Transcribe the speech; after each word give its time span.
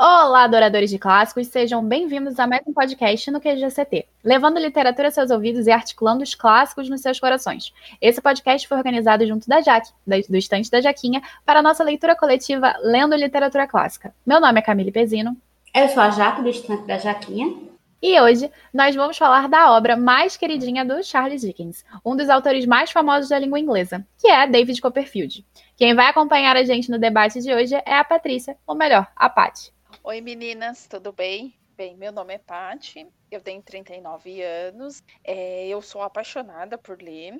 Olá, 0.00 0.44
adoradores 0.44 0.90
de 0.90 0.96
clássicos, 0.96 1.48
sejam 1.48 1.84
bem-vindos 1.84 2.38
a 2.38 2.46
mais 2.46 2.62
um 2.64 2.72
podcast 2.72 3.32
no 3.32 3.40
QGCT, 3.40 4.06
levando 4.22 4.60
literatura 4.60 5.08
aos 5.08 5.14
seus 5.14 5.28
ouvidos 5.32 5.66
e 5.66 5.72
articulando 5.72 6.22
os 6.22 6.36
clássicos 6.36 6.88
nos 6.88 7.00
seus 7.00 7.18
corações. 7.18 7.72
Esse 8.00 8.20
podcast 8.20 8.68
foi 8.68 8.76
organizado 8.78 9.26
junto 9.26 9.48
da 9.48 9.60
Jaque, 9.60 9.90
do 10.06 10.36
estante 10.36 10.70
da 10.70 10.80
Jaquinha, 10.80 11.20
para 11.44 11.58
a 11.58 11.62
nossa 11.62 11.82
leitura 11.82 12.14
coletiva 12.14 12.76
Lendo 12.80 13.16
Literatura 13.16 13.66
Clássica. 13.66 14.14
Meu 14.24 14.40
nome 14.40 14.60
é 14.60 14.62
Camille 14.62 14.92
Pezino. 14.92 15.36
Eu 15.74 15.88
sou 15.88 16.00
a 16.00 16.10
Jaque, 16.10 16.42
do 16.42 16.48
estante 16.48 16.86
da 16.86 16.96
Jaquinha. 16.96 17.56
E 18.00 18.20
hoje 18.20 18.48
nós 18.72 18.94
vamos 18.94 19.18
falar 19.18 19.48
da 19.48 19.72
obra 19.72 19.96
mais 19.96 20.36
queridinha 20.36 20.84
do 20.84 21.02
Charles 21.02 21.40
Dickens, 21.40 21.84
um 22.06 22.14
dos 22.14 22.30
autores 22.30 22.64
mais 22.66 22.92
famosos 22.92 23.30
da 23.30 23.38
língua 23.40 23.58
inglesa, 23.58 24.06
que 24.16 24.28
é 24.28 24.46
David 24.46 24.80
Copperfield. 24.80 25.44
Quem 25.76 25.92
vai 25.92 26.06
acompanhar 26.06 26.56
a 26.56 26.62
gente 26.62 26.88
no 26.88 27.00
debate 27.00 27.40
de 27.40 27.52
hoje 27.52 27.74
é 27.84 27.96
a 27.96 28.04
Patrícia, 28.04 28.56
ou 28.64 28.76
melhor, 28.76 29.08
a 29.16 29.28
Paty. 29.28 29.76
Oi 30.08 30.22
meninas, 30.22 30.86
tudo 30.88 31.12
bem? 31.12 31.54
Bem, 31.76 31.94
meu 31.94 32.10
nome 32.10 32.32
é 32.32 32.38
Pati, 32.38 33.06
eu 33.30 33.42
tenho 33.42 33.62
39 33.62 34.42
anos, 34.42 35.02
é, 35.22 35.68
eu 35.68 35.82
sou 35.82 36.00
apaixonada 36.00 36.78
por 36.78 37.02
ler 37.02 37.38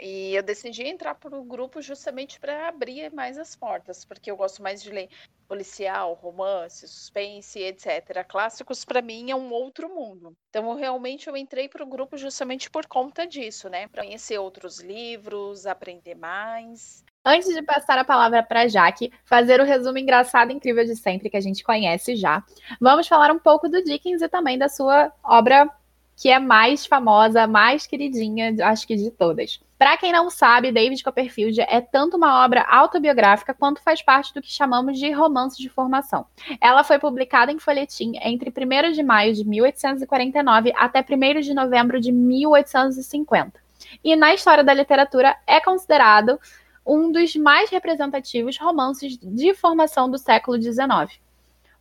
e 0.00 0.34
eu 0.34 0.42
decidi 0.42 0.82
entrar 0.84 1.14
para 1.16 1.38
o 1.38 1.44
grupo 1.44 1.82
justamente 1.82 2.40
para 2.40 2.68
abrir 2.68 3.12
mais 3.12 3.36
as 3.36 3.54
portas, 3.54 4.02
porque 4.06 4.30
eu 4.30 4.36
gosto 4.38 4.62
mais 4.62 4.82
de 4.82 4.90
ler 4.90 5.10
policial, 5.46 6.14
romance, 6.14 6.88
suspense, 6.88 7.58
etc. 7.58 8.24
Clássicos 8.24 8.82
para 8.82 9.02
mim 9.02 9.30
é 9.30 9.36
um 9.36 9.52
outro 9.52 9.86
mundo. 9.94 10.34
Então, 10.48 10.70
eu, 10.70 10.74
realmente 10.74 11.28
eu 11.28 11.36
entrei 11.36 11.68
para 11.68 11.84
o 11.84 11.88
grupo 11.88 12.16
justamente 12.16 12.70
por 12.70 12.86
conta 12.86 13.26
disso, 13.26 13.68
né? 13.68 13.88
Para 13.88 14.04
conhecer 14.04 14.38
outros 14.38 14.80
livros, 14.80 15.66
aprender 15.66 16.14
mais. 16.14 17.04
Antes 17.28 17.52
de 17.52 17.60
passar 17.60 17.98
a 17.98 18.04
palavra 18.04 18.40
para 18.40 18.68
Jaque, 18.68 19.12
fazer 19.24 19.60
o 19.60 19.64
resumo 19.64 19.98
engraçado 19.98 20.52
e 20.52 20.54
incrível 20.54 20.84
de 20.84 20.94
sempre 20.94 21.28
que 21.28 21.36
a 21.36 21.40
gente 21.40 21.64
conhece 21.64 22.14
já, 22.14 22.44
vamos 22.80 23.08
falar 23.08 23.32
um 23.32 23.38
pouco 23.40 23.68
do 23.68 23.82
Dickens 23.82 24.22
e 24.22 24.28
também 24.28 24.56
da 24.56 24.68
sua 24.68 25.12
obra 25.24 25.68
que 26.14 26.30
é 26.30 26.38
mais 26.38 26.86
famosa, 26.86 27.48
mais 27.48 27.84
queridinha, 27.84 28.54
acho 28.62 28.86
que 28.86 28.94
de 28.94 29.10
todas. 29.10 29.60
Para 29.76 29.96
quem 29.96 30.12
não 30.12 30.30
sabe, 30.30 30.70
David 30.70 31.02
Copperfield 31.02 31.60
é 31.62 31.80
tanto 31.80 32.16
uma 32.16 32.44
obra 32.44 32.62
autobiográfica 32.62 33.52
quanto 33.52 33.82
faz 33.82 34.00
parte 34.00 34.32
do 34.32 34.40
que 34.40 34.48
chamamos 34.48 34.96
de 34.96 35.10
romance 35.10 35.60
de 35.60 35.68
formação. 35.68 36.26
Ela 36.60 36.84
foi 36.84 37.00
publicada 37.00 37.50
em 37.50 37.58
folhetim 37.58 38.12
entre 38.22 38.50
1 38.50 38.92
de 38.92 39.02
maio 39.02 39.34
de 39.34 39.44
1849 39.44 40.72
até 40.76 41.00
1 41.00 41.40
de 41.40 41.52
novembro 41.52 42.00
de 42.00 42.12
1850. 42.12 43.66
E 44.02 44.14
na 44.14 44.32
história 44.32 44.62
da 44.62 44.72
literatura 44.72 45.36
é 45.44 45.60
considerado 45.60 46.38
um 46.86 47.10
dos 47.10 47.34
mais 47.36 47.68
representativos 47.70 48.56
romances 48.58 49.18
de 49.20 49.54
formação 49.54 50.10
do 50.10 50.18
século 50.18 50.60
XIX. 50.60 51.20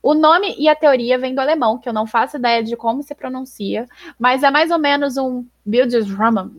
O 0.01 0.13
nome 0.13 0.55
e 0.59 0.69
a 0.69 0.75
teoria 0.75 1.17
vêm 1.17 1.33
do 1.33 1.41
alemão, 1.41 1.79
que 1.79 1.89
eu 1.89 1.93
não 1.93 2.05
faço 2.05 2.37
ideia 2.37 2.63
de 2.63 2.77
como 2.77 3.01
se 3.01 3.15
pronuncia, 3.15 3.87
mas 4.19 4.43
é 4.43 4.51
mais 4.51 4.69
ou 4.69 4.77
menos 4.77 5.17
um 5.17 5.43
Bildungsroman. 5.65 6.51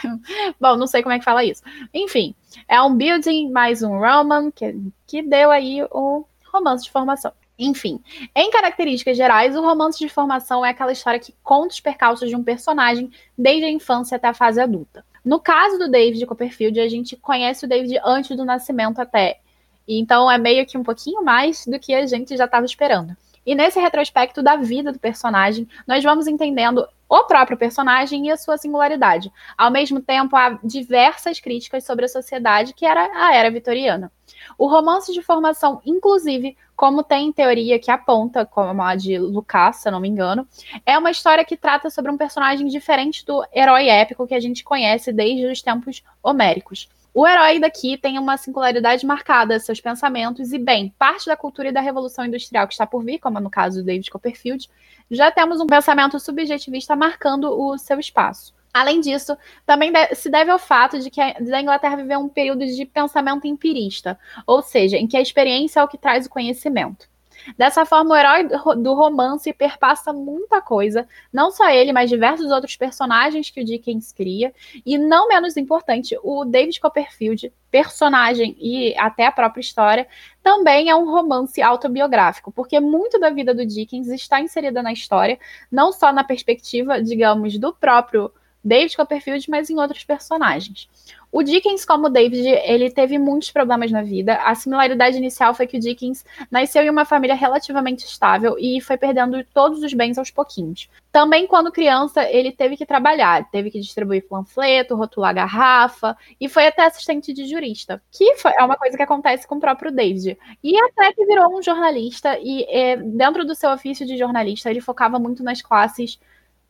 Bom, 0.58 0.76
não 0.76 0.86
sei 0.86 1.02
como 1.02 1.14
é 1.14 1.18
que 1.18 1.24
fala 1.24 1.44
isso. 1.44 1.62
Enfim, 1.92 2.34
é 2.66 2.80
um 2.80 2.96
building 2.96 3.50
mais 3.50 3.82
um 3.82 3.98
roman, 3.98 4.50
que, 4.50 4.74
que 5.06 5.22
deu 5.22 5.50
aí 5.50 5.82
o 5.90 6.24
romance 6.50 6.84
de 6.84 6.90
formação. 6.90 7.32
Enfim, 7.58 8.00
em 8.34 8.50
características 8.50 9.16
gerais, 9.16 9.54
o 9.56 9.60
romance 9.60 9.98
de 9.98 10.08
formação 10.08 10.64
é 10.64 10.70
aquela 10.70 10.92
história 10.92 11.20
que 11.20 11.34
conta 11.42 11.74
os 11.74 11.80
percalços 11.80 12.30
de 12.30 12.36
um 12.36 12.42
personagem 12.42 13.10
desde 13.36 13.64
a 13.64 13.70
infância 13.70 14.16
até 14.16 14.28
a 14.28 14.34
fase 14.34 14.58
adulta. 14.58 15.04
No 15.26 15.40
caso 15.40 15.76
do 15.76 15.90
David 15.90 16.24
Copperfield, 16.24 16.78
a 16.78 16.88
gente 16.88 17.16
conhece 17.16 17.64
o 17.64 17.68
David 17.68 17.98
antes 18.04 18.36
do 18.36 18.44
nascimento 18.44 19.00
até. 19.00 19.40
Então 19.88 20.30
é 20.30 20.38
meio 20.38 20.64
que 20.64 20.78
um 20.78 20.84
pouquinho 20.84 21.24
mais 21.24 21.66
do 21.66 21.80
que 21.80 21.92
a 21.92 22.06
gente 22.06 22.36
já 22.36 22.44
estava 22.44 22.64
esperando. 22.64 23.16
E 23.46 23.54
nesse 23.54 23.78
retrospecto 23.78 24.42
da 24.42 24.56
vida 24.56 24.92
do 24.92 24.98
personagem, 24.98 25.68
nós 25.86 26.02
vamos 26.02 26.26
entendendo 26.26 26.86
o 27.08 27.24
próprio 27.24 27.56
personagem 27.56 28.26
e 28.26 28.30
a 28.30 28.36
sua 28.36 28.58
singularidade. 28.58 29.32
Ao 29.56 29.70
mesmo 29.70 30.00
tempo, 30.00 30.34
há 30.34 30.58
diversas 30.64 31.38
críticas 31.38 31.84
sobre 31.84 32.06
a 32.06 32.08
sociedade 32.08 32.74
que 32.74 32.84
era 32.84 33.08
a 33.14 33.34
era 33.34 33.50
vitoriana. 33.50 34.10
O 34.58 34.66
romance 34.66 35.12
de 35.12 35.22
formação, 35.22 35.80
inclusive, 35.86 36.56
como 36.74 37.04
tem 37.04 37.32
teoria 37.32 37.78
que 37.78 37.90
aponta, 37.90 38.44
como 38.44 38.82
a 38.82 38.96
de 38.96 39.18
Lucas, 39.18 39.76
se 39.76 39.90
não 39.90 40.00
me 40.00 40.08
engano, 40.08 40.46
é 40.84 40.98
uma 40.98 41.10
história 41.10 41.44
que 41.44 41.56
trata 41.56 41.88
sobre 41.88 42.10
um 42.10 42.16
personagem 42.16 42.66
diferente 42.66 43.24
do 43.24 43.44
herói 43.54 43.88
épico 43.88 44.26
que 44.26 44.34
a 44.34 44.40
gente 44.40 44.64
conhece 44.64 45.12
desde 45.12 45.46
os 45.46 45.62
tempos 45.62 46.02
homéricos. 46.22 46.88
O 47.18 47.26
herói 47.26 47.58
daqui 47.58 47.96
tem 47.96 48.18
uma 48.18 48.36
singularidade 48.36 49.06
marcada, 49.06 49.58
seus 49.58 49.80
pensamentos, 49.80 50.52
e, 50.52 50.58
bem, 50.58 50.94
parte 50.98 51.24
da 51.24 51.34
cultura 51.34 51.70
e 51.70 51.72
da 51.72 51.80
revolução 51.80 52.26
industrial 52.26 52.68
que 52.68 52.74
está 52.74 52.86
por 52.86 53.02
vir, 53.02 53.18
como 53.18 53.40
no 53.40 53.48
caso 53.48 53.80
do 53.80 53.86
David 53.86 54.10
Copperfield, 54.10 54.68
já 55.10 55.30
temos 55.30 55.58
um 55.58 55.66
pensamento 55.66 56.20
subjetivista 56.20 56.94
marcando 56.94 57.58
o 57.58 57.78
seu 57.78 57.98
espaço. 57.98 58.54
Além 58.70 59.00
disso, 59.00 59.34
também 59.64 59.90
se 60.14 60.28
deve 60.28 60.50
ao 60.50 60.58
fato 60.58 60.98
de 60.98 61.08
que 61.08 61.18
a, 61.18 61.40
Inglaterra 61.40 61.96
viveu 61.96 62.20
um 62.20 62.28
período 62.28 62.66
de 62.66 62.84
pensamento 62.84 63.46
empirista, 63.46 64.18
ou 64.46 64.60
seja, 64.60 64.98
em 64.98 65.06
que 65.06 65.16
a 65.16 65.22
experiência 65.22 65.80
é 65.80 65.82
o 65.82 65.88
que 65.88 65.96
traz 65.96 66.26
o 66.26 66.30
conhecimento. 66.30 67.08
Dessa 67.56 67.84
forma, 67.84 68.14
o 68.14 68.16
herói 68.16 68.48
do 68.76 68.94
romance 68.94 69.52
perpassa 69.52 70.12
muita 70.12 70.60
coisa, 70.60 71.06
não 71.32 71.50
só 71.50 71.68
ele, 71.68 71.92
mas 71.92 72.10
diversos 72.10 72.50
outros 72.50 72.76
personagens 72.76 73.50
que 73.50 73.60
o 73.60 73.64
Dickens 73.64 74.12
cria, 74.12 74.52
e 74.84 74.98
não 74.98 75.28
menos 75.28 75.56
importante, 75.56 76.18
o 76.22 76.44
David 76.44 76.80
Copperfield, 76.80 77.52
personagem 77.70 78.56
e 78.58 78.96
até 78.98 79.26
a 79.26 79.32
própria 79.32 79.60
história, 79.60 80.06
também 80.42 80.88
é 80.88 80.94
um 80.94 81.10
romance 81.10 81.60
autobiográfico, 81.60 82.50
porque 82.52 82.80
muito 82.80 83.18
da 83.18 83.30
vida 83.30 83.54
do 83.54 83.66
Dickens 83.66 84.08
está 84.08 84.40
inserida 84.40 84.82
na 84.82 84.92
história, 84.92 85.38
não 85.70 85.92
só 85.92 86.12
na 86.12 86.24
perspectiva, 86.24 87.02
digamos, 87.02 87.58
do 87.58 87.72
próprio 87.74 88.32
David 88.66 88.96
Copperfield, 88.96 89.48
mas 89.48 89.70
em 89.70 89.78
outros 89.78 90.02
personagens. 90.02 90.88
O 91.30 91.42
Dickens, 91.42 91.84
como 91.84 92.08
David, 92.08 92.48
ele 92.48 92.90
teve 92.90 93.18
muitos 93.18 93.50
problemas 93.50 93.90
na 93.92 94.02
vida. 94.02 94.36
A 94.36 94.54
similaridade 94.54 95.16
inicial 95.18 95.54
foi 95.54 95.66
que 95.66 95.76
o 95.76 95.80
Dickens 95.80 96.24
nasceu 96.50 96.82
em 96.82 96.90
uma 96.90 97.04
família 97.04 97.34
relativamente 97.34 98.06
estável 98.06 98.56
e 98.58 98.80
foi 98.80 98.96
perdendo 98.96 99.44
todos 99.52 99.82
os 99.82 99.92
bens 99.92 100.18
aos 100.18 100.30
pouquinhos. 100.30 100.88
Também, 101.12 101.46
quando 101.46 101.70
criança, 101.70 102.28
ele 102.30 102.52
teve 102.52 102.76
que 102.76 102.86
trabalhar, 102.86 103.48
teve 103.50 103.70
que 103.70 103.80
distribuir 103.80 104.26
panfleto, 104.26 104.96
rotular 104.96 105.34
garrafa 105.34 106.16
e 106.40 106.48
foi 106.48 106.66
até 106.66 106.86
assistente 106.86 107.32
de 107.32 107.46
jurista, 107.46 108.02
que 108.10 108.36
foi, 108.36 108.52
é 108.58 108.64
uma 108.64 108.76
coisa 108.76 108.96
que 108.96 109.02
acontece 109.02 109.46
com 109.46 109.56
o 109.56 109.60
próprio 109.60 109.92
David. 109.92 110.38
E 110.64 110.78
até 110.84 111.12
que 111.12 111.26
virou 111.26 111.56
um 111.56 111.62
jornalista 111.62 112.38
e, 112.40 112.64
é, 112.68 112.96
dentro 112.96 113.44
do 113.44 113.54
seu 113.54 113.70
ofício 113.70 114.06
de 114.06 114.16
jornalista, 114.16 114.70
ele 114.70 114.80
focava 114.80 115.18
muito 115.18 115.42
nas 115.42 115.60
classes 115.60 116.18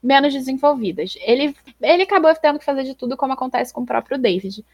menos 0.03 0.33
desenvolvidas. 0.33 1.17
Ele, 1.21 1.57
ele 1.81 2.03
acabou 2.03 2.34
tendo 2.34 2.59
que 2.59 2.65
fazer 2.65 2.84
de 2.84 2.95
tudo, 2.95 3.17
como 3.17 3.33
acontece 3.33 3.73
com 3.73 3.83
o 3.83 3.87
próprio 3.87 4.19
David. 4.19 4.65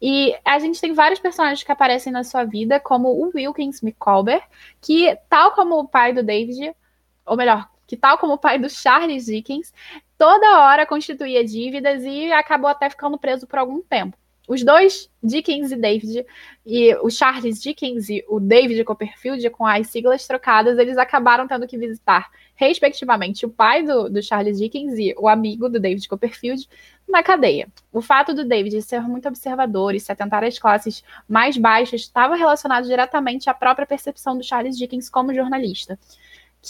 E 0.00 0.36
a 0.44 0.58
gente 0.58 0.80
tem 0.80 0.92
vários 0.92 1.20
personagens 1.20 1.62
que 1.62 1.72
aparecem 1.72 2.12
na 2.12 2.22
sua 2.22 2.44
vida, 2.44 2.78
como 2.78 3.08
o 3.08 3.30
Wilkins 3.34 3.82
McColber, 3.82 4.42
que, 4.80 5.16
tal 5.28 5.52
como 5.52 5.78
o 5.78 5.88
pai 5.88 6.12
do 6.12 6.22
David, 6.22 6.74
ou 7.24 7.36
melhor, 7.36 7.68
que 7.86 7.96
tal 7.96 8.18
como 8.18 8.34
o 8.34 8.38
pai 8.38 8.58
do 8.58 8.68
Charles 8.68 9.26
Dickens, 9.26 9.72
toda 10.18 10.60
hora 10.60 10.86
constituía 10.86 11.44
dívidas 11.44 12.04
e 12.04 12.30
acabou 12.32 12.68
até 12.68 12.90
ficando 12.90 13.18
preso 13.18 13.46
por 13.46 13.58
algum 13.58 13.80
tempo. 13.80 14.16
Os 14.46 14.62
dois, 14.62 15.10
Dickens 15.22 15.72
e 15.72 15.76
David, 15.76 16.24
e 16.64 16.94
o 16.96 17.10
Charles 17.10 17.60
Dickens 17.60 18.08
e 18.08 18.24
o 18.28 18.38
David 18.38 18.84
Copperfield, 18.84 19.50
com 19.50 19.66
as 19.66 19.88
siglas 19.88 20.26
trocadas, 20.26 20.78
eles 20.78 20.96
acabaram 20.96 21.48
tendo 21.48 21.66
que 21.66 21.76
visitar, 21.76 22.30
respectivamente, 22.54 23.44
o 23.44 23.50
pai 23.50 23.82
do, 23.82 24.08
do 24.08 24.22
Charles 24.22 24.58
Dickens 24.58 24.98
e 24.98 25.14
o 25.18 25.26
amigo 25.26 25.68
do 25.68 25.80
David 25.80 26.08
Copperfield 26.08 26.68
na 27.08 27.22
cadeia. 27.22 27.68
O 27.92 28.00
fato 28.00 28.32
do 28.32 28.44
David 28.44 28.80
ser 28.82 29.02
muito 29.02 29.26
observador 29.26 29.94
e 29.94 30.00
se 30.00 30.12
atentar 30.12 30.44
às 30.44 30.58
classes 30.58 31.02
mais 31.28 31.56
baixas 31.56 32.02
estava 32.02 32.36
relacionado 32.36 32.86
diretamente 32.86 33.50
à 33.50 33.54
própria 33.54 33.86
percepção 33.86 34.36
do 34.36 34.44
Charles 34.44 34.78
Dickens 34.78 35.10
como 35.10 35.34
jornalista 35.34 35.98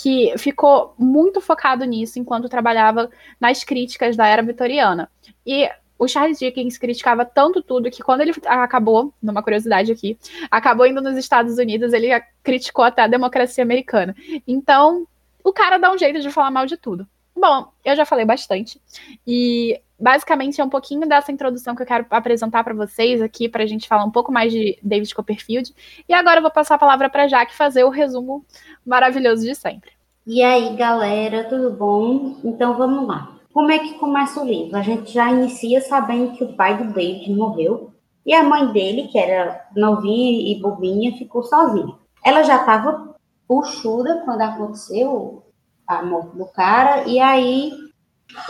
que 0.03 0.37
ficou 0.37 0.95
muito 0.99 1.41
focado 1.41 1.83
nisso 1.87 2.19
enquanto 2.19 2.51
trabalhava 2.51 3.09
nas 3.41 3.65
críticas 3.65 4.15
da 4.15 4.27
era 4.27 4.43
vitoriana. 4.43 5.11
E 5.47 5.71
o 5.99 6.07
Charles 6.07 6.39
Dickens 6.39 6.79
criticava 6.79 7.25
tanto 7.25 7.63
tudo 7.63 7.91
que 7.91 8.03
quando 8.03 8.21
ele 8.21 8.33
acabou, 8.45 9.13
numa 9.23 9.43
curiosidade 9.43 9.93
aqui, 9.93 10.19
acabou 10.51 10.87
indo 10.87 11.01
nos 11.01 11.17
Estados 11.17 11.59
Unidos, 11.59 11.93
ele 11.93 12.09
criticou 12.43 12.85
até 12.85 13.03
a 13.03 13.07
democracia 13.07 13.65
americana. 13.65 14.15
Então, 14.47 15.07
o 15.43 15.53
cara 15.53 15.79
dá 15.79 15.93
um 15.93 15.99
jeito 15.99 16.21
de 16.21 16.31
falar 16.31 16.51
mal 16.51 16.67
de 16.67 16.77
tudo. 16.77 17.07
Bom, 17.35 17.69
eu 17.85 17.95
já 17.95 18.07
falei 18.07 18.25
bastante 18.25 18.81
e 19.27 19.79
basicamente 19.99 20.61
é 20.61 20.65
um 20.65 20.71
pouquinho 20.71 21.07
dessa 21.07 21.31
introdução 21.31 21.75
que 21.75 21.83
eu 21.83 21.87
quero 21.87 22.07
apresentar 22.11 22.65
para 22.65 22.75
vocês 22.75 23.21
aqui 23.21 23.49
para 23.49 23.63
a 23.63 23.67
gente 23.67 23.87
falar 23.87 24.05
um 24.05 24.11
pouco 24.11 24.33
mais 24.33 24.53
de 24.53 24.79
David 24.83 25.15
Copperfield. 25.15 25.75
E 26.09 26.15
agora 26.15 26.39
eu 26.39 26.43
vou 26.43 26.51
passar 26.51 26.77
a 26.77 26.79
palavra 26.79 27.11
para 27.11 27.29
Jaque 27.29 27.55
fazer 27.55 27.85
o 27.85 27.91
resumo 27.91 28.45
maravilhoso 28.85 29.43
de 29.43 29.55
sempre. 29.55 29.91
E 30.27 30.43
aí, 30.43 30.75
galera, 30.75 31.45
tudo 31.45 31.71
bom? 31.71 32.41
Então 32.43 32.77
vamos 32.77 33.07
lá. 33.07 33.36
Como 33.57 33.71
é 33.71 33.79
que 33.79 33.95
começa 33.95 34.39
o 34.39 34.45
livro? 34.45 34.77
A 34.77 34.83
gente 34.83 35.11
já 35.15 35.33
inicia 35.33 35.81
sabendo 35.81 36.37
que 36.37 36.45
o 36.45 36.53
pai 36.53 36.77
do 36.77 36.93
David 36.93 37.33
morreu 37.33 37.91
e 38.27 38.35
a 38.35 38.43
mãe 38.43 38.71
dele, 38.71 39.09
que 39.09 39.19
era 39.19 39.67
novinha 39.75 40.53
e 40.53 40.61
bobinha, 40.61 41.17
ficou 41.17 41.43
sozinha. 41.43 41.95
Ela 42.23 42.43
já 42.43 42.57
estava 42.57 43.17
puxuda 43.49 44.21
quando 44.27 44.43
aconteceu 44.43 45.43
a 45.87 46.03
morte 46.03 46.37
do 46.37 46.45
cara, 46.45 47.05
e 47.09 47.19
aí 47.19 47.73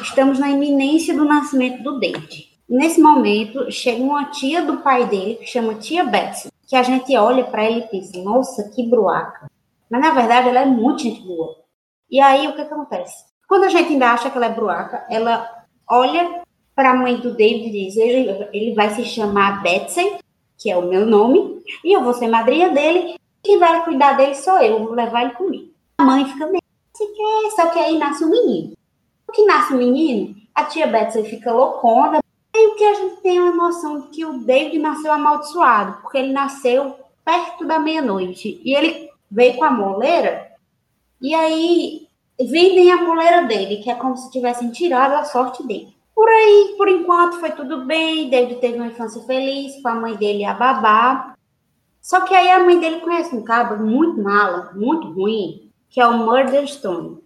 estamos 0.01 0.41
na 0.41 0.51
iminência 0.51 1.15
do 1.15 1.25
nascimento 1.25 1.85
do 1.85 2.01
David. 2.01 2.59
Nesse 2.69 3.01
momento, 3.01 3.71
chega 3.71 4.03
uma 4.03 4.25
tia 4.31 4.63
do 4.63 4.79
pai 4.79 5.07
dele, 5.07 5.37
que 5.37 5.47
chama 5.47 5.77
tia 5.77 6.03
Betsy, 6.03 6.49
que 6.67 6.75
a 6.75 6.83
gente 6.83 7.17
olha 7.17 7.45
para 7.45 7.65
ele 7.65 7.79
e 7.79 7.89
pensa, 7.89 8.21
nossa, 8.25 8.69
que 8.71 8.85
bruaca. 8.85 9.49
Mas, 9.89 10.01
na 10.01 10.11
verdade, 10.11 10.49
ela 10.49 10.63
é 10.63 10.67
muito 10.67 11.05
gente 11.05 11.23
boa. 11.25 11.55
E 12.11 12.19
aí, 12.19 12.49
o 12.49 12.57
que, 12.57 12.65
que 12.65 12.75
acontece? 12.75 13.36
Quando 13.49 13.65
a 13.65 13.69
gente 13.69 13.93
ainda 13.93 14.13
acha 14.13 14.31
que 14.31 14.37
ela 14.37 14.47
é 14.47 14.53
bruaca, 14.53 15.05
ela 15.09 15.65
olha 15.89 16.43
para 16.75 16.91
a 16.91 16.95
mãe 16.95 17.17
do 17.17 17.33
David 17.33 17.69
e 17.69 17.71
diz, 17.71 17.97
ele, 17.97 18.49
ele 18.53 18.75
vai 18.75 18.91
se 18.91 19.05
chamar 19.05 19.63
Betsy, 19.63 20.19
que 20.59 20.71
é 20.71 20.77
o 20.77 20.83
meu 20.83 21.07
nome, 21.07 21.63
e 21.85 21.93
eu 21.93 22.03
vou 22.03 22.13
ser 22.13 22.29
madrinha 22.29 22.71
dele, 22.71 23.19
quem 23.43 23.59
vai 23.59 23.85
cuidar 23.85 24.13
dele 24.13 24.35
sou 24.35 24.59
eu, 24.59 24.85
vou 24.85 24.93
levar 24.93 25.23
ele 25.23 25.35
comigo. 25.35 25.71
A 25.99 26.05
mãe 26.05 26.25
fica 26.25 26.47
meio, 26.47 26.63
se 26.95 27.07
quer, 27.07 27.51
só 27.55 27.71
que 27.71 27.79
aí 27.79 27.97
nasce 27.99 28.25
um 28.25 28.31
menino. 28.31 28.73
O 29.29 29.33
que 29.33 29.45
nasce 29.45 29.75
um 29.75 29.79
menino, 29.79 30.35
a 30.55 30.65
tia 30.65 30.87
Betsy 30.87 31.23
fica 31.25 31.53
loucona, 31.53 32.21
o 32.55 32.75
que 32.75 32.85
a 32.85 32.95
gente 32.95 33.21
tem 33.21 33.39
uma 33.39 33.53
noção 33.53 34.01
de 34.01 34.09
que 34.09 34.25
o 34.25 34.39
David 34.39 34.79
nasceu 34.79 35.13
amaldiçoado, 35.13 36.01
porque 36.03 36.19
ele 36.19 36.33
nasceu 36.33 36.97
perto 37.25 37.65
da 37.65 37.79
meia-noite, 37.79 38.61
e 38.65 38.75
ele 38.75 39.11
veio 39.31 39.57
com 39.57 39.65
a 39.65 39.71
moleira, 39.71 40.53
e 41.21 41.35
aí 41.35 42.06
vendem 42.45 42.93
a 42.93 43.03
moleira 43.03 43.43
dele, 43.47 43.83
que 43.83 43.91
é 43.91 43.95
como 43.95 44.17
se 44.17 44.31
tivessem 44.31 44.71
tirado 44.71 45.15
a 45.15 45.25
sorte 45.25 45.67
dele. 45.67 45.95
Por 46.15 46.29
aí, 46.29 46.75
por 46.77 46.89
enquanto, 46.89 47.41
foi 47.41 47.51
tudo 47.53 47.85
bem. 47.85 48.31
David 48.31 48.61
teve 48.61 48.79
uma 48.79 48.87
infância 48.87 49.23
feliz 49.23 49.81
com 49.83 49.89
a 49.89 49.95
mãe 49.95 50.17
dele 50.17 50.45
a 50.45 50.55
babá. 50.55 51.35
Só 52.01 52.23
que 52.23 52.35
aí 52.35 52.51
a 52.51 52.65
mãe 52.65 52.79
dele 52.79 53.01
conhece 53.01 53.35
um 53.35 53.43
cara 53.43 53.77
muito 53.77 54.23
mala, 54.23 54.73
muito 54.75 55.13
ruim, 55.13 55.71
que 55.91 56.01
é 56.01 56.07
o 56.07 56.19
Murderstone. 56.19 57.19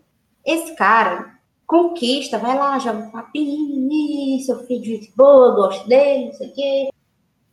Esse 0.44 0.74
cara 0.74 1.38
conquista, 1.66 2.38
vai 2.38 2.58
lá, 2.58 2.78
joga 2.78 2.98
um 2.98 3.10
papinho, 3.10 4.40
seu 4.40 4.58
filho 4.66 5.00
de 5.00 5.12
boa, 5.16 5.54
gosto 5.54 5.86
dele, 5.88 6.26
não 6.26 6.32
sei 6.32 6.48
o 6.48 6.54
quê. 6.54 6.90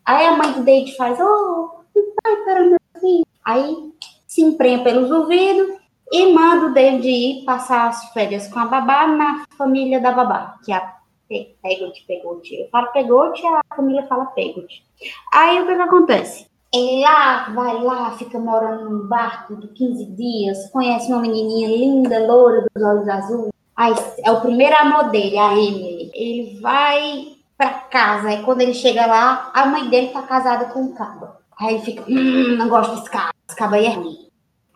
Aí 0.04 0.26
a 0.26 0.38
mãe 0.38 0.54
do 0.54 0.64
David 0.64 0.96
faz, 0.96 1.20
oh, 1.20 1.84
pai 2.24 2.36
para 2.44 2.64
meu 2.64 2.80
filho. 3.00 3.26
Aí 3.46 3.94
se 4.26 4.42
emprenha 4.42 4.84
pelos 4.84 5.12
ouvidos 5.12 5.78
e 6.12 6.34
manda 6.34 6.68
o 6.68 6.74
David 6.74 7.08
ir 7.08 7.46
passar 7.46 7.88
as 7.88 8.12
férias 8.14 8.48
com 8.48 8.60
a 8.60 8.66
babá 8.66 9.08
na 9.08 9.46
família 9.58 10.00
da 10.00 10.12
babá, 10.12 10.58
que 10.64 10.72
é 10.72 10.76
a 10.76 10.98
Pegote, 11.28 12.06
Pegote. 12.08 12.56
Eu 12.56 12.70
falo 12.70 12.92
Pegote, 12.92 13.46
a 13.46 13.62
família 13.76 14.04
fala 14.08 14.28
Pegote. 14.28 14.86
Aí 15.34 15.62
o 15.62 15.68
que, 15.68 15.76
que 15.76 15.82
acontece? 15.82 16.48
Ele 16.74 17.02
lá, 17.02 17.50
vai 17.50 17.82
lá, 17.82 18.12
fica 18.12 18.40
morando 18.40 18.90
num 18.90 19.08
barco 19.08 19.56
de 19.56 19.68
15 19.70 20.06
dias, 20.12 20.70
conhece 20.70 21.08
uma 21.08 21.22
menininha 21.22 21.68
linda, 21.70 22.26
loura, 22.28 22.66
dos 22.74 22.84
olhos 22.84 23.08
azuis. 23.08 23.52
Aí, 23.76 23.94
é 24.24 24.32
o 24.32 24.42
primeiro 24.42 24.76
amor 24.76 25.10
dele, 25.10 25.38
a 25.38 25.54
Emily. 25.54 26.12
Ele 26.14 26.60
vai 26.60 27.38
pra 27.58 27.70
casa, 27.70 28.32
e 28.34 28.44
quando 28.44 28.62
ele 28.62 28.74
chega 28.74 29.06
lá, 29.06 29.52
a 29.54 29.66
mãe 29.66 29.90
dele 29.90 30.10
tá 30.10 30.22
casada 30.24 30.66
com 30.66 30.82
um 30.82 30.94
cabo. 30.94 31.28
Aí 31.60 31.76
ele 31.76 31.84
fica, 31.84 32.04
hum, 32.08 32.56
não 32.58 32.70
gosto 32.70 32.96
desse 32.96 33.10
cabo, 33.10 33.32
esse 33.48 33.58
cabo 33.58 33.76
aí 33.76 33.86
é 33.86 33.94
ruim. 33.94 34.27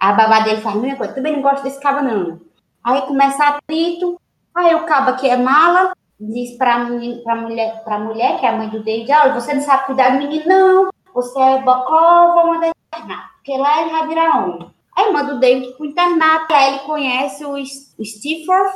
A 0.02 0.14
babá 0.14 0.40
dele 0.40 0.62
faz 0.62 0.76
a 0.76 0.80
mesma 0.80 0.98
coisa, 0.98 1.14
também 1.14 1.34
não 1.34 1.44
gosto 1.44 1.62
desse 1.62 1.80
cabo 1.80 2.02
não. 2.02 2.42
Aí 2.84 3.02
começa 3.04 3.44
atrito, 3.44 4.20
aí 4.56 4.74
o 4.74 4.84
cabo 4.84 5.16
que 5.16 5.30
é 5.30 5.38
mala, 5.38 5.94
diz 6.20 6.58
para 6.58 6.74
a 6.74 7.36
mulher, 7.36 7.84
pra 7.84 8.00
mulher, 8.00 8.40
que 8.40 8.46
é 8.48 8.50
a 8.50 8.58
mãe 8.58 8.68
do 8.68 8.84
David, 8.84 9.12
olha, 9.12 9.40
você 9.40 9.54
não 9.54 9.62
sabe 9.62 9.86
cuidar 9.86 10.10
do 10.10 10.18
menino, 10.18 10.46
não. 10.48 10.90
Você 11.14 11.40
é 11.40 11.62
bocó, 11.62 12.34
vou 12.34 12.48
mandar 12.48 12.72
internato. 12.72 13.30
Porque 13.36 13.56
lá 13.56 13.82
ele 13.82 13.92
vai 13.92 14.08
virar 14.08 14.44
homem. 14.44 14.72
Aí 14.98 15.14
manda 15.14 15.36
o 15.36 15.40
David 15.40 15.72
pro 15.74 15.86
internato, 15.86 16.52
aí 16.52 16.74
ele 16.74 16.80
conhece 16.80 17.46
o, 17.46 17.56
Stifford, 17.64 18.72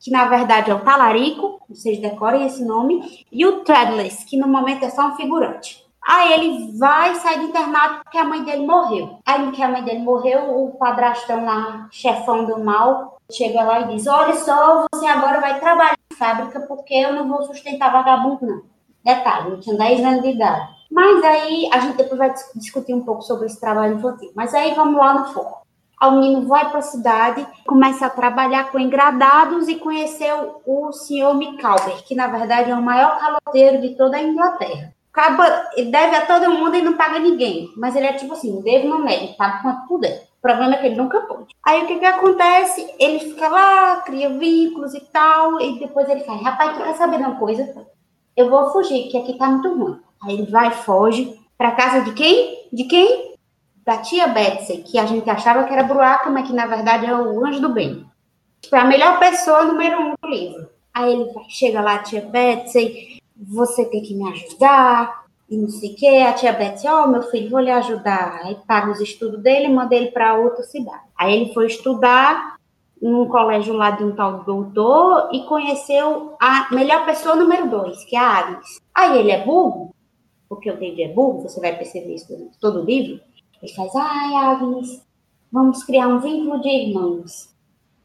que 0.00 0.10
na 0.10 0.24
verdade 0.24 0.72
é 0.72 0.74
o 0.74 0.80
Talarico, 0.80 1.60
vocês 1.68 2.00
decorem 2.00 2.46
esse 2.46 2.64
nome, 2.64 3.24
e 3.30 3.46
o 3.46 3.62
Threadless, 3.62 4.24
que 4.26 4.36
no 4.36 4.48
momento 4.48 4.84
é 4.84 4.90
só 4.90 5.06
um 5.06 5.14
figurante. 5.14 5.83
Aí 6.06 6.32
ele 6.34 6.78
vai 6.78 7.14
sair 7.14 7.38
do 7.38 7.46
internato 7.46 8.04
porque 8.04 8.18
a 8.18 8.24
mãe 8.24 8.44
dele 8.44 8.66
morreu. 8.66 9.18
Aí 9.24 9.50
que 9.52 9.62
a 9.62 9.68
mãe 9.68 9.82
dele 9.82 10.00
morreu, 10.00 10.64
o 10.64 10.72
padrastão 10.72 11.44
lá, 11.44 11.88
chefão 11.90 12.44
do 12.44 12.62
mal, 12.62 13.18
chega 13.32 13.62
lá 13.62 13.80
e 13.80 13.94
diz: 13.94 14.06
Olha 14.06 14.34
só, 14.34 14.86
você 14.92 15.06
agora 15.06 15.40
vai 15.40 15.58
trabalhar 15.58 15.96
na 16.10 16.16
fábrica 16.16 16.60
porque 16.60 16.94
eu 16.94 17.14
não 17.14 17.28
vou 17.28 17.42
sustentar 17.44 17.90
vagabundo, 17.90 18.46
não. 18.46 18.62
Detalhe, 19.02 19.50
não 19.50 19.60
tinha 19.60 19.76
10 19.76 20.04
anos 20.04 20.22
de 20.22 20.30
idade. 20.30 20.68
Mas 20.90 21.24
aí 21.24 21.68
a 21.72 21.80
gente 21.80 21.96
depois 21.96 22.18
vai 22.18 22.34
discutir 22.54 22.94
um 22.94 23.04
pouco 23.04 23.22
sobre 23.22 23.46
esse 23.46 23.60
trabalho 23.60 23.96
infantil. 23.96 24.30
Mas 24.34 24.54
aí 24.54 24.74
vamos 24.74 24.96
lá 24.96 25.14
no 25.14 25.26
foco. 25.26 25.64
O 26.02 26.10
menino 26.10 26.46
vai 26.46 26.68
para 26.68 26.80
a 26.80 26.82
cidade, 26.82 27.46
começa 27.66 28.06
a 28.06 28.10
trabalhar 28.10 28.70
com 28.70 28.78
engradados 28.78 29.68
e 29.68 29.76
conheceu 29.76 30.60
o 30.66 30.92
senhor 30.92 31.34
Micawber, 31.34 32.04
que 32.04 32.14
na 32.14 32.26
verdade 32.26 32.70
é 32.70 32.74
o 32.74 32.82
maior 32.82 33.18
caloteiro 33.18 33.80
de 33.80 33.96
toda 33.96 34.18
a 34.18 34.22
Inglaterra. 34.22 34.93
Acaba, 35.14 35.70
ele 35.76 35.92
deve 35.92 36.16
a 36.16 36.26
todo 36.26 36.50
mundo 36.50 36.74
e 36.74 36.82
não 36.82 36.94
paga 36.94 37.20
ninguém. 37.20 37.72
Mas 37.76 37.94
ele 37.94 38.06
é 38.06 38.14
tipo 38.14 38.32
assim, 38.32 38.60
deve 38.62 38.88
não 38.88 39.06
é, 39.06 39.14
ele 39.14 39.34
paga 39.34 39.62
quanto 39.62 39.86
puder. 39.86 40.24
O 40.38 40.42
problema 40.42 40.74
é 40.74 40.78
que 40.78 40.86
ele 40.86 40.96
nunca 40.96 41.20
pode. 41.20 41.54
Aí 41.64 41.84
o 41.84 41.86
que 41.86 42.00
que 42.00 42.04
acontece? 42.04 42.92
Ele 42.98 43.20
fica 43.20 43.48
lá, 43.48 43.98
cria 43.98 44.28
vínculos 44.28 44.92
e 44.92 45.00
tal, 45.00 45.60
e 45.60 45.78
depois 45.78 46.08
ele 46.08 46.24
fala, 46.24 46.42
rapaz, 46.42 46.76
tu 46.76 46.82
quer 46.82 46.94
saber 46.94 47.18
de 47.18 47.22
uma 47.22 47.36
coisa? 47.36 47.86
Eu 48.36 48.50
vou 48.50 48.72
fugir, 48.72 49.08
que 49.08 49.16
aqui 49.16 49.38
tá 49.38 49.46
muito 49.46 49.72
ruim. 49.72 50.00
Aí 50.20 50.34
ele 50.34 50.50
vai, 50.50 50.72
foge, 50.72 51.38
pra 51.56 51.70
casa 51.70 52.00
de 52.00 52.12
quem? 52.12 52.68
De 52.72 52.84
quem? 52.84 53.36
Da 53.86 53.98
tia 53.98 54.26
Betsy, 54.26 54.78
que 54.78 54.98
a 54.98 55.06
gente 55.06 55.30
achava 55.30 55.62
que 55.62 55.72
era 55.72 55.84
bruaca, 55.84 56.28
mas 56.28 56.48
que 56.48 56.52
na 56.52 56.66
verdade 56.66 57.06
é 57.06 57.14
o 57.14 57.46
anjo 57.46 57.60
do 57.60 57.68
bem. 57.68 58.04
Foi 58.68 58.80
a 58.80 58.84
melhor 58.84 59.20
pessoa 59.20 59.62
número 59.62 60.00
um 60.00 60.14
do 60.20 60.28
livro. 60.28 60.68
Aí 60.92 61.12
ele 61.12 61.30
chega 61.48 61.80
lá, 61.80 61.98
tia 61.98 62.20
Betsy, 62.20 63.22
você 63.48 63.84
tem 63.84 64.02
que 64.02 64.14
me 64.14 64.28
ajudar, 64.30 65.24
e 65.48 65.56
não 65.56 65.68
sei 65.68 65.92
o 65.92 65.96
quê. 65.96 66.24
A 66.26 66.32
tia 66.32 66.52
Betsy, 66.52 66.88
ó, 66.88 67.04
oh, 67.04 67.08
meu 67.08 67.22
filho, 67.22 67.50
vou 67.50 67.60
lhe 67.60 67.70
ajudar. 67.70 68.40
Aí 68.42 68.56
paga 68.66 68.90
os 68.90 69.00
estudos 69.00 69.42
dele 69.42 69.66
e 69.66 69.72
manda 69.72 69.94
ele 69.94 70.10
para 70.10 70.38
outra 70.38 70.62
cidade. 70.62 71.04
Aí 71.16 71.34
ele 71.34 71.52
foi 71.52 71.66
estudar 71.66 72.56
num 73.00 73.28
colégio 73.28 73.74
lá 73.74 73.90
de 73.90 74.02
um 74.02 74.14
tal 74.14 74.44
doutor 74.44 75.28
e 75.32 75.42
conheceu 75.44 76.36
a 76.40 76.68
melhor 76.74 77.04
pessoa 77.04 77.36
número 77.36 77.68
dois, 77.68 78.04
que 78.04 78.16
é 78.16 78.18
a 78.18 78.38
Agnes. 78.38 78.80
Aí 78.94 79.18
ele 79.18 79.30
é 79.30 79.44
burro, 79.44 79.94
porque 80.48 80.70
o 80.70 80.78
David 80.78 81.02
é 81.02 81.08
burro, 81.12 81.42
você 81.42 81.60
vai 81.60 81.76
perceber 81.76 82.14
isso 82.14 82.32
em 82.32 82.50
todo 82.60 82.80
o 82.80 82.84
livro. 82.84 83.20
Ele 83.60 83.72
faz, 83.74 83.94
ai, 83.94 84.34
Agnes, 84.36 85.02
vamos 85.52 85.84
criar 85.84 86.08
um 86.08 86.18
vínculo 86.18 86.60
de 86.60 86.68
irmãos. 86.68 87.50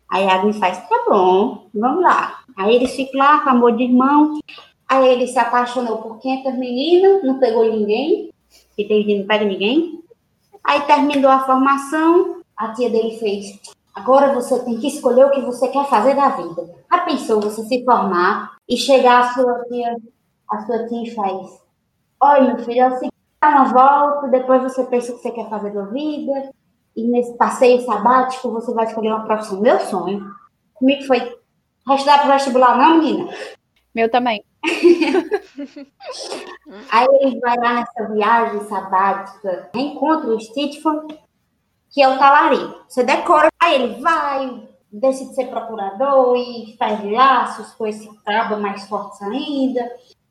Aí 0.09 0.27
a 0.27 0.35
Agnes 0.35 0.57
faz, 0.57 0.77
tá 0.89 1.05
bom, 1.07 1.67
vamos 1.73 2.03
lá. 2.03 2.39
Aí 2.57 2.75
eles 2.75 2.93
ficam 2.93 3.19
lá 3.19 3.39
com 3.41 3.51
amor 3.51 3.77
de 3.77 3.83
irmão. 3.83 4.39
Aí 4.89 5.07
ele 5.07 5.27
se 5.27 5.37
apaixonou 5.37 5.99
por 5.99 6.17
500 6.17 6.57
meninas, 6.57 7.23
não 7.23 7.37
pegou 7.37 7.63
ninguém, 7.63 8.31
que 8.75 8.85
tem 8.85 9.19
não 9.19 9.27
pega 9.27 9.45
ninguém. 9.45 10.03
Aí 10.63 10.81
terminou 10.81 11.29
a 11.29 11.45
formação, 11.45 12.41
a 12.57 12.73
tia 12.73 12.89
dele 12.89 13.17
fez, 13.19 13.59
agora 13.93 14.33
você 14.33 14.59
tem 14.65 14.79
que 14.79 14.87
escolher 14.87 15.25
o 15.25 15.31
que 15.31 15.41
você 15.41 15.67
quer 15.67 15.85
fazer 15.85 16.15
da 16.15 16.29
vida. 16.29 16.75
Já 16.91 16.99
pensou 16.99 17.39
você 17.39 17.63
se 17.63 17.85
formar 17.85 18.57
e 18.67 18.75
chegar 18.75 19.19
a 19.19 19.33
sua 19.33 19.63
tia, 19.65 19.95
a 20.49 20.65
sua 20.65 20.87
tia 20.87 21.03
e 21.03 21.13
faz, 21.13 21.61
olha 22.19 22.55
meu 22.55 22.65
filho, 22.65 22.81
é 22.81 22.87
o 22.87 22.93
seguinte, 22.95 23.13
dá 23.39 23.49
uma 23.49 23.65
volta, 23.65 24.27
depois 24.27 24.63
você 24.63 24.83
pensa 24.85 25.11
o 25.11 25.15
que 25.15 25.21
você 25.21 25.31
quer 25.31 25.49
fazer 25.49 25.71
da 25.71 25.83
vida, 25.83 26.51
e 26.95 27.03
nesse 27.07 27.37
passeio 27.37 27.81
sabático 27.85 28.51
você 28.51 28.73
vai 28.73 28.85
escolher 28.85 29.09
uma 29.09 29.25
profissão. 29.25 29.61
Meu 29.61 29.79
sonho. 29.79 30.25
Comigo 30.73 31.03
foi, 31.05 31.19
vai 31.85 31.95
estudar 31.95 32.19
para 32.19 32.33
vestibular 32.33 32.77
não, 32.77 32.97
menina? 32.97 33.29
Meu 33.93 34.09
também. 34.09 34.43
Aí 36.91 37.07
ele 37.21 37.39
vai 37.39 37.57
lá 37.57 37.73
nessa 37.73 38.13
viagem 38.13 38.63
sabática, 38.67 39.69
encontra 39.73 40.29
o 40.29 40.39
Stitchford, 40.39 41.17
que 41.89 42.01
é 42.01 42.07
o 42.07 42.17
talarico. 42.17 42.83
Você 42.87 43.03
decora, 43.03 43.49
aí 43.59 43.75
ele 43.75 44.01
vai, 44.01 44.63
decide 44.91 45.33
ser 45.33 45.47
procurador 45.47 46.35
e 46.37 46.75
faz 46.77 47.03
laços 47.11 47.73
com 47.73 47.87
esse 47.87 48.09
cabo 48.23 48.57
mais 48.57 48.87
forte 48.87 49.23
ainda, 49.23 49.89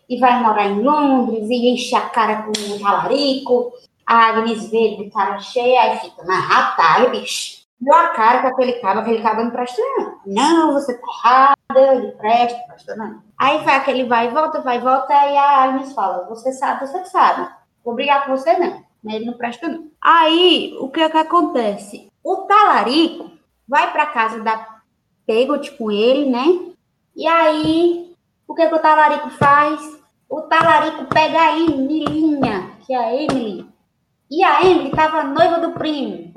e 0.08 0.18
vai 0.18 0.40
morar 0.42 0.66
em 0.66 0.82
Londres 0.82 1.48
e 1.50 1.68
enche 1.68 1.94
a 1.94 2.08
cara 2.08 2.42
com 2.42 2.52
o 2.52 2.80
talarico. 2.80 3.72
A 4.06 4.28
Agnes 4.28 4.70
vê 4.70 4.78
ele 4.78 5.04
de 5.04 5.10
cara 5.10 5.38
cheia, 5.40 5.82
aí 5.82 5.98
fica, 5.98 6.24
mas 6.24 6.44
rapaz, 6.44 7.10
bicho, 7.10 7.58
deu 7.78 7.94
a 7.94 8.08
cara 8.08 8.40
com 8.40 8.48
aquele 8.48 8.74
cabo, 8.74 9.00
aquele 9.00 9.22
cabo 9.22 9.42
não 9.42 9.50
presta 9.50 9.82
não. 9.82 10.20
Não, 10.24 10.72
você 10.72 10.94
tá 10.94 11.06
errada, 11.24 11.57
ele 11.76 12.12
presta, 12.12 12.96
não. 12.96 13.22
Aí 13.36 13.58
vai 13.62 13.76
aquele 13.76 14.04
vai 14.04 14.28
e 14.28 14.30
volta, 14.30 14.62
vai 14.62 14.78
e 14.78 14.80
volta, 14.80 15.12
e 15.12 15.36
a 15.36 15.64
Agnes 15.64 15.92
fala, 15.92 16.24
você 16.26 16.50
sabe, 16.50 16.86
você 16.86 17.04
sabe. 17.04 17.46
Vou 17.84 17.94
brigar 17.94 18.24
com 18.24 18.34
você 18.34 18.56
não, 18.58 18.82
ele 19.04 19.26
não 19.26 19.34
presta 19.34 19.68
não. 19.68 19.90
Aí, 20.02 20.74
o 20.80 20.88
que 20.88 21.00
é 21.00 21.10
que 21.10 21.18
acontece? 21.18 22.10
O 22.24 22.36
talarico 22.46 23.30
vai 23.68 23.92
pra 23.92 24.06
casa 24.06 24.40
da 24.40 24.80
Pegot 25.26 25.70
com 25.72 25.90
ele, 25.90 26.30
né? 26.30 26.72
E 27.14 27.26
aí, 27.26 28.16
o 28.46 28.54
que, 28.54 28.62
é 28.62 28.68
que 28.68 28.74
o 28.74 28.78
talarico 28.78 29.28
faz? 29.30 30.00
O 30.26 30.40
talarico 30.42 31.04
pega 31.04 31.38
a 31.38 31.58
Emilinha, 31.58 32.70
que 32.86 32.94
é 32.94 32.98
a 32.98 33.14
Emily. 33.14 33.68
E 34.30 34.42
a 34.42 34.62
Emily 34.62 34.90
tava 34.90 35.24
noiva 35.24 35.58
do 35.58 35.72
primo. 35.72 36.32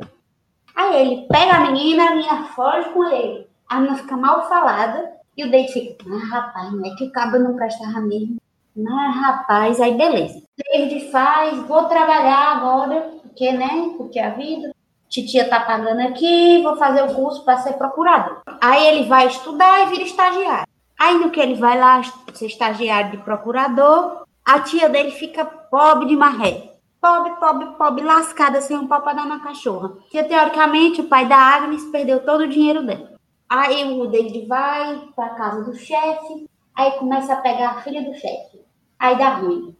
Aí 0.75 0.95
ele 1.01 1.27
pega 1.27 1.53
a 1.53 1.59
menina, 1.61 2.07
a 2.07 2.15
menina 2.15 2.43
foge 2.47 2.89
com 2.89 3.05
ele. 3.05 3.47
A 3.69 3.79
menina 3.79 3.97
fica 3.97 4.17
mal 4.17 4.50
falada 4.50 5.21
e 5.41 5.48
o 5.48 5.51
David 5.51 5.74
fica, 5.74 6.05
ah, 6.07 6.25
rapaz, 6.36 6.71
não 6.71 6.86
é 6.86 6.95
que 6.95 7.05
o 7.05 7.12
cabo 7.12 7.39
não 7.39 7.55
prestava 7.55 8.00
mesmo. 8.00 8.38
Não, 8.75 9.12
rapaz, 9.12 9.81
aí 9.81 9.95
beleza. 9.95 10.41
David 10.71 11.12
faz, 11.12 11.57
vou 11.67 11.86
trabalhar 11.86 12.57
agora, 12.57 13.12
porque, 13.24 13.51
né, 13.51 13.93
porque 13.98 14.19
a 14.19 14.29
vida, 14.29 14.71
titia 15.10 15.50
tá 15.50 15.60
pagando 15.60 16.01
aqui, 16.01 16.62
vou 16.62 16.77
fazer 16.77 17.03
o 17.03 17.15
curso 17.15 17.43
para 17.43 17.57
ser 17.57 17.74
procurador. 17.74 18.41
Aí 18.62 18.88
ele 18.88 19.07
vai 19.07 19.27
estudar 19.27 19.81
e 19.81 19.89
vira 19.89 20.03
estagiário. 20.03 20.67
Aí 21.00 21.17
no 21.17 21.31
que 21.31 21.39
ele 21.39 21.55
vai 21.55 21.77
lá 21.77 22.01
ser 22.33 22.45
estagiário 22.45 23.12
de 23.12 23.17
procurador, 23.17 24.24
a 24.45 24.60
tia 24.60 24.88
dele 24.88 25.12
fica 25.12 25.43
pobre 25.43 26.07
de 26.07 26.15
marré. 26.15 26.69
Pobre, 27.01 27.31
pobre, 27.39 27.65
pobre, 27.79 28.03
lascada, 28.03 28.62
sem 28.62 28.77
um 28.77 28.88
pau 28.88 29.01
pra 29.01 29.13
dar 29.13 29.25
na 29.25 29.39
cachorra. 29.39 29.89
Porque, 29.89 30.21
teoricamente, 30.24 31.01
o 31.01 31.05
pai 31.05 31.27
da 31.27 31.36
Agnes 31.36 31.83
perdeu 31.86 32.24
todo 32.24 32.41
o 32.41 32.48
dinheiro 32.48 32.86
dela. 32.86 33.11
Aí 33.51 33.84
o 34.00 34.08
David 34.08 34.46
vai 34.48 35.10
pra 35.13 35.31
casa 35.31 35.65
do 35.65 35.75
chefe, 35.75 36.50
aí 36.74 36.91
começa 36.91 37.34
a 37.34 37.41
pegar 37.41 37.72
a 37.72 37.81
filha 37.81 38.01
do 38.01 38.13
chefe. 38.13 38.62
Aí 38.98 39.17
dá 39.17 39.31
ruim, 39.31 39.75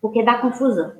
porque 0.00 0.22
dá 0.22 0.38
confusão. 0.38 0.92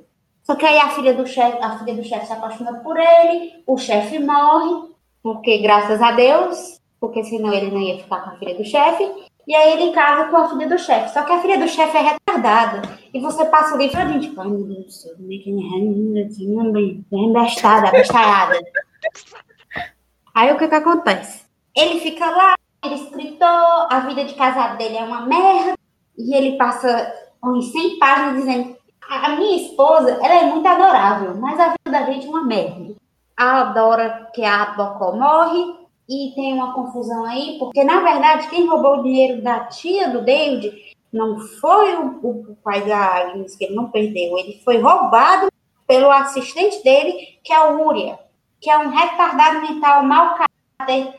Só 0.43 0.55
que 0.55 0.65
aí 0.65 0.77
a 0.77 0.89
filha 0.89 1.13
do 1.13 1.25
chefe, 1.25 1.57
a 1.63 1.79
filha 1.79 1.95
do 1.95 2.03
chefe 2.03 2.25
se 2.25 2.33
apaixona 2.33 2.79
por 2.79 2.97
ele, 2.97 3.63
o 3.65 3.77
chefe 3.77 4.19
morre, 4.19 4.89
porque 5.23 5.59
graças 5.59 6.01
a 6.01 6.11
Deus, 6.11 6.81
porque 6.99 7.23
senão 7.23 7.53
ele 7.53 7.71
não 7.71 7.79
ia 7.79 8.03
ficar 8.03 8.25
com 8.25 8.31
a 8.31 8.35
filha 8.39 8.55
do 8.55 8.65
chefe. 8.65 9.09
E 9.47 9.55
aí 9.55 9.81
ele 9.81 9.93
casa 9.93 10.29
com 10.29 10.35
a 10.35 10.49
filha 10.49 10.67
do 10.67 10.77
chefe. 10.77 11.13
Só 11.13 11.23
que 11.23 11.31
a 11.31 11.41
filha 11.41 11.57
do 11.57 11.67
chefe 11.69 11.95
é 11.95 12.01
retardada. 12.01 12.81
E 13.13 13.21
você 13.21 13.45
passa 13.45 13.73
o 13.73 13.77
livro 13.77 14.01
e 14.01 14.19
tipo, 14.19 14.41
ai 14.41 14.49
meu 14.49 14.65
Deus 14.65 14.85
do 14.85 14.91
céu, 14.91 15.15
como 15.15 15.31
é 15.31 15.37
que 15.37 15.49
é 15.49 17.17
embestada, 17.17 17.87
abestalhada. 17.87 18.59
Aí 20.35 20.51
o 20.51 20.57
que 20.57 20.67
que 20.67 20.75
acontece? 20.75 21.44
Ele 21.75 21.99
fica 21.99 22.29
lá, 22.29 22.55
ele 22.83 22.95
é 22.95 22.97
escritor, 22.97 23.87
a 23.89 23.99
vida 24.07 24.25
de 24.25 24.33
casado 24.33 24.77
dele 24.77 24.97
é 24.97 25.03
uma 25.03 25.21
merda. 25.21 25.75
E 26.17 26.33
ele 26.33 26.57
passa 26.57 27.13
uns 27.43 27.71
100 27.71 27.99
páginas 27.99 28.35
dizendo 28.35 28.77
a 29.09 29.29
minha 29.35 29.57
esposa, 29.57 30.11
ela 30.11 30.33
é 30.33 30.45
muito 30.45 30.67
adorável, 30.67 31.35
mas 31.35 31.59
a 31.59 31.69
vida 31.69 31.91
da 31.91 32.03
gente 32.05 32.25
é 32.25 32.29
uma 32.29 32.43
merda. 32.43 32.95
Adora 33.37 34.29
que 34.33 34.43
a 34.43 34.65
Bocó 34.67 35.15
morre, 35.15 35.85
e 36.07 36.31
tem 36.35 36.53
uma 36.53 36.73
confusão 36.73 37.25
aí, 37.25 37.57
porque 37.59 37.83
na 37.83 37.99
verdade 37.99 38.47
quem 38.47 38.67
roubou 38.67 38.99
o 38.99 39.03
dinheiro 39.03 39.41
da 39.41 39.61
tia 39.65 40.09
do 40.09 40.21
David 40.21 40.71
não 41.11 41.39
foi 41.39 41.95
o, 41.95 42.51
o 42.51 42.57
pai 42.63 42.85
da 42.85 42.97
Agnes, 42.97 43.55
que 43.55 43.65
ele 43.65 43.75
não 43.75 43.89
perdeu, 43.89 44.37
ele 44.37 44.61
foi 44.63 44.79
roubado 44.79 45.47
pelo 45.87 46.11
assistente 46.11 46.83
dele, 46.83 47.39
que 47.43 47.53
é 47.53 47.59
o 47.59 47.87
Uria, 47.87 48.19
que 48.59 48.69
é 48.69 48.77
um 48.77 48.89
retardado 48.89 49.61
mental, 49.61 50.03
mau 50.03 50.35
caráter, 50.35 51.13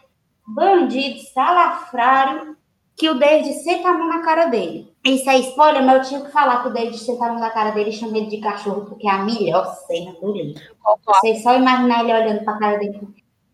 bandido, 0.46 1.20
salafrário, 1.34 2.56
que 2.96 3.10
o 3.10 3.18
David 3.18 3.52
senta 3.54 3.88
a 3.88 3.92
mão 3.92 4.08
na 4.08 4.22
cara 4.22 4.46
dele. 4.46 4.90
Isso 5.04 5.28
é 5.28 5.38
spoiler, 5.38 5.84
mas 5.84 5.96
eu 5.96 6.08
tinha 6.08 6.20
que 6.22 6.32
falar 6.32 6.62
que 6.62 6.68
o 6.68 6.72
David 6.72 6.98
senta 6.98 7.26
a 7.26 7.28
mão 7.28 7.40
na 7.40 7.50
cara 7.50 7.70
dele 7.70 7.90
e 7.90 7.92
chama 7.92 8.16
ele 8.16 8.26
de 8.26 8.38
cachorro, 8.38 8.86
porque 8.86 9.06
é 9.06 9.10
a 9.10 9.24
melhor 9.24 9.66
cena 9.86 10.12
do 10.12 10.32
livro. 10.32 10.62
Vocês 11.04 11.42
só 11.42 11.54
imaginar 11.54 12.02
ele 12.02 12.14
olhando 12.14 12.44
pra 12.44 12.58
cara 12.58 12.78
dele. 12.78 13.00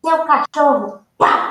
Seu 0.04 0.24
cachorro, 0.24 1.00
pá, 1.18 1.50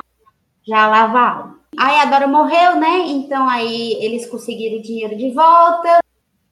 já 0.64 0.88
lava 0.88 1.20
a 1.20 1.30
alma. 1.30 1.60
Aí 1.78 2.00
a 2.00 2.06
Dora 2.06 2.28
morreu, 2.28 2.76
né? 2.76 3.08
Então 3.08 3.48
aí 3.48 3.94
eles 4.04 4.30
conseguiram 4.30 4.78
o 4.78 4.82
dinheiro 4.82 5.18
de 5.18 5.32
volta. 5.32 6.00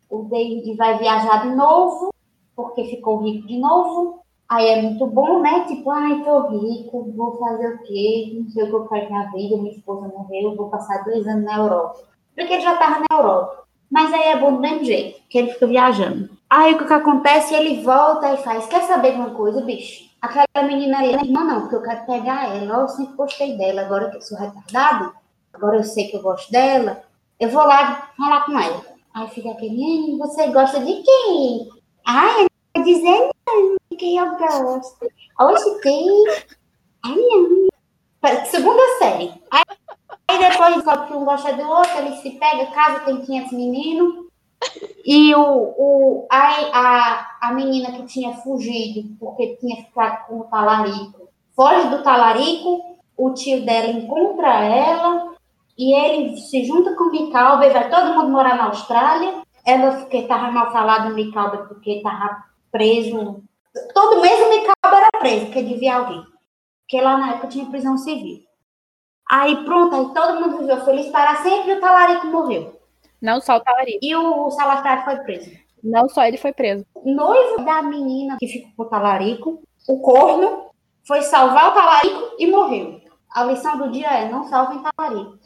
O 0.09 0.23
David 0.23 0.75
vai 0.75 0.97
viajar 0.97 1.43
de 1.47 1.55
novo, 1.55 2.13
porque 2.55 2.85
ficou 2.85 3.21
rico 3.21 3.47
de 3.47 3.57
novo. 3.57 4.23
Aí 4.49 4.67
é 4.67 4.81
muito 4.81 5.05
bom, 5.05 5.41
né? 5.41 5.65
Tipo, 5.67 5.91
ai, 5.91 6.23
tô 6.23 6.47
rico, 6.47 7.13
vou 7.15 7.37
fazer 7.37 7.75
o 7.75 7.83
quê? 7.83 8.31
Não 8.33 8.49
sei 8.49 8.63
o 8.63 8.67
que 8.67 8.73
eu 8.73 8.87
faço 8.87 9.11
na 9.11 9.25
vida, 9.31 9.57
minha 9.57 9.71
esposa 9.71 10.07
morreu, 10.07 10.55
vou 10.55 10.69
passar 10.69 11.03
dois 11.03 11.27
anos 11.27 11.45
na 11.45 11.57
Europa. 11.57 11.99
Porque 12.35 12.53
ele 12.53 12.61
já 12.61 12.75
tava 12.75 12.99
na 12.99 13.15
Europa. 13.15 13.63
Mas 13.91 14.11
aí 14.11 14.23
é 14.23 14.37
bom 14.39 14.53
do 14.53 14.59
mesmo 14.59 14.83
jeito, 14.83 15.21
que 15.29 15.37
ele 15.37 15.51
fica 15.51 15.67
viajando. 15.67 16.31
Aí 16.49 16.73
o 16.73 16.79
que, 16.79 16.85
que 16.85 16.93
acontece? 16.93 17.53
Ele 17.53 17.83
volta 17.83 18.33
e 18.33 18.37
faz, 18.37 18.65
quer 18.65 18.81
saber 18.83 19.11
de 19.11 19.17
uma 19.17 19.35
coisa, 19.35 19.61
bicho? 19.61 20.09
Aquela 20.19 20.67
menina 20.67 20.97
ali, 20.97 21.11
não 21.11 21.19
é 21.19 21.23
irmã 21.25 21.43
não, 21.43 21.61
porque 21.61 21.75
eu 21.75 21.83
quero 21.83 22.05
pegar 22.07 22.55
ela. 22.55 22.81
Eu 22.81 22.87
sempre 22.87 23.15
gostei 23.15 23.55
dela, 23.55 23.81
agora 23.81 24.09
que 24.09 24.17
eu 24.17 24.21
sou 24.21 24.37
retardado, 24.37 25.13
agora 25.53 25.77
eu 25.77 25.83
sei 25.83 26.07
que 26.07 26.17
eu 26.17 26.23
gosto 26.23 26.51
dela, 26.51 27.03
eu 27.39 27.49
vou 27.49 27.63
lá 27.63 28.09
falar 28.17 28.45
com 28.47 28.59
ela. 28.59 28.81
Aí 29.13 29.27
fica 29.27 29.51
aquele, 29.51 30.17
você 30.17 30.47
gosta 30.47 30.79
de 30.79 31.03
quem? 31.03 31.69
Ai, 32.03 32.47
eu 32.75 32.83
dizendo 32.83 33.29
quem 33.45 33.78
eu 34.05 34.37
gosto. 34.37 35.07
Hoje 35.39 35.81
tem. 35.81 36.07
Ai. 37.05 38.45
Segunda 38.45 38.81
série. 38.99 39.33
Aí, 39.49 39.63
aí 40.27 40.39
depois 40.39 40.75
descobre 40.75 41.07
que 41.07 41.13
um 41.13 41.25
gosta 41.25 41.53
do 41.53 41.63
outro, 41.63 41.97
ele 41.99 42.15
se 42.17 42.31
pega, 42.31 42.71
casa, 42.71 42.99
tem 43.01 43.21
500 43.21 43.51
meninos. 43.53 44.25
E 45.05 45.33
o, 45.35 45.41
o, 45.41 46.27
a, 46.29 46.37
a, 46.37 47.37
a 47.41 47.53
menina 47.53 47.93
que 47.93 48.03
tinha 48.03 48.33
fugido 48.33 49.15
porque 49.17 49.55
tinha 49.55 49.77
ficado 49.77 50.27
com 50.27 50.39
o 50.41 50.43
talarico 50.43 51.29
foge 51.59 51.89
do 51.89 52.01
talarico, 52.01 52.97
o 53.17 53.33
tio 53.33 53.65
dela 53.65 53.89
encontra 53.89 54.63
ela 54.63 55.33
e 55.77 55.93
ele 55.93 56.37
se 56.37 56.63
junta 56.63 56.95
com 56.95 57.05
o 57.05 57.11
Micalba 57.11 57.65
e 57.65 57.69
vai 57.69 57.89
todo 57.89 58.13
mundo 58.13 58.29
morar 58.29 58.55
na 58.55 58.67
Austrália. 58.67 59.41
Ela 59.65 59.91
porque 59.97 60.19
estava 60.19 60.49
mal 60.51 60.71
falado 60.71 61.13
Micalba 61.13 61.65
porque 61.67 61.97
estava 61.97 62.45
preso. 62.71 63.43
Todo 63.93 64.21
mês 64.21 64.39
o 64.39 64.49
Micalba 64.49 64.97
era 64.97 65.09
preso, 65.19 65.45
porque 65.45 65.63
devia 65.63 65.97
alguém. 65.97 66.23
Porque 66.81 67.01
lá 67.01 67.17
na 67.17 67.31
época 67.31 67.47
tinha 67.47 67.69
prisão 67.69 67.97
civil. 67.97 68.39
Aí 69.29 69.63
pronto, 69.63 69.95
aí 69.95 70.13
todo 70.13 70.39
mundo 70.41 70.57
viveu 70.59 70.83
feliz 70.83 71.07
para 71.09 71.35
sempre 71.43 71.71
e 71.71 71.77
o 71.77 71.81
talarico 71.81 72.27
morreu. 72.27 72.79
Não 73.21 73.39
só 73.39 73.57
o 73.57 73.59
talarico. 73.59 73.99
E 74.01 74.15
o 74.15 74.49
Salafrário 74.49 75.03
foi 75.03 75.17
preso. 75.17 75.51
Não 75.83 76.09
só 76.09 76.23
ele 76.23 76.37
foi 76.37 76.51
preso. 76.51 76.85
Noivo 77.05 77.63
da 77.63 77.81
menina 77.81 78.37
que 78.39 78.47
ficou 78.47 78.71
com 78.75 78.83
o 78.83 78.85
talarico, 78.85 79.61
o 79.87 79.99
corno, 80.01 80.69
foi 81.05 81.21
salvar 81.21 81.69
o 81.69 81.73
talarico 81.73 82.35
e 82.39 82.47
morreu. 82.47 83.01
A 83.31 83.43
lição 83.43 83.77
do 83.77 83.91
dia 83.91 84.07
é: 84.07 84.29
não 84.29 84.45
salvem 84.45 84.81
talarico. 84.81 85.37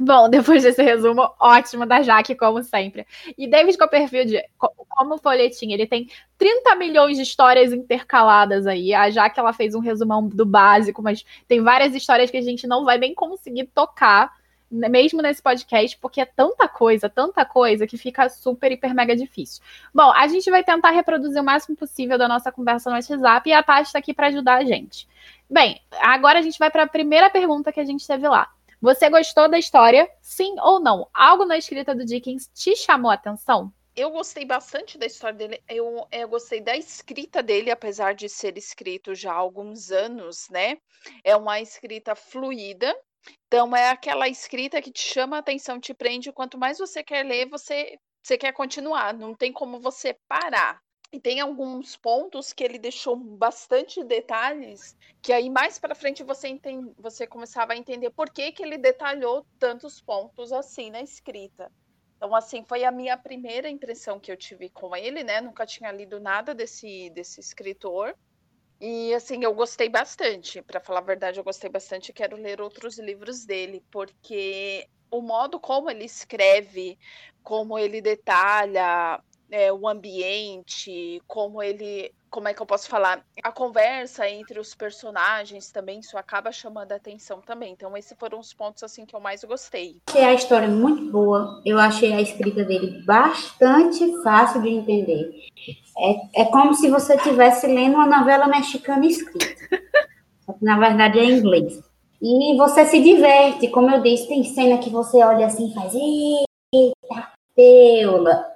Bom, 0.00 0.28
depois 0.30 0.62
desse 0.62 0.82
resumo 0.82 1.30
ótimo 1.38 1.84
da 1.84 2.00
Jaque, 2.00 2.34
como 2.34 2.62
sempre. 2.62 3.06
E 3.36 3.46
David 3.46 3.76
Copperfield, 3.76 4.42
como 4.88 5.18
folhetim, 5.18 5.72
ele 5.72 5.86
tem 5.86 6.08
30 6.38 6.74
milhões 6.76 7.18
de 7.18 7.22
histórias 7.22 7.70
intercaladas 7.70 8.66
aí. 8.66 8.94
A 8.94 9.10
Jaque, 9.10 9.38
ela 9.38 9.52
fez 9.52 9.74
um 9.74 9.80
resumão 9.80 10.26
do 10.26 10.46
básico, 10.46 11.02
mas 11.02 11.24
tem 11.46 11.62
várias 11.62 11.94
histórias 11.94 12.30
que 12.30 12.38
a 12.38 12.42
gente 12.42 12.66
não 12.66 12.84
vai 12.84 12.96
nem 12.96 13.14
conseguir 13.14 13.66
tocar 13.74 14.32
mesmo 14.70 15.20
nesse 15.20 15.42
podcast, 15.42 15.98
porque 15.98 16.20
é 16.20 16.24
tanta 16.24 16.68
coisa, 16.68 17.08
tanta 17.08 17.44
coisa, 17.44 17.88
que 17.88 17.98
fica 17.98 18.28
super, 18.28 18.70
hiper, 18.70 18.94
mega 18.94 19.16
difícil. 19.16 19.60
Bom, 19.92 20.12
a 20.12 20.28
gente 20.28 20.48
vai 20.48 20.62
tentar 20.62 20.90
reproduzir 20.90 21.42
o 21.42 21.44
máximo 21.44 21.76
possível 21.76 22.16
da 22.16 22.28
nossa 22.28 22.52
conversa 22.52 22.88
no 22.88 22.94
WhatsApp 22.94 23.50
e 23.50 23.52
a 23.52 23.64
Tati 23.64 23.88
está 23.88 23.98
aqui 23.98 24.14
para 24.14 24.28
ajudar 24.28 24.58
a 24.58 24.64
gente. 24.64 25.08
Bem, 25.50 25.80
agora 26.00 26.38
a 26.38 26.42
gente 26.42 26.58
vai 26.58 26.70
para 26.70 26.84
a 26.84 26.88
primeira 26.88 27.28
pergunta 27.28 27.72
que 27.72 27.80
a 27.80 27.84
gente 27.84 28.06
teve 28.06 28.28
lá. 28.28 28.48
Você 28.80 29.10
gostou 29.10 29.46
da 29.46 29.58
história? 29.58 30.10
Sim 30.22 30.54
ou 30.58 30.80
não? 30.80 31.06
Algo 31.12 31.44
na 31.44 31.58
escrita 31.58 31.94
do 31.94 32.04
Dickens 32.04 32.48
te 32.54 32.74
chamou 32.74 33.10
a 33.10 33.14
atenção? 33.14 33.70
Eu 33.94 34.10
gostei 34.10 34.46
bastante 34.46 34.96
da 34.96 35.04
história 35.04 35.36
dele. 35.36 35.62
Eu, 35.68 36.06
eu 36.10 36.28
gostei 36.28 36.62
da 36.62 36.74
escrita 36.74 37.42
dele, 37.42 37.70
apesar 37.70 38.14
de 38.14 38.26
ser 38.26 38.56
escrito 38.56 39.14
já 39.14 39.32
há 39.32 39.36
alguns 39.36 39.90
anos, 39.90 40.48
né? 40.48 40.78
É 41.22 41.36
uma 41.36 41.60
escrita 41.60 42.14
fluida, 42.14 42.96
então 43.46 43.76
é 43.76 43.90
aquela 43.90 44.28
escrita 44.28 44.80
que 44.80 44.90
te 44.90 45.02
chama 45.02 45.36
a 45.36 45.40
atenção, 45.40 45.78
te 45.78 45.92
prende, 45.92 46.32
quanto 46.32 46.56
mais 46.56 46.78
você 46.78 47.02
quer 47.02 47.24
ler, 47.24 47.48
você 47.50 47.98
você 48.22 48.36
quer 48.38 48.52
continuar, 48.52 49.14
não 49.14 49.34
tem 49.34 49.52
como 49.52 49.80
você 49.80 50.14
parar. 50.28 50.80
E 51.12 51.18
tem 51.18 51.40
alguns 51.40 51.96
pontos 51.96 52.52
que 52.52 52.62
ele 52.62 52.78
deixou 52.78 53.16
bastante 53.16 54.04
detalhes, 54.04 54.96
que 55.20 55.32
aí 55.32 55.50
mais 55.50 55.76
para 55.76 55.94
frente 55.94 56.22
você 56.22 56.46
entende, 56.46 56.92
você 56.96 57.26
começava 57.26 57.72
a 57.72 57.76
entender 57.76 58.10
por 58.10 58.30
que, 58.30 58.52
que 58.52 58.62
ele 58.62 58.78
detalhou 58.78 59.44
tantos 59.58 60.00
pontos 60.00 60.52
assim 60.52 60.88
na 60.88 61.02
escrita. 61.02 61.70
Então, 62.16 62.34
assim, 62.34 62.64
foi 62.68 62.84
a 62.84 62.92
minha 62.92 63.16
primeira 63.16 63.68
impressão 63.68 64.20
que 64.20 64.30
eu 64.30 64.36
tive 64.36 64.68
com 64.68 64.94
ele, 64.94 65.24
né? 65.24 65.40
Nunca 65.40 65.66
tinha 65.66 65.90
lido 65.90 66.20
nada 66.20 66.54
desse, 66.54 67.10
desse 67.10 67.40
escritor. 67.40 68.14
E 68.80 69.12
assim, 69.14 69.42
eu 69.42 69.52
gostei 69.52 69.88
bastante, 69.88 70.62
para 70.62 70.80
falar 70.80 71.00
a 71.00 71.02
verdade, 71.02 71.40
eu 71.40 71.44
gostei 71.44 71.68
bastante, 71.68 72.12
quero 72.12 72.36
ler 72.36 72.60
outros 72.60 72.98
livros 72.98 73.44
dele, 73.44 73.82
porque 73.90 74.86
o 75.10 75.20
modo 75.20 75.58
como 75.58 75.90
ele 75.90 76.04
escreve, 76.04 76.98
como 77.42 77.78
ele 77.78 78.00
detalha 78.00 79.22
é, 79.50 79.72
o 79.72 79.88
ambiente, 79.88 81.20
como 81.26 81.62
ele, 81.62 82.12
como 82.30 82.48
é 82.48 82.54
que 82.54 82.62
eu 82.62 82.66
posso 82.66 82.88
falar, 82.88 83.24
a 83.42 83.52
conversa 83.52 84.28
entre 84.28 84.58
os 84.58 84.74
personagens 84.74 85.70
também, 85.70 86.00
isso 86.00 86.16
acaba 86.16 86.52
chamando 86.52 86.92
a 86.92 86.96
atenção 86.96 87.40
também. 87.40 87.72
Então, 87.72 87.96
esses 87.96 88.16
foram 88.18 88.38
os 88.38 88.52
pontos 88.52 88.82
assim 88.82 89.04
que 89.04 89.14
eu 89.14 89.20
mais 89.20 89.42
gostei. 89.44 89.96
Achei 90.08 90.24
a 90.24 90.34
história 90.34 90.68
muito 90.68 91.10
boa, 91.10 91.60
eu 91.64 91.78
achei 91.78 92.12
a 92.12 92.20
escrita 92.20 92.64
dele 92.64 93.02
bastante 93.04 94.22
fácil 94.22 94.62
de 94.62 94.68
entender. 94.68 95.30
É, 95.98 96.42
é 96.42 96.44
como 96.46 96.74
se 96.74 96.88
você 96.88 97.16
estivesse 97.16 97.66
lendo 97.66 97.94
uma 97.94 98.06
novela 98.06 98.46
mexicana 98.46 99.04
escrita. 99.06 99.46
Na 100.60 100.78
verdade 100.78 101.18
é 101.18 101.24
em 101.24 101.38
inglês. 101.38 101.80
E 102.22 102.56
você 102.56 102.84
se 102.84 103.02
diverte, 103.02 103.68
como 103.68 103.90
eu 103.90 104.02
disse, 104.02 104.28
tem 104.28 104.44
cena 104.44 104.78
que 104.78 104.90
você 104.90 105.22
olha 105.22 105.46
assim 105.46 105.70
e 105.70 105.74
faz, 105.74 105.94
eita, 105.94 107.32
teula, 107.56 108.49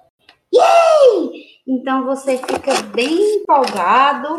yay! 0.55 1.45
Então 1.67 2.05
você 2.05 2.39
fica 2.39 2.83
bem 2.95 3.37
empolgado, 3.37 4.39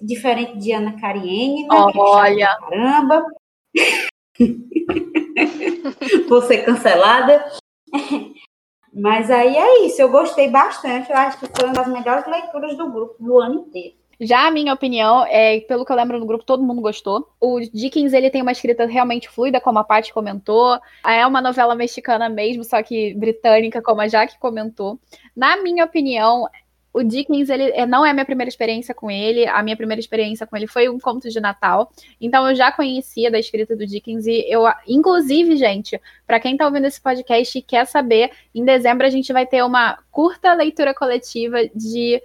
diferente 0.00 0.58
de 0.58 0.72
Ana 0.72 1.00
Karenina, 1.00 1.74
né, 1.74 1.92
é 1.94 1.98
olha. 1.98 2.58
É 2.70 2.70
caramba. 2.70 3.26
você 6.28 6.58
cancelada. 6.58 7.44
Mas 8.92 9.30
aí 9.30 9.56
é 9.56 9.86
isso, 9.86 10.00
eu 10.00 10.10
gostei 10.10 10.48
bastante, 10.50 11.10
eu 11.10 11.16
acho 11.16 11.38
que 11.38 11.46
foi 11.46 11.66
uma 11.66 11.74
das 11.74 11.88
melhores 11.88 12.26
leituras 12.26 12.76
do 12.76 12.90
grupo 12.90 13.22
do 13.22 13.38
ano 13.38 13.60
inteiro. 13.60 13.96
Já 14.20 14.46
a 14.46 14.50
minha 14.50 14.72
opinião, 14.72 15.24
é, 15.26 15.60
pelo 15.60 15.84
que 15.84 15.92
eu 15.92 15.96
lembro 15.96 16.18
no 16.18 16.26
grupo, 16.26 16.44
todo 16.44 16.62
mundo 16.62 16.80
gostou. 16.80 17.28
O 17.40 17.60
Dickens, 17.60 18.12
ele 18.12 18.30
tem 18.30 18.42
uma 18.42 18.52
escrita 18.52 18.86
realmente 18.86 19.28
fluida, 19.28 19.60
como 19.60 19.78
a 19.78 19.84
Paty 19.84 20.12
comentou. 20.12 20.78
É 21.04 21.26
uma 21.26 21.42
novela 21.42 21.74
mexicana 21.74 22.28
mesmo, 22.28 22.64
só 22.64 22.82
que 22.82 23.14
britânica, 23.14 23.82
como 23.82 24.00
a 24.00 24.08
Jaque 24.08 24.38
comentou. 24.38 24.98
Na 25.34 25.56
minha 25.62 25.84
opinião, 25.84 26.48
o 26.96 27.02
Dickens, 27.02 27.50
ele 27.50 27.64
é, 27.72 27.84
não 27.84 28.06
é 28.06 28.10
a 28.10 28.14
minha 28.14 28.24
primeira 28.24 28.48
experiência 28.48 28.94
com 28.94 29.10
ele. 29.10 29.46
A 29.46 29.62
minha 29.62 29.76
primeira 29.76 30.00
experiência 30.00 30.46
com 30.46 30.56
ele 30.56 30.66
foi 30.66 30.88
um 30.88 30.98
conto 30.98 31.28
de 31.28 31.38
Natal. 31.38 31.92
Então 32.18 32.48
eu 32.48 32.54
já 32.54 32.72
conhecia 32.72 33.30
da 33.30 33.38
escrita 33.38 33.76
do 33.76 33.86
Dickens 33.86 34.26
e 34.26 34.46
eu, 34.48 34.62
inclusive, 34.88 35.56
gente, 35.56 36.00
para 36.26 36.40
quem 36.40 36.52
está 36.52 36.64
ouvindo 36.64 36.86
esse 36.86 36.98
podcast 36.98 37.58
e 37.58 37.60
quer 37.60 37.86
saber, 37.86 38.30
em 38.54 38.64
dezembro 38.64 39.06
a 39.06 39.10
gente 39.10 39.30
vai 39.30 39.44
ter 39.44 39.62
uma 39.62 39.98
curta 40.10 40.54
leitura 40.54 40.94
coletiva 40.94 41.68
de 41.74 42.22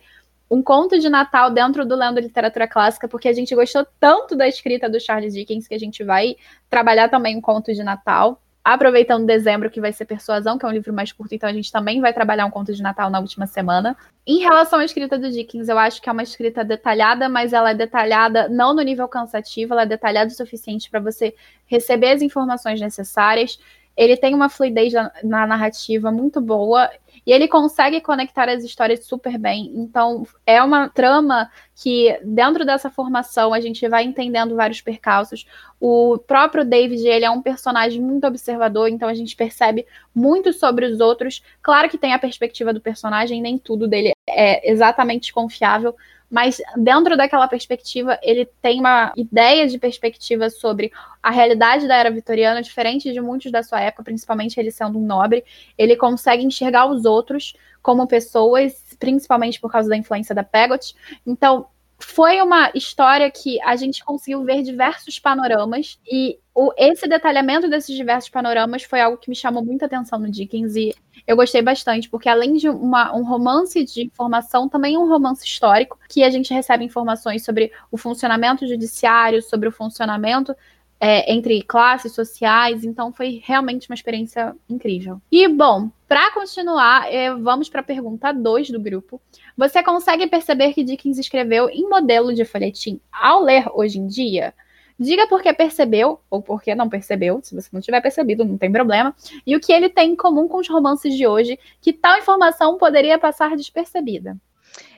um 0.52 0.62
conto 0.62 1.00
de 1.00 1.10
Natal 1.10 1.50
dentro 1.50 1.86
do 1.86 1.96
Lendo 1.96 2.20
Literatura 2.20 2.68
Clássica, 2.68 3.08
porque 3.08 3.30
a 3.30 3.34
gente 3.34 3.56
gostou 3.56 3.88
tanto 3.98 4.36
da 4.36 4.50
escrita 4.50 4.90
do 4.90 5.00
Charles 5.00 5.34
Dickens 5.34 5.66
que 5.66 5.74
a 5.74 5.80
gente 5.80 6.04
vai 6.04 6.36
trabalhar 6.70 7.08
também 7.08 7.38
um 7.38 7.42
conto 7.42 7.74
de 7.74 7.82
Natal. 7.82 8.42
Aproveitando 8.62 9.26
dezembro, 9.26 9.72
que 9.72 9.80
vai 9.80 9.94
ser 9.94 10.06
Persuasão, 10.06 10.58
que 10.58 10.66
é 10.66 10.68
um 10.68 10.74
livro 10.74 10.94
mais 10.94 11.12
curto, 11.14 11.34
então 11.34 11.50
a 11.50 11.54
gente 11.54 11.72
também 11.72 12.02
vai 12.02 12.14
trabalhar 12.14 12.46
um 12.46 12.52
conto 12.52 12.74
de 12.74 12.84
Natal 12.84 13.10
na 13.10 13.20
última 13.20 13.48
semana. 13.48 13.96
Em 14.28 14.40
relação 14.40 14.80
à 14.80 14.86
escrita 14.86 15.18
do 15.18 15.32
Dickens, 15.32 15.70
eu 15.70 15.80
acho 15.80 16.02
que 16.02 16.10
é 16.10 16.12
uma 16.12 16.22
escrita 16.22 16.66
detalhada, 16.66 17.30
mas 17.30 17.54
ela 17.54 17.72
é 17.72 17.74
detalhada 17.74 18.50
não 18.50 18.74
no 18.76 18.82
nível 18.82 19.08
cansativo, 19.08 19.74
ela 19.74 19.84
é 19.84 19.86
detalhada 19.88 20.30
o 20.30 20.36
suficiente 20.36 20.92
para 20.92 21.00
você 21.00 21.34
receber 21.66 22.12
as 22.12 22.22
informações 22.22 22.80
necessárias. 22.80 23.58
Ele 24.02 24.18
tem 24.18 24.34
uma 24.34 24.50
fluidez 24.50 24.94
na, 24.94 25.12
na 25.24 25.46
narrativa 25.46 26.12
muito 26.12 26.42
boa 26.42 26.90
e 27.24 27.32
ele 27.32 27.48
consegue 27.48 28.02
conectar 28.02 28.50
as 28.50 28.64
histórias 28.64 29.06
super 29.06 29.38
bem. 29.38 29.72
Então, 29.76 30.26
é 30.44 30.60
uma 30.64 30.90
trama 30.90 31.52
que, 31.76 32.20
dentro 32.24 32.66
dessa 32.66 32.90
formação, 32.90 33.54
a 33.54 33.60
gente 33.60 33.88
vai 33.88 34.04
entendendo 34.04 34.56
vários 34.56 34.82
percalços. 34.82 35.46
O 35.80 36.18
próprio 36.18 36.66
David, 36.66 37.08
ele 37.08 37.26
é 37.26 37.30
um 37.30 37.44
personagem 37.44 38.02
muito 38.02 38.26
observador, 38.26 38.90
então 38.90 39.08
a 39.08 39.14
gente 39.14 39.36
percebe 39.36 39.86
muito 40.16 40.52
sobre 40.52 40.88
os 40.88 41.00
outros. 41.00 41.44
Claro 41.62 41.88
que 41.88 41.98
tem 41.98 42.16
a 42.16 42.20
perspectiva 42.20 42.74
do 42.74 42.82
personagem, 42.82 43.40
nem 43.40 43.56
tudo 43.56 43.88
dele 43.88 44.14
é 44.28 44.72
exatamente 44.72 45.32
confiável, 45.32 45.96
mas 46.32 46.62
dentro 46.78 47.18
daquela 47.18 47.46
perspectiva, 47.46 48.18
ele 48.24 48.50
tem 48.62 48.80
uma 48.80 49.12
ideia 49.18 49.68
de 49.68 49.78
perspectiva 49.78 50.50
sobre 50.50 50.90
a 51.22 51.30
realidade 51.30 51.90
da 51.90 51.98
era 51.98 52.10
vitoriana, 52.10 52.62
diferente 52.62 53.12
de 53.12 53.20
muitos 53.20 53.52
da 53.52 53.62
sua 53.62 53.82
época, 53.82 54.04
principalmente 54.04 54.58
ele 54.58 54.72
sendo 54.72 54.98
um 54.98 55.06
nobre. 55.06 55.44
Ele 55.78 55.98
consegue 55.98 56.44
enxergar 56.44 56.86
os 56.86 57.04
outros 57.04 57.54
como 57.82 58.08
pessoas, 58.08 58.96
principalmente 58.98 59.60
por 59.60 59.70
causa 59.70 59.90
da 59.90 59.98
influência 59.98 60.34
da 60.34 60.44
Pegot. 60.44 60.96
Então, 61.28 61.68
foi 62.00 62.42
uma 62.42 62.72
história 62.74 63.30
que 63.30 63.62
a 63.62 63.76
gente 63.76 64.04
conseguiu 64.04 64.44
ver 64.44 64.64
diversos 64.64 65.20
panoramas 65.20 66.00
e 66.10 66.40
o, 66.56 66.72
esse 66.78 67.08
detalhamento 67.08 67.70
desses 67.70 67.96
diversos 67.96 68.30
panoramas 68.30 68.84
foi 68.84 69.02
algo 69.02 69.18
que 69.18 69.30
me 69.30 69.36
chamou 69.36 69.64
muita 69.64 69.86
atenção 69.86 70.18
no 70.18 70.32
Dickens 70.32 70.76
e 70.76 70.96
eu 71.32 71.36
gostei 71.36 71.62
bastante, 71.62 72.10
porque 72.10 72.28
além 72.28 72.54
de 72.54 72.68
uma, 72.68 73.16
um 73.16 73.24
romance 73.24 73.84
de 73.86 74.04
informação, 74.04 74.68
também 74.68 74.96
é 74.96 75.00
um 75.00 75.08
romance 75.08 75.46
histórico, 75.46 75.98
que 76.10 76.24
a 76.24 76.30
gente 76.30 76.54
recebe 76.54 76.84
informações 76.84 77.44
sobre 77.46 77.72
o 77.90 77.98
funcionamento 77.98 78.68
judiciário, 78.68 79.42
sobre 79.42 79.70
o 79.70 79.72
funcionamento 79.72 80.54
é, 81.00 81.34
entre 81.34 81.64
classes 81.64 82.14
sociais, 82.14 82.84
então 82.84 83.12
foi 83.12 83.42
realmente 83.44 83.90
uma 83.90 83.96
experiência 83.96 84.56
incrível. 84.70 85.22
E, 85.32 85.48
bom, 85.48 85.90
para 86.08 86.32
continuar, 86.32 87.12
é, 87.12 87.34
vamos 87.34 87.70
para 87.70 87.80
a 87.80 87.84
pergunta 87.84 88.32
2 88.32 88.70
do 88.70 88.80
grupo. 88.80 89.20
Você 89.58 89.82
consegue 89.82 90.28
perceber 90.28 90.74
que 90.74 90.84
Dickens 90.84 91.18
escreveu 91.18 91.70
em 91.70 91.88
modelo 91.90 92.36
de 92.36 92.46
folhetim 92.46 93.00
ao 93.12 93.42
ler 93.42 93.66
hoje 93.74 93.98
em 93.98 94.06
dia? 94.06 94.54
Diga 95.02 95.26
por 95.26 95.42
que 95.42 95.52
percebeu, 95.52 96.22
ou 96.30 96.44
por 96.44 96.62
que 96.62 96.76
não 96.76 96.88
percebeu, 96.88 97.40
se 97.42 97.56
você 97.56 97.68
não 97.74 97.82
tiver 97.82 98.00
percebido, 98.02 98.46
não 98.46 98.56
tem 98.56 98.72
problema, 98.72 99.16
e 99.48 99.56
o 99.56 99.60
que 99.60 99.74
ele 99.74 99.90
tem 99.90 100.12
em 100.12 100.16
comum 100.16 100.48
com 100.48 100.60
os 100.60 100.70
romances 100.70 101.16
de 101.16 101.26
hoje, 101.26 101.58
que 101.82 101.92
tal 101.92 102.20
informação 102.20 102.78
poderia 102.78 103.18
passar 103.18 103.56
despercebida 103.56 104.38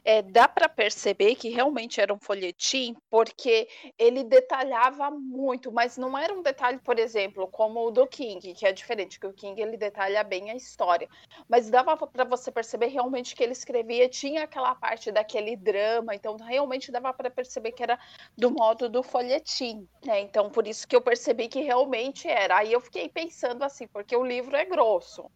é, 0.03 0.21
dá 0.21 0.47
para 0.47 0.67
perceber 0.67 1.35
que 1.35 1.49
realmente 1.49 1.99
era 1.99 2.13
um 2.13 2.19
folhetim, 2.19 2.95
porque 3.09 3.67
ele 3.97 4.23
detalhava 4.23 5.09
muito, 5.11 5.71
mas 5.71 5.97
não 5.97 6.17
era 6.17 6.33
um 6.33 6.41
detalhe, 6.41 6.79
por 6.79 6.99
exemplo, 6.99 7.47
como 7.47 7.87
o 7.87 7.91
do 7.91 8.07
King, 8.07 8.53
que 8.53 8.65
é 8.65 8.71
diferente, 8.71 9.19
que 9.19 9.27
o 9.27 9.33
King 9.33 9.61
ele 9.61 9.77
detalha 9.77 10.23
bem 10.23 10.51
a 10.51 10.55
história, 10.55 11.07
mas 11.47 11.69
dava 11.69 11.95
para 11.95 12.23
você 12.23 12.51
perceber 12.51 12.87
realmente 12.87 13.35
que 13.35 13.43
ele 13.43 13.53
escrevia, 13.53 14.09
tinha 14.09 14.43
aquela 14.43 14.75
parte 14.75 15.11
daquele 15.11 15.55
drama, 15.55 16.15
então 16.15 16.35
realmente 16.37 16.91
dava 16.91 17.13
para 17.13 17.29
perceber 17.29 17.71
que 17.71 17.83
era 17.83 17.99
do 18.37 18.51
modo 18.51 18.89
do 18.89 19.03
folhetim, 19.03 19.87
né? 20.05 20.21
Então 20.21 20.49
por 20.49 20.67
isso 20.67 20.87
que 20.87 20.95
eu 20.95 21.01
percebi 21.01 21.47
que 21.47 21.61
realmente 21.61 22.27
era. 22.27 22.57
Aí 22.57 22.71
eu 22.71 22.81
fiquei 22.81 23.09
pensando 23.09 23.63
assim, 23.63 23.87
porque 23.87 24.15
o 24.15 24.23
livro 24.23 24.55
é 24.55 24.65
grosso. 24.65 25.29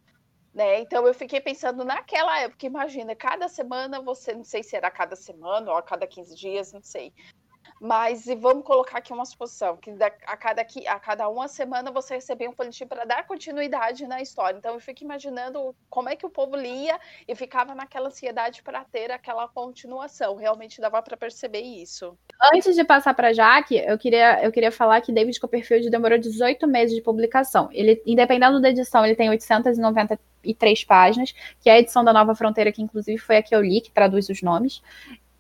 Né? 0.58 0.80
Então 0.80 1.06
eu 1.06 1.14
fiquei 1.14 1.40
pensando 1.40 1.86
naquela 1.86 2.40
época, 2.40 2.66
imagina, 2.66 3.16
cada 3.16 3.48
semana 3.48 4.02
você, 4.02 4.34
não 4.34 4.44
sei 4.44 4.64
se 4.64 4.76
era 4.76 4.90
cada 4.90 5.16
semana 5.16 5.70
ou 5.70 5.78
a 5.78 5.84
cada 5.84 6.08
15 6.08 6.36
dias, 6.36 6.74
não 6.74 6.82
sei. 6.82 7.14
Mas 7.80 8.26
vamos 8.40 8.66
colocar 8.66 8.98
aqui 8.98 9.14
uma 9.14 9.24
suposição, 9.24 9.78
que 9.78 9.92
a 10.02 10.36
cada, 10.36 10.64
a 10.64 11.00
cada 11.00 11.30
uma 11.30 11.48
semana 11.48 11.92
você 11.92 12.16
recebia 12.16 12.50
um 12.50 12.54
folhetim 12.54 12.88
para 12.88 13.06
dar 13.06 13.28
continuidade 13.28 14.08
na 14.08 14.20
história. 14.20 14.58
Então 14.58 14.74
eu 14.74 14.80
fico 14.80 15.04
imaginando 15.04 15.76
como 15.92 16.10
é 16.10 16.16
que 16.16 16.26
o 16.26 16.30
povo 16.30 16.56
lia 16.56 17.00
e 17.28 17.36
ficava 17.36 17.76
naquela 17.76 18.08
ansiedade 18.08 18.64
para 18.64 18.84
ter 18.84 19.12
aquela 19.12 19.48
continuação. 19.48 20.38
Realmente 20.38 20.82
dava 20.82 21.04
para 21.04 21.16
perceber 21.16 21.62
isso. 21.62 22.18
Antes 22.52 22.74
de 22.74 22.84
passar 22.84 23.14
para 23.14 23.32
Jaque, 23.32 23.76
eu 23.78 23.98
queria, 24.00 24.44
eu 24.44 24.52
queria 24.52 24.72
falar 24.72 25.02
que 25.02 25.12
David 25.12 25.40
Copperfield 25.40 25.88
demorou 25.92 26.18
18 26.18 26.66
meses 26.66 26.96
de 26.96 27.02
publicação. 27.04 27.70
Ele, 27.72 28.02
independendo 28.08 28.60
da 28.60 28.72
edição, 28.72 29.06
ele 29.06 29.16
tem 29.16 29.30
893 29.30 30.20
páginas, 30.84 31.34
que 31.62 31.70
é 31.70 31.74
a 31.74 31.80
edição 31.80 32.04
da 32.04 32.14
Nova 32.14 32.36
Fronteira, 32.36 32.72
que 32.72 32.82
inclusive 32.82 33.18
foi 33.18 33.38
a 33.38 33.44
que 33.44 33.56
eu 33.56 33.62
li, 33.62 33.82
que 33.82 33.92
traduz 33.92 34.30
os 34.30 34.42
nomes. 34.42 34.82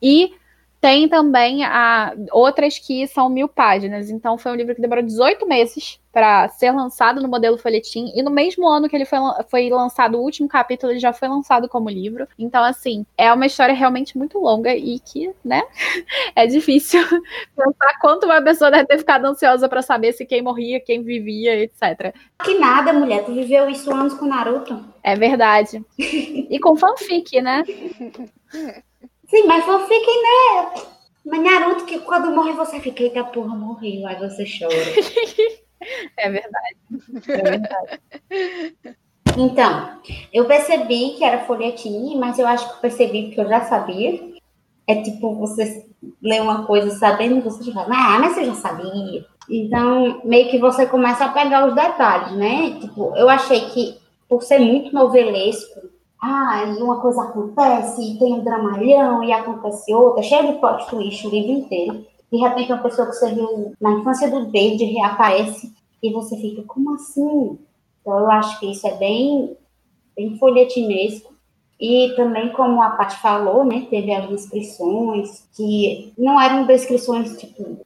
E 0.02 0.34
tem 0.80 1.10
também 1.10 1.63
a, 1.63 2.13
outras 2.32 2.78
que 2.78 3.08
são 3.08 3.30
mil 3.30 3.48
páginas. 3.48 4.10
Então, 4.10 4.38
foi 4.38 4.52
um 4.52 4.56
livro 4.56 4.76
que 4.76 4.82
demorou 4.82 5.04
18 5.04 5.48
meses 5.48 6.00
para 6.12 6.48
ser 6.50 6.72
lançado 6.72 7.22
no 7.22 7.28
modelo 7.28 7.58
folhetim. 7.58 8.12
E 8.16 8.24
no 8.24 8.32
mesmo 8.32 8.68
ano 8.68 8.90
que 8.90 8.96
ele 8.96 9.06
foi, 9.06 9.20
foi 9.50 9.70
lançado, 9.70 10.18
o 10.18 10.22
último 10.22 10.48
capítulo, 10.48 10.92
ele 10.92 11.00
já 11.00 11.13
foi 11.13 11.28
lançado 11.28 11.70
como 11.70 11.90
livro. 11.90 12.28
Então, 12.40 12.63
assim, 12.63 13.06
é 13.18 13.32
uma 13.32 13.46
história 13.46 13.76
realmente 13.76 14.18
muito 14.18 14.40
longa 14.40 14.76
e 14.76 15.00
que, 15.00 15.32
né, 15.44 15.62
é 16.36 16.48
difícil 16.48 17.02
pensar 17.56 18.00
quanto 18.02 18.26
uma 18.26 18.42
pessoa 18.42 18.72
deve 18.72 18.86
ter 18.86 18.98
ficado 18.98 19.26
ansiosa 19.26 19.70
para 19.70 19.82
saber 19.82 20.13
se 20.13 20.26
quem 20.26 20.42
morria, 20.42 20.80
quem 20.80 21.04
vivia, 21.04 21.56
etc. 21.56 22.16
Que 22.44 22.56
nada, 22.56 22.94
mulher. 22.94 23.24
Tu 23.24 23.34
viveu 23.34 23.70
isso 23.70 23.92
anos 23.92 24.13
com 24.13 24.26
Naruto. 24.26 24.84
É 25.04 25.16
verdade. 25.16 25.84
E 26.50 26.60
com 26.60 26.78
fanfic, 26.78 27.42
né? 27.42 27.63
Sim, 29.28 29.46
mas 29.46 29.66
fiquem, 29.88 30.24
né? 30.24 30.74
Mas 31.26 31.44
Naruto, 31.44 31.86
que 31.86 32.00
quando 32.00 32.32
morre 32.32 32.54
você 32.54 32.80
fica, 32.80 33.04
eita 33.04 33.24
porra, 33.24 33.56
morreu. 33.56 34.08
Aí 34.08 34.16
você 34.18 34.46
chora. 34.46 34.74
é 36.18 36.30
verdade. 36.30 36.78
É 37.28 37.44
verdade. 37.44 38.02
Então, 39.38 40.00
eu 40.34 40.46
percebi 40.46 41.12
que 41.12 41.24
era 41.24 41.46
folhetim, 41.46 42.18
mas 42.18 42.40
eu 42.40 42.48
acho 42.48 42.74
que 42.74 42.82
percebi 42.82 43.30
que 43.30 43.40
eu 43.40 43.48
já 43.48 43.62
sabia. 43.66 44.20
É 44.88 45.02
tipo, 45.02 45.36
você 45.36 45.86
lê 46.22 46.40
uma 46.40 46.66
coisa 46.66 46.90
sabendo, 46.92 47.42
você 47.42 47.63
já 47.63 47.74
fala, 47.74 47.90
ah, 47.92 48.20
mas 48.20 48.34
você 48.34 48.46
já 48.46 48.54
sabia. 48.54 49.26
Então, 49.50 50.22
meio 50.24 50.50
que 50.50 50.58
você 50.58 50.86
começa 50.86 51.26
a 51.26 51.30
pegar 51.34 51.68
os 51.68 51.76
detalhes, 51.76 52.38
né? 52.38 52.80
Tipo, 52.80 53.13
eu 53.18 53.30
achei 53.30 53.70
que, 53.70 53.98
por 54.30 54.42
ser 54.44 54.60
muito 54.60 54.94
novelesco, 54.94 55.90
ah, 56.21 56.63
e 56.65 56.82
uma 56.82 56.99
coisa 56.99 57.21
acontece, 57.21 58.01
e 58.01 58.17
tem 58.17 58.34
um 58.34 58.43
dramalhão, 58.43 59.23
e 59.23 59.32
acontece 59.32 59.93
outra, 59.93 60.23
cheio 60.23 60.53
de 60.53 60.60
plot 60.60 60.88
twist 60.88 61.27
o 61.27 61.30
livro 61.30 61.51
inteiro. 61.51 62.06
De 62.32 62.38
repente, 62.38 62.71
uma 62.71 62.82
pessoa 62.82 63.08
que 63.08 63.15
você 63.15 63.34
viu 63.34 63.73
na 63.80 63.91
infância 63.93 64.30
do 64.30 64.45
David 64.47 64.84
reaparece 64.84 65.71
e 66.01 66.12
você 66.12 66.36
fica, 66.38 66.63
como 66.63 66.95
assim? 66.95 67.58
Então, 68.01 68.19
eu 68.19 68.32
acho 68.32 68.60
que 68.60 68.71
isso 68.71 68.88
é 68.88 68.95
bem, 68.95 69.56
bem 70.15 70.38
folhetinesco. 70.38 71.34
E 71.80 72.13
também, 72.15 72.51
como 72.53 72.82
a 72.82 72.91
Paty 72.91 73.17
falou, 73.21 73.63
né, 73.63 73.86
teve 73.89 74.12
as 74.12 74.27
descrições 74.27 75.47
que 75.56 76.12
não 76.17 76.41
eram 76.41 76.65
descrições, 76.65 77.38
tipo, 77.38 77.86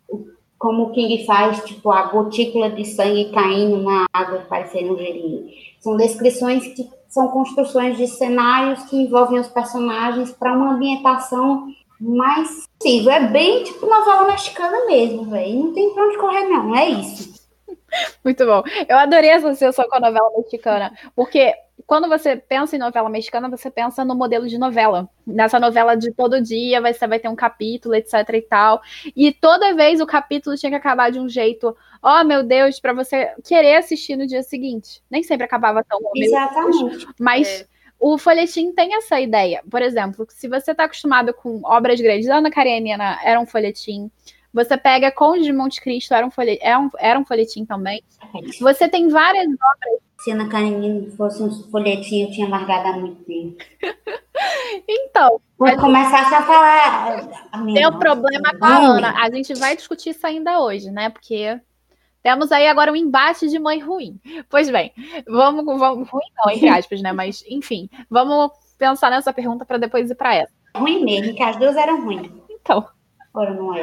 como 0.58 0.84
o 0.84 0.91
King 0.91 1.26
faz, 1.26 1.63
tipo, 1.65 1.91
a 1.91 2.04
gotícula 2.04 2.70
de 2.70 2.86
sangue 2.86 3.32
caindo 3.32 3.82
na 3.82 4.06
água 4.13 4.46
parecendo 4.48 4.94
um 4.94 4.98
gelinho. 4.98 5.50
São 5.82 5.98
descrições 5.98 6.67
que 6.74 6.88
são 7.12 7.28
construções 7.28 7.97
de 7.97 8.08
cenários 8.08 8.84
que 8.86 8.95
envolvem 8.95 9.38
os 9.38 9.50
personagens 9.50 10.32
para 10.32 10.54
uma 10.54 10.74
ambientação 10.74 11.67
mais 12.00 12.67
possível. 12.80 13.12
É 13.12 13.28
bem 13.28 13.65
tipo 13.65 13.86
novela 13.86 14.24
mexicana 14.28 14.86
mesmo, 14.86 15.26
velho. 15.26 15.60
Não 15.60 15.74
tem 15.74 15.93
pra 15.93 16.06
onde 16.06 16.17
correr, 16.17 16.45
não. 16.45 16.74
É 16.74 16.88
isso. 16.88 17.34
Muito 18.24 18.45
bom. 18.45 18.63
Eu 18.88 18.97
adorei 18.97 19.30
essa 19.30 19.50
associação 19.50 19.86
com 19.89 19.97
a 19.97 20.00
novela 20.00 20.32
mexicana, 20.38 20.93
porque 21.13 21.54
quando 21.92 22.08
você 22.08 22.38
pensa 22.38 22.78
em 22.78 22.80
novela 22.80 23.10
mexicana, 23.10 23.50
você 23.50 23.70
pensa 23.70 24.06
no 24.06 24.16
modelo 24.16 24.48
de 24.48 24.58
novela. 24.58 25.10
Nessa 25.28 25.60
novela 25.60 25.94
de 25.94 26.14
todo 26.14 26.42
dia, 26.42 26.80
você 26.80 27.06
vai 27.06 27.20
ter 27.20 27.28
um 27.28 27.36
capítulo, 27.36 27.94
etc 27.96 28.14
e 28.34 28.42
tal. 28.42 28.82
E 29.14 29.34
toda 29.34 29.76
vez 29.76 30.00
o 30.00 30.06
capítulo 30.06 30.56
tinha 30.56 30.70
que 30.70 30.78
acabar 30.78 31.12
de 31.12 31.20
um 31.20 31.28
jeito, 31.28 31.76
oh 32.02 32.24
meu 32.24 32.44
Deus, 32.44 32.80
para 32.80 32.94
você 32.94 33.34
querer 33.44 33.76
assistir 33.76 34.16
no 34.16 34.26
dia 34.26 34.42
seguinte. 34.42 35.04
Nem 35.12 35.22
sempre 35.22 35.44
acabava 35.44 35.84
tão 35.84 36.00
bom. 36.00 36.12
Exatamente. 36.16 37.08
Mas 37.20 37.60
é. 37.60 37.66
o 38.00 38.18
folhetim 38.18 38.72
tem 38.72 38.96
essa 38.96 39.20
ideia. 39.20 39.62
Por 39.70 39.82
exemplo, 39.82 40.26
se 40.30 40.48
você 40.48 40.72
está 40.72 40.86
acostumado 40.86 41.34
com 41.34 41.60
obras 41.66 42.00
grandes, 42.00 42.30
Ana 42.30 42.50
Karenina 42.50 43.20
era 43.22 43.38
um 43.38 43.46
folhetim. 43.46 44.10
Você 44.54 44.78
pega 44.78 45.12
Conde 45.12 45.44
de 45.44 45.54
Monte 45.54 45.80
Cristo, 45.82 46.14
era 46.14 46.26
um, 46.26 46.32
folhet... 46.32 46.60
era, 46.62 46.80
um... 46.80 46.90
era 47.00 47.20
um 47.20 47.26
folhetim 47.26 47.66
também. 47.66 48.04
Você 48.60 48.88
tem 48.88 49.08
várias 49.08 49.46
obras. 49.46 50.02
Se 50.20 50.32
Ana 50.32 50.48
Karenina 50.48 51.10
fosse 51.18 51.42
um 51.42 51.50
folhetim, 51.72 52.24
eu 52.24 52.32
tinha 52.32 52.48
largado 52.48 52.90
há 52.90 52.94
muito 52.94 53.24
tempo. 53.24 53.64
então. 54.88 55.42
Vou 55.58 55.76
começar 55.78 56.22
a 56.22 56.44
falar. 56.44 57.30
Tem 57.74 57.88
um 57.88 57.98
problema 57.98 58.52
com 58.58 58.66
a 58.66 58.78
Ana. 58.78 59.14
A 59.18 59.32
gente 59.32 59.54
vai 59.56 59.76
discutir 59.76 60.12
isso 60.12 60.28
ainda 60.28 60.60
hoje, 60.60 60.92
né? 60.92 61.10
Porque 61.10 61.60
temos 62.22 62.52
aí 62.52 62.68
agora 62.68 62.92
um 62.92 62.96
embate 62.96 63.48
de 63.48 63.58
mãe 63.58 63.80
ruim. 63.80 64.20
Pois 64.48 64.70
bem, 64.70 64.92
vamos, 65.28 65.66
vamos 65.66 66.08
ruim 66.08 66.26
não, 66.38 66.54
entre 66.54 66.70
aspas, 66.70 67.02
né? 67.02 67.12
Mas, 67.12 67.44
enfim, 67.50 67.90
vamos 68.10 68.52
pensar 68.78 69.10
nessa 69.10 69.34
pergunta 69.34 69.66
para 69.66 69.78
depois 69.78 70.10
ir 70.10 70.16
para 70.16 70.36
essa. 70.36 70.54
Ruim 70.76 71.04
mesmo, 71.04 71.36
que 71.36 71.42
as 71.42 71.58
duas 71.58 71.76
eram 71.76 72.04
ruins. 72.04 72.30
Então. 72.50 72.86
Agora 73.34 73.54
não 73.54 73.74
é. 73.74 73.82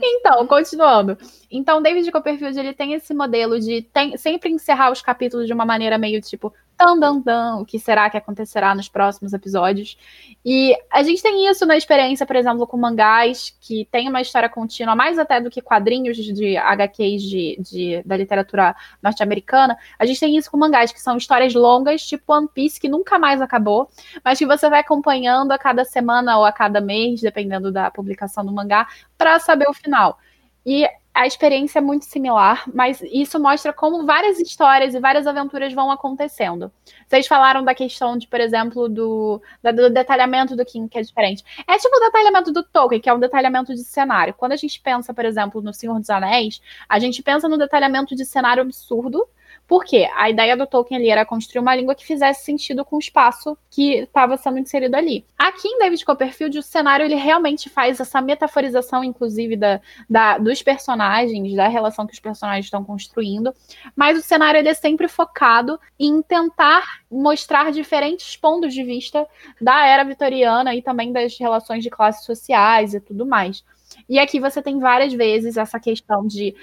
Então, 0.00 0.46
continuando. 0.46 1.16
Então, 1.50 1.80
David 1.80 2.10
Copperfield, 2.10 2.58
ele 2.58 2.72
tem 2.74 2.94
esse 2.94 3.14
modelo 3.14 3.60
de 3.60 3.82
tem, 3.82 4.16
sempre 4.16 4.50
encerrar 4.50 4.90
os 4.90 5.00
capítulos 5.00 5.46
de 5.46 5.52
uma 5.52 5.64
maneira 5.64 5.96
meio 5.96 6.20
tipo, 6.20 6.52
dan, 6.78 6.98
dan, 6.98 7.20
dan, 7.20 7.56
o 7.56 7.64
que 7.66 7.78
será 7.78 8.08
que 8.08 8.16
acontecerá 8.16 8.74
nos 8.74 8.88
próximos 8.88 9.32
episódios. 9.32 9.98
E 10.44 10.76
a 10.90 11.02
gente 11.02 11.20
tem 11.20 11.48
isso 11.48 11.66
na 11.66 11.76
experiência, 11.76 12.24
por 12.24 12.36
exemplo, 12.36 12.66
com 12.66 12.76
mangás, 12.76 13.56
que 13.60 13.86
tem 13.90 14.08
uma 14.08 14.20
história 14.20 14.48
contínua, 14.48 14.94
mais 14.94 15.18
até 15.18 15.40
do 15.40 15.50
que 15.50 15.60
quadrinhos 15.60 16.16
de 16.16 16.56
HQs 16.56 17.22
de, 17.22 17.58
de 17.60 18.02
da 18.04 18.16
literatura 18.16 18.76
norte-americana. 19.02 19.76
A 19.98 20.06
gente 20.06 20.20
tem 20.20 20.36
isso 20.36 20.50
com 20.50 20.56
mangás, 20.56 20.92
que 20.92 21.00
são 21.00 21.16
histórias 21.16 21.52
longas, 21.52 22.06
tipo 22.06 22.32
One 22.32 22.48
Piece, 22.54 22.80
que 22.80 22.88
nunca 22.88 23.18
mais 23.18 23.42
acabou, 23.42 23.88
mas 24.24 24.38
que 24.38 24.46
você 24.46 24.70
vai 24.70 24.80
acompanhando 24.80 25.50
a 25.50 25.58
cada 25.58 25.84
semana 25.84 26.38
ou 26.38 26.44
a 26.44 26.52
cada 26.52 26.80
mês, 26.80 27.20
dependendo 27.20 27.72
da 27.72 27.90
publicação 27.90 28.46
do 28.46 28.52
mangá, 28.52 28.86
para 29.16 29.38
saber 29.40 29.68
o 29.68 29.74
final. 29.74 30.18
E 30.64 30.88
a 31.18 31.26
experiência 31.26 31.80
é 31.80 31.82
muito 31.82 32.04
similar, 32.04 32.62
mas 32.72 33.02
isso 33.02 33.40
mostra 33.40 33.72
como 33.72 34.06
várias 34.06 34.38
histórias 34.38 34.94
e 34.94 35.00
várias 35.00 35.26
aventuras 35.26 35.72
vão 35.72 35.90
acontecendo. 35.90 36.70
Vocês 37.08 37.26
falaram 37.26 37.64
da 37.64 37.74
questão 37.74 38.16
de, 38.16 38.28
por 38.28 38.40
exemplo, 38.40 38.88
do, 38.88 39.42
do 39.60 39.90
detalhamento 39.90 40.54
do 40.54 40.64
King, 40.64 40.88
que 40.88 40.96
é 40.96 41.02
diferente. 41.02 41.42
É 41.66 41.76
tipo 41.76 41.96
o 41.96 42.00
detalhamento 42.00 42.52
do 42.52 42.62
Tolkien, 42.62 43.00
que 43.00 43.10
é 43.10 43.12
um 43.12 43.18
detalhamento 43.18 43.74
de 43.74 43.82
cenário. 43.82 44.32
Quando 44.32 44.52
a 44.52 44.56
gente 44.56 44.80
pensa, 44.80 45.12
por 45.12 45.24
exemplo, 45.24 45.60
no 45.60 45.74
Senhor 45.74 45.98
dos 45.98 46.08
Anéis, 46.08 46.62
a 46.88 47.00
gente 47.00 47.20
pensa 47.20 47.48
no 47.48 47.58
detalhamento 47.58 48.14
de 48.14 48.24
cenário 48.24 48.62
absurdo, 48.62 49.28
por 49.68 49.84
quê? 49.84 50.08
A 50.16 50.30
ideia 50.30 50.56
do 50.56 50.66
Tolkien 50.66 50.98
ali 50.98 51.10
era 51.10 51.26
construir 51.26 51.60
uma 51.60 51.76
língua 51.76 51.94
que 51.94 52.06
fizesse 52.06 52.42
sentido 52.42 52.86
com 52.86 52.96
o 52.96 52.98
espaço 52.98 53.56
que 53.70 53.98
estava 53.98 54.38
sendo 54.38 54.58
inserido 54.58 54.94
ali. 54.94 55.26
Aqui 55.38 55.68
em 55.68 55.78
David 55.78 56.06
Copperfield, 56.06 56.58
o 56.58 56.62
cenário 56.62 57.04
ele 57.04 57.14
realmente 57.14 57.68
faz 57.68 58.00
essa 58.00 58.18
metaforização, 58.22 59.04
inclusive, 59.04 59.56
da, 59.56 59.78
da, 60.08 60.38
dos 60.38 60.62
personagens, 60.62 61.54
da 61.54 61.68
relação 61.68 62.06
que 62.06 62.14
os 62.14 62.18
personagens 62.18 62.64
estão 62.64 62.82
construindo, 62.82 63.54
mas 63.94 64.16
o 64.18 64.22
cenário 64.22 64.58
ele 64.58 64.70
é 64.70 64.74
sempre 64.74 65.06
focado 65.06 65.78
em 66.00 66.22
tentar 66.22 67.02
mostrar 67.10 67.70
diferentes 67.70 68.38
pontos 68.38 68.72
de 68.72 68.82
vista 68.82 69.26
da 69.60 69.86
era 69.86 70.02
vitoriana 70.02 70.74
e 70.74 70.80
também 70.80 71.12
das 71.12 71.38
relações 71.38 71.82
de 71.82 71.90
classes 71.90 72.24
sociais 72.24 72.94
e 72.94 73.00
tudo 73.00 73.26
mais. 73.26 73.62
E 74.08 74.18
aqui 74.18 74.40
você 74.40 74.62
tem 74.62 74.78
várias 74.78 75.12
vezes 75.12 75.58
essa 75.58 75.78
questão 75.78 76.26
de 76.26 76.54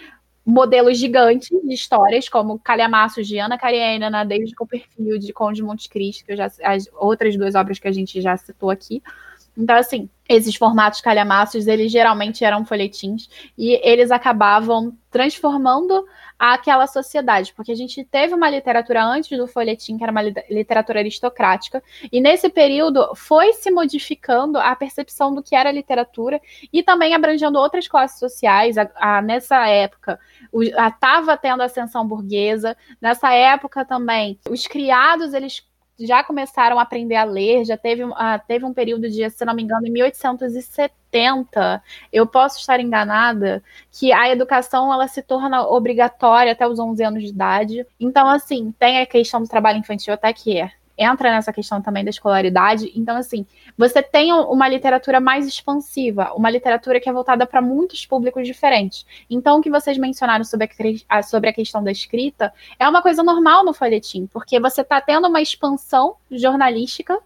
modelos 0.46 1.00
gigantes 1.00 1.50
de 1.50 1.74
histórias, 1.74 2.30
como 2.30 2.60
Calhamaços 2.60 3.28
de 3.28 3.40
Ana 3.40 3.58
Karenina, 3.58 4.24
David 4.24 4.54
Copperfield, 4.54 5.34
Conde 5.34 5.56
de 5.56 5.64
Monte 5.64 5.90
Cristo, 5.90 6.24
que 6.26 6.36
já, 6.36 6.52
as 6.64 6.88
outras 6.94 7.36
duas 7.36 7.56
obras 7.56 7.80
que 7.80 7.88
a 7.88 7.92
gente 7.92 8.22
já 8.22 8.38
citou 8.38 8.70
aqui. 8.70 9.02
Então, 9.58 9.76
assim, 9.76 10.10
esses 10.28 10.56
formatos 10.56 11.02
calhamaços, 11.02 11.68
eles 11.68 11.92
geralmente 11.92 12.44
eram 12.44 12.66
folhetins 12.66 13.30
e 13.58 13.80
eles 13.88 14.12
acabavam 14.12 14.98
transformando 15.12 16.06
aquela 16.38 16.88
sociedade, 16.88 17.54
porque 17.56 17.72
a 17.72 17.76
gente 17.76 18.04
teve 18.04 18.34
uma 18.34 18.50
literatura 18.50 19.04
antes 19.06 19.38
do 19.38 19.48
folhetim, 19.48 19.98
que 19.98 20.04
era 20.04 20.12
uma 20.12 20.22
literatura 20.22 21.00
aristocrática, 21.00 21.82
e 22.12 22.20
nesse 22.20 22.50
período 22.50 23.16
foi 23.16 23.54
se 23.54 23.72
modificando 23.72 24.58
a 24.58 24.76
percepção 24.76 25.34
do 25.34 25.42
que 25.42 25.56
era 25.56 25.72
literatura 25.72 26.42
e 26.74 26.84
também 26.84 27.14
abrangendo 27.14 27.58
outras 27.58 27.88
classes 27.88 28.20
sociais. 28.20 28.78
A, 28.78 28.90
a, 28.96 29.22
nessa 29.22 29.66
época, 29.68 30.20
estava 30.54 31.38
tendo 31.38 31.64
ascensão 31.64 32.06
burguesa, 32.06 32.76
nessa 33.00 33.32
época 33.34 33.86
também, 33.86 34.38
os 34.50 34.68
criados, 34.68 35.34
eles 35.34 35.64
já 36.00 36.24
começaram 36.24 36.78
a 36.80 36.82
aprender 36.82 37.16
a 37.16 37.24
ler, 37.24 37.66
já 37.66 37.78
teve, 37.78 38.04
uh, 38.04 38.14
teve 38.48 38.66
um 38.66 38.74
período 38.74 39.10
de, 39.10 39.30
se 39.30 39.46
não 39.46 39.54
me 39.54 39.64
engano, 39.64 39.88
em 39.88 39.92
1870, 39.92 41.84
eu 42.12 42.28
posso 42.28 42.60
estar 42.60 42.80
enganada, 42.80 43.64
que 43.92 44.12
a 44.12 44.30
educação 44.30 44.94
ela 44.94 45.08
se 45.08 45.22
torna 45.22 45.68
obrigatória 45.68 46.52
até 46.52 46.68
os 46.68 46.80
11 46.80 47.04
anos 47.04 47.24
de 47.24 47.30
idade. 47.30 47.86
Então, 48.00 48.28
assim, 48.28 48.74
tem 48.78 49.00
a 49.00 49.06
questão 49.06 49.42
do 49.42 49.48
trabalho 49.48 49.80
infantil 49.80 50.14
até 50.14 50.32
que 50.34 50.58
é 50.58 50.72
entra 50.98 51.32
nessa 51.32 51.52
questão 51.52 51.82
também 51.82 52.04
da 52.04 52.10
escolaridade. 52.10 52.92
Então, 52.96 53.18
assim, 53.18 53.46
você 53.78 54.02
tem 54.02 54.32
uma 54.32 54.68
literatura 54.68 55.20
mais 55.20 55.46
expansiva, 55.48 56.32
uma 56.36 56.50
literatura 56.50 57.00
que 57.00 57.10
é 57.10 57.14
voltada 57.14 57.46
para 57.46 57.62
muitos 57.62 58.06
públicos 58.06 58.48
diferentes. 58.48 59.06
Então, 59.30 59.60
o 59.60 59.62
que 59.62 59.70
vocês 59.70 59.98
mencionaram 59.98 60.44
sobre 60.44 60.70
a, 61.10 61.22
sobre 61.22 61.50
a 61.50 61.54
questão 61.54 61.84
da 61.84 61.92
escrita 61.92 62.54
é 62.80 62.88
uma 62.88 63.02
coisa 63.02 63.24
normal 63.24 63.66
no 63.66 63.74
folhetim, 63.74 64.28
porque 64.28 64.60
você 64.60 64.82
está 64.82 65.02
tendo 65.02 65.28
uma 65.28 65.42
expansão 65.42 66.16
jornalística, 66.32 67.18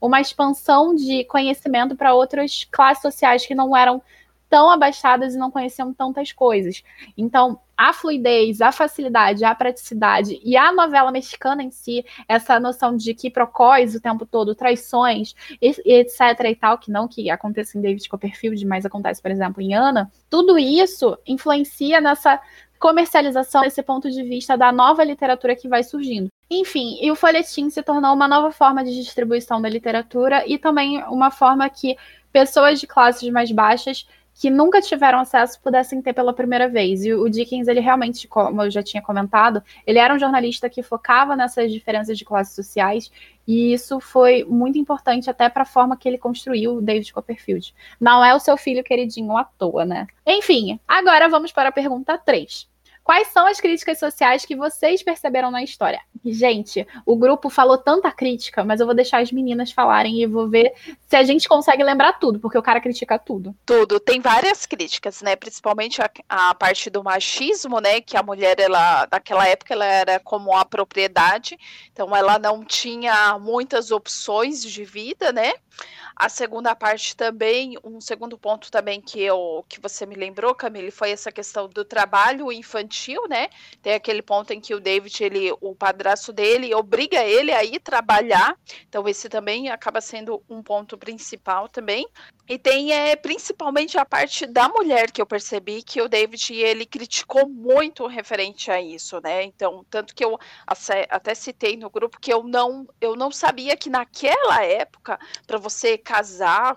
uma 0.00 0.20
expansão 0.20 0.94
de 0.94 1.24
conhecimento 1.24 1.94
para 1.94 2.14
outras 2.14 2.66
classes 2.70 3.02
sociais 3.02 3.46
que 3.46 3.54
não 3.54 3.76
eram 3.76 4.02
tão 4.50 4.68
abastadas 4.68 5.34
e 5.34 5.38
não 5.38 5.50
conheciam 5.50 5.94
tantas 5.94 6.32
coisas. 6.32 6.82
Então, 7.16 7.60
a 7.76 7.92
fluidez, 7.94 8.60
a 8.60 8.72
facilidade, 8.72 9.44
a 9.44 9.54
praticidade 9.54 10.38
e 10.44 10.56
a 10.56 10.72
novela 10.72 11.10
mexicana 11.12 11.62
em 11.62 11.70
si, 11.70 12.04
essa 12.28 12.60
noção 12.60 12.94
de 12.94 13.14
que 13.14 13.30
procóis 13.30 13.94
o 13.94 14.00
tempo 14.00 14.26
todo, 14.26 14.54
traições, 14.54 15.34
etc 15.62 16.20
e 16.44 16.54
tal, 16.56 16.76
que 16.76 16.90
não 16.90 17.08
que 17.08 17.30
aconteça 17.30 17.78
em 17.78 17.80
David 17.80 18.06
Copperfield, 18.08 18.66
mas 18.66 18.84
acontece, 18.84 19.22
por 19.22 19.30
exemplo, 19.30 19.62
em 19.62 19.72
Ana, 19.72 20.10
tudo 20.28 20.58
isso 20.58 21.16
influencia 21.26 22.00
nessa 22.00 22.38
comercialização 22.78 23.62
desse 23.62 23.82
ponto 23.82 24.10
de 24.10 24.22
vista 24.22 24.56
da 24.56 24.72
nova 24.72 25.04
literatura 25.04 25.54
que 25.54 25.68
vai 25.68 25.84
surgindo. 25.84 26.28
Enfim, 26.50 26.98
e 27.00 27.10
o 27.10 27.14
folhetim 27.14 27.70
se 27.70 27.82
tornou 27.82 28.12
uma 28.12 28.26
nova 28.26 28.50
forma 28.50 28.82
de 28.82 28.94
distribuição 28.94 29.60
da 29.60 29.68
literatura 29.68 30.42
e 30.46 30.58
também 30.58 31.02
uma 31.04 31.30
forma 31.30 31.68
que 31.68 31.96
pessoas 32.32 32.80
de 32.80 32.86
classes 32.86 33.30
mais 33.30 33.52
baixas 33.52 34.06
que 34.40 34.48
nunca 34.48 34.80
tiveram 34.80 35.18
acesso 35.18 35.60
pudessem 35.60 36.00
ter 36.00 36.14
pela 36.14 36.32
primeira 36.32 36.66
vez. 36.66 37.04
E 37.04 37.12
o 37.12 37.28
Dickens, 37.28 37.68
ele 37.68 37.80
realmente, 37.80 38.26
como 38.26 38.62
eu 38.62 38.70
já 38.70 38.82
tinha 38.82 39.02
comentado, 39.02 39.62
ele 39.86 39.98
era 39.98 40.14
um 40.14 40.18
jornalista 40.18 40.70
que 40.70 40.82
focava 40.82 41.36
nessas 41.36 41.70
diferenças 41.70 42.16
de 42.16 42.24
classes 42.24 42.54
sociais, 42.54 43.12
e 43.46 43.70
isso 43.74 44.00
foi 44.00 44.42
muito 44.48 44.78
importante 44.78 45.28
até 45.28 45.50
para 45.50 45.64
a 45.64 45.66
forma 45.66 45.94
que 45.94 46.08
ele 46.08 46.16
construiu 46.16 46.76
o 46.76 46.80
David 46.80 47.12
Copperfield. 47.12 47.74
Não 48.00 48.24
é 48.24 48.34
o 48.34 48.40
seu 48.40 48.56
filho 48.56 48.82
queridinho 48.82 49.36
à 49.36 49.44
toa, 49.44 49.84
né? 49.84 50.06
Enfim, 50.26 50.80
agora 50.88 51.28
vamos 51.28 51.52
para 51.52 51.68
a 51.68 51.72
pergunta 51.72 52.16
3. 52.16 52.66
Quais 53.02 53.28
são 53.28 53.46
as 53.46 53.60
críticas 53.60 53.98
sociais 53.98 54.44
que 54.44 54.54
vocês 54.54 55.02
perceberam 55.02 55.50
na 55.50 55.62
história? 55.62 56.00
Gente, 56.24 56.86
o 57.06 57.16
grupo 57.16 57.48
falou 57.48 57.78
tanta 57.78 58.12
crítica, 58.12 58.62
mas 58.62 58.78
eu 58.78 58.86
vou 58.86 58.94
deixar 58.94 59.22
as 59.22 59.32
meninas 59.32 59.72
falarem 59.72 60.20
e 60.20 60.26
vou 60.26 60.48
ver 60.48 60.72
se 61.08 61.16
a 61.16 61.22
gente 61.22 61.48
consegue 61.48 61.82
lembrar 61.82 62.14
tudo, 62.14 62.38
porque 62.38 62.58
o 62.58 62.62
cara 62.62 62.80
critica 62.80 63.18
tudo. 63.18 63.54
Tudo. 63.64 63.98
Tem 63.98 64.20
várias 64.20 64.66
críticas, 64.66 65.22
né? 65.22 65.34
Principalmente 65.34 66.02
a, 66.02 66.10
a 66.28 66.54
parte 66.54 66.90
do 66.90 67.02
machismo, 67.02 67.80
né? 67.80 68.00
Que 68.00 68.16
a 68.16 68.22
mulher, 68.22 68.60
ela, 68.60 69.08
naquela 69.10 69.46
época, 69.48 69.72
ela 69.72 69.86
era 69.86 70.20
como 70.20 70.54
a 70.54 70.64
propriedade, 70.64 71.58
então 71.92 72.14
ela 72.14 72.38
não 72.38 72.64
tinha 72.64 73.38
muitas 73.38 73.90
opções 73.90 74.62
de 74.62 74.84
vida, 74.84 75.32
né? 75.32 75.54
A 76.14 76.28
segunda 76.28 76.74
parte 76.74 77.16
também, 77.16 77.78
um 77.82 77.98
segundo 77.98 78.36
ponto 78.36 78.70
também 78.70 79.00
que 79.00 79.22
eu 79.22 79.64
que 79.66 79.80
você 79.80 80.04
me 80.04 80.14
lembrou, 80.14 80.54
Camille, 80.54 80.90
foi 80.90 81.10
essa 81.10 81.32
questão 81.32 81.66
do 81.66 81.82
trabalho 81.82 82.52
infantil, 82.52 82.89
né? 83.28 83.48
Tem 83.82 83.94
aquele 83.94 84.22
ponto 84.22 84.52
em 84.52 84.60
que 84.60 84.74
o 84.74 84.80
David, 84.80 85.22
ele, 85.22 85.52
o 85.60 85.74
padrasto 85.74 86.32
dele, 86.32 86.74
obriga 86.74 87.24
ele 87.24 87.52
a 87.52 87.64
ir 87.64 87.80
trabalhar. 87.80 88.56
Então 88.88 89.06
esse 89.08 89.28
também 89.28 89.68
acaba 89.68 90.00
sendo 90.00 90.42
um 90.48 90.62
ponto 90.62 90.96
principal 90.98 91.68
também. 91.68 92.06
E 92.48 92.58
tem 92.58 92.92
é, 92.92 93.14
principalmente 93.14 93.96
a 93.96 94.04
parte 94.04 94.44
da 94.44 94.68
mulher 94.68 95.12
que 95.12 95.22
eu 95.22 95.26
percebi 95.26 95.84
que 95.84 96.02
o 96.02 96.08
David 96.08 96.52
ele 96.52 96.84
criticou 96.84 97.48
muito 97.48 98.06
referente 98.08 98.72
a 98.72 98.80
isso, 98.80 99.20
né? 99.22 99.44
Então, 99.44 99.86
tanto 99.88 100.12
que 100.12 100.24
eu 100.24 100.36
até 101.08 101.32
citei 101.32 101.76
no 101.76 101.88
grupo 101.88 102.18
que 102.20 102.32
eu 102.32 102.42
não 102.42 102.88
eu 103.00 103.14
não 103.14 103.30
sabia 103.30 103.76
que 103.76 103.88
naquela 103.88 104.64
época 104.64 105.16
para 105.46 105.58
você 105.58 105.96
casar 105.96 106.76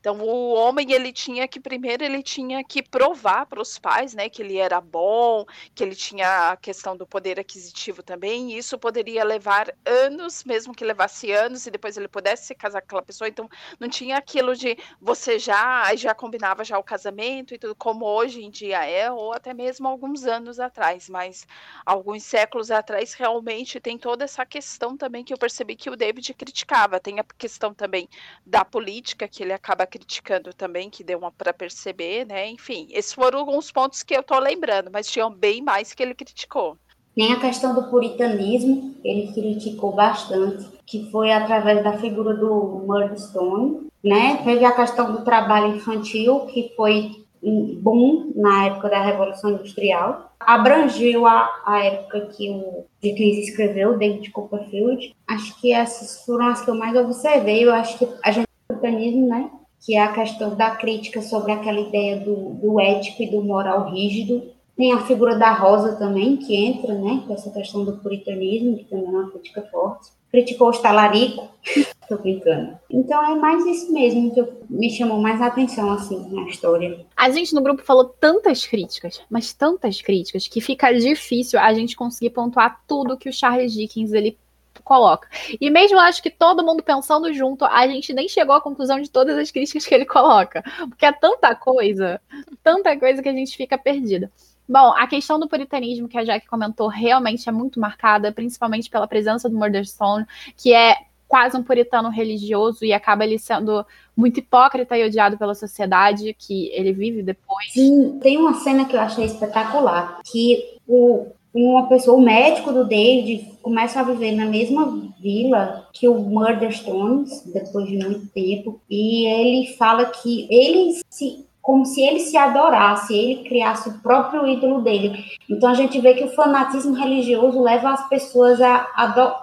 então 0.00 0.18
o 0.18 0.54
homem 0.54 0.92
ele 0.92 1.12
tinha 1.12 1.46
que 1.46 1.60
primeiro 1.60 2.02
ele 2.02 2.22
tinha 2.22 2.64
que 2.64 2.82
provar 2.82 3.44
para 3.46 3.60
os 3.60 3.78
pais, 3.78 4.14
né, 4.14 4.30
que 4.30 4.40
ele 4.40 4.56
era 4.56 4.80
bom, 4.80 5.44
que 5.74 5.84
ele 5.84 5.94
tinha 5.94 6.52
a 6.52 6.56
questão 6.56 6.96
do 6.96 7.06
poder 7.06 7.38
aquisitivo 7.38 8.02
também. 8.02 8.52
E 8.52 8.58
isso 8.58 8.78
poderia 8.78 9.22
levar 9.22 9.72
anos, 9.84 10.42
mesmo 10.44 10.74
que 10.74 10.84
levasse 10.84 11.30
anos 11.30 11.66
e 11.66 11.70
depois 11.70 11.96
ele 11.98 12.08
pudesse 12.08 12.46
se 12.46 12.54
casar 12.54 12.80
com 12.80 12.86
aquela 12.86 13.02
pessoa. 13.02 13.28
Então 13.28 13.48
não 13.78 13.88
tinha 13.88 14.16
aquilo 14.16 14.56
de 14.56 14.76
você 15.00 15.38
já 15.38 15.94
já 15.94 16.14
combinava 16.14 16.64
já 16.64 16.78
o 16.78 16.82
casamento 16.82 17.54
e 17.54 17.58
tudo 17.58 17.74
como 17.74 18.06
hoje 18.06 18.42
em 18.42 18.50
dia 18.50 18.84
é, 18.86 19.10
ou 19.12 19.34
até 19.34 19.52
mesmo 19.52 19.86
alguns 19.86 20.24
anos 20.24 20.58
atrás, 20.58 21.10
mas 21.10 21.46
alguns 21.84 22.22
séculos 22.22 22.70
atrás 22.70 23.12
realmente 23.12 23.78
tem 23.80 23.98
toda 23.98 24.24
essa 24.24 24.46
questão 24.46 24.96
também 24.96 25.22
que 25.24 25.32
eu 25.34 25.38
percebi 25.38 25.76
que 25.76 25.90
o 25.90 25.96
David 25.96 26.32
criticava. 26.34 26.98
Tem 26.98 27.20
a 27.20 27.24
questão 27.36 27.74
também 27.74 28.08
da 28.46 28.64
política 28.64 29.28
que 29.28 29.42
ele 29.42 29.52
acaba 29.52 29.89
criticando 29.90 30.54
também, 30.54 30.88
que 30.88 31.04
deu 31.04 31.18
uma 31.18 31.30
para 31.30 31.52
perceber, 31.52 32.24
né? 32.24 32.48
Enfim, 32.48 32.86
esses 32.90 33.12
foram 33.12 33.40
alguns 33.40 33.70
pontos 33.70 34.02
que 34.02 34.16
eu 34.16 34.22
tô 34.22 34.38
lembrando, 34.38 34.90
mas 34.90 35.10
tinham 35.10 35.30
bem 35.30 35.60
mais 35.60 35.92
que 35.92 36.02
ele 36.02 36.14
criticou. 36.14 36.78
Nem 37.16 37.32
a 37.32 37.40
questão 37.40 37.74
do 37.74 37.90
puritanismo, 37.90 38.94
ele 39.04 39.32
criticou 39.32 39.92
bastante, 39.92 40.66
que 40.86 41.10
foi 41.10 41.32
através 41.32 41.82
da 41.82 41.98
figura 41.98 42.34
do 42.34 42.84
Murdstone, 42.86 43.88
né? 44.02 44.40
Teve 44.44 44.64
a 44.64 44.72
questão 44.72 45.12
do 45.12 45.24
trabalho 45.24 45.76
infantil, 45.76 46.46
que 46.46 46.72
foi 46.76 47.20
boom 47.42 48.32
na 48.36 48.66
época 48.66 48.88
da 48.88 49.02
Revolução 49.02 49.50
Industrial. 49.50 50.32
Abrangeu 50.38 51.26
a, 51.26 51.48
a 51.66 51.84
época 51.84 52.28
que 52.36 52.50
o 52.50 52.84
Dickens 53.02 53.48
escreveu, 53.48 53.98
David 53.98 54.30
Copperfield. 54.30 55.14
Acho 55.26 55.60
que 55.60 55.72
essas 55.72 56.24
foram 56.24 56.46
as 56.46 56.62
que 56.62 56.70
eu 56.70 56.74
mais 56.74 56.96
observei. 56.96 57.64
Eu 57.64 57.72
acho 57.72 57.98
que 57.98 58.08
a 58.22 58.30
gente 58.30 58.46
puritanismo, 58.68 59.28
né? 59.28 59.50
Que 59.80 59.96
é 59.96 60.02
a 60.02 60.12
questão 60.12 60.54
da 60.54 60.70
crítica 60.72 61.22
sobre 61.22 61.52
aquela 61.52 61.80
ideia 61.80 62.20
do, 62.20 62.50
do 62.54 62.80
ético 62.80 63.22
e 63.22 63.30
do 63.30 63.42
moral 63.42 63.90
rígido. 63.90 64.42
Tem 64.76 64.92
a 64.92 65.00
figura 65.00 65.36
da 65.36 65.52
Rosa 65.52 65.96
também, 65.96 66.36
que 66.36 66.54
entra, 66.54 66.94
né, 66.94 67.22
com 67.26 67.34
essa 67.34 67.50
questão 67.50 67.84
do 67.84 67.96
puritanismo, 67.98 68.78
que 68.78 68.84
também 68.84 69.06
é 69.06 69.10
uma 69.10 69.30
crítica 69.30 69.62
forte. 69.70 70.10
Criticou 70.30 70.68
o 70.68 70.78
talarico, 70.78 71.48
tô 72.08 72.16
brincando. 72.16 72.78
Então 72.88 73.22
é 73.24 73.34
mais 73.34 73.66
isso 73.66 73.92
mesmo 73.92 74.32
que 74.32 74.44
me 74.70 74.88
chamou 74.90 75.18
mais 75.18 75.40
a 75.40 75.46
atenção, 75.46 75.90
assim, 75.92 76.30
na 76.30 76.48
história. 76.48 77.04
A 77.16 77.30
gente 77.30 77.54
no 77.54 77.62
grupo 77.62 77.82
falou 77.82 78.04
tantas 78.04 78.64
críticas, 78.64 79.20
mas 79.28 79.52
tantas 79.52 80.00
críticas, 80.00 80.46
que 80.46 80.60
fica 80.60 80.92
difícil 80.92 81.58
a 81.58 81.74
gente 81.74 81.96
conseguir 81.96 82.30
pontuar 82.30 82.80
tudo 82.86 83.16
que 83.18 83.28
o 83.28 83.32
Charles 83.32 83.72
Dickens 83.72 84.12
ele 84.12 84.38
coloca. 84.80 85.28
E 85.60 85.70
mesmo 85.70 85.98
acho 85.98 86.22
que 86.22 86.30
todo 86.30 86.64
mundo 86.64 86.82
pensando 86.82 87.32
junto, 87.32 87.64
a 87.64 87.86
gente 87.86 88.12
nem 88.12 88.28
chegou 88.28 88.54
à 88.54 88.60
conclusão 88.60 89.00
de 89.00 89.10
todas 89.10 89.36
as 89.38 89.50
críticas 89.50 89.86
que 89.86 89.94
ele 89.94 90.06
coloca. 90.06 90.62
Porque 90.88 91.06
é 91.06 91.12
tanta 91.12 91.54
coisa, 91.54 92.20
tanta 92.62 92.96
coisa 92.98 93.22
que 93.22 93.28
a 93.28 93.32
gente 93.32 93.56
fica 93.56 93.78
perdida. 93.78 94.30
Bom, 94.68 94.92
a 94.96 95.06
questão 95.06 95.38
do 95.38 95.48
puritanismo 95.48 96.08
que 96.08 96.16
a 96.16 96.22
Jack 96.22 96.46
comentou 96.46 96.86
realmente 96.86 97.48
é 97.48 97.52
muito 97.52 97.80
marcada, 97.80 98.30
principalmente 98.30 98.88
pela 98.88 99.08
presença 99.08 99.48
do 99.48 99.56
Murderstone, 99.56 100.24
que 100.56 100.72
é 100.72 100.96
quase 101.30 101.56
um 101.56 101.62
puritano 101.62 102.08
religioso 102.08 102.84
e 102.84 102.92
acaba 102.92 103.24
ele 103.24 103.38
sendo 103.38 103.86
muito 104.16 104.40
hipócrita 104.40 104.98
e 104.98 105.04
odiado 105.04 105.38
pela 105.38 105.54
sociedade 105.54 106.34
que 106.36 106.68
ele 106.72 106.92
vive 106.92 107.22
depois. 107.22 107.72
Sim, 107.72 108.18
tem 108.20 108.36
uma 108.36 108.54
cena 108.54 108.84
que 108.84 108.96
eu 108.96 109.00
achei 109.00 109.24
espetacular, 109.24 110.20
que 110.24 110.76
o 110.88 111.32
uma 111.52 111.88
pessoa, 111.88 112.16
o 112.16 112.22
médico 112.22 112.72
do 112.72 112.84
David, 112.84 113.58
começa 113.62 114.00
a 114.00 114.04
viver 114.04 114.32
na 114.32 114.46
mesma 114.46 114.86
vila 115.20 115.88
que 115.92 116.08
o 116.08 116.14
Murderstones, 116.14 117.42
depois 117.52 117.86
de 117.86 117.98
muito 117.98 118.26
tempo, 118.28 118.80
e 118.88 119.26
ele 119.26 119.74
fala 119.76 120.06
que 120.06 120.46
ele 120.50 121.00
se 121.10 121.44
como 121.62 121.84
se 121.84 122.00
ele 122.00 122.20
se 122.20 122.36
adorasse, 122.38 123.14
ele 123.14 123.44
criasse 123.44 123.88
o 123.88 123.98
próprio 124.00 124.46
ídolo 124.46 124.80
dele. 124.80 125.24
Então 125.48 125.68
a 125.68 125.74
gente 125.74 126.00
vê 126.00 126.14
que 126.14 126.24
o 126.24 126.34
fanatismo 126.34 126.94
religioso 126.94 127.62
leva 127.62 127.90
as 127.90 128.08
pessoas 128.08 128.60
a 128.60 128.88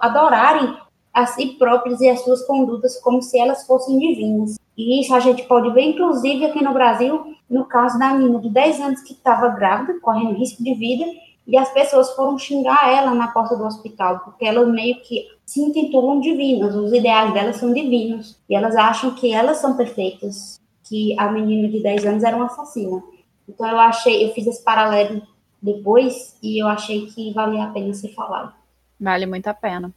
adorarem 0.00 0.76
a 1.14 1.26
si 1.26 1.46
próprias 1.58 2.00
e 2.00 2.08
as 2.08 2.22
suas 2.22 2.44
condutas 2.44 3.00
como 3.00 3.22
se 3.22 3.38
elas 3.38 3.64
fossem 3.66 3.98
divinas. 3.98 4.58
E 4.76 5.00
isso 5.00 5.14
a 5.14 5.20
gente 5.20 5.44
pode 5.44 5.70
ver, 5.72 5.82
inclusive, 5.82 6.44
aqui 6.44 6.62
no 6.62 6.72
Brasil, 6.72 7.34
no 7.48 7.64
caso 7.64 7.98
da 7.98 8.12
menina 8.12 8.40
de 8.40 8.50
10 8.50 8.80
anos 8.80 9.00
que 9.00 9.12
estava 9.12 9.48
grávida, 9.48 9.98
correndo 10.00 10.38
risco 10.38 10.62
de 10.62 10.74
vida, 10.74 11.04
e 11.48 11.56
as 11.56 11.72
pessoas 11.72 12.14
foram 12.14 12.38
xingar 12.38 12.94
ela 12.94 13.14
na 13.14 13.28
porta 13.28 13.56
do 13.56 13.64
hospital, 13.64 14.20
porque 14.20 14.44
elas 14.44 14.68
meio 14.68 15.00
que 15.00 15.26
se 15.46 15.62
intitulam 15.62 16.20
divinas, 16.20 16.74
os 16.74 16.92
ideais 16.92 17.32
delas 17.32 17.56
são 17.56 17.72
divinos, 17.72 18.38
e 18.46 18.54
elas 18.54 18.76
acham 18.76 19.14
que 19.14 19.32
elas 19.32 19.56
são 19.56 19.74
perfeitas, 19.74 20.60
que 20.84 21.18
a 21.18 21.32
menina 21.32 21.66
de 21.68 21.82
10 21.82 22.04
anos 22.04 22.22
era 22.22 22.36
uma 22.36 22.46
assassina. 22.46 23.02
Então 23.48 23.66
eu 23.66 23.78
achei, 23.78 24.26
eu 24.26 24.34
fiz 24.34 24.46
esse 24.46 24.62
paralelo 24.62 25.22
depois 25.60 26.36
e 26.42 26.62
eu 26.62 26.68
achei 26.68 27.06
que 27.06 27.32
valia 27.32 27.64
a 27.64 27.68
pena 27.68 27.94
ser 27.94 28.12
falado. 28.14 28.52
Vale 29.00 29.24
muito 29.24 29.46
a 29.46 29.54
pena. 29.54 29.90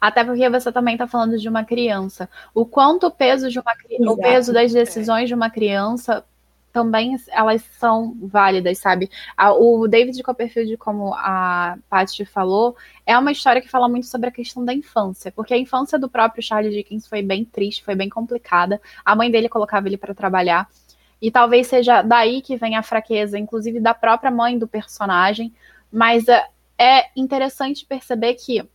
Até 0.00 0.22
porque 0.22 0.48
você 0.48 0.70
também 0.70 0.94
está 0.94 1.08
falando 1.08 1.36
de 1.36 1.48
uma 1.48 1.64
criança. 1.64 2.28
O 2.54 2.64
quanto 2.64 3.08
o 3.08 3.10
peso 3.10 3.50
de 3.50 3.58
uma 3.58 3.72
o 4.12 4.16
peso 4.16 4.52
das 4.52 4.72
decisões 4.72 5.28
de 5.28 5.34
uma 5.34 5.50
criança 5.50 6.24
também 6.74 7.16
elas 7.28 7.62
são 7.78 8.16
válidas, 8.20 8.78
sabe? 8.78 9.08
O 9.60 9.86
David 9.86 10.20
Copperfield, 10.24 10.76
como 10.76 11.14
a 11.14 11.78
Paty 11.88 12.24
falou, 12.24 12.76
é 13.06 13.16
uma 13.16 13.30
história 13.30 13.62
que 13.62 13.70
fala 13.70 13.88
muito 13.88 14.08
sobre 14.08 14.28
a 14.28 14.32
questão 14.32 14.64
da 14.64 14.74
infância, 14.74 15.30
porque 15.30 15.54
a 15.54 15.56
infância 15.56 15.96
do 15.96 16.10
próprio 16.10 16.42
Charles 16.42 16.74
Dickens 16.74 17.06
foi 17.06 17.22
bem 17.22 17.44
triste, 17.44 17.84
foi 17.84 17.94
bem 17.94 18.08
complicada. 18.08 18.80
A 19.04 19.14
mãe 19.14 19.30
dele 19.30 19.48
colocava 19.48 19.86
ele 19.86 19.96
para 19.96 20.12
trabalhar. 20.16 20.68
E 21.22 21.30
talvez 21.30 21.68
seja 21.68 22.02
daí 22.02 22.42
que 22.42 22.56
vem 22.56 22.74
a 22.74 22.82
fraqueza, 22.82 23.38
inclusive 23.38 23.78
da 23.78 23.94
própria 23.94 24.32
mãe 24.32 24.58
do 24.58 24.66
personagem. 24.66 25.54
Mas 25.92 26.26
é, 26.26 26.44
é 26.76 27.04
interessante 27.14 27.86
perceber 27.86 28.34
que 28.34 28.68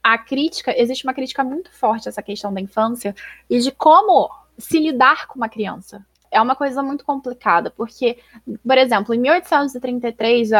a 0.00 0.16
crítica, 0.16 0.72
existe 0.80 1.04
uma 1.04 1.12
crítica 1.12 1.42
muito 1.42 1.72
forte 1.72 2.08
a 2.08 2.10
essa 2.10 2.22
questão 2.22 2.54
da 2.54 2.60
infância 2.60 3.12
e 3.50 3.58
de 3.58 3.72
como 3.72 4.30
se 4.56 4.78
lidar 4.78 5.26
com 5.26 5.34
uma 5.34 5.48
criança 5.48 6.06
é 6.30 6.40
uma 6.40 6.54
coisa 6.54 6.82
muito 6.82 7.04
complicada, 7.04 7.70
porque, 7.70 8.18
por 8.64 8.78
exemplo, 8.78 9.14
em 9.14 9.18
1833, 9.18 10.50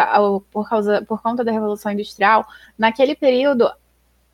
por, 0.50 0.68
causa, 0.68 1.02
por 1.02 1.22
conta 1.22 1.44
da 1.44 1.52
Revolução 1.52 1.92
Industrial, 1.92 2.46
naquele 2.76 3.14
período, 3.14 3.70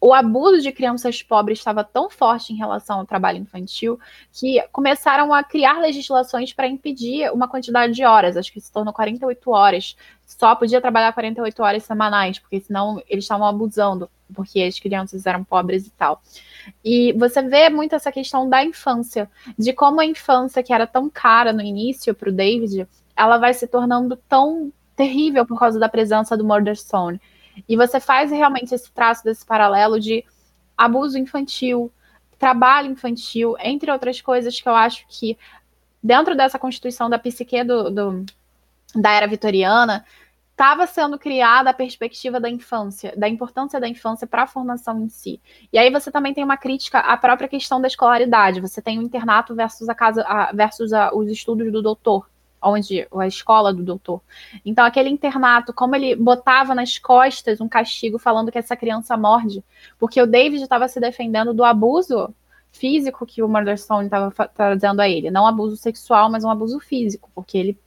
o 0.00 0.12
abuso 0.12 0.60
de 0.60 0.72
crianças 0.72 1.22
pobres 1.22 1.58
estava 1.58 1.82
tão 1.82 2.10
forte 2.10 2.52
em 2.52 2.56
relação 2.56 3.00
ao 3.00 3.06
trabalho 3.06 3.38
infantil 3.38 3.98
que 4.32 4.62
começaram 4.70 5.32
a 5.32 5.42
criar 5.42 5.78
legislações 5.80 6.52
para 6.52 6.68
impedir 6.68 7.32
uma 7.32 7.48
quantidade 7.48 7.94
de 7.94 8.04
horas, 8.04 8.36
acho 8.36 8.52
que 8.52 8.60
se 8.60 8.70
tornou 8.70 8.92
48 8.92 9.50
horas. 9.50 9.96
Só 10.26 10.54
podia 10.54 10.80
trabalhar 10.80 11.12
48 11.12 11.62
horas 11.62 11.84
semanais, 11.84 12.38
porque 12.38 12.60
senão 12.60 13.02
eles 13.08 13.24
estavam 13.24 13.46
abusando, 13.46 14.10
porque 14.34 14.60
as 14.60 14.78
crianças 14.78 15.24
eram 15.24 15.42
pobres 15.42 15.86
e 15.86 15.90
tal. 15.90 16.20
E 16.84 17.12
você 17.14 17.40
vê 17.42 17.70
muito 17.70 17.94
essa 17.94 18.12
questão 18.12 18.48
da 18.48 18.62
infância, 18.64 19.30
de 19.58 19.72
como 19.72 20.00
a 20.00 20.04
infância, 20.04 20.62
que 20.62 20.72
era 20.72 20.86
tão 20.86 21.08
cara 21.08 21.52
no 21.52 21.62
início 21.62 22.14
para 22.14 22.28
o 22.28 22.32
David, 22.32 22.86
ela 23.16 23.38
vai 23.38 23.54
se 23.54 23.66
tornando 23.66 24.16
tão 24.28 24.72
terrível 24.94 25.46
por 25.46 25.58
causa 25.58 25.78
da 25.78 25.88
presença 25.88 26.36
do 26.36 26.44
Murderstone. 26.44 27.20
E 27.68 27.76
você 27.76 28.00
faz 28.00 28.30
realmente 28.30 28.74
esse 28.74 28.90
traço 28.92 29.24
desse 29.24 29.44
paralelo 29.44 29.98
de 30.00 30.24
abuso 30.76 31.18
infantil, 31.18 31.90
trabalho 32.38 32.90
infantil, 32.90 33.56
entre 33.58 33.90
outras 33.90 34.20
coisas 34.20 34.60
que 34.60 34.68
eu 34.68 34.74
acho 34.74 35.06
que 35.08 35.38
dentro 36.02 36.36
dessa 36.36 36.58
constituição 36.58 37.08
da 37.08 37.18
psique 37.18 37.64
do, 37.64 37.90
do 37.90 38.26
da 38.94 39.10
era 39.10 39.26
vitoriana, 39.26 40.04
estava 40.52 40.86
sendo 40.86 41.18
criada 41.18 41.68
a 41.68 41.74
perspectiva 41.74 42.40
da 42.40 42.48
infância, 42.48 43.12
da 43.14 43.28
importância 43.28 43.78
da 43.78 43.86
infância 43.86 44.26
para 44.26 44.44
a 44.44 44.46
formação 44.46 44.98
em 45.02 45.08
si. 45.08 45.38
E 45.70 45.78
aí 45.78 45.90
você 45.90 46.10
também 46.10 46.32
tem 46.32 46.42
uma 46.42 46.56
crítica 46.56 46.98
à 46.98 47.14
própria 47.16 47.46
questão 47.46 47.78
da 47.78 47.86
escolaridade. 47.86 48.60
Você 48.60 48.80
tem 48.80 48.98
o 48.98 49.02
internato 49.02 49.54
versus 49.54 49.88
a 49.88 49.94
casa 49.94 50.22
a, 50.22 50.52
versus 50.52 50.94
a, 50.94 51.14
os 51.14 51.28
estudos 51.28 51.70
do 51.70 51.82
doutor, 51.82 52.26
onde 52.68 53.06
a 53.16 53.26
escola 53.26 53.72
do 53.72 53.82
doutor. 53.82 54.20
Então 54.64 54.84
aquele 54.84 55.08
internato, 55.08 55.72
como 55.72 55.94
ele 55.94 56.16
botava 56.16 56.74
nas 56.74 56.98
costas 56.98 57.60
um 57.60 57.68
castigo 57.68 58.18
falando 58.18 58.50
que 58.50 58.58
essa 58.58 58.76
criança 58.76 59.16
morde, 59.16 59.62
porque 59.98 60.20
o 60.20 60.26
David 60.26 60.62
estava 60.62 60.88
se 60.88 61.00
defendendo 61.00 61.54
do 61.54 61.64
abuso 61.64 62.34
físico 62.72 63.24
que 63.24 63.42
o 63.42 63.48
Murderstone 63.48 64.06
estava 64.06 64.30
trazendo 64.48 65.00
a 65.00 65.08
ele, 65.08 65.30
não 65.30 65.46
abuso 65.46 65.76
sexual, 65.76 66.30
mas 66.30 66.44
um 66.44 66.50
abuso 66.50 66.78
físico, 66.78 67.30
porque 67.34 67.56
ele 67.56 67.78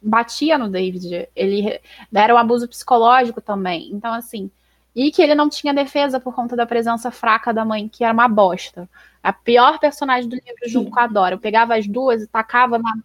batia 0.00 0.56
no 0.56 0.68
David, 0.68 1.28
ele 1.36 1.80
era 2.14 2.34
um 2.34 2.38
abuso 2.38 2.66
psicológico 2.66 3.40
também. 3.40 3.90
Então, 3.92 4.14
assim, 4.14 4.50
e 4.94 5.10
que 5.10 5.22
ele 5.22 5.34
não 5.34 5.48
tinha 5.48 5.74
defesa 5.74 6.18
por 6.18 6.34
conta 6.34 6.56
da 6.56 6.66
presença 6.66 7.10
fraca 7.10 7.52
da 7.52 7.64
mãe, 7.64 7.88
que 7.88 8.02
era 8.02 8.12
uma 8.12 8.28
bosta. 8.28 8.88
A 9.22 9.32
pior 9.32 9.78
personagem 9.78 10.28
do 10.28 10.36
livro 10.36 10.68
junto 10.68 10.90
com 10.90 11.00
a 11.00 11.06
Dora. 11.06 11.34
Eu 11.34 11.38
pegava 11.38 11.76
as 11.76 11.86
duas 11.86 12.22
e 12.22 12.26
tacava 12.26 12.78
na 12.78 12.98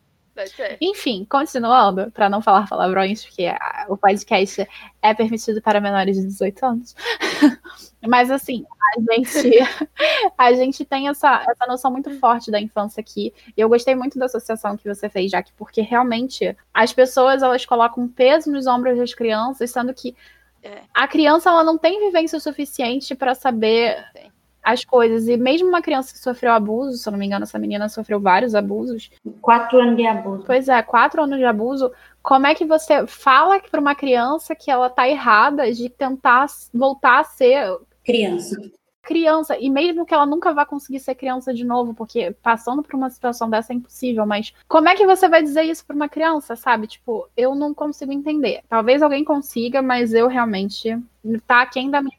enfim, 0.81 1.25
continuando, 1.29 2.11
para 2.11 2.29
não 2.29 2.41
falar 2.41 2.67
palavrões, 2.67 3.23
porque 3.23 3.45
o 3.87 3.95
podcast 3.95 4.67
é 5.01 5.13
permitido 5.13 5.61
para 5.61 5.79
menores 5.79 6.17
de 6.17 6.23
18 6.23 6.65
anos. 6.65 6.95
Mas 8.05 8.29
assim, 8.29 8.65
a 8.95 9.13
gente, 9.13 9.59
a 10.37 10.53
gente 10.53 10.85
tem 10.85 11.07
essa, 11.07 11.43
essa 11.47 11.65
noção 11.67 11.91
muito 11.91 12.11
forte 12.19 12.51
da 12.51 12.59
infância 12.59 12.99
aqui. 13.01 13.33
E 13.55 13.61
eu 13.61 13.69
gostei 13.69 13.95
muito 13.95 14.19
da 14.19 14.25
associação 14.25 14.77
que 14.77 14.87
você 14.87 15.09
fez, 15.09 15.31
Jaque, 15.31 15.53
porque 15.57 15.81
realmente 15.81 16.55
as 16.73 16.91
pessoas 16.91 17.41
elas 17.41 17.65
colocam 17.65 18.07
peso 18.07 18.51
nos 18.51 18.67
ombros 18.67 18.97
das 18.97 19.13
crianças, 19.13 19.71
sendo 19.71 19.93
que 19.93 20.15
é. 20.61 20.81
a 20.93 21.07
criança 21.07 21.49
ela 21.49 21.63
não 21.63 21.77
tem 21.77 21.99
vivência 21.99 22.39
suficiente 22.39 23.15
para 23.15 23.33
saber 23.33 24.05
Sim 24.13 24.34
as 24.65 24.83
coisas. 24.83 25.27
E 25.27 25.37
mesmo 25.37 25.69
uma 25.69 25.81
criança 25.81 26.11
que 26.11 26.19
sofreu 26.19 26.51
abuso, 26.51 26.97
se 26.97 27.07
eu 27.07 27.11
não 27.11 27.19
me 27.19 27.25
engano, 27.25 27.43
essa 27.43 27.59
menina 27.59 27.87
sofreu 27.87 28.19
vários 28.19 28.55
abusos. 28.55 29.11
Quatro 29.39 29.79
anos 29.79 29.95
de 29.95 30.07
abuso. 30.07 30.43
Pois 30.45 30.67
é, 30.67 30.81
quatro 30.81 31.21
anos 31.21 31.37
de 31.37 31.45
abuso. 31.45 31.91
Como 32.23 32.47
é 32.47 32.55
que 32.55 32.65
você 32.65 33.05
fala 33.05 33.59
para 33.59 33.79
uma 33.79 33.93
criança 33.93 34.55
que 34.55 34.71
ela 34.71 34.89
tá 34.89 35.07
errada 35.07 35.71
de 35.71 35.87
tentar 35.87 36.47
voltar 36.73 37.19
a 37.19 37.23
ser 37.23 37.77
criança? 38.03 38.57
criança, 39.05 39.55
e 39.57 39.69
mesmo 39.69 40.05
que 40.05 40.13
ela 40.13 40.25
nunca 40.25 40.51
vá 40.51 40.65
conseguir 40.65 40.99
ser 40.99 41.15
criança 41.15 41.53
de 41.53 41.63
novo, 41.63 41.93
porque 41.93 42.31
passando 42.41 42.81
por 42.81 42.95
uma 42.95 43.09
situação 43.09 43.49
dessa 43.49 43.71
é 43.71 43.75
impossível, 43.75 44.25
mas 44.25 44.51
como 44.67 44.89
é 44.89 44.95
que 44.95 45.05
você 45.05 45.29
vai 45.29 45.43
dizer 45.43 45.61
isso 45.61 45.85
para 45.85 45.95
uma 45.95 46.09
criança, 46.09 46.55
sabe? 46.55 46.87
Tipo, 46.87 47.29
eu 47.37 47.53
não 47.53 47.73
consigo 47.73 48.11
entender. 48.11 48.63
Talvez 48.67 49.01
alguém 49.01 49.23
consiga, 49.23 49.81
mas 49.81 50.13
eu 50.13 50.27
realmente 50.27 50.99
tá 51.45 51.61
aquém 51.61 51.89
da 51.89 52.01
minha 52.01 52.17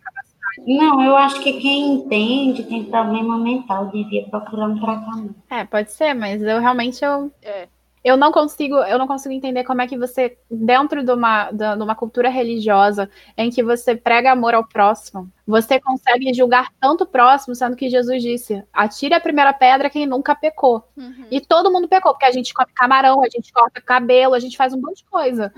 não, 0.65 1.03
eu 1.03 1.17
acho 1.17 1.41
que 1.41 1.55
quem 1.61 1.95
entende 1.95 2.65
tem 2.65 2.85
problema 2.85 3.39
mental 3.39 3.87
devia 3.87 4.25
procurar 4.29 4.69
um 4.69 4.79
tratamento. 4.79 5.35
É, 5.51 5.65
pode 5.65 5.93
ser, 5.93 6.15
mas 6.15 6.43
eu 6.43 6.61
realmente 6.61 7.05
eu, 7.05 7.31
é. 7.43 7.69
eu 8.05 8.17
não 8.17 8.33
consigo, 8.33 8.77
eu 8.77 8.99
não 8.99 9.07
consigo 9.07 9.35
entender 9.35 9.65
como 9.65 9.83
é 9.83 9.87
que 9.87 9.99
você 9.99 10.39
dentro 10.51 11.05
de 11.05 11.13
uma, 11.13 11.51
de 11.51 11.83
uma 11.83 11.95
cultura 11.95 12.29
religiosa 12.29 13.11
em 13.37 13.51
que 13.51 13.63
você 13.63 13.95
prega 13.95 14.33
amor 14.33 14.55
ao 14.55 14.67
próximo, 14.67 15.31
você 15.47 15.81
consegue 15.81 16.33
julgar 16.33 16.73
tanto 16.81 17.05
o 17.05 17.07
próximo, 17.07 17.55
sendo 17.55 17.77
que 17.77 17.91
Jesus 17.91 18.23
disse: 18.23 18.63
atire 18.73 19.15
a 19.15 19.21
primeira 19.21 19.53
pedra 19.53 19.91
quem 19.91 20.07
nunca 20.07 20.35
pecou. 20.35 20.89
Uhum. 20.97 21.27
E 21.31 21.41
todo 21.41 21.71
mundo 21.71 21.89
pecou, 21.89 22.13
porque 22.13 22.27
a 22.27 22.33
gente 22.33 22.55
come 22.55 22.73
camarão, 22.75 23.23
a 23.23 23.29
gente 23.29 23.53
corta 23.53 23.81
cabelo, 23.81 24.35
a 24.35 24.41
gente 24.41 24.57
faz 24.57 24.73
um 24.73 24.81
monte 24.81 24.99
de 24.99 25.05
coisa. 25.05 25.53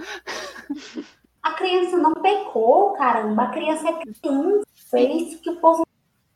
A 1.43 1.53
criança 1.53 1.97
não 1.97 2.13
pecou, 2.15 2.93
caramba. 2.93 3.45
A 3.45 3.49
criança 3.49 3.89
é 3.89 3.93
criança. 3.93 4.67
É 4.95 5.03
isso 5.03 5.41
que 5.41 5.51
o 5.51 5.57
povo 5.57 5.87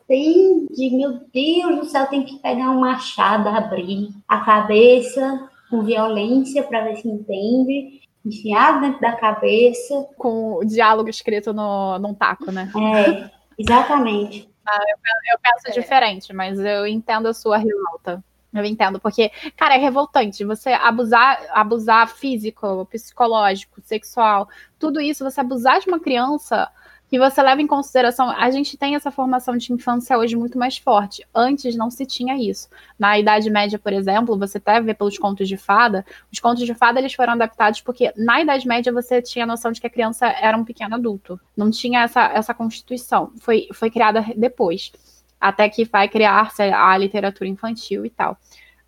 entende. 0.08 0.90
Meu 0.90 1.20
Deus 1.32 1.80
do 1.80 1.84
céu, 1.86 2.06
tem 2.06 2.24
que 2.24 2.38
pegar 2.38 2.70
um 2.70 2.80
machado, 2.80 3.48
abrir 3.48 4.10
a 4.28 4.40
cabeça 4.40 5.48
com 5.70 5.82
violência 5.82 6.62
para 6.62 6.84
ver 6.84 6.96
se 6.96 7.08
entende. 7.08 8.02
Enfiar 8.24 8.80
dentro 8.80 9.00
da 9.00 9.12
cabeça. 9.12 10.06
Com 10.16 10.58
o 10.58 10.64
diálogo 10.64 11.08
escrito 11.08 11.52
no, 11.52 11.98
num 11.98 12.14
taco, 12.14 12.52
né? 12.52 12.70
É, 12.76 13.30
exatamente. 13.58 14.50
Ah, 14.64 14.78
eu, 14.78 15.34
eu 15.34 15.38
penso 15.42 15.76
é. 15.76 15.80
diferente, 15.80 16.32
mas 16.32 16.56
eu 16.60 16.86
entendo 16.86 17.26
a 17.26 17.34
sua 17.34 17.56
revolta. 17.56 18.22
Eu 18.54 18.64
entendo, 18.64 19.00
porque, 19.00 19.30
cara, 19.56 19.74
é 19.74 19.78
revoltante 19.78 20.44
você 20.44 20.70
abusar, 20.70 21.44
abusar 21.50 22.06
físico, 22.08 22.86
psicológico, 22.86 23.80
sexual, 23.80 24.48
tudo 24.78 25.00
isso, 25.00 25.24
você 25.24 25.40
abusar 25.40 25.80
de 25.80 25.88
uma 25.88 25.98
criança 25.98 26.70
que 27.12 27.18
você 27.18 27.42
leva 27.42 27.60
em 27.60 27.66
consideração. 27.66 28.30
A 28.30 28.50
gente 28.50 28.74
tem 28.74 28.94
essa 28.94 29.10
formação 29.10 29.54
de 29.54 29.70
infância 29.70 30.16
hoje 30.16 30.34
muito 30.34 30.56
mais 30.58 30.78
forte. 30.78 31.22
Antes 31.34 31.76
não 31.76 31.90
se 31.90 32.06
tinha 32.06 32.38
isso. 32.38 32.70
Na 32.98 33.18
Idade 33.18 33.50
Média, 33.50 33.78
por 33.78 33.92
exemplo, 33.92 34.38
você 34.38 34.56
até 34.56 34.80
vê 34.80 34.94
pelos 34.94 35.18
contos 35.18 35.46
de 35.46 35.58
fada, 35.58 36.06
os 36.32 36.40
contos 36.40 36.64
de 36.64 36.72
fada 36.72 36.98
eles 36.98 37.12
foram 37.12 37.34
adaptados 37.34 37.82
porque 37.82 38.14
na 38.16 38.40
Idade 38.40 38.66
Média 38.66 38.90
você 38.90 39.20
tinha 39.20 39.44
a 39.44 39.46
noção 39.46 39.72
de 39.72 39.78
que 39.78 39.86
a 39.86 39.90
criança 39.90 40.26
era 40.26 40.56
um 40.56 40.64
pequeno 40.64 40.94
adulto. 40.94 41.38
Não 41.54 41.70
tinha 41.70 42.00
essa, 42.00 42.32
essa 42.32 42.54
constituição. 42.54 43.30
Foi, 43.42 43.68
foi 43.74 43.90
criada 43.90 44.24
depois 44.34 44.90
até 45.38 45.68
que 45.68 45.84
vai 45.84 46.08
criar-se 46.08 46.62
a 46.62 46.96
literatura 46.96 47.50
infantil 47.50 48.06
e 48.06 48.10
tal. 48.10 48.38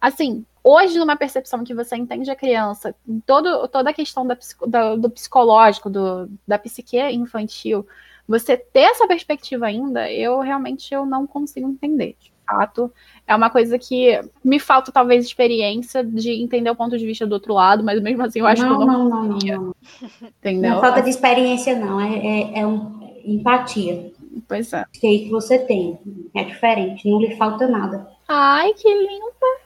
Assim, 0.00 0.46
hoje, 0.62 0.98
numa 0.98 1.14
percepção 1.14 1.62
que 1.62 1.74
você 1.74 1.94
entende 1.94 2.30
a 2.30 2.36
criança, 2.36 2.94
todo, 3.26 3.68
toda 3.68 3.90
a 3.90 3.92
questão 3.92 4.26
da, 4.26 4.38
do, 4.66 4.96
do 4.96 5.10
psicológico, 5.10 5.90
do, 5.90 6.26
da 6.48 6.58
psique 6.58 6.98
infantil, 7.10 7.86
você 8.26 8.56
ter 8.56 8.80
essa 8.80 9.06
perspectiva 9.06 9.66
ainda, 9.66 10.10
eu 10.10 10.40
realmente 10.40 10.92
eu 10.92 11.04
não 11.04 11.26
consigo 11.26 11.68
entender. 11.68 12.16
De 12.18 12.32
fato, 12.46 12.92
é 13.26 13.34
uma 13.34 13.50
coisa 13.50 13.78
que 13.78 14.20
me 14.42 14.58
falta 14.58 14.92
talvez 14.92 15.24
experiência 15.24 16.04
de 16.04 16.30
entender 16.30 16.70
o 16.70 16.76
ponto 16.76 16.96
de 16.98 17.06
vista 17.06 17.26
do 17.26 17.32
outro 17.32 17.54
lado, 17.54 17.82
mas 17.82 18.00
mesmo 18.02 18.22
assim 18.22 18.40
eu 18.40 18.46
acho 18.46 18.62
não, 18.62 18.76
que 18.76 18.82
eu 18.82 18.86
não, 18.86 19.08
não, 19.08 19.24
não, 19.24 19.38
não, 19.38 19.74
Entendeu? 20.22 20.70
Não 20.70 20.78
é 20.78 20.80
falta 20.80 21.02
de 21.02 21.10
experiência, 21.10 21.78
não, 21.78 22.00
é, 22.00 22.18
é, 22.18 22.58
é 22.60 22.66
um, 22.66 23.04
empatia. 23.24 24.12
Pois 24.46 24.72
é. 24.72 24.84
Que 24.92 25.06
aí 25.06 25.24
que 25.24 25.30
você 25.30 25.58
tem. 25.58 25.98
É 26.34 26.44
diferente, 26.44 27.08
não 27.08 27.20
lhe 27.20 27.36
falta 27.36 27.66
nada. 27.66 28.08
Ai, 28.28 28.72
que 28.74 28.88
linda! 28.88 29.63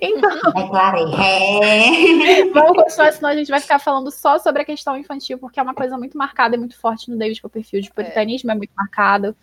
Então. 0.00 0.30
É 0.56 0.68
claro, 0.68 0.98
é. 1.22 2.44
Vamos 2.52 2.82
continuar, 2.82 3.12
senão 3.12 3.30
a 3.30 3.34
gente 3.34 3.50
vai 3.50 3.60
ficar 3.60 3.78
falando 3.78 4.10
só 4.10 4.38
sobre 4.38 4.62
a 4.62 4.64
questão 4.64 4.96
infantil, 4.96 5.38
porque 5.38 5.60
é 5.60 5.62
uma 5.62 5.74
coisa 5.74 5.96
muito 5.98 6.16
marcada 6.16 6.56
e 6.56 6.58
muito 6.58 6.78
forte 6.78 7.10
no 7.10 7.16
David 7.16 7.40
Copperfield. 7.40 7.88
O 7.88 7.94
puritanismo 7.94 8.50
é, 8.50 8.54
é 8.54 8.56
muito 8.56 8.72
marcado. 8.76 9.36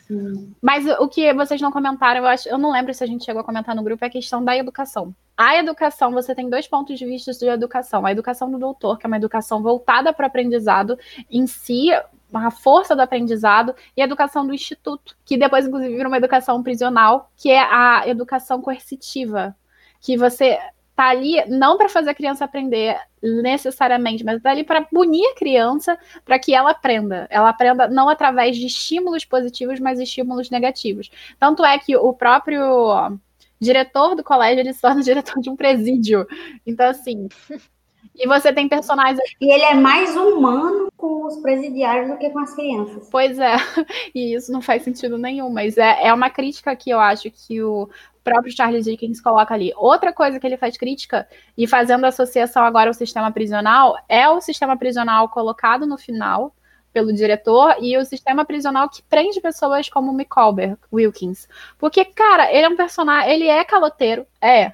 Mas 0.62 0.86
o 1.00 1.08
que 1.08 1.34
vocês 1.34 1.62
não 1.62 1.72
comentaram, 1.72 2.22
eu 2.22 2.28
acho, 2.28 2.50
eu 2.50 2.58
não 2.58 2.72
lembro 2.72 2.94
se 2.94 3.04
a 3.04 3.08
gente 3.08 3.26
chegou 3.26 3.42
a 3.42 3.46
comentar 3.46 3.76
no 3.76 3.84
grupo, 3.84 4.04
é 4.04 4.08
a 4.08 4.12
questão 4.12 4.44
da 4.44 4.56
educação. 4.56 5.14
A 5.36 5.58
educação, 5.58 6.12
você 6.12 6.36
tem 6.36 6.50
dois 6.50 6.68
pontos 6.68 6.98
de 6.98 7.06
vista 7.06 7.32
de 7.32 7.48
educação. 7.48 8.06
A 8.06 8.12
educação 8.12 8.52
do 8.52 8.60
doutor, 8.60 9.00
que 9.00 9.06
é 9.06 9.08
uma 9.08 9.18
educação 9.18 9.64
voltada 9.64 10.14
para 10.14 10.26
o 10.26 10.28
aprendizado 10.28 10.98
em 11.30 11.48
si, 11.48 11.90
a 12.32 12.52
força 12.52 12.96
do 12.96 13.02
aprendizado 13.02 13.76
e 13.96 14.02
a 14.02 14.06
educação 14.06 14.46
do 14.46 14.54
instituto, 14.54 15.16
que 15.26 15.38
depois, 15.38 15.68
inclusive, 15.68 15.96
vira 15.96 16.08
uma 16.08 16.18
educação 16.18 16.62
prisional, 16.64 17.32
que 17.36 17.50
é 17.50 17.60
a 17.60 18.08
educação 18.08 18.62
coercitiva, 18.62 19.56
que 20.04 20.18
você 20.18 20.60
tá 20.96 21.10
ali 21.10 21.44
não 21.48 21.78
para 21.78 21.90
fazer 21.90 22.12
a 22.12 22.16
criança 22.16 22.46
aprender 22.46 22.96
necessariamente, 23.22 24.24
mas 24.24 24.42
tá 24.42 24.52
ali 24.52 24.64
para 24.64 24.84
punir 24.84 25.26
a 25.28 25.36
criança 25.36 25.98
para 26.24 26.38
que 26.38 26.54
ela 26.54 26.72
aprenda. 26.72 27.26
Ela 27.32 27.50
aprenda 27.50 27.88
não 27.88 28.10
através 28.10 28.58
de 28.58 28.68
estímulos 28.68 29.26
positivos, 29.26 29.80
mas 29.80 30.00
estímulos 30.00 30.50
negativos. 30.52 31.10
Tanto 31.40 31.66
é 31.66 31.80
que 31.80 31.96
o 31.96 32.14
próprio 32.14 33.18
diretor 33.60 34.16
do 34.16 34.24
colégio 34.24 34.60
ele 34.60 34.74
se 34.74 34.82
torna 34.82 35.02
diretor 35.02 35.42
de 35.42 35.50
um 35.50 35.56
presídio. 35.56 36.28
Então, 36.68 36.88
assim, 36.90 37.28
e 38.14 38.28
você 38.28 38.54
tem 38.54 38.68
personagens. 38.68 39.20
E 39.42 39.52
ele 39.52 39.64
é 39.64 39.74
mais 39.74 40.16
humano 40.16 40.90
com 40.96 41.26
os 41.26 41.38
presidiários 41.38 42.12
do 42.12 42.18
que 42.18 42.30
com 42.30 42.40
as 42.40 42.54
crianças. 42.54 43.08
Pois 43.10 43.40
é, 43.40 43.56
e 44.14 44.36
isso 44.36 44.52
não 44.52 44.62
faz 44.62 44.84
sentido 44.84 45.18
nenhum, 45.18 45.50
mas 45.50 45.78
é, 45.78 46.08
é 46.08 46.14
uma 46.14 46.30
crítica 46.30 46.76
que 46.76 46.90
eu 46.90 47.00
acho 47.00 47.32
que 47.32 47.64
o 47.64 47.90
próprio 48.24 48.56
Charles 48.56 48.86
Dickens 48.86 49.22
coloca 49.22 49.54
ali. 49.54 49.74
Outra 49.76 50.14
coisa 50.14 50.40
que 50.40 50.48
ele 50.48 50.58
faz 50.58 50.78
crítica, 50.78 51.28
e 51.58 51.68
fazendo 51.68 52.06
associação 52.06 52.64
agora 52.64 52.90
ao 52.90 52.94
sistema 52.94 53.32
prisional, 53.32 53.98
é 54.08 54.28
o 54.30 54.42
sistema 54.42 54.78
prisional 54.78 55.30
colocado 55.30 55.86
no 55.86 55.98
final 55.98 56.56
pelo 56.94 57.12
diretor 57.12 57.76
e 57.82 57.98
o 57.98 58.06
sistema 58.06 58.46
prisional 58.46 58.88
que 58.88 59.02
prende 59.02 59.42
pessoas 59.42 59.90
como 59.90 60.14
Micawber 60.14 60.78
Wilkins. 60.92 61.48
Porque, 61.78 62.06
cara, 62.06 62.52
ele 62.54 62.66
é 62.66 62.70
um 62.70 62.76
personagem, 62.76 63.32
ele 63.32 63.48
é 63.48 63.64
caloteiro, 63.64 64.28
é, 64.40 64.74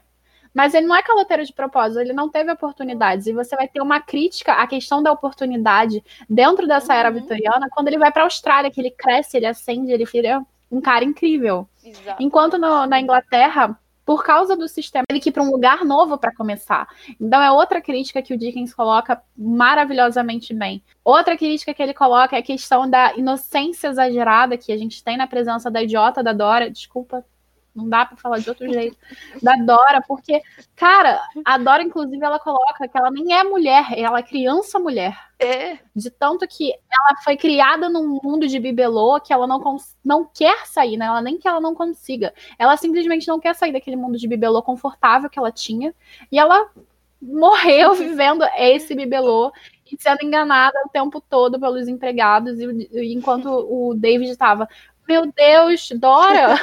mas 0.54 0.74
ele 0.74 0.86
não 0.86 0.96
é 0.96 1.02
caloteiro 1.02 1.46
de 1.46 1.54
propósito, 1.54 2.02
ele 2.02 2.12
não 2.12 2.30
teve 2.30 2.52
oportunidades. 2.52 3.28
E 3.28 3.34
você 3.34 3.56
vai 3.56 3.68
ter 3.68 3.82
uma 3.82 4.02
crítica 4.02 4.54
à 4.54 4.68
questão 4.68 5.02
da 5.02 5.12
oportunidade 5.12 6.04
dentro 6.30 6.68
dessa 6.68 6.94
era 6.94 7.10
uhum. 7.10 7.16
vitoriana, 7.16 7.70
quando 7.72 7.88
ele 7.88 7.98
vai 7.98 8.12
para 8.12 8.24
a 8.24 8.26
Austrália, 8.26 8.70
que 8.70 8.82
ele 8.82 8.92
cresce, 8.92 9.38
ele 9.38 9.46
ascende, 9.46 9.92
ele 9.92 10.06
vira 10.06 10.46
um 10.72 10.82
cara 10.82 11.04
incrível. 11.04 11.68
Exato. 11.84 12.22
Enquanto 12.22 12.58
no, 12.58 12.86
na 12.86 13.00
Inglaterra, 13.00 13.78
por 14.06 14.24
causa 14.24 14.58
do 14.58 14.68
sistema, 14.68 15.04
ele 15.08 15.20
que 15.20 15.30
ir 15.30 15.32
para 15.32 15.44
um 15.44 15.52
lugar 15.52 15.86
novo 15.86 16.18
para 16.18 16.34
começar. 16.34 16.88
Então 17.22 17.40
é 17.42 17.52
outra 17.52 17.80
crítica 17.80 18.24
que 18.24 18.34
o 18.34 18.38
Dickens 18.38 18.74
coloca 18.74 19.22
maravilhosamente 19.38 20.52
bem. 20.52 20.84
Outra 21.04 21.38
crítica 21.38 21.74
que 21.76 21.84
ele 21.84 21.94
coloca 21.94 22.36
é 22.36 22.40
a 22.40 22.44
questão 22.44 22.90
da 22.90 23.14
inocência 23.16 23.88
exagerada 23.88 24.58
que 24.58 24.72
a 24.72 24.78
gente 24.78 25.04
tem 25.04 25.16
na 25.16 25.28
presença 25.28 25.70
da 25.70 25.84
idiota 25.84 26.24
da 26.24 26.34
Dora. 26.34 26.72
Desculpa, 26.72 27.24
não 27.76 27.88
dá 27.88 28.06
para 28.06 28.18
falar 28.18 28.40
de 28.40 28.50
outro 28.50 28.72
jeito. 28.72 28.98
Da 29.42 29.56
Dora, 29.56 30.02
porque, 30.08 30.42
cara, 30.76 31.22
a 31.46 31.58
Dora, 31.58 31.84
inclusive, 31.84 32.24
ela 32.24 32.40
coloca 32.40 32.88
que 32.88 32.98
ela 32.98 33.12
nem 33.12 33.34
é 33.34 33.44
mulher, 33.44 33.86
ela 33.98 34.20
é 34.20 34.24
criança 34.24 34.80
mulher. 34.80 35.18
É. 35.40 35.80
De 35.96 36.10
tanto 36.10 36.48
que 36.48 36.72
ela 36.72 37.22
foi 37.24 37.38
criada 37.38 37.88
num 37.90 38.20
mundo 38.22 38.48
de 38.48 38.60
bibelô 38.60 39.20
que 39.22 39.32
ela 39.32 39.48
não, 39.48 39.78
não 40.04 40.26
quer 40.26 40.66
sair, 40.66 40.98
né? 40.98 41.06
Ela 41.06 41.22
nem 41.22 41.38
que 41.38 41.48
ela 41.48 41.62
não 41.62 41.74
consiga. 41.74 42.34
Ela 42.58 42.76
simplesmente 42.76 43.28
não 43.28 43.40
quer 43.40 43.56
sair 43.56 43.72
daquele 43.72 43.96
mundo 43.96 44.18
de 44.18 44.28
bibelô 44.28 44.62
confortável 44.62 45.30
que 45.30 45.40
ela 45.40 45.52
tinha. 45.52 45.94
E 46.32 46.38
ela 46.38 46.70
morreu 47.22 47.94
vivendo 47.96 48.44
esse 48.58 48.96
bibelô 48.96 49.52
e 49.92 49.98
sendo 50.00 50.24
enganada 50.24 50.78
o 50.86 50.90
tempo 50.90 51.22
todo 51.22 51.60
pelos 51.60 51.88
empregados, 51.88 52.60
e, 52.60 53.14
enquanto 53.14 53.48
o 53.48 53.96
David 53.96 54.30
estava, 54.30 54.68
meu 55.08 55.32
Deus, 55.32 55.90
Dora, 55.96 56.56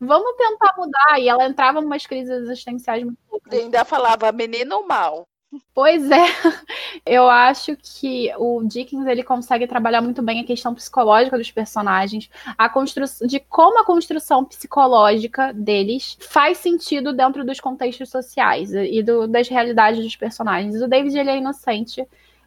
vamos 0.00 0.36
tentar 0.36 0.74
mudar. 0.76 1.18
E 1.18 1.28
ela 1.28 1.46
entrava 1.46 1.80
em 1.80 1.84
umas 1.84 2.06
crises 2.06 2.30
existenciais 2.30 3.04
muito 3.04 3.18
loucas. 3.30 3.52
E 3.52 3.56
ainda 3.56 3.84
falava, 3.84 4.30
menino 4.32 4.86
mal. 4.86 5.26
Pois 5.72 6.10
é, 6.10 6.24
eu 7.06 7.28
acho 7.28 7.76
que 7.76 8.32
o 8.36 8.62
Dickens 8.64 9.06
ele 9.06 9.22
consegue 9.22 9.66
trabalhar 9.66 10.02
muito 10.02 10.22
bem 10.22 10.40
a 10.40 10.44
questão 10.44 10.74
psicológica 10.74 11.38
dos 11.38 11.50
personagens, 11.50 12.28
a 12.58 12.68
construção 12.68 13.26
de 13.26 13.38
como 13.38 13.80
a 13.80 13.84
construção 13.84 14.44
psicológica 14.44 15.52
deles 15.52 16.18
faz 16.20 16.58
sentido 16.58 17.12
dentro 17.12 17.44
dos 17.44 17.60
contextos 17.60 18.10
sociais 18.10 18.72
e 18.74 19.02
do, 19.02 19.26
das 19.28 19.48
realidades 19.48 20.02
dos 20.02 20.16
personagens. 20.16 20.82
O 20.82 20.88
David 20.88 21.16
ele 21.16 21.30
é 21.30 21.38
inocente, 21.38 22.06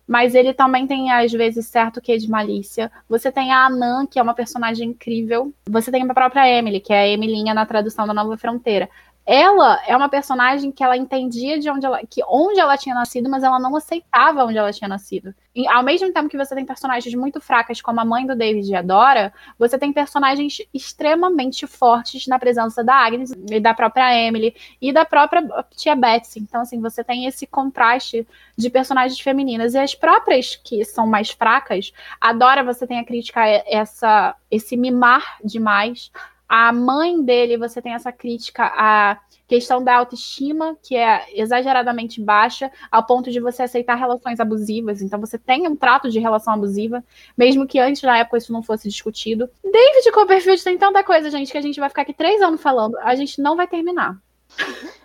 mas 0.09 0.33
ele 0.33 0.55
também 0.55 0.87
tem, 0.87 1.11
às 1.11 1.31
vezes, 1.31 1.67
certo 1.67 2.01
que 2.01 2.17
de 2.17 2.27
malícia. 2.27 2.91
Você 3.07 3.31
tem 3.31 3.51
a 3.51 3.67
Anan, 3.67 4.07
que 4.07 4.17
é 4.17 4.23
uma 4.23 4.33
personagem 4.33 4.89
incrível. 4.89 5.53
Você 5.69 5.91
tem 5.91 6.01
a 6.01 6.13
própria 6.15 6.49
Emily, 6.49 6.79
que 6.79 6.91
é 6.91 7.01
a 7.01 7.07
Emilinha 7.07 7.53
na 7.53 7.63
tradução 7.63 8.07
da 8.07 8.13
Nova 8.13 8.35
Fronteira 8.35 8.89
ela 9.25 9.79
é 9.85 9.95
uma 9.95 10.09
personagem 10.09 10.71
que 10.71 10.83
ela 10.83 10.97
entendia 10.97 11.59
de 11.59 11.69
onde 11.69 11.85
ela, 11.85 12.01
que 12.05 12.21
onde 12.27 12.59
ela 12.59 12.75
tinha 12.77 12.95
nascido, 12.95 13.29
mas 13.29 13.43
ela 13.43 13.59
não 13.59 13.75
aceitava 13.75 14.43
onde 14.43 14.57
ela 14.57 14.73
tinha 14.73 14.87
nascido. 14.87 15.35
E, 15.55 15.67
ao 15.67 15.83
mesmo 15.83 16.11
tempo 16.11 16.29
que 16.29 16.37
você 16.37 16.55
tem 16.55 16.65
personagens 16.65 17.13
muito 17.13 17.39
fracas, 17.39 17.81
como 17.81 17.99
a 17.99 18.05
mãe 18.05 18.25
do 18.25 18.35
David 18.35 18.71
e 18.71 18.75
a 18.75 18.81
Dora, 18.81 19.31
você 19.57 19.77
tem 19.77 19.93
personagens 19.93 20.59
extremamente 20.73 21.67
fortes 21.67 22.27
na 22.27 22.39
presença 22.39 22.83
da 22.83 22.95
Agnes 22.95 23.31
e 23.31 23.59
da 23.59 23.73
própria 23.73 24.15
Emily 24.17 24.55
e 24.81 24.91
da 24.91 25.05
própria 25.05 25.43
tia 25.75 25.95
Betsy. 25.95 26.39
Então, 26.39 26.61
assim, 26.61 26.79
você 26.81 27.03
tem 27.03 27.25
esse 27.25 27.45
contraste 27.45 28.27
de 28.57 28.69
personagens 28.69 29.19
femininas. 29.19 29.73
E 29.73 29.77
as 29.77 29.93
próprias 29.93 30.55
que 30.55 30.83
são 30.85 31.05
mais 31.05 31.29
fracas, 31.29 31.91
a 32.19 32.33
Dora, 32.33 32.63
você 32.63 32.87
tem 32.87 32.99
a 32.99 33.05
crítica 33.05 33.41
essa, 33.45 34.35
esse 34.49 34.75
mimar 34.75 35.37
demais 35.43 36.11
a 36.49 36.73
mãe 36.73 37.21
dele, 37.23 37.57
você 37.57 37.79
tem 37.79 37.93
essa 37.93 38.11
crítica 38.11 38.65
à 38.65 39.19
questão 39.47 39.83
da 39.83 39.95
autoestima, 39.95 40.75
que 40.81 40.95
é 40.95 41.27
exageradamente 41.39 42.19
baixa, 42.19 42.71
ao 42.91 43.05
ponto 43.05 43.31
de 43.31 43.39
você 43.39 43.63
aceitar 43.63 43.93
relações 43.95 44.39
abusivas. 44.39 45.01
Então, 45.01 45.19
você 45.19 45.37
tem 45.37 45.67
um 45.67 45.75
trato 45.75 46.09
de 46.09 46.19
relação 46.19 46.55
abusiva, 46.55 47.03
mesmo 47.37 47.67
que 47.67 47.79
antes, 47.79 48.01
na 48.01 48.17
época, 48.17 48.37
isso 48.37 48.51
não 48.51 48.63
fosse 48.63 48.89
discutido. 48.89 49.47
David 49.63 50.11
Copperfield 50.11 50.63
tem 50.63 50.77
tanta 50.77 51.03
coisa, 51.03 51.29
gente, 51.29 51.51
que 51.51 51.57
a 51.57 51.61
gente 51.61 51.79
vai 51.79 51.89
ficar 51.89 52.01
aqui 52.01 52.13
três 52.13 52.41
anos 52.41 52.61
falando, 52.61 52.97
a 52.97 53.13
gente 53.15 53.39
não 53.39 53.55
vai 53.55 53.67
terminar. 53.67 54.17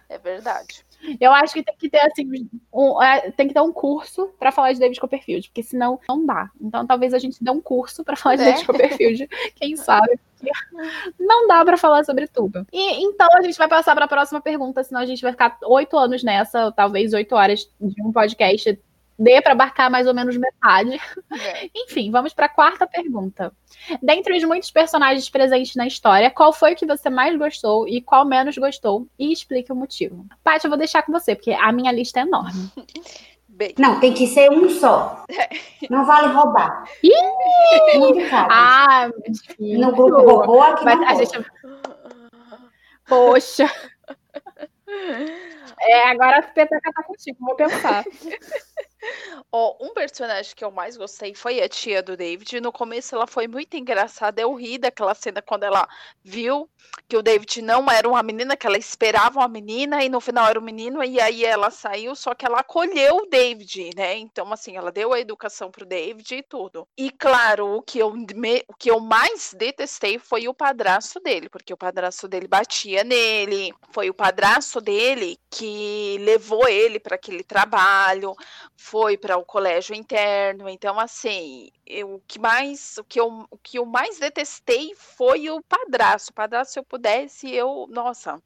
É 0.08 0.18
verdade. 0.18 0.84
Eu 1.20 1.32
acho 1.32 1.54
que 1.54 1.62
tem 1.62 1.74
que 1.76 1.88
ter 1.88 2.00
assim, 2.00 2.48
um, 2.72 3.02
é, 3.02 3.30
tem 3.30 3.48
que 3.48 3.54
ter 3.54 3.60
um 3.60 3.72
curso 3.72 4.30
para 4.38 4.52
falar 4.52 4.72
de 4.72 4.80
David 4.80 5.00
Copperfield, 5.00 5.48
porque 5.48 5.62
senão 5.62 5.98
não 6.08 6.24
dá. 6.24 6.50
Então 6.60 6.86
talvez 6.86 7.14
a 7.14 7.18
gente 7.18 7.42
dê 7.42 7.50
um 7.50 7.60
curso 7.60 8.04
para 8.04 8.16
falar 8.16 8.36
de 8.36 8.42
é. 8.42 8.44
David 8.46 8.66
Copperfield, 8.66 9.28
quem 9.54 9.76
sabe? 9.76 10.18
Não 11.18 11.46
dá 11.46 11.64
para 11.64 11.76
falar 11.76 12.04
sobre 12.04 12.26
tudo. 12.26 12.66
E 12.72 13.02
então 13.04 13.28
a 13.36 13.42
gente 13.42 13.56
vai 13.56 13.68
passar 13.68 13.94
para 13.94 14.04
a 14.04 14.08
próxima 14.08 14.40
pergunta, 14.40 14.84
senão 14.84 15.00
a 15.00 15.06
gente 15.06 15.22
vai 15.22 15.32
ficar 15.32 15.58
oito 15.64 15.96
anos 15.96 16.22
nessa, 16.22 16.66
ou 16.66 16.72
talvez 16.72 17.12
oito 17.12 17.34
horas 17.34 17.68
de 17.80 18.02
um 18.02 18.12
podcast 18.12 18.78
dê 19.18 19.40
para 19.40 19.52
abarcar 19.52 19.90
mais 19.90 20.06
ou 20.06 20.14
menos 20.14 20.36
metade. 20.36 21.00
É. 21.32 21.70
Enfim, 21.74 22.10
vamos 22.10 22.32
para 22.32 22.46
a 22.46 22.48
quarta 22.48 22.86
pergunta. 22.86 23.52
Dentre 24.02 24.36
os 24.36 24.44
muitos 24.44 24.70
personagens 24.70 25.28
presentes 25.28 25.74
na 25.76 25.86
história, 25.86 26.30
qual 26.30 26.52
foi 26.52 26.72
o 26.72 26.76
que 26.76 26.86
você 26.86 27.10
mais 27.10 27.36
gostou 27.36 27.88
e 27.88 28.00
qual 28.00 28.24
menos 28.24 28.56
gostou? 28.56 29.06
E 29.18 29.32
explique 29.32 29.72
o 29.72 29.76
motivo. 29.76 30.26
Paty, 30.42 30.66
eu 30.66 30.70
vou 30.70 30.78
deixar 30.78 31.02
com 31.02 31.12
você, 31.12 31.34
porque 31.34 31.52
a 31.52 31.72
minha 31.72 31.92
lista 31.92 32.20
é 32.20 32.22
enorme. 32.22 32.70
Bem. 33.48 33.72
Não, 33.78 34.00
tem 34.00 34.12
que 34.12 34.26
ser 34.26 34.50
um 34.50 34.68
só. 34.68 35.24
Não 35.88 36.04
vale 36.04 36.26
roubar. 36.32 36.84
Ih! 37.04 37.12
Ah, 38.32 39.08
no 39.60 39.92
grupo 39.92 40.22
roubou 40.22 40.60
aqui 40.60 40.84
Mas 40.84 41.00
a 41.02 41.14
gente... 41.14 41.46
Poxa. 43.06 43.70
É, 45.80 46.08
agora 46.08 46.38
a 46.38 46.42
Peteca 46.42 46.92
tá 46.92 47.02
contigo, 47.02 47.38
vou 47.40 47.56
pensar. 47.56 48.04
Um 49.80 49.92
personagem 49.94 50.54
que 50.56 50.64
eu 50.64 50.70
mais 50.70 50.96
gostei 50.96 51.34
foi 51.34 51.62
a 51.62 51.68
tia 51.68 52.02
do 52.02 52.16
David. 52.16 52.60
No 52.60 52.72
começo 52.72 53.14
ela 53.14 53.26
foi 53.26 53.46
muito 53.46 53.76
engraçada. 53.76 54.40
Eu 54.40 54.52
ri 54.54 54.78
daquela 54.78 55.14
cena 55.14 55.40
quando 55.40 55.62
ela 55.64 55.86
viu 56.22 56.68
que 57.08 57.16
o 57.16 57.22
David 57.22 57.62
não 57.62 57.88
era 57.90 58.08
uma 58.08 58.22
menina, 58.22 58.56
que 58.56 58.66
ela 58.66 58.76
esperava 58.76 59.40
uma 59.40 59.48
menina 59.48 60.02
e 60.02 60.08
no 60.08 60.20
final 60.20 60.48
era 60.48 60.58
um 60.58 60.62
menino. 60.62 61.04
E 61.04 61.20
aí 61.20 61.44
ela 61.44 61.70
saiu, 61.70 62.16
só 62.16 62.34
que 62.34 62.44
ela 62.44 62.60
acolheu 62.60 63.18
o 63.18 63.26
David, 63.26 63.90
né? 63.96 64.16
Então, 64.16 64.52
assim, 64.52 64.76
ela 64.76 64.90
deu 64.90 65.12
a 65.12 65.20
educação 65.20 65.70
pro 65.70 65.86
David 65.86 66.34
e 66.34 66.42
tudo. 66.42 66.88
E 66.96 67.10
claro, 67.10 67.76
o 67.76 67.82
que 67.82 67.98
eu, 67.98 68.12
me, 68.12 68.64
o 68.66 68.74
que 68.74 68.90
eu 68.90 68.98
mais 68.98 69.54
detestei 69.56 70.18
foi 70.18 70.48
o 70.48 70.54
padrasto 70.54 71.20
dele, 71.20 71.48
porque 71.48 71.72
o 71.72 71.76
padrasto 71.76 72.26
dele 72.26 72.48
batia 72.48 73.04
nele. 73.04 73.72
Foi 73.92 74.10
o 74.10 74.14
padrasto 74.14 74.80
dele 74.80 75.38
que 75.48 75.63
levou 76.20 76.68
ele 76.68 76.98
para 76.98 77.14
aquele 77.16 77.42
trabalho 77.42 78.34
foi 78.76 79.16
para 79.16 79.36
o 79.36 79.44
colégio 79.44 79.94
interno. 79.94 80.68
Então, 80.68 80.98
assim, 80.98 81.70
eu, 81.86 82.14
o 82.14 82.22
que 82.26 82.38
mais, 82.38 82.98
o 82.98 83.04
que 83.04 83.18
eu, 83.20 83.46
o 83.50 83.58
que 83.58 83.78
eu 83.78 83.86
mais 83.86 84.18
detestei 84.18 84.94
foi 84.94 85.50
o 85.50 85.62
padrasto. 85.62 86.30
O 86.30 86.34
padrasto, 86.34 86.72
se 86.74 86.78
eu 86.78 86.84
pudesse, 86.84 87.50
eu, 87.52 87.86
nossa, 87.90 88.42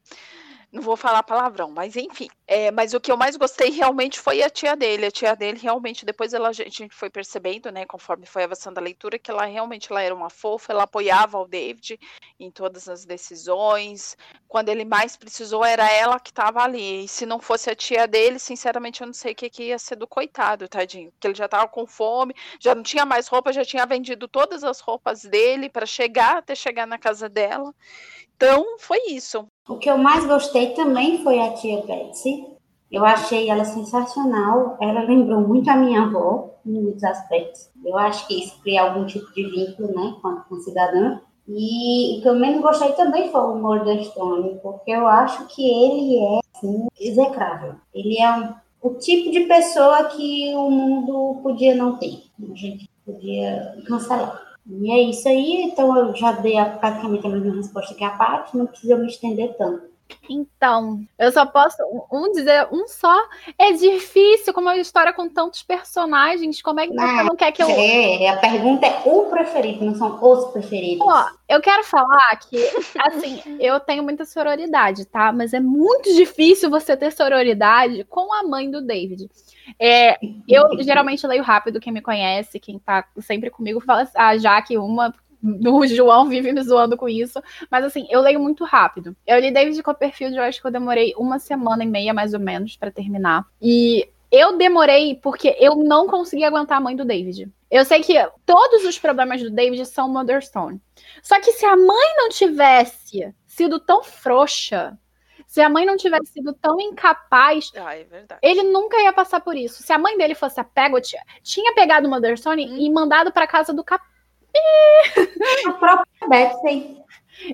não 0.71 0.81
vou 0.81 0.95
falar 0.95 1.23
palavrão, 1.23 1.71
mas 1.71 1.95
enfim. 1.95 2.29
É, 2.51 2.71
mas 2.71 2.95
o 2.95 2.99
que 2.99 3.11
eu 3.11 3.15
mais 3.15 3.37
gostei 3.37 3.69
realmente 3.69 4.19
foi 4.19 4.41
a 4.41 4.49
tia 4.49 4.75
dele. 4.75 5.05
A 5.05 5.11
tia 5.11 5.35
dele 5.35 5.59
realmente, 5.61 6.03
depois 6.03 6.33
ela, 6.33 6.49
a 6.49 6.51
gente 6.51 6.89
foi 6.89 7.07
percebendo, 7.07 7.71
né, 7.71 7.85
conforme 7.85 8.25
foi 8.25 8.43
avançando 8.43 8.79
a 8.79 8.81
leitura, 8.81 9.19
que 9.19 9.29
ela 9.29 9.45
realmente 9.45 9.91
ela 9.91 10.01
era 10.01 10.15
uma 10.15 10.31
fofa, 10.31 10.73
ela 10.73 10.81
apoiava 10.81 11.37
o 11.37 11.47
David 11.47 11.99
em 12.39 12.49
todas 12.49 12.89
as 12.89 13.05
decisões. 13.05 14.17
Quando 14.47 14.69
ele 14.69 14.83
mais 14.83 15.15
precisou, 15.15 15.63
era 15.63 15.91
ela 15.91 16.19
que 16.19 16.31
estava 16.31 16.63
ali. 16.63 17.05
E 17.05 17.07
se 17.07 17.23
não 17.23 17.39
fosse 17.39 17.69
a 17.69 17.75
tia 17.75 18.07
dele, 18.07 18.39
sinceramente, 18.39 19.01
eu 19.01 19.05
não 19.05 19.13
sei 19.13 19.33
o 19.33 19.35
que, 19.35 19.47
que 19.47 19.65
ia 19.65 19.77
ser 19.77 19.95
do 19.95 20.07
coitado, 20.07 20.67
tadinho. 20.67 21.11
Porque 21.11 21.27
ele 21.27 21.35
já 21.35 21.45
estava 21.45 21.67
com 21.67 21.85
fome, 21.85 22.33
já 22.59 22.73
não 22.73 22.81
tinha 22.81 23.05
mais 23.05 23.27
roupa, 23.27 23.53
já 23.53 23.63
tinha 23.63 23.85
vendido 23.85 24.27
todas 24.27 24.63
as 24.63 24.79
roupas 24.79 25.21
dele 25.21 25.69
para 25.69 25.85
chegar 25.85 26.37
até 26.37 26.55
chegar 26.55 26.87
na 26.87 26.97
casa 26.97 27.29
dela. 27.29 27.71
Então, 28.35 28.77
foi 28.79 28.99
isso. 29.09 29.45
O 29.67 29.77
que 29.77 29.89
eu 29.89 29.97
mais 29.97 30.25
gostei 30.25 30.73
também 30.73 31.21
foi 31.21 31.39
a 31.41 31.53
tia 31.53 31.81
Betsy. 31.85 32.38
Eu 32.91 33.05
achei 33.05 33.49
ela 33.49 33.65
sensacional. 33.65 34.77
Ela 34.81 35.01
lembrou 35.01 35.41
muito 35.41 35.69
a 35.69 35.75
minha 35.75 36.03
avó, 36.03 36.55
em 36.65 36.71
muitos 36.71 37.03
aspectos. 37.03 37.69
Eu 37.83 37.97
acho 37.97 38.27
que 38.27 38.43
isso 38.43 38.59
cria 38.61 38.83
algum 38.83 39.05
tipo 39.05 39.31
de 39.33 39.43
vínculo, 39.43 39.87
né, 39.89 40.15
com 40.21 40.27
a, 40.27 40.35
com 40.41 40.55
a 40.55 40.59
cidadã. 40.59 41.19
E 41.47 42.17
o 42.17 42.21
que 42.21 42.27
eu 42.27 42.35
menos 42.35 42.61
gostei 42.61 42.91
também 42.91 43.31
foi 43.31 43.41
o 43.41 43.53
humor 43.53 43.83
Stone, 44.03 44.59
porque 44.61 44.91
eu 44.91 45.07
acho 45.07 45.47
que 45.47 45.67
ele 45.67 46.17
é, 46.17 46.39
assim, 46.55 46.87
execrável. 46.99 47.75
Ele 47.93 48.19
é 48.19 48.31
um, 48.31 48.53
o 48.81 48.93
tipo 48.95 49.31
de 49.31 49.41
pessoa 49.41 50.05
que 50.05 50.53
o 50.53 50.69
mundo 50.69 51.39
podia 51.41 51.75
não 51.75 51.97
ter. 51.97 52.23
A 52.39 52.55
gente 52.55 52.87
podia 53.03 53.75
cancelar. 53.87 54.49
E 54.67 54.91
é 54.91 55.01
isso 55.09 55.27
aí, 55.27 55.63
então 55.63 55.97
eu 55.97 56.15
já 56.15 56.33
dei 56.33 56.53
praticamente 56.79 57.25
a 57.25 57.29
mesma 57.31 57.55
resposta 57.55 57.95
que 57.95 58.03
a 58.03 58.11
parte, 58.11 58.55
não 58.55 58.67
precisa 58.67 58.95
me 58.95 59.07
estender 59.07 59.57
tanto. 59.57 59.89
Então, 60.29 61.01
eu 61.17 61.31
só 61.31 61.45
posso 61.45 61.77
um 62.11 62.31
dizer 62.31 62.67
um 62.71 62.87
só. 62.87 63.17
É 63.57 63.71
difícil, 63.71 64.53
como 64.53 64.69
é 64.69 64.73
uma 64.73 64.81
história 64.81 65.11
com 65.11 65.27
tantos 65.27 65.63
personagens. 65.63 66.61
Como 66.61 66.79
é 66.79 66.87
que 66.87 66.93
você 66.93 67.23
não 67.23 67.35
quer 67.35 67.51
que 67.51 67.63
eu. 67.63 67.69
É, 67.69 68.29
a 68.29 68.37
pergunta 68.37 68.85
é 68.85 69.01
o 69.05 69.25
preferido, 69.25 69.85
não 69.85 69.95
são 69.95 70.19
os 70.21 70.51
preferidos. 70.51 71.05
Ó, 71.07 71.25
eu 71.47 71.59
quero 71.61 71.83
falar 71.83 72.35
que, 72.37 72.57
assim, 72.99 73.41
eu 73.59 73.79
tenho 73.79 74.03
muita 74.03 74.25
sororidade, 74.25 75.05
tá? 75.05 75.31
Mas 75.31 75.53
é 75.53 75.59
muito 75.59 76.13
difícil 76.13 76.69
você 76.69 76.95
ter 76.95 77.11
sororidade 77.11 78.03
com 78.05 78.33
a 78.33 78.43
mãe 78.43 78.69
do 78.69 78.81
David. 78.81 79.29
É, 79.79 80.17
eu 80.47 80.81
geralmente 80.81 81.25
leio 81.27 81.43
rápido, 81.43 81.79
quem 81.79 81.93
me 81.93 82.01
conhece, 82.01 82.59
quem 82.59 82.79
tá 82.79 83.05
sempre 83.19 83.49
comigo, 83.49 83.79
fala, 83.79 84.07
ah, 84.15 84.37
já 84.37 84.61
que 84.61 84.77
uma 84.77 85.13
o 85.65 85.87
João 85.87 86.27
vive 86.27 86.51
me 86.51 86.61
zoando 86.63 86.97
com 86.97 87.07
isso. 87.09 87.41
Mas 87.69 87.83
assim, 87.85 88.05
eu 88.09 88.21
leio 88.21 88.39
muito 88.39 88.63
rápido. 88.63 89.15
Eu 89.25 89.39
li 89.39 89.51
David 89.51 89.81
Copperfield, 89.83 90.35
eu 90.37 90.43
acho 90.43 90.61
que 90.61 90.67
eu 90.67 90.71
demorei 90.71 91.13
uma 91.17 91.39
semana 91.39 91.83
e 91.83 91.87
meia, 91.87 92.13
mais 92.13 92.33
ou 92.33 92.39
menos, 92.39 92.75
para 92.75 92.91
terminar. 92.91 93.45
E 93.61 94.07
eu 94.31 94.57
demorei 94.57 95.15
porque 95.15 95.55
eu 95.59 95.75
não 95.75 96.07
consegui 96.07 96.43
aguentar 96.43 96.77
a 96.77 96.81
mãe 96.81 96.95
do 96.95 97.05
David. 97.05 97.49
Eu 97.71 97.85
sei 97.85 98.01
que 98.01 98.13
todos 98.45 98.83
os 98.83 98.97
problemas 98.97 99.41
do 99.41 99.49
David 99.51 99.85
são 99.85 100.09
Motherstone. 100.09 100.81
Só 101.21 101.39
que 101.39 101.51
se 101.51 101.65
a 101.65 101.75
mãe 101.77 102.15
não 102.17 102.29
tivesse 102.29 103.33
sido 103.45 103.79
tão 103.79 104.03
frouxa, 104.03 104.97
se 105.47 105.61
a 105.61 105.69
mãe 105.69 105.85
não 105.85 105.95
tivesse 105.97 106.33
sido 106.33 106.53
tão 106.53 106.79
incapaz, 106.79 107.71
Ah, 107.75 107.95
é 107.95 108.03
verdade. 108.03 108.39
ele 108.43 108.63
nunca 108.63 109.01
ia 109.01 109.13
passar 109.13 109.39
por 109.41 109.55
isso. 109.55 109.81
Se 109.83 109.91
a 109.93 109.97
mãe 109.99 110.17
dele 110.17 110.35
fosse 110.35 110.59
a 110.59 110.63
Pegot, 110.63 111.15
tinha 111.43 111.73
pegado 111.73 112.07
o 112.07 112.09
Motherstone 112.09 112.69
Hum. 112.69 112.77
e 112.77 112.89
mandado 112.91 113.31
pra 113.31 113.47
casa 113.47 113.71
do 113.73 113.83
A 115.67 115.71
própria 115.73 116.27
Betsy. 116.27 116.97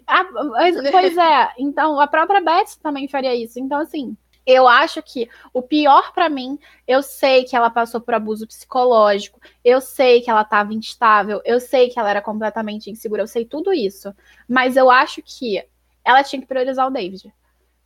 Mas- 0.07 0.91
pois 0.91 1.17
é, 1.17 1.51
então 1.59 1.99
a 1.99 2.07
própria 2.07 2.41
Betsy 2.41 2.79
também 2.79 3.07
faria 3.07 3.35
isso. 3.35 3.59
Então, 3.59 3.79
assim, 3.79 4.15
eu 4.45 4.67
acho 4.67 5.01
que 5.01 5.27
o 5.53 5.61
pior 5.61 6.13
pra 6.13 6.29
mim, 6.29 6.59
eu 6.87 7.01
sei 7.01 7.43
que 7.43 7.55
ela 7.55 7.69
passou 7.69 7.99
por 7.99 8.13
abuso 8.13 8.47
psicológico, 8.47 9.39
eu 9.63 9.81
sei 9.81 10.21
que 10.21 10.29
ela 10.29 10.41
estava 10.41 10.73
instável, 10.73 11.41
eu 11.43 11.59
sei 11.59 11.89
que 11.89 11.99
ela 11.99 12.09
era 12.09 12.21
completamente 12.21 12.89
insegura, 12.89 13.23
eu 13.23 13.27
sei 13.27 13.45
tudo 13.45 13.73
isso. 13.73 14.13
Mas 14.47 14.77
eu 14.77 14.91
acho 14.91 15.21
que 15.23 15.63
ela 16.03 16.23
tinha 16.23 16.39
que 16.41 16.47
priorizar 16.47 16.87
o 16.87 16.91
David. 16.91 17.33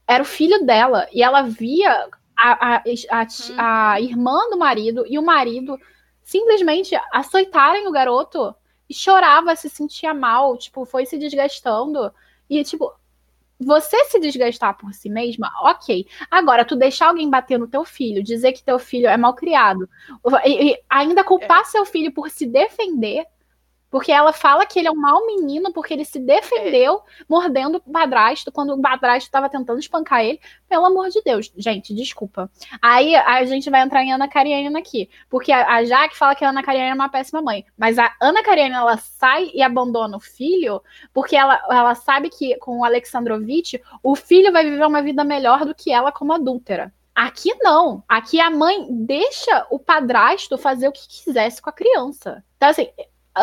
Era 0.05 0.23
o 0.23 0.25
filho 0.25 0.65
dela 0.65 1.07
e 1.13 1.23
ela 1.23 1.43
via 1.43 2.09
a, 2.37 2.75
a, 2.75 2.83
a, 3.11 3.93
a 3.93 4.01
irmã 4.01 4.49
do 4.49 4.57
marido 4.57 5.05
e 5.07 5.17
o 5.17 5.23
marido 5.23 5.79
simplesmente 6.23 6.95
açoitarem 7.11 7.87
o 7.87 7.91
garoto 7.91 8.53
chorava, 8.91 9.55
se 9.55 9.69
sentia 9.69 10.13
mal, 10.13 10.57
tipo, 10.57 10.85
foi 10.85 11.05
se 11.05 11.17
desgastando. 11.17 12.11
E, 12.49 12.63
tipo, 12.63 12.91
você 13.59 14.05
se 14.05 14.19
desgastar 14.19 14.77
por 14.77 14.93
si 14.93 15.09
mesma, 15.09 15.51
ok. 15.61 16.07
Agora, 16.31 16.63
tu 16.63 16.75
deixar 16.75 17.09
alguém 17.09 17.29
bater 17.29 17.59
no 17.59 17.67
teu 17.67 17.83
filho, 17.83 18.23
dizer 18.23 18.53
que 18.53 18.63
teu 18.63 18.79
filho 18.79 19.07
é 19.07 19.17
mal 19.17 19.33
criado, 19.33 19.89
e, 20.45 20.71
e 20.71 20.83
ainda 20.89 21.23
culpar 21.23 21.65
seu 21.65 21.85
filho 21.85 22.11
por 22.13 22.29
se 22.29 22.45
defender, 22.45 23.25
porque 23.89 24.11
ela 24.11 24.31
fala 24.31 24.65
que 24.65 24.79
ele 24.79 24.87
é 24.87 24.91
um 24.91 24.95
mau 24.95 25.25
menino 25.25 25.71
porque 25.73 25.93
ele 25.93 26.05
se 26.05 26.19
defendeu 26.19 27.01
mordendo 27.27 27.81
o 27.85 27.91
padrasto 27.91 28.51
quando 28.51 28.73
o 28.73 28.81
padrasto 28.81 29.27
estava 29.27 29.49
tentando 29.49 29.79
espancar 29.79 30.23
ele. 30.23 30.39
Pelo 30.67 30.85
amor 30.85 31.09
de 31.09 31.21
Deus, 31.21 31.51
gente, 31.57 31.93
desculpa. 31.93 32.49
Aí 32.81 33.15
a 33.15 33.43
gente 33.45 33.69
vai 33.69 33.81
entrar 33.81 34.03
em 34.03 34.13
Ana 34.13 34.27
Karenina 34.27 34.79
aqui, 34.79 35.09
porque 35.29 35.51
a, 35.51 35.75
a 35.75 35.83
Jaque 35.83 36.17
fala 36.17 36.35
que 36.35 36.45
a 36.45 36.49
Ana 36.49 36.63
Karenina 36.63 36.91
é 36.91 36.93
uma 36.93 37.09
péssima 37.09 37.41
mãe, 37.41 37.65
mas 37.77 37.97
a 37.97 38.13
Ana 38.21 38.43
Karenina 38.43 38.77
ela 38.77 38.97
sai 38.97 39.51
e 39.53 39.61
abandona 39.61 40.17
o 40.17 40.19
filho 40.19 40.81
porque 41.13 41.35
ela, 41.35 41.59
ela 41.69 41.95
sabe 41.95 42.29
que 42.29 42.55
com 42.57 42.79
o 42.79 42.85
Alexandrovitch 42.85 43.75
o 44.03 44.15
filho 44.15 44.51
vai 44.51 44.63
viver 44.63 44.85
uma 44.85 45.01
vida 45.01 45.23
melhor 45.23 45.65
do 45.65 45.73
que 45.75 45.91
ela 45.91 46.11
como 46.11 46.33
adúltera. 46.33 46.93
Aqui 47.19 47.53
não. 47.59 48.01
Aqui 48.07 48.39
a 48.39 48.49
mãe 48.49 48.87
deixa 48.89 49.67
o 49.69 49.77
padrasto 49.77 50.57
fazer 50.57 50.87
o 50.87 50.91
que 50.91 51.05
quisesse 51.05 51.61
com 51.61 51.69
a 51.69 51.73
criança. 51.73 52.43
Então, 52.55 52.69
assim, 52.69 52.87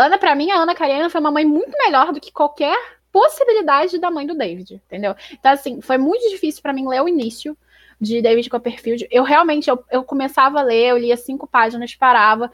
Ana, 0.04 0.18
pra 0.18 0.34
mim, 0.34 0.50
a 0.50 0.56
Ana 0.56 0.74
Karenina 0.74 1.10
foi 1.10 1.20
uma 1.20 1.30
mãe 1.30 1.44
muito 1.44 1.76
melhor 1.78 2.12
do 2.12 2.20
que 2.20 2.32
qualquer 2.32 2.76
possibilidade 3.12 3.98
da 3.98 4.10
mãe 4.10 4.26
do 4.26 4.36
David, 4.36 4.74
entendeu? 4.74 5.14
Então, 5.32 5.50
assim, 5.52 5.80
foi 5.80 5.96
muito 5.96 6.28
difícil 6.28 6.60
pra 6.60 6.72
mim 6.72 6.86
ler 6.86 7.00
o 7.02 7.08
início 7.08 7.56
de 8.00 8.20
David 8.20 8.50
Copperfield. 8.50 9.08
Eu 9.10 9.24
realmente, 9.24 9.70
eu, 9.70 9.82
eu 9.90 10.04
começava 10.04 10.60
a 10.60 10.62
ler, 10.62 10.90
eu 10.90 10.98
lia 10.98 11.16
cinco 11.16 11.46
páginas, 11.46 11.94
parava. 11.94 12.52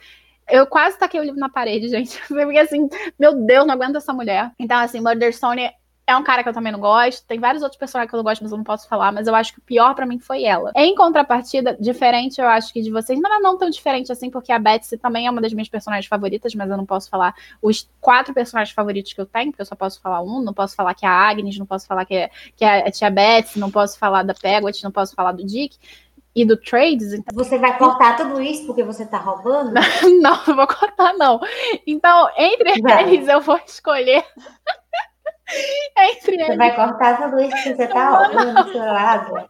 Eu 0.48 0.66
quase 0.66 0.98
taquei 0.98 1.20
o 1.20 1.24
livro 1.24 1.40
na 1.40 1.48
parede, 1.48 1.88
gente. 1.90 2.20
Porque 2.28 2.58
assim, 2.58 2.88
meu 3.18 3.34
Deus, 3.34 3.66
não 3.66 3.74
aguento 3.74 3.96
essa 3.96 4.12
mulher. 4.12 4.52
Então, 4.58 4.78
assim, 4.78 5.00
Murderstone 5.00 5.70
é 6.06 6.16
um 6.16 6.22
cara 6.22 6.42
que 6.42 6.48
eu 6.48 6.52
também 6.52 6.72
não 6.72 6.80
gosto. 6.80 7.24
Tem 7.26 7.38
vários 7.38 7.62
outros 7.62 7.78
personagens 7.78 8.10
que 8.10 8.14
eu 8.14 8.18
não 8.18 8.24
gosto, 8.24 8.42
mas 8.42 8.50
eu 8.50 8.58
não 8.58 8.64
posso 8.64 8.88
falar. 8.88 9.12
Mas 9.12 9.26
eu 9.26 9.34
acho 9.34 9.52
que 9.52 9.58
o 9.58 9.62
pior 9.62 9.94
pra 9.94 10.04
mim 10.04 10.18
foi 10.18 10.44
ela. 10.44 10.72
Em 10.74 10.94
contrapartida, 10.94 11.76
diferente, 11.78 12.40
eu 12.40 12.46
acho 12.48 12.72
que 12.72 12.82
de 12.82 12.90
vocês, 12.90 13.20
não 13.20 13.32
é 13.32 13.38
não 13.38 13.56
tão 13.56 13.70
diferente 13.70 14.10
assim, 14.10 14.30
porque 14.30 14.52
a 14.52 14.58
Betsy 14.58 14.98
também 14.98 15.26
é 15.26 15.30
uma 15.30 15.40
das 15.40 15.52
minhas 15.52 15.68
personagens 15.68 16.06
favoritas, 16.06 16.54
mas 16.54 16.70
eu 16.70 16.76
não 16.76 16.86
posso 16.86 17.08
falar 17.08 17.34
os 17.60 17.88
quatro 18.00 18.34
personagens 18.34 18.74
favoritos 18.74 19.12
que 19.12 19.20
eu 19.20 19.26
tenho, 19.26 19.52
porque 19.52 19.62
eu 19.62 19.66
só 19.66 19.76
posso 19.76 20.00
falar 20.00 20.22
um. 20.22 20.40
Não 20.40 20.52
posso 20.52 20.74
falar 20.74 20.94
que 20.94 21.06
é 21.06 21.08
a 21.08 21.12
Agnes, 21.12 21.58
não 21.58 21.66
posso 21.66 21.86
falar 21.86 22.04
que 22.04 22.14
é, 22.14 22.30
que 22.56 22.64
é 22.64 22.86
a 22.86 22.90
tia 22.90 23.10
Betsy, 23.10 23.58
não 23.58 23.70
posso 23.70 23.98
falar 23.98 24.22
da 24.22 24.34
Pegot, 24.34 24.82
não 24.82 24.90
posso 24.90 25.14
falar 25.14 25.32
do 25.32 25.44
Dick 25.44 25.76
e 26.34 26.44
do 26.44 26.56
Trades. 26.56 27.12
Então, 27.12 27.34
Você 27.34 27.58
vai 27.58 27.76
cortar 27.76 28.16
tudo 28.16 28.40
isso 28.40 28.66
porque 28.66 28.82
você 28.82 29.04
tá 29.04 29.18
roubando? 29.18 29.72
não, 30.20 30.46
não 30.46 30.56
vou 30.56 30.66
contar, 30.66 31.12
não. 31.14 31.40
Então, 31.86 32.28
entre 32.36 32.80
Vai. 32.80 33.14
eles, 33.14 33.28
eu 33.28 33.40
vou 33.40 33.60
escolher. 33.66 34.24
Entre 35.96 36.36
Você 36.36 36.42
eles. 36.42 36.56
vai 36.56 36.74
cortar 36.74 37.22
tudo 37.22 37.40
isso 37.40 37.50
porque 37.50 37.74
você 37.74 37.86
tá 37.88 38.10
roubando 38.10 38.64
do 38.64 38.72
seu 38.72 38.80
lado. 38.84 39.48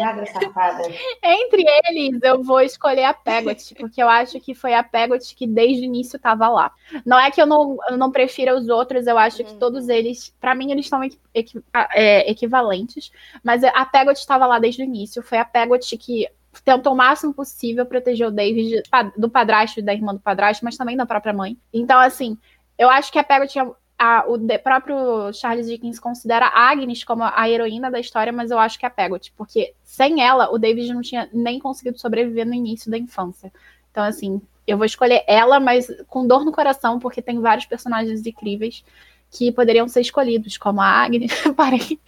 Magra 0.00 0.26
safada. 0.26 0.82
Entre 1.22 1.64
eles, 1.86 2.20
eu 2.22 2.42
vou 2.42 2.60
escolher 2.60 3.04
a 3.04 3.14
Pegot, 3.14 3.74
porque 3.76 4.02
eu 4.02 4.08
acho 4.08 4.38
que 4.40 4.54
foi 4.54 4.74
a 4.74 4.82
Pegot 4.82 5.34
que 5.34 5.46
desde 5.46 5.82
o 5.82 5.84
início 5.84 6.16
estava 6.16 6.48
lá. 6.48 6.72
Não 7.06 7.18
é 7.18 7.30
que 7.30 7.40
eu 7.40 7.46
não, 7.46 7.78
eu 7.88 7.96
não 7.96 8.10
prefira 8.10 8.54
os 8.56 8.68
outros, 8.68 9.06
eu 9.06 9.16
acho 9.18 9.44
que 9.44 9.52
Uhum. 9.52 9.58
todos 9.58 9.88
eles, 9.88 10.34
pra 10.40 10.54
mim, 10.54 10.70
eles 10.72 10.86
estão 10.86 11.02
equi- 11.04 11.18
equi- 11.34 11.62
é, 11.94 12.30
equivalentes, 12.30 13.10
mas 13.42 13.62
a 13.64 13.84
Pegot 13.86 14.18
estava 14.18 14.46
lá 14.46 14.58
desde 14.58 14.82
o 14.82 14.84
início. 14.84 15.22
Foi 15.22 15.38
a 15.38 15.44
Pegot 15.44 15.96
que 15.96 16.28
tentou 16.64 16.92
o 16.92 16.96
máximo 16.96 17.34
possível 17.34 17.84
proteger 17.84 18.26
o 18.28 18.30
David 18.30 18.82
do 19.16 19.28
padrasto 19.28 19.80
e 19.80 19.82
da 19.82 19.92
irmã 19.92 20.14
do 20.14 20.20
padrasto, 20.20 20.64
mas 20.64 20.76
também 20.76 20.96
da 20.96 21.04
própria 21.06 21.32
mãe. 21.32 21.56
Então, 21.72 21.98
assim, 21.98 22.38
eu 22.78 22.88
acho 22.88 23.10
que 23.10 23.18
a 23.18 23.24
Pegot 23.24 23.58
é 23.58 23.66
a- 23.98 24.24
o 24.28 24.38
próprio 24.58 25.32
Charles 25.32 25.66
Dickens 25.66 25.98
considera 25.98 26.46
Agnes 26.46 27.04
como 27.04 27.22
a 27.24 27.48
heroína 27.48 27.90
da 27.90 28.00
história, 28.00 28.32
mas 28.32 28.50
eu 28.50 28.58
acho 28.58 28.78
que 28.78 28.84
é 28.84 28.88
a 28.88 28.90
Pegot, 28.90 29.32
porque 29.36 29.74
sem 29.82 30.22
ela, 30.22 30.50
o 30.52 30.58
David 30.58 30.92
não 30.92 31.00
tinha 31.02 31.28
nem 31.32 31.58
conseguido 31.58 31.98
sobreviver 31.98 32.46
no 32.46 32.54
início 32.54 32.90
da 32.90 32.98
infância. 32.98 33.52
Então, 33.90 34.02
assim, 34.04 34.40
eu 34.66 34.76
vou 34.76 34.86
escolher 34.86 35.22
ela, 35.26 35.60
mas 35.60 35.86
com 36.08 36.26
dor 36.26 36.44
no 36.44 36.52
coração, 36.52 36.98
porque 36.98 37.22
tem 37.22 37.40
vários 37.40 37.66
personagens 37.66 38.26
incríveis 38.26 38.84
que 39.30 39.50
poderiam 39.52 39.88
ser 39.88 40.00
escolhidos, 40.00 40.56
como 40.56 40.80
a 40.80 40.86
Agnes. 40.86 41.32
Parei. 41.56 42.00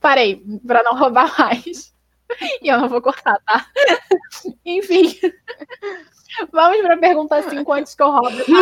Parei, 0.00 0.42
pra 0.66 0.82
não 0.82 0.96
roubar 0.98 1.32
mais. 1.38 1.92
E 2.62 2.68
eu 2.68 2.78
não 2.80 2.88
vou 2.88 3.00
cortar, 3.02 3.38
tá? 3.46 3.66
Enfim. 4.64 5.14
Vamos 6.50 6.80
pra 6.82 6.96
pergunta 6.96 7.42
5 7.42 7.72
antes 7.72 7.94
que 7.94 8.02
eu 8.02 8.10
roube. 8.10 8.44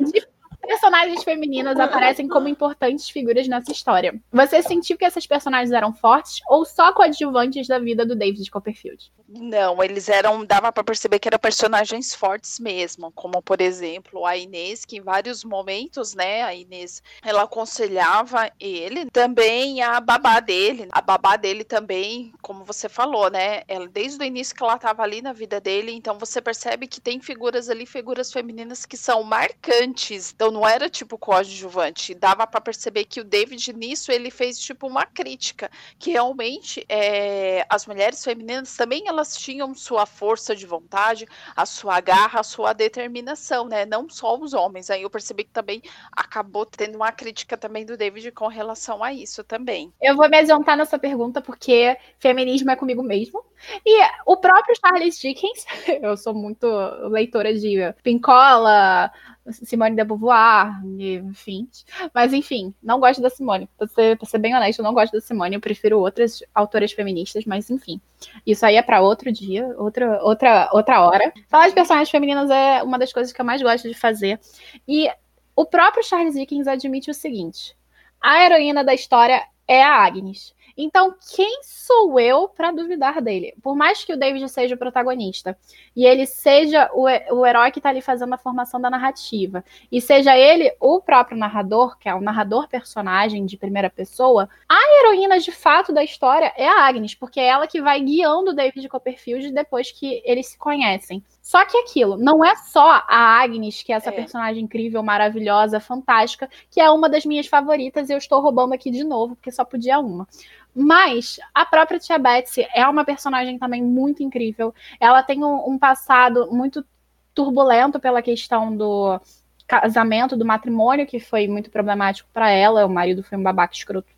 De 0.00 0.26
personagens 0.66 1.22
femininas 1.22 1.78
aparecem 1.78 2.26
como 2.26 2.48
importantes 2.48 3.08
figuras 3.08 3.46
nessa 3.46 3.70
história. 3.70 4.20
Você 4.32 4.62
sentiu 4.62 4.98
que 4.98 5.04
essas 5.04 5.26
personagens 5.26 5.70
eram 5.70 5.94
fortes 5.94 6.40
ou 6.48 6.64
só 6.64 6.92
coadjuvantes 6.92 7.68
da 7.68 7.78
vida 7.78 8.04
do 8.04 8.16
David 8.16 8.50
Copperfield? 8.50 9.12
Não, 9.28 9.82
eles 9.82 10.08
eram, 10.08 10.44
dava 10.44 10.70
para 10.70 10.84
perceber 10.84 11.18
que 11.18 11.26
eram 11.26 11.38
personagens 11.38 12.14
fortes 12.14 12.60
mesmo, 12.60 13.10
como 13.10 13.42
por 13.42 13.60
exemplo 13.60 14.24
a 14.24 14.36
Inês, 14.36 14.84
que 14.84 14.98
em 14.98 15.00
vários 15.00 15.42
momentos, 15.42 16.14
né, 16.14 16.42
a 16.42 16.54
Inês, 16.54 17.02
ela 17.24 17.42
aconselhava 17.42 18.48
ele, 18.60 19.10
também 19.10 19.82
a 19.82 20.00
babá 20.00 20.38
dele, 20.38 20.86
a 20.92 21.00
babá 21.00 21.36
dele 21.36 21.64
também, 21.64 22.32
como 22.40 22.64
você 22.64 22.88
falou, 22.88 23.28
né, 23.28 23.62
ela 23.66 23.88
desde 23.88 24.22
o 24.22 24.24
início 24.24 24.54
que 24.54 24.62
ela 24.62 24.76
estava 24.76 25.02
ali 25.02 25.20
na 25.20 25.32
vida 25.32 25.60
dele, 25.60 25.90
então 25.90 26.16
você 26.18 26.40
percebe 26.40 26.86
que 26.86 27.00
tem 27.00 27.20
figuras 27.20 27.68
ali, 27.68 27.84
figuras 27.84 28.32
femininas 28.32 28.86
que 28.86 28.96
são 28.96 29.24
marcantes, 29.24 30.32
então 30.32 30.52
não 30.52 30.66
era 30.66 30.88
tipo 30.88 31.18
coadjuvante, 31.18 32.14
dava 32.14 32.46
para 32.46 32.60
perceber 32.60 33.04
que 33.06 33.20
o 33.20 33.24
David 33.24 33.72
nisso 33.72 34.12
ele 34.12 34.30
fez 34.30 34.56
tipo 34.56 34.86
uma 34.86 35.04
crítica, 35.04 35.68
que 35.98 36.12
realmente 36.12 36.86
é, 36.88 37.66
as 37.68 37.86
mulheres 37.86 38.22
femininas 38.22 38.76
também 38.76 39.02
elas 39.08 39.15
tinham 39.24 39.74
sua 39.74 40.06
força 40.06 40.54
de 40.54 40.66
vontade, 40.66 41.26
a 41.54 41.64
sua 41.64 42.00
garra, 42.00 42.40
a 42.40 42.42
sua 42.42 42.72
determinação, 42.72 43.66
né? 43.66 43.84
Não 43.86 44.08
só 44.08 44.36
os 44.38 44.52
homens. 44.52 44.90
Aí 44.90 45.02
eu 45.02 45.10
percebi 45.10 45.44
que 45.44 45.50
também 45.50 45.82
acabou 46.12 46.66
tendo 46.66 46.96
uma 46.96 47.12
crítica 47.12 47.56
também 47.56 47.84
do 47.84 47.96
David 47.96 48.32
com 48.32 48.46
relação 48.46 49.02
a 49.02 49.12
isso 49.12 49.42
também. 49.44 49.92
Eu 50.00 50.16
vou 50.16 50.28
me 50.28 50.36
adiantar 50.36 50.76
nessa 50.76 50.98
pergunta 50.98 51.40
porque 51.40 51.96
feminismo 52.18 52.70
é 52.70 52.76
comigo 52.76 53.02
mesmo. 53.02 53.44
E 53.84 54.02
o 54.26 54.36
próprio 54.36 54.76
Charles 54.78 55.18
Dickens, 55.18 55.64
eu 56.02 56.16
sou 56.16 56.34
muito 56.34 56.66
leitora 57.08 57.54
de 57.54 57.94
Pincola, 58.02 59.10
Simone 59.52 59.96
de 59.96 60.04
Beauvoir, 60.04 60.80
enfim. 60.84 61.68
Mas 62.14 62.32
enfim, 62.32 62.74
não 62.82 62.98
gosto 62.98 63.20
da 63.22 63.30
Simone. 63.30 63.68
Pra 63.76 63.86
ser, 63.86 64.16
pra 64.16 64.26
ser 64.26 64.38
bem 64.38 64.54
honesto, 64.54 64.80
eu 64.80 64.84
não 64.84 64.94
gosto 64.94 65.12
da 65.12 65.20
Simone. 65.20 65.56
Eu 65.56 65.60
prefiro 65.60 65.98
outras 65.98 66.42
autoras 66.54 66.92
feministas, 66.92 67.44
mas 67.44 67.70
enfim. 67.70 68.00
Isso 68.46 68.64
aí 68.64 68.76
é 68.76 68.82
para 68.82 69.00
outro 69.00 69.30
dia, 69.32 69.66
outra, 69.78 70.22
outra, 70.22 70.68
outra 70.72 71.00
hora. 71.00 71.32
Falar 71.48 71.68
de 71.68 71.74
personagens 71.74 72.10
femininas 72.10 72.50
é 72.50 72.82
uma 72.82 72.98
das 72.98 73.12
coisas 73.12 73.32
que 73.32 73.40
eu 73.40 73.44
mais 73.44 73.62
gosto 73.62 73.88
de 73.88 73.94
fazer. 73.94 74.40
E 74.86 75.08
o 75.54 75.64
próprio 75.64 76.04
Charles 76.04 76.34
Dickens 76.34 76.66
admite 76.66 77.10
o 77.10 77.14
seguinte: 77.14 77.76
a 78.20 78.44
heroína 78.44 78.82
da 78.82 78.94
história 78.94 79.42
é 79.68 79.82
a 79.82 80.04
Agnes. 80.04 80.54
Então, 80.76 81.14
quem 81.34 81.60
sou 81.62 82.20
eu 82.20 82.48
para 82.48 82.70
duvidar 82.70 83.22
dele? 83.22 83.54
Por 83.62 83.74
mais 83.74 84.04
que 84.04 84.12
o 84.12 84.16
David 84.16 84.46
seja 84.48 84.74
o 84.74 84.78
protagonista 84.78 85.56
e 85.94 86.04
ele 86.04 86.26
seja 86.26 86.90
o, 86.92 87.04
o 87.34 87.46
herói 87.46 87.70
que 87.70 87.78
está 87.78 87.88
ali 87.88 88.02
fazendo 88.02 88.34
a 88.34 88.38
formação 88.38 88.78
da 88.78 88.90
narrativa, 88.90 89.64
e 89.90 90.00
seja 90.00 90.36
ele 90.36 90.74
o 90.78 91.00
próprio 91.00 91.38
narrador, 91.38 91.98
que 91.98 92.08
é 92.08 92.14
o 92.14 92.20
narrador 92.20 92.68
personagem 92.68 93.46
de 93.46 93.56
primeira 93.56 93.88
pessoa, 93.88 94.48
a 94.68 94.78
heroína 95.00 95.40
de 95.40 95.50
fato 95.50 95.92
da 95.92 96.04
história 96.04 96.52
é 96.56 96.68
a 96.68 96.86
Agnes, 96.86 97.14
porque 97.14 97.40
é 97.40 97.46
ela 97.46 97.66
que 97.66 97.80
vai 97.80 98.00
guiando 98.00 98.50
o 98.50 98.54
David 98.54 98.88
Copperfield 98.88 99.50
depois 99.52 99.90
que 99.90 100.22
eles 100.24 100.48
se 100.48 100.58
conhecem. 100.58 101.22
Só 101.46 101.64
que 101.64 101.78
aquilo, 101.78 102.16
não 102.16 102.44
é 102.44 102.56
só 102.56 103.04
a 103.06 103.40
Agnes, 103.40 103.80
que 103.80 103.92
é 103.92 103.94
essa 103.94 104.08
é. 104.08 104.12
personagem 104.12 104.64
incrível, 104.64 105.00
maravilhosa, 105.00 105.78
fantástica, 105.78 106.50
que 106.68 106.80
é 106.80 106.90
uma 106.90 107.08
das 107.08 107.24
minhas 107.24 107.46
favoritas, 107.46 108.10
e 108.10 108.12
eu 108.12 108.18
estou 108.18 108.40
roubando 108.40 108.74
aqui 108.74 108.90
de 108.90 109.04
novo, 109.04 109.36
porque 109.36 109.52
só 109.52 109.64
podia 109.64 110.00
uma. 110.00 110.26
Mas 110.74 111.38
a 111.54 111.64
própria 111.64 112.00
Tia 112.00 112.18
Betsy 112.18 112.66
é 112.74 112.84
uma 112.88 113.04
personagem 113.04 113.60
também 113.60 113.80
muito 113.80 114.24
incrível. 114.24 114.74
Ela 114.98 115.22
tem 115.22 115.44
um, 115.44 115.70
um 115.70 115.78
passado 115.78 116.48
muito 116.50 116.84
turbulento 117.32 118.00
pela 118.00 118.20
questão 118.20 118.76
do 118.76 119.20
casamento, 119.68 120.36
do 120.36 120.44
matrimônio, 120.44 121.06
que 121.06 121.20
foi 121.20 121.46
muito 121.46 121.70
problemático 121.70 122.28
para 122.32 122.50
ela. 122.50 122.84
O 122.84 122.90
marido 122.90 123.22
foi 123.22 123.38
um 123.38 123.42
babaca 123.44 123.72
escroto 123.72 124.15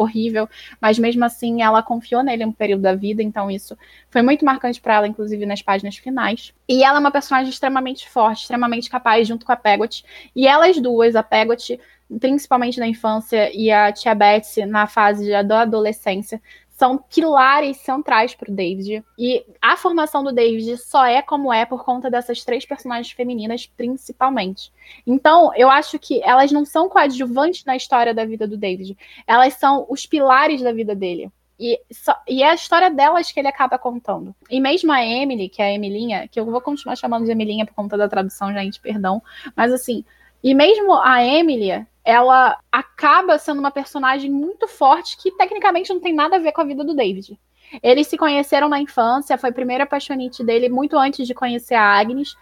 horrível, 0.00 0.48
mas 0.80 0.98
mesmo 0.98 1.24
assim 1.24 1.62
ela 1.62 1.82
confiou 1.82 2.22
nele 2.22 2.44
um 2.44 2.52
período 2.52 2.82
da 2.82 2.94
vida, 2.94 3.22
então 3.22 3.50
isso 3.50 3.76
foi 4.10 4.22
muito 4.22 4.44
marcante 4.44 4.80
para 4.80 4.94
ela, 4.94 5.08
inclusive 5.08 5.44
nas 5.46 5.62
páginas 5.62 5.96
finais. 5.96 6.52
E 6.68 6.82
ela 6.82 6.98
é 6.98 7.00
uma 7.00 7.10
personagem 7.10 7.50
extremamente 7.50 8.08
forte, 8.08 8.42
extremamente 8.42 8.88
capaz, 8.88 9.26
junto 9.26 9.44
com 9.44 9.52
a 9.52 9.56
Pegot. 9.56 10.04
E 10.34 10.46
elas 10.46 10.80
duas, 10.80 11.14
a 11.16 11.22
Pegot, 11.22 11.78
principalmente 12.18 12.80
na 12.80 12.86
infância, 12.86 13.50
e 13.54 13.70
a 13.70 13.92
Tia 13.92 14.14
Betsy 14.14 14.66
na 14.66 14.86
fase 14.86 15.30
da 15.44 15.62
adolescência, 15.62 16.40
são 16.80 16.96
pilares 16.96 17.76
centrais 17.76 18.34
para 18.34 18.50
o 18.50 18.54
David. 18.54 19.04
E 19.18 19.44
a 19.60 19.76
formação 19.76 20.24
do 20.24 20.32
David 20.32 20.78
só 20.78 21.04
é 21.04 21.20
como 21.20 21.52
é 21.52 21.66
por 21.66 21.84
conta 21.84 22.10
dessas 22.10 22.42
três 22.42 22.64
personagens 22.64 23.12
femininas, 23.12 23.66
principalmente. 23.66 24.72
Então, 25.06 25.54
eu 25.54 25.68
acho 25.68 25.98
que 25.98 26.22
elas 26.22 26.50
não 26.50 26.64
são 26.64 26.88
coadjuvantes 26.88 27.66
na 27.66 27.76
história 27.76 28.14
da 28.14 28.24
vida 28.24 28.48
do 28.48 28.56
David. 28.56 28.96
Elas 29.26 29.52
são 29.54 29.84
os 29.90 30.06
pilares 30.06 30.62
da 30.62 30.72
vida 30.72 30.94
dele. 30.94 31.30
E, 31.58 31.78
só, 31.92 32.16
e, 32.26 32.42
é 32.42 32.48
a 32.48 32.54
história 32.54 32.88
delas 32.88 33.30
que 33.30 33.38
ele 33.38 33.48
acaba 33.48 33.78
contando. 33.78 34.34
E 34.48 34.58
mesmo 34.58 34.90
a 34.90 35.04
Emily, 35.04 35.50
que 35.50 35.60
é 35.60 35.66
a 35.66 35.74
Emilinha, 35.74 36.28
que 36.28 36.40
eu 36.40 36.46
vou 36.46 36.62
continuar 36.62 36.96
chamando 36.96 37.26
de 37.26 37.30
Emilinha 37.30 37.66
por 37.66 37.74
conta 37.74 37.98
da 37.98 38.08
tradução, 38.08 38.54
gente, 38.54 38.80
perdão. 38.80 39.22
Mas 39.54 39.70
assim, 39.70 40.02
e 40.42 40.54
mesmo 40.54 40.94
a 40.94 41.22
Emily, 41.22 41.86
ela 42.04 42.58
acaba 42.70 43.38
sendo 43.38 43.58
uma 43.58 43.70
personagem 43.70 44.30
muito 44.30 44.66
forte 44.66 45.16
que 45.16 45.30
tecnicamente 45.32 45.92
não 45.92 46.00
tem 46.00 46.14
nada 46.14 46.36
a 46.36 46.38
ver 46.38 46.52
com 46.52 46.60
a 46.60 46.64
vida 46.64 46.84
do 46.84 46.94
David. 46.94 47.38
Eles 47.82 48.08
se 48.08 48.16
conheceram 48.16 48.68
na 48.68 48.80
infância, 48.80 49.38
foi 49.38 49.50
a 49.50 49.52
primeira 49.52 49.84
apaixonite 49.84 50.42
dele 50.42 50.68
muito 50.68 50.98
antes 50.98 51.26
de 51.26 51.34
conhecer 51.34 51.74
a 51.74 51.98
Agnes. 51.98 52.34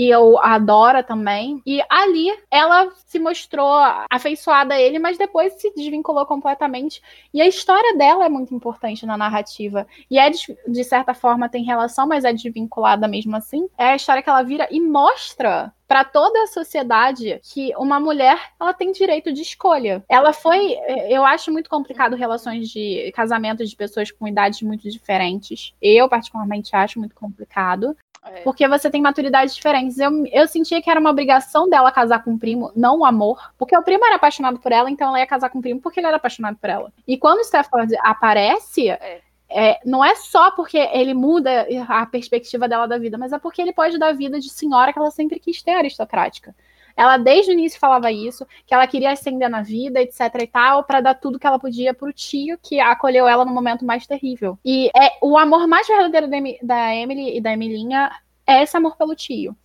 E 0.00 0.08
eu 0.08 0.38
adora 0.38 1.02
também. 1.02 1.60
E 1.66 1.82
ali 1.90 2.32
ela 2.50 2.90
se 3.04 3.18
mostrou 3.18 3.70
afeiçoada 4.10 4.72
a 4.72 4.80
ele, 4.80 4.98
mas 4.98 5.18
depois 5.18 5.52
se 5.60 5.70
desvinculou 5.74 6.24
completamente. 6.24 7.02
E 7.34 7.42
a 7.42 7.46
história 7.46 7.94
dela 7.98 8.24
é 8.24 8.28
muito 8.30 8.54
importante 8.54 9.04
na 9.04 9.14
narrativa. 9.14 9.86
E 10.10 10.18
é, 10.18 10.30
de, 10.30 10.84
certa 10.84 11.12
forma, 11.12 11.50
tem 11.50 11.64
relação, 11.64 12.06
mas 12.06 12.24
é 12.24 12.32
desvinculada 12.32 13.06
mesmo 13.06 13.36
assim. 13.36 13.68
É 13.76 13.90
a 13.90 13.96
história 13.96 14.22
que 14.22 14.30
ela 14.30 14.42
vira 14.42 14.66
e 14.70 14.80
mostra 14.80 15.70
para 15.86 16.02
toda 16.02 16.44
a 16.44 16.46
sociedade 16.46 17.38
que 17.42 17.74
uma 17.76 18.00
mulher 18.00 18.40
ela 18.58 18.72
tem 18.72 18.92
direito 18.92 19.30
de 19.30 19.42
escolha. 19.42 20.02
Ela 20.08 20.32
foi, 20.32 20.78
eu 21.10 21.26
acho 21.26 21.52
muito 21.52 21.68
complicado 21.68 22.16
relações 22.16 22.70
de 22.70 23.12
casamento 23.14 23.66
de 23.66 23.76
pessoas 23.76 24.10
com 24.10 24.26
idades 24.26 24.62
muito 24.62 24.88
diferentes. 24.88 25.74
Eu 25.82 26.08
particularmente 26.08 26.74
acho 26.74 26.98
muito 26.98 27.14
complicado. 27.14 27.94
É. 28.22 28.42
Porque 28.42 28.68
você 28.68 28.90
tem 28.90 29.00
maturidades 29.00 29.54
diferentes. 29.54 29.98
Eu, 29.98 30.26
eu 30.26 30.46
sentia 30.46 30.80
que 30.82 30.90
era 30.90 31.00
uma 31.00 31.10
obrigação 31.10 31.68
dela 31.68 31.90
casar 31.90 32.22
com 32.22 32.34
o 32.34 32.38
primo, 32.38 32.70
não 32.76 32.98
o 32.98 33.04
amor. 33.04 33.52
Porque 33.56 33.76
o 33.76 33.82
primo 33.82 34.04
era 34.04 34.16
apaixonado 34.16 34.58
por 34.58 34.72
ela, 34.72 34.90
então 34.90 35.08
ela 35.08 35.18
ia 35.18 35.26
casar 35.26 35.48
com 35.50 35.58
o 35.58 35.62
primo 35.62 35.80
porque 35.80 36.00
ele 36.00 36.06
era 36.06 36.16
apaixonado 36.16 36.56
por 36.56 36.68
ela. 36.68 36.92
E 37.06 37.16
quando 37.16 37.38
o 37.38 37.42
Stafford 37.42 37.96
aparece, 38.02 38.90
é 38.90 39.22
é, 39.50 39.80
não 39.84 40.04
é 40.04 40.14
só 40.14 40.52
porque 40.52 40.78
ele 40.78 41.12
muda 41.12 41.66
a 41.88 42.06
perspectiva 42.06 42.68
dela 42.68 42.86
da 42.86 42.98
vida, 42.98 43.18
mas 43.18 43.32
é 43.32 43.38
porque 43.38 43.60
ele 43.60 43.72
pode 43.72 43.98
dar 43.98 44.14
vida 44.14 44.38
de 44.38 44.48
senhora 44.48 44.92
que 44.92 44.98
ela 44.98 45.10
sempre 45.10 45.40
quis 45.40 45.60
ter 45.60 45.72
aristocrática. 45.72 46.54
Ela 47.00 47.16
desde 47.16 47.50
o 47.50 47.54
início 47.54 47.80
falava 47.80 48.12
isso, 48.12 48.46
que 48.66 48.74
ela 48.74 48.86
queria 48.86 49.12
ascender 49.12 49.48
na 49.48 49.62
vida, 49.62 50.02
etc 50.02 50.20
e 50.38 50.46
tal, 50.46 50.84
para 50.84 51.00
dar 51.00 51.14
tudo 51.14 51.38
que 51.38 51.46
ela 51.46 51.58
podia 51.58 51.94
pro 51.94 52.12
tio 52.12 52.58
que 52.62 52.78
acolheu 52.78 53.26
ela 53.26 53.42
no 53.42 53.54
momento 53.54 53.86
mais 53.86 54.06
terrível. 54.06 54.58
E 54.62 54.88
é 54.88 55.12
o 55.22 55.38
amor 55.38 55.66
mais 55.66 55.86
verdadeiro 55.88 56.28
da 56.62 56.94
Emily 56.94 57.38
e 57.38 57.40
da 57.40 57.54
Emilinha 57.54 58.10
é 58.46 58.62
esse 58.62 58.76
amor 58.76 58.98
pelo 58.98 59.16
tio. 59.16 59.56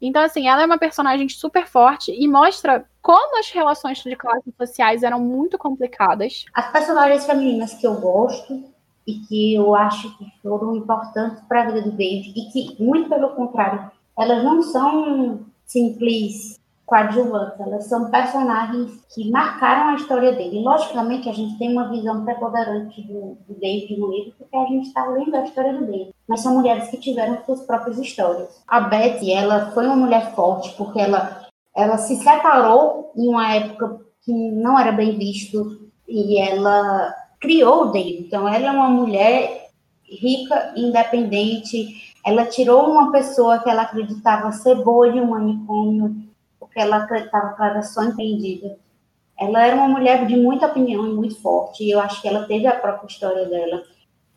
Então, 0.00 0.22
assim, 0.22 0.46
ela 0.46 0.62
é 0.62 0.66
uma 0.66 0.78
personagem 0.78 1.28
super 1.28 1.66
forte 1.66 2.14
e 2.16 2.28
mostra 2.28 2.88
como 3.02 3.40
as 3.40 3.50
relações 3.50 3.98
de 3.98 4.14
classes 4.14 4.54
sociais 4.56 5.02
eram 5.02 5.18
muito 5.18 5.58
complicadas. 5.58 6.44
As 6.54 6.70
personagens 6.70 7.26
femininas 7.26 7.74
que 7.74 7.88
eu 7.88 8.00
gosto 8.00 8.62
e 9.04 9.14
que 9.14 9.54
eu 9.56 9.74
acho 9.74 10.16
que 10.16 10.26
foram 10.40 10.76
importantes 10.76 11.42
para 11.48 11.62
a 11.62 11.66
vida 11.66 11.82
do 11.82 11.90
David 11.90 12.32
e 12.36 12.52
que, 12.52 12.80
muito 12.80 13.08
pelo 13.08 13.30
contrário, 13.30 13.90
elas 14.16 14.44
não 14.44 14.62
são 14.62 15.44
simples 15.66 16.62
coadjuvantes, 16.86 17.58
elas 17.60 17.86
são 17.86 18.10
personagens 18.10 19.04
que 19.14 19.30
marcaram 19.30 19.90
a 19.90 19.94
história 19.94 20.32
dele. 20.32 20.62
Logicamente, 20.62 21.28
a 21.28 21.32
gente 21.32 21.58
tem 21.58 21.72
uma 21.72 21.88
visão 21.88 22.24
preponderante 22.24 23.02
do, 23.02 23.38
do 23.48 23.54
David 23.58 23.94
livro, 23.94 24.34
porque 24.38 24.56
a 24.56 24.66
gente 24.66 24.88
está 24.88 25.06
lendo 25.06 25.34
a 25.34 25.44
história 25.44 25.72
do 25.72 25.86
David. 25.86 26.14
Mas 26.28 26.40
são 26.40 26.54
mulheres 26.54 26.88
que 26.88 26.98
tiveram 26.98 27.38
suas 27.44 27.62
próprias 27.62 27.98
histórias. 27.98 28.62
A 28.68 28.80
Betty, 28.80 29.32
ela 29.32 29.70
foi 29.70 29.86
uma 29.86 29.96
mulher 29.96 30.34
forte, 30.34 30.74
porque 30.76 31.00
ela, 31.00 31.46
ela 31.74 31.96
se 31.96 32.16
separou 32.16 33.12
em 33.16 33.28
uma 33.28 33.54
época 33.54 34.00
que 34.22 34.32
não 34.32 34.78
era 34.78 34.92
bem 34.92 35.16
visto, 35.16 35.90
e 36.06 36.38
ela 36.38 37.14
criou 37.40 37.84
o 37.84 37.92
David. 37.92 38.26
Então, 38.26 38.46
ela 38.46 38.68
é 38.68 38.70
uma 38.70 38.88
mulher 38.88 39.70
rica, 40.04 40.74
independente. 40.76 42.12
Ela 42.24 42.46
tirou 42.46 42.90
uma 42.90 43.10
pessoa 43.10 43.58
que 43.58 43.68
ela 43.68 43.82
acreditava 43.82 44.52
ser 44.52 44.76
boa 44.76 45.10
de 45.10 45.20
um 45.20 45.30
manicômio, 45.30 46.24
porque 46.74 46.80
ela 46.80 47.06
era 47.60 47.82
só 47.82 48.02
empreendida. 48.02 48.76
Ela 49.38 49.66
era 49.66 49.76
uma 49.76 49.88
mulher 49.88 50.26
de 50.26 50.36
muita 50.36 50.66
opinião 50.66 51.06
e 51.06 51.14
muito 51.14 51.40
forte, 51.40 51.84
e 51.84 51.90
eu 51.90 52.00
acho 52.00 52.20
que 52.20 52.28
ela 52.28 52.46
teve 52.46 52.66
a 52.66 52.78
própria 52.78 53.06
história 53.06 53.46
dela. 53.46 53.82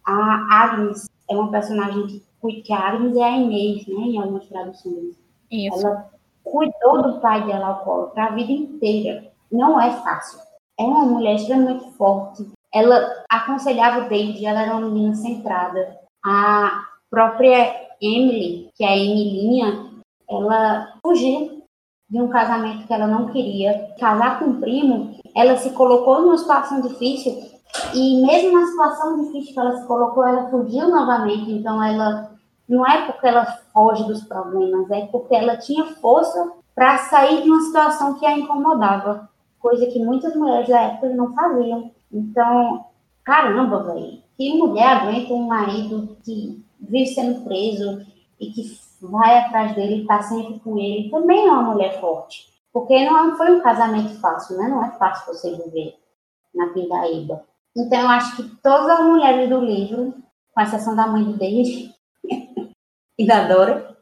A 0.05 0.63
Agnes 0.63 1.09
é 1.29 1.33
uma 1.33 1.51
personagem 1.51 2.05
que, 2.07 2.61
que 2.61 2.73
a 2.73 2.79
Agnes 2.79 3.15
é 3.15 3.23
a 3.23 3.37
Inês, 3.37 3.87
né, 3.87 3.95
em 3.95 4.17
algumas 4.19 4.45
traduções. 4.47 5.15
Isso. 5.51 5.85
Ela 5.85 6.09
cuidou 6.43 7.01
do 7.03 7.19
pai 7.19 7.45
dela 7.45 7.67
alcoólatra 7.67 8.23
a 8.23 8.31
vida 8.31 8.51
inteira. 8.51 9.31
Não 9.51 9.79
é 9.79 9.91
fácil. 9.91 10.39
É 10.79 10.83
uma 10.83 11.05
mulher 11.05 11.35
extremamente 11.35 11.91
forte, 11.91 12.47
ela 12.73 13.23
aconselhava 13.29 14.05
o 14.05 14.09
David, 14.09 14.45
ela 14.45 14.61
era 14.61 14.75
uma 14.75 14.89
menina 14.89 15.15
centrada. 15.15 15.99
A 16.23 16.85
própria 17.09 17.87
Emily, 18.01 18.69
que 18.75 18.83
é 18.83 18.89
a 18.89 18.97
Emilinha, 18.97 19.87
ela 20.29 20.93
fugiu 21.01 21.46
de 22.09 22.21
um 22.21 22.27
casamento 22.27 22.87
que 22.87 22.93
ela 22.93 23.07
não 23.07 23.27
queria. 23.27 23.93
Casar 23.99 24.39
com 24.39 24.45
um 24.45 24.59
primo, 24.59 25.19
ela 25.35 25.57
se 25.57 25.71
colocou 25.71 26.21
numa 26.21 26.37
situação 26.37 26.81
difícil 26.81 27.37
e 27.93 28.25
mesmo 28.25 28.59
na 28.59 28.67
situação 28.67 29.23
difícil 29.23 29.53
que 29.53 29.59
ela 29.59 29.77
se 29.77 29.85
colocou, 29.85 30.25
ela 30.25 30.49
fugiu 30.49 30.89
novamente. 30.89 31.51
Então 31.51 31.83
ela 31.83 32.31
não 32.67 32.85
é 32.85 33.05
porque 33.05 33.27
ela 33.27 33.45
foge 33.73 34.03
dos 34.05 34.23
problemas, 34.23 34.89
é 34.91 35.05
porque 35.07 35.35
ela 35.35 35.57
tinha 35.57 35.85
força 35.95 36.51
para 36.75 36.97
sair 36.97 37.41
de 37.41 37.49
uma 37.49 37.61
situação 37.61 38.15
que 38.19 38.25
a 38.25 38.37
incomodava, 38.37 39.29
coisa 39.59 39.85
que 39.87 39.99
muitas 39.99 40.35
mulheres 40.35 40.67
da 40.67 40.81
época 40.81 41.09
não 41.09 41.33
faziam. 41.33 41.91
Então, 42.11 42.85
caramba, 43.23 43.83
velho, 43.83 44.21
que 44.37 44.57
mulher 44.57 44.97
aguenta 44.97 45.33
um 45.33 45.47
marido 45.47 46.17
que 46.23 46.63
vive 46.79 47.07
sendo 47.07 47.43
preso 47.43 48.05
e 48.39 48.51
que 48.51 48.63
vai 49.01 49.37
atrás 49.37 49.75
dele 49.75 50.01
está 50.01 50.21
sempre 50.21 50.59
com 50.59 50.77
ele? 50.77 51.09
Também 51.09 51.47
é 51.47 51.51
uma 51.51 51.73
mulher 51.73 51.99
forte. 51.99 52.47
Porque 52.73 53.05
não 53.05 53.35
foi 53.35 53.55
um 53.55 53.61
casamento 53.61 54.19
fácil, 54.19 54.57
né? 54.57 54.67
Não 54.67 54.83
é 54.83 54.91
fácil 54.91 55.33
você 55.33 55.55
viver 55.55 55.95
na 56.53 56.67
Pindaíba. 56.67 57.43
Então, 57.75 57.99
eu 58.01 58.09
acho 58.09 58.35
que 58.35 58.43
todas 58.61 58.89
as 58.89 59.05
mulheres 59.05 59.49
do 59.49 59.59
livro, 59.59 60.13
com 60.53 60.61
exceção 60.61 60.95
da 60.95 61.07
mãe 61.07 61.23
do 61.23 61.37
David 61.37 61.93
e 63.17 63.27
da 63.27 63.47
Dora, 63.47 63.97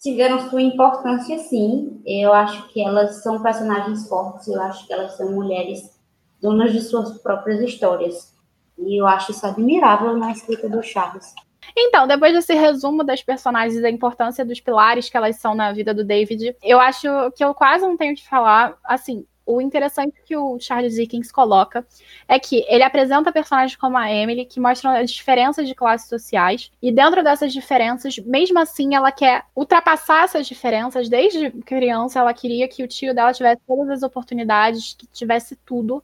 tiveram 0.00 0.48
sua 0.48 0.62
importância, 0.62 1.38
sim. 1.38 2.02
Eu 2.06 2.32
acho 2.32 2.68
que 2.68 2.80
elas 2.80 3.22
são 3.22 3.42
personagens 3.42 4.08
fortes, 4.08 4.48
eu 4.48 4.60
acho 4.62 4.86
que 4.86 4.92
elas 4.92 5.16
são 5.16 5.32
mulheres 5.32 5.98
donas 6.40 6.72
de 6.72 6.80
suas 6.80 7.18
próprias 7.18 7.60
histórias. 7.60 8.34
E 8.78 9.00
eu 9.00 9.06
acho 9.06 9.30
isso 9.32 9.46
admirável 9.46 10.16
na 10.16 10.32
escrita 10.32 10.68
do 10.68 10.82
Charles. 10.82 11.34
Então, 11.76 12.06
depois 12.06 12.32
desse 12.32 12.54
resumo 12.54 13.04
das 13.04 13.22
personagens 13.22 13.76
e 13.76 13.82
da 13.82 13.90
importância 13.90 14.44
dos 14.44 14.60
pilares 14.60 15.08
que 15.08 15.16
elas 15.16 15.36
são 15.36 15.54
na 15.54 15.72
vida 15.72 15.94
do 15.94 16.04
David, 16.04 16.56
eu 16.62 16.80
acho 16.80 17.08
que 17.36 17.44
eu 17.44 17.54
quase 17.54 17.84
não 17.84 17.96
tenho 17.96 18.14
que 18.14 18.26
falar. 18.26 18.76
Assim, 18.84 19.26
o 19.50 19.60
interessante 19.60 20.14
que 20.24 20.36
o 20.36 20.58
Charles 20.60 20.94
Dickens 20.94 21.32
coloca 21.32 21.86
é 22.28 22.38
que 22.38 22.64
ele 22.68 22.84
apresenta 22.84 23.32
personagens 23.32 23.76
como 23.76 23.96
a 23.96 24.10
Emily, 24.10 24.44
que 24.44 24.60
mostram 24.60 24.92
as 24.92 25.10
diferenças 25.10 25.66
de 25.66 25.74
classes 25.74 26.08
sociais, 26.08 26.70
e 26.80 26.92
dentro 26.92 27.22
dessas 27.22 27.52
diferenças, 27.52 28.16
mesmo 28.18 28.58
assim, 28.58 28.94
ela 28.94 29.10
quer 29.10 29.44
ultrapassar 29.54 30.24
essas 30.24 30.46
diferenças. 30.46 31.08
Desde 31.08 31.50
criança, 31.62 32.20
ela 32.20 32.32
queria 32.32 32.68
que 32.68 32.82
o 32.84 32.88
tio 32.88 33.14
dela 33.14 33.32
tivesse 33.32 33.60
todas 33.66 33.90
as 33.90 34.02
oportunidades, 34.02 34.94
que 34.96 35.06
tivesse 35.06 35.56
tudo. 35.56 36.02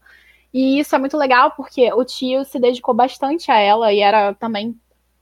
E 0.53 0.81
isso 0.81 0.95
é 0.95 0.99
muito 0.99 1.17
legal 1.17 1.53
porque 1.53 1.93
o 1.93 2.05
tio 2.05 2.45
se 2.45 2.59
dedicou 2.59 2.95
bastante 2.95 3.51
a 3.51 3.59
ela 3.59 3.93
e 3.93 4.01
era 4.01 4.35
também 4.35 4.75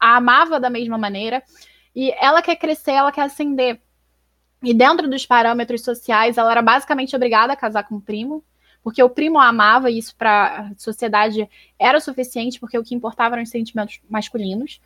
a 0.05 0.17
amava 0.17 0.61
da 0.61 0.69
mesma 0.69 0.99
maneira. 0.99 1.43
E 1.97 2.13
ela 2.21 2.43
quer 2.43 2.57
crescer, 2.57 2.91
ela 2.91 3.11
quer 3.11 3.23
ascender. 3.23 3.81
E 4.63 4.75
dentro 4.75 5.09
dos 5.09 5.25
parâmetros 5.25 5.83
sociais, 5.83 6.37
ela 6.37 6.51
era 6.51 6.61
basicamente 6.61 7.17
obrigada 7.17 7.55
a 7.55 7.57
casar 7.57 7.85
com 7.85 7.97
o 7.97 8.01
primo, 8.01 8.45
porque 8.83 9.03
o 9.03 9.09
primo 9.09 9.39
a 9.39 9.49
amava 9.49 9.91
e 9.91 9.99
isso 9.99 10.15
para 10.15 10.59
a 10.59 10.71
sociedade 10.77 11.49
era 11.79 11.97
o 11.97 12.01
suficiente, 12.01 12.61
porque 12.61 12.79
o 12.79 12.85
que 12.85 12.95
importava 12.95 13.35
eram 13.35 13.45
os 13.45 13.51
sentimentos 13.51 13.99
masculinos. 14.11 14.79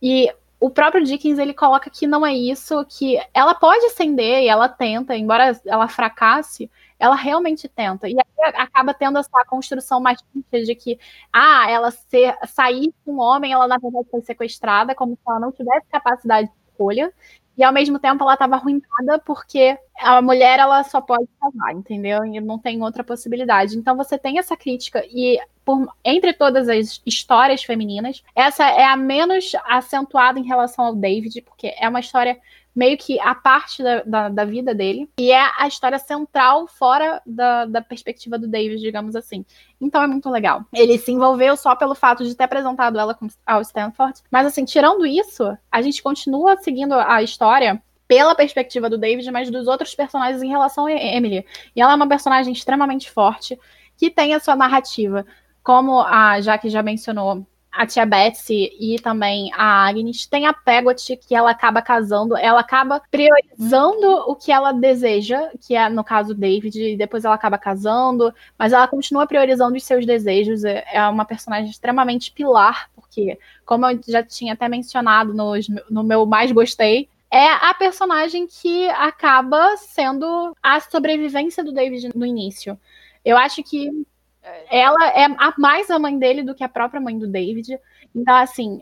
E 0.00 0.32
o 0.58 0.70
próprio 0.70 1.04
Dickens 1.04 1.38
ele 1.38 1.52
coloca 1.52 1.90
que 1.90 2.06
não 2.06 2.24
é 2.24 2.34
isso, 2.34 2.82
que 2.86 3.20
ela 3.34 3.54
pode 3.54 3.84
ascender 3.86 4.42
e 4.42 4.48
ela 4.48 4.70
tenta, 4.70 5.14
embora 5.14 5.60
ela 5.66 5.88
fracasse, 5.88 6.70
ela 7.02 7.16
realmente 7.16 7.68
tenta. 7.68 8.08
E 8.08 8.12
aí 8.12 8.52
acaba 8.54 8.94
tendo 8.94 9.18
essa 9.18 9.44
construção 9.48 9.98
mais 9.98 10.18
de 10.52 10.74
que, 10.76 10.96
ah, 11.32 11.68
ela 11.68 11.90
ser, 11.90 12.36
sair 12.46 12.94
com 13.04 13.14
um 13.14 13.20
homem, 13.20 13.52
ela 13.52 13.66
na 13.66 13.76
verdade 13.76 14.06
foi 14.08 14.20
sequestrada, 14.20 14.94
como 14.94 15.14
se 15.16 15.20
ela 15.26 15.40
não 15.40 15.50
tivesse 15.50 15.84
capacidade 15.90 16.48
de 16.48 16.54
escolha 16.70 17.12
e 17.58 17.64
ao 17.64 17.72
mesmo 17.72 17.98
tempo 17.98 18.22
ela 18.22 18.34
estava 18.34 18.54
arruinada 18.54 19.18
porque 19.26 19.76
a 19.98 20.22
mulher 20.22 20.60
ela 20.60 20.82
só 20.84 21.00
pode 21.00 21.28
casar, 21.40 21.72
entendeu? 21.72 22.24
E 22.24 22.40
não 22.40 22.58
tem 22.58 22.80
outra 22.82 23.02
possibilidade. 23.02 23.76
Então 23.76 23.96
você 23.96 24.16
tem 24.16 24.38
essa 24.38 24.56
crítica 24.56 25.04
e 25.06 25.38
por, 25.64 25.92
entre 26.04 26.32
todas 26.32 26.68
as 26.68 27.02
histórias 27.04 27.64
femininas, 27.64 28.22
essa 28.34 28.64
é 28.64 28.84
a 28.84 28.96
menos 28.96 29.52
acentuada 29.64 30.38
em 30.38 30.46
relação 30.46 30.84
ao 30.84 30.94
David, 30.94 31.42
porque 31.42 31.74
é 31.76 31.88
uma 31.88 32.00
história 32.00 32.38
meio 32.74 32.96
que 32.96 33.20
a 33.20 33.34
parte 33.34 33.82
da, 33.82 34.02
da, 34.02 34.28
da, 34.28 34.44
vida 34.44 34.74
dele, 34.74 35.08
e 35.18 35.30
é 35.30 35.50
a 35.58 35.66
história 35.66 35.98
central 35.98 36.66
fora 36.66 37.20
da, 37.26 37.66
da 37.66 37.82
perspectiva 37.82 38.38
do 38.38 38.48
David, 38.48 38.80
digamos 38.80 39.14
assim. 39.14 39.44
Então 39.80 40.02
é 40.02 40.06
muito 40.06 40.30
legal. 40.30 40.64
Ele 40.72 40.96
se 40.98 41.12
envolveu 41.12 41.56
só 41.56 41.76
pelo 41.76 41.94
fato 41.94 42.24
de 42.24 42.34
ter 42.34 42.44
apresentado 42.44 42.98
ela 42.98 43.16
ao 43.46 43.60
Stanford, 43.60 44.20
mas 44.30 44.46
assim, 44.46 44.64
tirando 44.64 45.04
isso, 45.04 45.56
a 45.70 45.82
gente 45.82 46.02
continua 46.02 46.56
seguindo 46.56 46.94
a 46.94 47.22
história 47.22 47.82
pela 48.08 48.34
perspectiva 48.34 48.90
do 48.90 48.98
David, 48.98 49.30
mas 49.30 49.50
dos 49.50 49.66
outros 49.66 49.94
personagens 49.94 50.42
em 50.42 50.48
relação 50.48 50.86
a 50.86 50.92
Emily. 50.92 51.46
E 51.74 51.80
ela 51.80 51.92
é 51.92 51.96
uma 51.96 52.08
personagem 52.08 52.52
extremamente 52.52 53.10
forte, 53.10 53.58
que 53.96 54.10
tem 54.10 54.34
a 54.34 54.40
sua 54.40 54.54
narrativa. 54.54 55.24
Como 55.62 56.00
a 56.00 56.40
Jaque 56.40 56.68
já 56.68 56.82
mencionou, 56.82 57.46
a 57.72 57.86
tia 57.86 58.04
Betsy 58.04 58.70
e 58.78 58.98
também 59.00 59.50
a 59.54 59.86
Agnes 59.86 60.26
tem 60.26 60.46
a 60.46 60.52
Pegot 60.52 61.16
que 61.16 61.34
ela 61.34 61.50
acaba 61.50 61.80
casando, 61.80 62.36
ela 62.36 62.60
acaba 62.60 63.00
priorizando 63.10 64.08
o 64.28 64.36
que 64.36 64.52
ela 64.52 64.72
deseja, 64.72 65.50
que 65.60 65.74
é 65.74 65.88
no 65.88 66.04
caso 66.04 66.34
David, 66.34 66.78
e 66.78 66.96
depois 66.96 67.24
ela 67.24 67.34
acaba 67.34 67.56
casando, 67.56 68.32
mas 68.58 68.72
ela 68.72 68.86
continua 68.86 69.26
priorizando 69.26 69.76
os 69.76 69.84
seus 69.84 70.04
desejos. 70.04 70.64
É, 70.64 70.84
é 70.92 71.08
uma 71.08 71.24
personagem 71.24 71.70
extremamente 71.70 72.30
pilar, 72.30 72.90
porque, 72.94 73.38
como 73.64 73.86
eu 73.86 73.98
já 74.06 74.22
tinha 74.22 74.52
até 74.52 74.68
mencionado 74.68 75.32
no, 75.32 75.54
no 75.90 76.04
meu 76.04 76.26
mais 76.26 76.52
gostei, 76.52 77.08
é 77.30 77.48
a 77.48 77.72
personagem 77.72 78.46
que 78.46 78.86
acaba 78.90 79.78
sendo 79.78 80.54
a 80.62 80.78
sobrevivência 80.80 81.64
do 81.64 81.72
David 81.72 82.10
no 82.14 82.26
início. 82.26 82.78
Eu 83.24 83.38
acho 83.38 83.62
que 83.62 84.04
é. 84.42 84.80
Ela 84.80 85.08
é 85.10 85.24
a, 85.24 85.54
mais 85.58 85.90
a 85.90 85.98
mãe 85.98 86.18
dele 86.18 86.42
do 86.42 86.54
que 86.54 86.64
a 86.64 86.68
própria 86.68 87.00
mãe 87.00 87.18
do 87.18 87.28
David. 87.28 87.78
Então, 88.14 88.34
assim, 88.34 88.80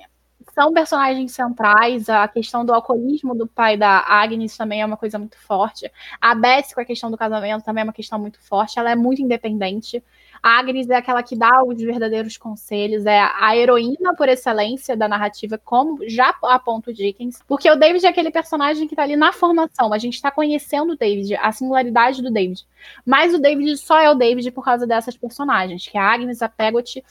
são 0.54 0.72
personagens 0.72 1.32
centrais. 1.32 2.08
A 2.08 2.26
questão 2.26 2.64
do 2.64 2.72
alcoolismo 2.72 3.34
do 3.34 3.46
pai 3.46 3.76
da 3.76 3.98
Agnes 4.06 4.56
também 4.56 4.80
é 4.80 4.86
uma 4.86 4.96
coisa 4.96 5.18
muito 5.18 5.38
forte. 5.38 5.90
A 6.20 6.34
Beth, 6.34 6.74
com 6.74 6.80
a 6.80 6.84
questão 6.84 7.11
do 7.11 7.16
casamento, 7.16 7.64
também 7.64 7.82
é 7.82 7.84
uma 7.84 7.92
questão 7.92 8.18
muito 8.18 8.40
forte. 8.40 8.78
Ela 8.78 8.90
é 8.90 8.96
muito 8.96 9.22
independente. 9.22 10.02
Agnes 10.43 10.88
é 10.88 10.97
aquela 10.97 11.22
que 11.22 11.36
dá 11.36 11.62
os 11.64 11.76
verdadeiros 11.76 12.36
conselhos, 12.36 13.05
é 13.07 13.20
a 13.20 13.57
heroína 13.57 14.14
por 14.16 14.28
excelência 14.28 14.97
da 14.97 15.09
narrativa, 15.09 15.59
como 15.59 15.99
já 16.09 16.34
aponta 16.43 16.91
o 16.91 16.95
Dickens, 16.95 17.41
porque 17.47 17.70
o 17.70 17.76
David 17.76 18.07
é 18.07 18.09
aquele 18.09 18.30
personagem 18.30 18.88
que 18.88 18.97
tá 18.97 19.03
ali 19.03 19.16
na 19.16 19.32
formação, 19.32 19.93
a 19.93 19.99
gente 19.99 20.20
tá 20.20 20.30
conhecendo 20.30 20.93
o 20.93 20.97
David, 20.97 21.34
a 21.36 21.53
singularidade 21.53 22.22
do 22.22 22.30
David. 22.30 22.66
Mas 23.05 23.34
o 23.34 23.38
David 23.38 23.76
só 23.76 23.99
é 23.99 24.11
o 24.11 24.14
David 24.14 24.51
por 24.53 24.64
causa 24.64 24.86
dessas 24.86 25.16
personagens, 25.16 25.86
que 25.86 25.99
é 25.99 26.01
a 26.01 26.12
Agnes, 26.12 26.43
a 26.43 26.49
Pegot 26.49 27.03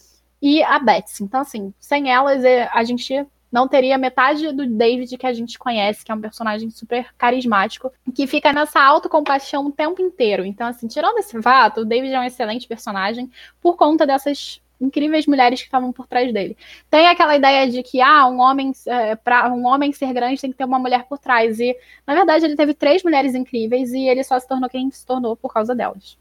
e 0.41 0.63
a 0.63 0.79
Betsy. 0.79 1.23
Então, 1.23 1.41
assim, 1.41 1.73
sem 1.79 2.11
elas, 2.11 2.43
é, 2.43 2.69
a 2.73 2.83
gente 2.83 3.25
não 3.51 3.67
teria 3.67 3.97
metade 3.97 4.51
do 4.51 4.65
David 4.67 5.17
que 5.17 5.25
a 5.25 5.33
gente 5.33 5.57
conhece, 5.57 6.05
que 6.05 6.11
é 6.11 6.15
um 6.15 6.21
personagem 6.21 6.69
super 6.69 7.13
carismático, 7.17 7.91
que 8.13 8.27
fica 8.27 8.53
nessa 8.53 8.81
autocompaixão 8.81 9.67
o 9.67 9.71
tempo 9.71 10.01
inteiro. 10.01 10.45
Então, 10.45 10.67
assim, 10.67 10.87
tirando 10.87 11.17
esse 11.17 11.41
fato, 11.41 11.81
o 11.81 11.85
David 11.85 12.13
é 12.13 12.19
um 12.19 12.23
excelente 12.23 12.67
personagem 12.67 13.29
por 13.61 13.75
conta 13.75 14.05
dessas 14.05 14.61
incríveis 14.79 15.27
mulheres 15.27 15.59
que 15.59 15.67
estavam 15.67 15.91
por 15.91 16.07
trás 16.07 16.31
dele. 16.33 16.57
Tem 16.89 17.07
aquela 17.07 17.35
ideia 17.35 17.69
de 17.69 17.83
que 17.83 17.99
ah, 18.01 18.27
um 18.27 18.39
homem 18.39 18.71
é, 18.85 19.15
para 19.15 19.51
um 19.51 19.65
homem 19.65 19.91
ser 19.91 20.13
grande 20.13 20.39
tem 20.39 20.51
que 20.51 20.57
ter 20.57 20.63
uma 20.63 20.79
mulher 20.79 21.03
por 21.03 21.17
trás 21.17 21.59
e 21.59 21.75
na 22.07 22.15
verdade 22.15 22.45
ele 22.45 22.55
teve 22.55 22.73
três 22.73 23.03
mulheres 23.03 23.35
incríveis 23.35 23.91
e 23.91 24.07
ele 24.07 24.23
só 24.23 24.39
se 24.39 24.47
tornou 24.47 24.69
quem 24.69 24.89
se 24.89 25.05
tornou 25.05 25.35
por 25.35 25.53
causa 25.53 25.75
delas. 25.75 26.17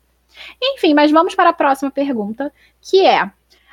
Enfim, 0.60 0.94
mas 0.94 1.10
vamos 1.10 1.34
para 1.34 1.50
a 1.50 1.52
próxima 1.52 1.90
pergunta, 1.90 2.52
que 2.80 3.04
é: 3.04 3.30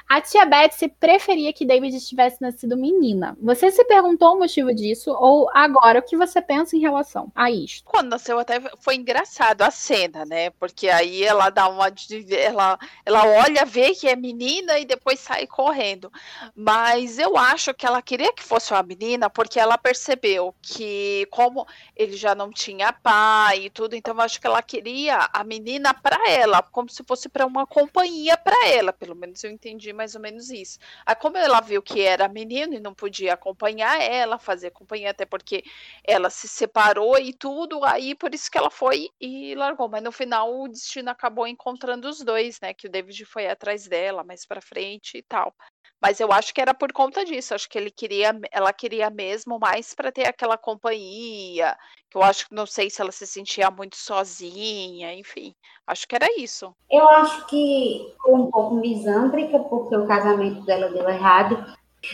a 0.07 0.21
tia 0.21 0.45
Betsy 0.45 0.87
preferia 0.87 1.51
que 1.51 1.65
David 1.65 1.99
tivesse 2.05 2.39
nascido 2.39 2.77
menina. 2.77 3.35
Você 3.41 3.71
se 3.71 3.83
perguntou 3.85 4.35
o 4.35 4.39
motivo 4.39 4.73
disso 4.73 5.11
ou 5.11 5.49
agora 5.51 5.99
o 5.99 6.03
que 6.03 6.15
você 6.15 6.41
pensa 6.41 6.75
em 6.75 6.79
relação 6.79 7.31
a 7.33 7.49
isto? 7.49 7.83
Quando 7.85 8.09
nasceu 8.09 8.37
até 8.37 8.61
foi 8.79 8.95
engraçado 8.95 9.63
a 9.63 9.71
cena, 9.71 10.23
né? 10.23 10.51
Porque 10.51 10.89
aí 10.89 11.23
ela 11.23 11.49
dá 11.49 11.67
uma 11.67 11.91
ela 12.29 12.77
ela 13.03 13.27
olha, 13.43 13.65
vê 13.65 13.95
que 13.95 14.07
é 14.07 14.15
menina 14.15 14.77
e 14.77 14.85
depois 14.85 15.19
sai 15.19 15.47
correndo. 15.47 16.11
Mas 16.55 17.17
eu 17.17 17.35
acho 17.35 17.73
que 17.73 17.85
ela 17.85 18.01
queria 18.01 18.31
que 18.31 18.43
fosse 18.43 18.73
uma 18.73 18.83
menina 18.83 19.27
porque 19.27 19.59
ela 19.59 19.77
percebeu 19.77 20.53
que 20.61 21.27
como 21.31 21.65
ele 21.95 22.15
já 22.15 22.35
não 22.35 22.51
tinha 22.51 22.93
pai 22.93 23.65
e 23.65 23.69
tudo, 23.71 23.95
então 23.95 24.13
eu 24.13 24.21
acho 24.21 24.39
que 24.39 24.45
ela 24.45 24.61
queria 24.61 25.29
a 25.33 25.43
menina 25.43 25.93
para 25.93 26.29
ela, 26.29 26.61
como 26.61 26.89
se 26.89 27.03
fosse 27.03 27.27
para 27.27 27.45
uma 27.45 27.65
companhia 27.65 28.37
para 28.37 28.67
ela, 28.67 28.93
pelo 28.93 29.15
menos 29.15 29.43
eu 29.43 29.51
entendi 29.51 29.94
mais 29.95 30.15
ou 30.15 30.21
menos 30.21 30.49
isso. 30.49 30.77
Aí, 31.05 31.15
como 31.15 31.37
ela 31.37 31.61
viu 31.61 31.81
que 31.81 32.01
era 32.01 32.27
menino 32.27 32.73
e 32.73 32.79
não 32.79 32.93
podia 32.93 33.33
acompanhar 33.33 33.99
ela, 34.01 34.37
fazer 34.37 34.71
companhia, 34.71 35.11
até 35.11 35.25
porque 35.25 35.63
ela 36.03 36.29
se 36.29 36.47
separou 36.47 37.17
e 37.17 37.33
tudo, 37.33 37.83
aí 37.85 38.13
por 38.15 38.33
isso 38.33 38.49
que 38.51 38.57
ela 38.57 38.69
foi 38.71 39.09
e 39.19 39.55
largou. 39.55 39.89
Mas 39.89 40.03
no 40.03 40.11
final 40.11 40.61
o 40.61 40.67
destino 40.67 41.09
acabou 41.09 41.47
encontrando 41.47 42.07
os 42.09 42.19
dois, 42.21 42.59
né? 42.61 42.73
Que 42.73 42.87
o 42.87 42.91
David 42.91 43.25
foi 43.25 43.47
atrás 43.47 43.87
dela 43.87 44.23
mais 44.23 44.45
para 44.45 44.61
frente 44.61 45.17
e 45.17 45.23
tal. 45.23 45.53
Mas 46.01 46.19
eu 46.19 46.31
acho 46.31 46.53
que 46.53 46.61
era 46.61 46.73
por 46.73 46.91
conta 46.91 47.25
disso. 47.25 47.53
Acho 47.53 47.69
que 47.69 47.77
ele 47.77 47.89
queria, 47.89 48.37
ela 48.51 48.71
queria 48.71 49.09
mesmo 49.09 49.57
mais 49.59 49.93
para 49.93 50.11
ter 50.11 50.27
aquela 50.27 50.57
companhia. 50.57 51.75
Que 52.09 52.17
eu 52.17 52.23
acho 52.23 52.47
que 52.47 52.55
não 52.55 52.65
sei 52.65 52.89
se 52.89 53.01
ela 53.01 53.11
se 53.11 53.25
sentia 53.25 53.71
muito 53.71 53.95
sozinha, 53.95 55.13
enfim. 55.13 55.53
Acho 55.87 56.07
que 56.07 56.15
era 56.15 56.27
isso. 56.39 56.75
Eu 56.89 57.07
acho 57.09 57.45
que 57.47 58.13
foi 58.21 58.33
um 58.33 58.51
pouco 58.51 58.75
misândrica, 58.75 59.59
porque 59.59 59.95
o 59.95 60.07
casamento 60.07 60.61
dela 60.61 60.89
deu 60.89 61.07
errado. 61.09 61.65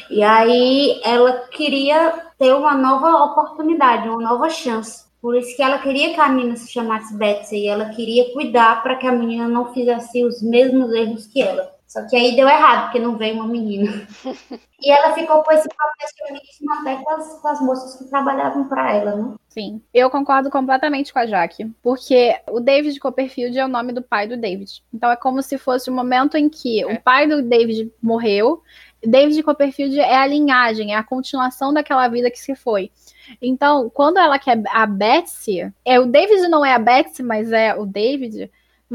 E 0.10 0.24
aí 0.24 1.02
ela 1.04 1.48
queria 1.50 2.32
ter 2.38 2.54
uma 2.54 2.76
nova 2.76 3.26
oportunidade, 3.26 4.08
uma 4.08 4.22
nova 4.22 4.50
chance. 4.50 5.06
Por 5.22 5.36
isso 5.36 5.56
que 5.56 5.62
ela 5.62 5.78
queria 5.78 6.14
que 6.14 6.20
a 6.20 6.30
menina 6.30 6.56
se 6.56 6.72
chamasse 6.72 7.16
Betsy 7.16 7.58
e 7.58 7.68
ela 7.68 7.90
queria 7.90 8.34
cuidar 8.34 8.82
para 8.82 8.96
que 8.96 9.06
a 9.06 9.12
menina 9.12 9.48
não 9.48 9.72
fizesse 9.72 10.26
os 10.26 10.42
mesmos 10.42 10.92
erros 10.94 11.28
que 11.28 11.42
ela. 11.42 11.72
Só 11.92 12.08
que 12.08 12.16
aí 12.16 12.38
deu 12.38 12.48
errado, 12.48 12.84
porque 12.84 13.00
não 13.00 13.18
veio 13.18 13.36
uma 13.36 13.46
menina. 13.46 14.08
e 14.82 14.90
ela 14.90 15.14
ficou 15.14 15.44
com 15.44 15.52
esse 15.52 15.68
profissionismo 15.68 16.74
até 16.80 16.96
com 17.04 17.10
as, 17.10 17.42
com 17.42 17.48
as 17.50 17.60
moças 17.60 17.98
que 17.98 18.10
trabalhavam 18.10 18.70
para 18.70 18.96
ela, 18.96 19.16
né? 19.18 19.36
Sim, 19.50 19.82
eu 19.94 20.10
concordo 20.10 20.50
completamente 20.50 21.12
com 21.12 21.20
a 21.20 21.26
Jaque, 21.26 21.70
porque 21.84 22.40
o 22.50 22.62
David 22.62 22.98
Copperfield 22.98 23.60
é 23.60 23.66
o 23.66 23.68
nome 23.68 23.92
do 23.92 24.02
pai 24.02 24.26
do 24.26 24.38
David. 24.38 24.82
Então 24.94 25.12
é 25.12 25.18
como 25.18 25.44
se 25.44 25.58
fosse 25.58 25.90
o 25.90 25.94
momento 25.94 26.38
em 26.38 26.48
que 26.48 26.82
é. 26.82 26.86
o 26.86 27.02
pai 27.02 27.28
do 27.28 27.42
David 27.42 27.92
morreu, 28.02 28.64
David 29.04 29.44
Copperfield 29.44 30.00
é 30.00 30.16
a 30.16 30.26
linhagem, 30.26 30.94
é 30.94 30.96
a 30.96 31.04
continuação 31.04 31.74
daquela 31.74 32.08
vida 32.08 32.32
que 32.32 32.40
se 32.40 32.56
foi. 32.56 32.90
Então, 33.42 33.90
quando 33.90 34.18
ela 34.18 34.40
quer 34.40 34.62
a 34.72 34.86
Betsy, 34.86 35.70
é 35.84 36.00
o 36.00 36.06
David 36.06 36.48
não 36.48 36.64
é 36.64 36.74
a 36.74 36.80
Betsy, 36.80 37.22
mas 37.22 37.52
é 37.52 37.76
o 37.76 37.86
David 37.86 38.50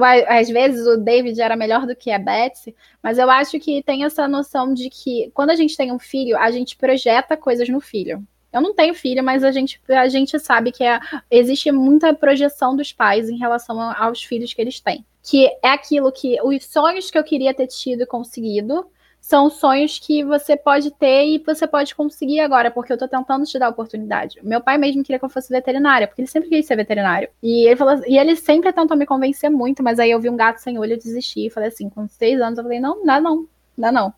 às 0.05 0.49
vezes 0.49 0.87
o 0.87 0.97
David 0.97 1.41
era 1.41 1.57
melhor 1.57 1.87
do 1.87 1.97
que 1.97 2.11
a 2.11 2.19
Betsy, 2.19 2.75
mas 3.03 3.19
eu 3.19 3.31
acho 3.31 3.59
que 3.59 3.83
tem 3.83 4.05
essa 4.05 4.29
noção 4.29 4.75
de 4.75 4.91
que 4.91 5.31
quando 5.35 5.51
a 5.51 5.55
gente 5.55 5.77
tem 5.77 5.93
um 5.93 5.99
filho, 5.99 6.37
a 6.39 6.51
gente 6.51 6.77
projeta 6.77 7.37
coisas 7.37 7.69
no 7.69 7.81
filho. 7.81 8.23
Eu 8.53 8.61
não 8.61 8.75
tenho 8.75 8.95
filha, 8.95 9.23
mas 9.23 9.45
a 9.45 9.51
gente, 9.51 9.81
a 9.89 10.09
gente 10.09 10.39
sabe 10.39 10.73
que 10.73 10.83
é, 10.83 10.99
existe 11.31 11.71
muita 11.71 12.15
projeção 12.15 12.75
dos 12.75 12.93
pais 12.93 13.29
em 13.29 13.37
relação 13.37 13.79
aos 13.81 14.23
filhos 14.23 14.55
que 14.55 14.63
eles 14.63 14.81
têm. 14.81 15.05
Que 15.23 15.47
é 15.63 15.69
aquilo 15.69 16.11
que 16.11 16.41
os 16.43 16.65
sonhos 16.65 17.11
que 17.11 17.19
eu 17.19 17.25
queria 17.25 17.53
ter 17.53 17.67
tido 17.67 18.03
e 18.03 18.07
conseguido 18.07 18.87
são 19.27 19.51
sonhos 19.51 19.99
que 19.99 20.23
você 20.23 20.57
pode 20.57 20.89
ter 20.93 21.27
e 21.27 21.43
você 21.45 21.67
pode 21.67 21.97
conseguir 21.97 22.39
agora, 22.39 22.71
porque 22.71 22.93
eu 22.93 22.97
tô 22.97 23.09
tentando 23.09 23.45
te 23.45 23.59
dar 23.59 23.69
oportunidade. 23.69 24.39
Meu 24.41 24.61
pai 24.61 24.79
mesmo 24.79 25.03
queria 25.03 25.19
que 25.19 25.25
eu 25.25 25.29
fosse 25.29 25.53
veterinária, 25.53 26.07
porque 26.07 26.23
ele 26.23 26.29
sempre 26.29 26.49
quis 26.49 26.65
ser 26.65 26.77
veterinário. 26.77 27.29
E 27.43 27.67
ele 27.67 27.75
falou, 27.75 28.01
e 28.07 28.17
ele 28.17 28.37
sempre 28.37 28.73
tentou 28.73 28.97
me 28.97 29.05
convencer 29.05 29.51
muito, 29.51 29.83
mas 29.83 29.99
aí 29.99 30.13
eu 30.13 30.21
vi 30.21 30.31
um 30.31 30.37
gato 30.37 30.59
sem 30.59 30.79
olho, 30.79 30.93
eu 30.93 30.97
desisti. 30.97 31.51
Falei 31.51 31.71
assim, 31.71 31.91
com 31.91 32.07
seis 32.07 32.41
anos, 32.41 32.57
eu 32.57 32.63
falei, 32.63 32.79
não, 32.79 32.99
não 32.99 33.05
dá 33.05 33.21
não, 33.21 33.49
dá 33.77 33.91
não. 33.91 34.15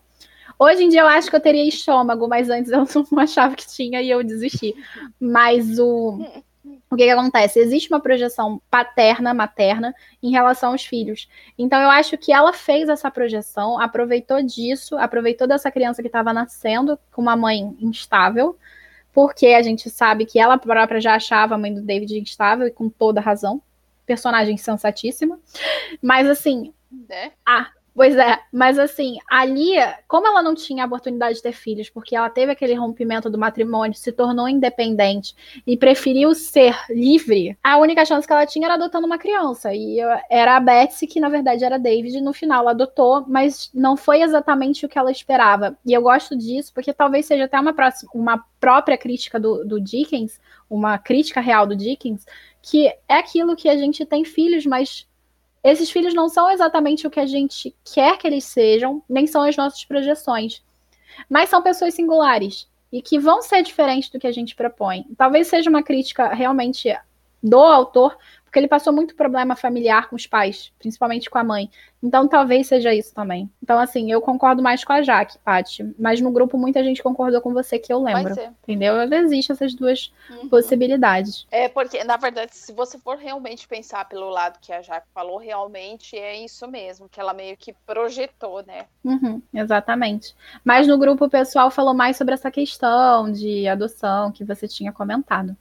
Hoje 0.58 0.84
em 0.84 0.90
dia 0.90 1.00
eu 1.00 1.08
acho 1.08 1.30
que 1.30 1.36
eu 1.36 1.40
teria 1.40 1.66
estômago, 1.66 2.28
mas 2.28 2.50
antes 2.50 2.70
eu 2.70 2.84
não 3.10 3.18
achava 3.18 3.56
que 3.56 3.66
tinha 3.66 4.02
e 4.02 4.10
eu 4.10 4.22
desisti. 4.22 4.74
Mas 5.18 5.78
o. 5.78 6.18
O 6.90 6.96
que, 6.96 7.04
que 7.04 7.10
acontece? 7.10 7.60
Existe 7.60 7.90
uma 7.90 8.00
projeção 8.00 8.60
paterna, 8.70 9.34
materna, 9.34 9.94
em 10.22 10.30
relação 10.30 10.72
aos 10.72 10.84
filhos. 10.84 11.28
Então, 11.58 11.80
eu 11.80 11.90
acho 11.90 12.16
que 12.16 12.32
ela 12.32 12.52
fez 12.52 12.88
essa 12.88 13.10
projeção, 13.10 13.78
aproveitou 13.78 14.42
disso, 14.42 14.96
aproveitou 14.96 15.46
dessa 15.46 15.70
criança 15.70 16.00
que 16.00 16.08
estava 16.08 16.32
nascendo 16.32 16.98
com 17.12 17.20
uma 17.20 17.36
mãe 17.36 17.76
instável, 17.80 18.58
porque 19.12 19.48
a 19.48 19.62
gente 19.62 19.90
sabe 19.90 20.24
que 20.24 20.38
ela 20.38 20.56
própria 20.56 21.00
já 21.00 21.14
achava 21.14 21.54
a 21.54 21.58
mãe 21.58 21.74
do 21.74 21.82
David 21.82 22.18
instável, 22.18 22.66
e 22.66 22.70
com 22.70 22.88
toda 22.88 23.20
razão. 23.20 23.60
Personagem 24.06 24.56
sensatíssima. 24.56 25.38
Mas, 26.00 26.26
assim? 26.26 26.72
Ah, 27.44 27.70
Pois 27.98 28.16
é, 28.16 28.38
mas 28.52 28.78
assim, 28.78 29.16
a 29.28 29.44
Lia, 29.44 29.98
como 30.06 30.24
ela 30.24 30.40
não 30.40 30.54
tinha 30.54 30.84
a 30.84 30.86
oportunidade 30.86 31.34
de 31.34 31.42
ter 31.42 31.50
filhos, 31.50 31.90
porque 31.90 32.14
ela 32.14 32.30
teve 32.30 32.52
aquele 32.52 32.74
rompimento 32.74 33.28
do 33.28 33.36
matrimônio, 33.36 33.92
se 33.92 34.12
tornou 34.12 34.48
independente 34.48 35.34
e 35.66 35.76
preferiu 35.76 36.32
ser 36.32 36.76
livre, 36.88 37.58
a 37.60 37.76
única 37.76 38.04
chance 38.04 38.24
que 38.24 38.32
ela 38.32 38.46
tinha 38.46 38.68
era 38.68 38.74
adotando 38.74 39.04
uma 39.04 39.18
criança. 39.18 39.74
E 39.74 39.98
era 40.30 40.54
a 40.54 40.60
Betsy, 40.60 41.08
que 41.08 41.18
na 41.18 41.28
verdade 41.28 41.64
era 41.64 41.76
David, 41.76 42.18
e 42.18 42.20
no 42.20 42.32
final 42.32 42.60
ela 42.60 42.70
adotou, 42.70 43.24
mas 43.26 43.68
não 43.74 43.96
foi 43.96 44.22
exatamente 44.22 44.86
o 44.86 44.88
que 44.88 44.96
ela 44.96 45.10
esperava. 45.10 45.76
E 45.84 45.92
eu 45.92 46.00
gosto 46.00 46.36
disso, 46.36 46.72
porque 46.72 46.92
talvez 46.92 47.26
seja 47.26 47.46
até 47.46 47.58
uma, 47.58 47.72
próxima, 47.72 48.12
uma 48.14 48.44
própria 48.60 48.96
crítica 48.96 49.40
do, 49.40 49.64
do 49.64 49.80
Dickens, 49.80 50.40
uma 50.70 50.98
crítica 50.98 51.40
real 51.40 51.66
do 51.66 51.74
Dickens, 51.74 52.24
que 52.62 52.86
é 52.86 53.18
aquilo 53.18 53.56
que 53.56 53.68
a 53.68 53.76
gente 53.76 54.06
tem 54.06 54.24
filhos, 54.24 54.64
mas 54.64 55.07
esses 55.62 55.90
filhos 55.90 56.14
não 56.14 56.28
são 56.28 56.50
exatamente 56.50 57.06
o 57.06 57.10
que 57.10 57.20
a 57.20 57.26
gente 57.26 57.74
quer 57.94 58.16
que 58.18 58.26
eles 58.26 58.44
sejam, 58.44 59.02
nem 59.08 59.26
são 59.26 59.42
as 59.42 59.56
nossas 59.56 59.84
projeções, 59.84 60.62
mas 61.28 61.48
são 61.48 61.62
pessoas 61.62 61.94
singulares 61.94 62.68
e 62.92 63.02
que 63.02 63.18
vão 63.18 63.42
ser 63.42 63.62
diferentes 63.62 64.08
do 64.08 64.18
que 64.18 64.26
a 64.26 64.32
gente 64.32 64.54
propõe. 64.54 65.04
Talvez 65.16 65.48
seja 65.48 65.68
uma 65.68 65.82
crítica 65.82 66.28
realmente 66.28 66.96
do 67.42 67.58
autor, 67.58 68.16
porque 68.48 68.58
ele 68.58 68.66
passou 68.66 68.94
muito 68.94 69.14
problema 69.14 69.54
familiar 69.54 70.08
com 70.08 70.16
os 70.16 70.26
pais, 70.26 70.72
principalmente 70.78 71.28
com 71.28 71.36
a 71.36 71.44
mãe. 71.44 71.70
Então 72.02 72.26
talvez 72.26 72.66
seja 72.66 72.94
isso 72.94 73.14
também. 73.14 73.50
Então, 73.62 73.78
assim, 73.78 74.10
eu 74.10 74.22
concordo 74.22 74.62
mais 74.62 74.82
com 74.84 74.92
a 74.92 75.02
Jaque, 75.02 75.38
Paty. 75.38 75.94
Mas 75.98 76.20
no 76.20 76.30
grupo 76.30 76.56
muita 76.56 76.82
gente 76.82 77.02
concordou 77.02 77.42
com 77.42 77.52
você 77.52 77.78
que 77.78 77.92
eu 77.92 78.02
lembro. 78.02 78.34
Entendeu? 78.62 78.94
Existem 79.12 79.54
essas 79.54 79.74
duas 79.74 80.10
uhum. 80.30 80.48
possibilidades. 80.48 81.46
É, 81.50 81.68
porque, 81.68 82.02
na 82.04 82.16
verdade, 82.16 82.56
se 82.56 82.72
você 82.72 82.98
for 82.98 83.18
realmente 83.18 83.68
pensar 83.68 84.08
pelo 84.08 84.30
lado 84.30 84.58
que 84.60 84.72
a 84.72 84.80
Jaque 84.80 85.08
falou, 85.12 85.36
realmente 85.36 86.16
é 86.16 86.42
isso 86.42 86.66
mesmo, 86.66 87.06
que 87.08 87.20
ela 87.20 87.34
meio 87.34 87.56
que 87.56 87.74
projetou, 87.86 88.64
né? 88.66 88.86
Uhum, 89.04 89.42
exatamente. 89.52 90.34
Mas 90.64 90.86
no 90.86 90.96
grupo 90.96 91.26
o 91.26 91.30
pessoal 91.30 91.70
falou 91.70 91.92
mais 91.92 92.16
sobre 92.16 92.32
essa 92.32 92.50
questão 92.50 93.30
de 93.30 93.68
adoção 93.68 94.32
que 94.32 94.42
você 94.42 94.66
tinha 94.66 94.90
comentado. 94.90 95.54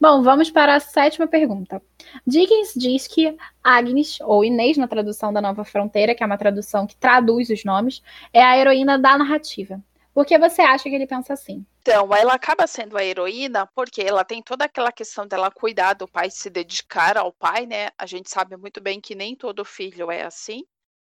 Bom, 0.00 0.22
vamos 0.22 0.50
para 0.50 0.74
a 0.74 0.80
sétima 0.80 1.26
pergunta. 1.26 1.80
Dickens 2.26 2.72
diz 2.74 3.06
que 3.06 3.36
Agnes, 3.62 4.18
ou 4.20 4.44
Inês 4.44 4.76
na 4.76 4.88
tradução 4.88 5.32
da 5.32 5.40
Nova 5.40 5.64
Fronteira, 5.64 6.14
que 6.14 6.22
é 6.22 6.26
uma 6.26 6.36
tradução 6.36 6.86
que 6.86 6.96
traduz 6.96 7.48
os 7.48 7.64
nomes, 7.64 8.02
é 8.32 8.42
a 8.42 8.58
heroína 8.58 8.98
da 8.98 9.16
narrativa. 9.16 9.82
Por 10.12 10.24
que 10.24 10.38
você 10.38 10.62
acha 10.62 10.84
que 10.84 10.94
ele 10.94 11.06
pensa 11.06 11.32
assim? 11.32 11.66
Então, 11.80 12.14
ela 12.14 12.34
acaba 12.34 12.66
sendo 12.66 12.96
a 12.96 13.04
heroína 13.04 13.66
porque 13.74 14.00
ela 14.00 14.24
tem 14.24 14.42
toda 14.42 14.64
aquela 14.64 14.92
questão 14.92 15.26
dela 15.26 15.50
cuidar 15.50 15.94
do 15.94 16.06
pai, 16.06 16.30
se 16.30 16.48
dedicar 16.48 17.18
ao 17.18 17.32
pai, 17.32 17.66
né? 17.66 17.88
A 17.98 18.06
gente 18.06 18.30
sabe 18.30 18.56
muito 18.56 18.80
bem 18.80 19.00
que 19.00 19.14
nem 19.14 19.34
todo 19.34 19.64
filho 19.64 20.10
é 20.10 20.22
assim. 20.22 20.64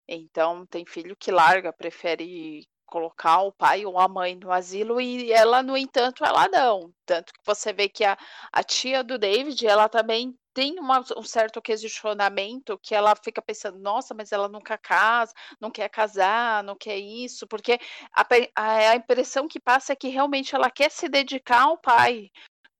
Então, 0.08 0.66
tem 0.66 0.86
filho 0.86 1.16
que 1.16 1.32
larga, 1.32 1.72
prefere 1.72 2.68
colocar 2.86 3.42
o 3.42 3.52
pai 3.52 3.86
ou 3.86 4.00
a 4.00 4.08
mãe 4.08 4.36
no 4.36 4.52
asilo 4.52 5.02
e 5.02 5.32
ela, 5.32 5.62
no 5.64 5.76
entanto, 5.78 6.24
ela 6.24 6.48
não. 6.48 6.94
Tanto 7.06 7.34
que 7.34 7.40
você 7.46 7.74
vê 7.74 7.90
que 7.90 8.04
a, 8.04 8.18
a 8.52 8.64
tia 8.64 9.04
do 9.04 9.18
David, 9.18 9.66
ela 9.68 9.90
também 9.90 10.38
tem 10.54 10.80
uma, 10.80 11.04
um 11.18 11.24
certo 11.24 11.62
questionamento 11.62 12.80
que 12.82 12.96
ela 12.96 13.14
fica 13.16 13.42
pensando, 13.42 13.78
nossa, 13.78 14.14
mas 14.14 14.32
ela 14.32 14.48
nunca 14.48 14.78
casa, 14.78 15.34
não 15.60 15.70
quer 15.70 15.90
casar, 15.90 16.64
não 16.64 16.78
quer 16.78 16.98
isso, 16.98 17.46
porque 17.46 17.78
a, 18.16 18.26
a, 18.56 18.92
a 18.92 18.96
impressão 18.96 19.48
que 19.50 19.60
passa 19.60 19.92
é 19.92 19.96
que 19.96 20.08
realmente 20.08 20.56
ela 20.56 20.72
quer 20.72 20.90
se 20.90 21.10
dedicar 21.10 21.64
ao 21.64 21.78
pai, 21.78 22.32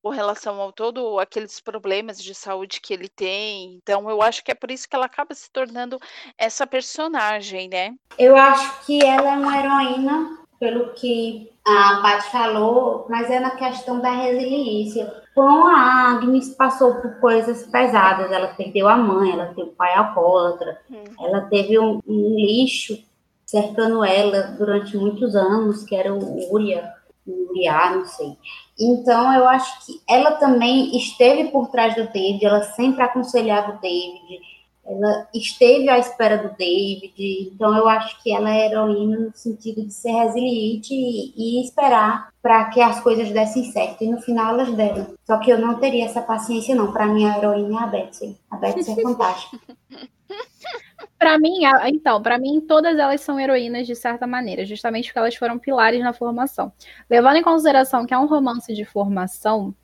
com 0.06 0.10
relação 0.10 0.62
a 0.62 0.70
todos 0.70 1.18
aqueles 1.18 1.58
problemas 1.58 2.22
de 2.22 2.32
saúde 2.32 2.80
que 2.80 2.94
ele 2.94 3.08
tem. 3.08 3.74
Então, 3.74 4.08
eu 4.08 4.22
acho 4.22 4.44
que 4.44 4.52
é 4.52 4.54
por 4.54 4.70
isso 4.70 4.88
que 4.88 4.94
ela 4.94 5.06
acaba 5.06 5.34
se 5.34 5.50
tornando 5.50 5.98
essa 6.38 6.64
personagem, 6.64 7.68
né? 7.68 7.92
Eu 8.16 8.36
acho 8.36 8.86
que 8.86 9.04
ela 9.04 9.32
é 9.32 9.36
uma 9.36 9.58
heroína, 9.58 10.38
pelo 10.60 10.92
que 10.92 11.50
a 11.66 11.98
Paty 12.02 12.30
falou, 12.30 13.06
mas 13.08 13.28
é 13.28 13.40
na 13.40 13.56
questão 13.56 13.98
da 13.98 14.12
resiliência. 14.12 15.12
Como 15.34 15.66
a 15.66 16.12
Agnes 16.12 16.50
passou 16.50 16.94
por 17.00 17.18
coisas 17.18 17.66
pesadas, 17.66 18.30
ela 18.30 18.54
perdeu 18.54 18.86
a 18.86 18.96
mãe, 18.96 19.32
ela 19.32 19.46
teve 19.46 19.70
o 19.70 19.72
pai 19.72 19.92
alcoólatra, 19.92 20.80
hum. 20.88 21.02
ela 21.18 21.40
teve 21.40 21.80
um, 21.80 22.00
um 22.06 22.36
lixo 22.36 22.96
cercando 23.44 24.04
ela 24.04 24.54
durante 24.56 24.96
muitos 24.96 25.34
anos, 25.34 25.82
que 25.82 25.96
era 25.96 26.14
o 26.14 26.54
Uria, 26.54 26.92
o 27.26 27.50
Uriá, 27.50 27.90
não 27.90 28.04
sei. 28.04 28.38
Então, 28.78 29.32
eu 29.32 29.48
acho 29.48 29.86
que 29.86 30.00
ela 30.08 30.32
também 30.32 30.96
esteve 30.96 31.50
por 31.50 31.68
trás 31.68 31.94
do 31.94 32.04
David, 32.04 32.44
ela 32.44 32.62
sempre 32.62 33.02
aconselhava 33.02 33.72
o 33.72 33.80
David, 33.80 34.40
ela 34.84 35.28
esteve 35.34 35.88
à 35.88 35.98
espera 35.98 36.36
do 36.36 36.56
David, 36.56 37.50
então 37.52 37.76
eu 37.76 37.88
acho 37.88 38.22
que 38.22 38.32
ela 38.32 38.54
é 38.54 38.66
heroína 38.66 39.18
no 39.18 39.32
sentido 39.34 39.82
de 39.82 39.92
ser 39.92 40.12
resiliente 40.12 40.94
e, 40.94 41.32
e 41.36 41.64
esperar 41.64 42.28
para 42.40 42.66
que 42.66 42.80
as 42.80 43.00
coisas 43.00 43.30
dessem 43.30 43.64
certo, 43.72 44.04
e 44.04 44.08
no 44.08 44.20
final 44.20 44.54
elas 44.54 44.72
deram. 44.74 45.06
Só 45.24 45.38
que 45.38 45.50
eu 45.50 45.58
não 45.58 45.80
teria 45.80 46.04
essa 46.04 46.20
paciência, 46.20 46.74
não. 46.74 46.92
Para 46.92 47.06
mim, 47.06 47.24
a 47.24 47.36
heroína 47.36 47.80
é 47.80 47.82
a 47.82 47.86
Betsy. 47.86 48.36
A 48.50 48.56
Betsy 48.56 48.92
é 48.92 49.02
fantástica. 49.02 49.58
Para 51.18 51.38
mim, 51.38 51.60
então, 51.86 52.20
para 52.20 52.38
mim, 52.38 52.60
todas 52.60 52.98
elas 52.98 53.20
são 53.22 53.40
heroínas 53.40 53.86
de 53.86 53.94
certa 53.94 54.26
maneira, 54.26 54.66
justamente 54.66 55.06
porque 55.06 55.18
elas 55.18 55.34
foram 55.34 55.58
pilares 55.58 56.00
na 56.00 56.12
formação. 56.12 56.72
Levando 57.08 57.36
em 57.36 57.42
consideração 57.42 58.04
que 58.04 58.12
é 58.12 58.18
um 58.18 58.26
romance 58.26 58.74
de 58.74 58.84
formação, 58.84 59.74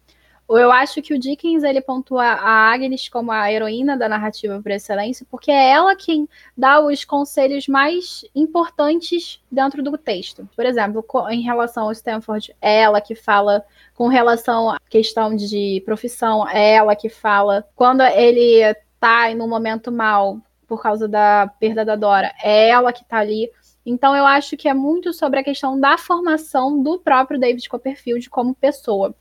eu 0.48 0.70
acho 0.70 1.00
que 1.00 1.14
o 1.14 1.18
Dickens 1.18 1.62
ele 1.62 1.80
pontua 1.80 2.24
a 2.24 2.72
Agnes 2.72 3.08
como 3.08 3.32
a 3.32 3.50
heroína 3.50 3.96
da 3.96 4.08
narrativa 4.08 4.60
por 4.60 4.70
excelência, 4.70 5.26
porque 5.30 5.50
é 5.50 5.70
ela 5.70 5.96
quem 5.96 6.28
dá 6.56 6.80
os 6.80 7.04
conselhos 7.04 7.66
mais 7.66 8.24
importantes 8.34 9.42
dentro 9.50 9.82
do 9.82 9.96
texto. 9.96 10.48
Por 10.54 10.66
exemplo, 10.66 11.04
em 11.30 11.40
relação 11.40 11.84
ao 11.84 11.92
Stanford, 11.92 12.54
é 12.60 12.82
ela 12.82 13.00
que 13.00 13.14
fala 13.14 13.64
com 13.94 14.08
relação 14.08 14.70
à 14.70 14.78
questão 14.90 15.34
de 15.34 15.82
profissão, 15.84 16.46
é 16.48 16.74
ela 16.74 16.94
que 16.94 17.08
fala 17.08 17.66
quando 17.74 18.02
ele 18.02 18.74
tá 19.00 19.30
em 19.30 19.40
um 19.40 19.48
momento 19.48 19.90
mal, 19.90 20.38
por 20.72 20.80
causa 20.80 21.06
da 21.06 21.52
perda 21.60 21.84
da 21.84 21.94
Dora. 21.94 22.32
É 22.42 22.70
ela 22.70 22.94
que 22.94 23.02
está 23.02 23.18
ali. 23.18 23.50
Então 23.84 24.16
eu 24.16 24.24
acho 24.24 24.56
que 24.56 24.66
é 24.70 24.72
muito 24.72 25.12
sobre 25.12 25.38
a 25.38 25.44
questão 25.44 25.78
da 25.78 25.98
formação 25.98 26.82
do 26.82 26.98
próprio 26.98 27.38
David 27.38 27.68
Copperfield 27.68 28.30
como 28.30 28.54
pessoa. 28.54 29.14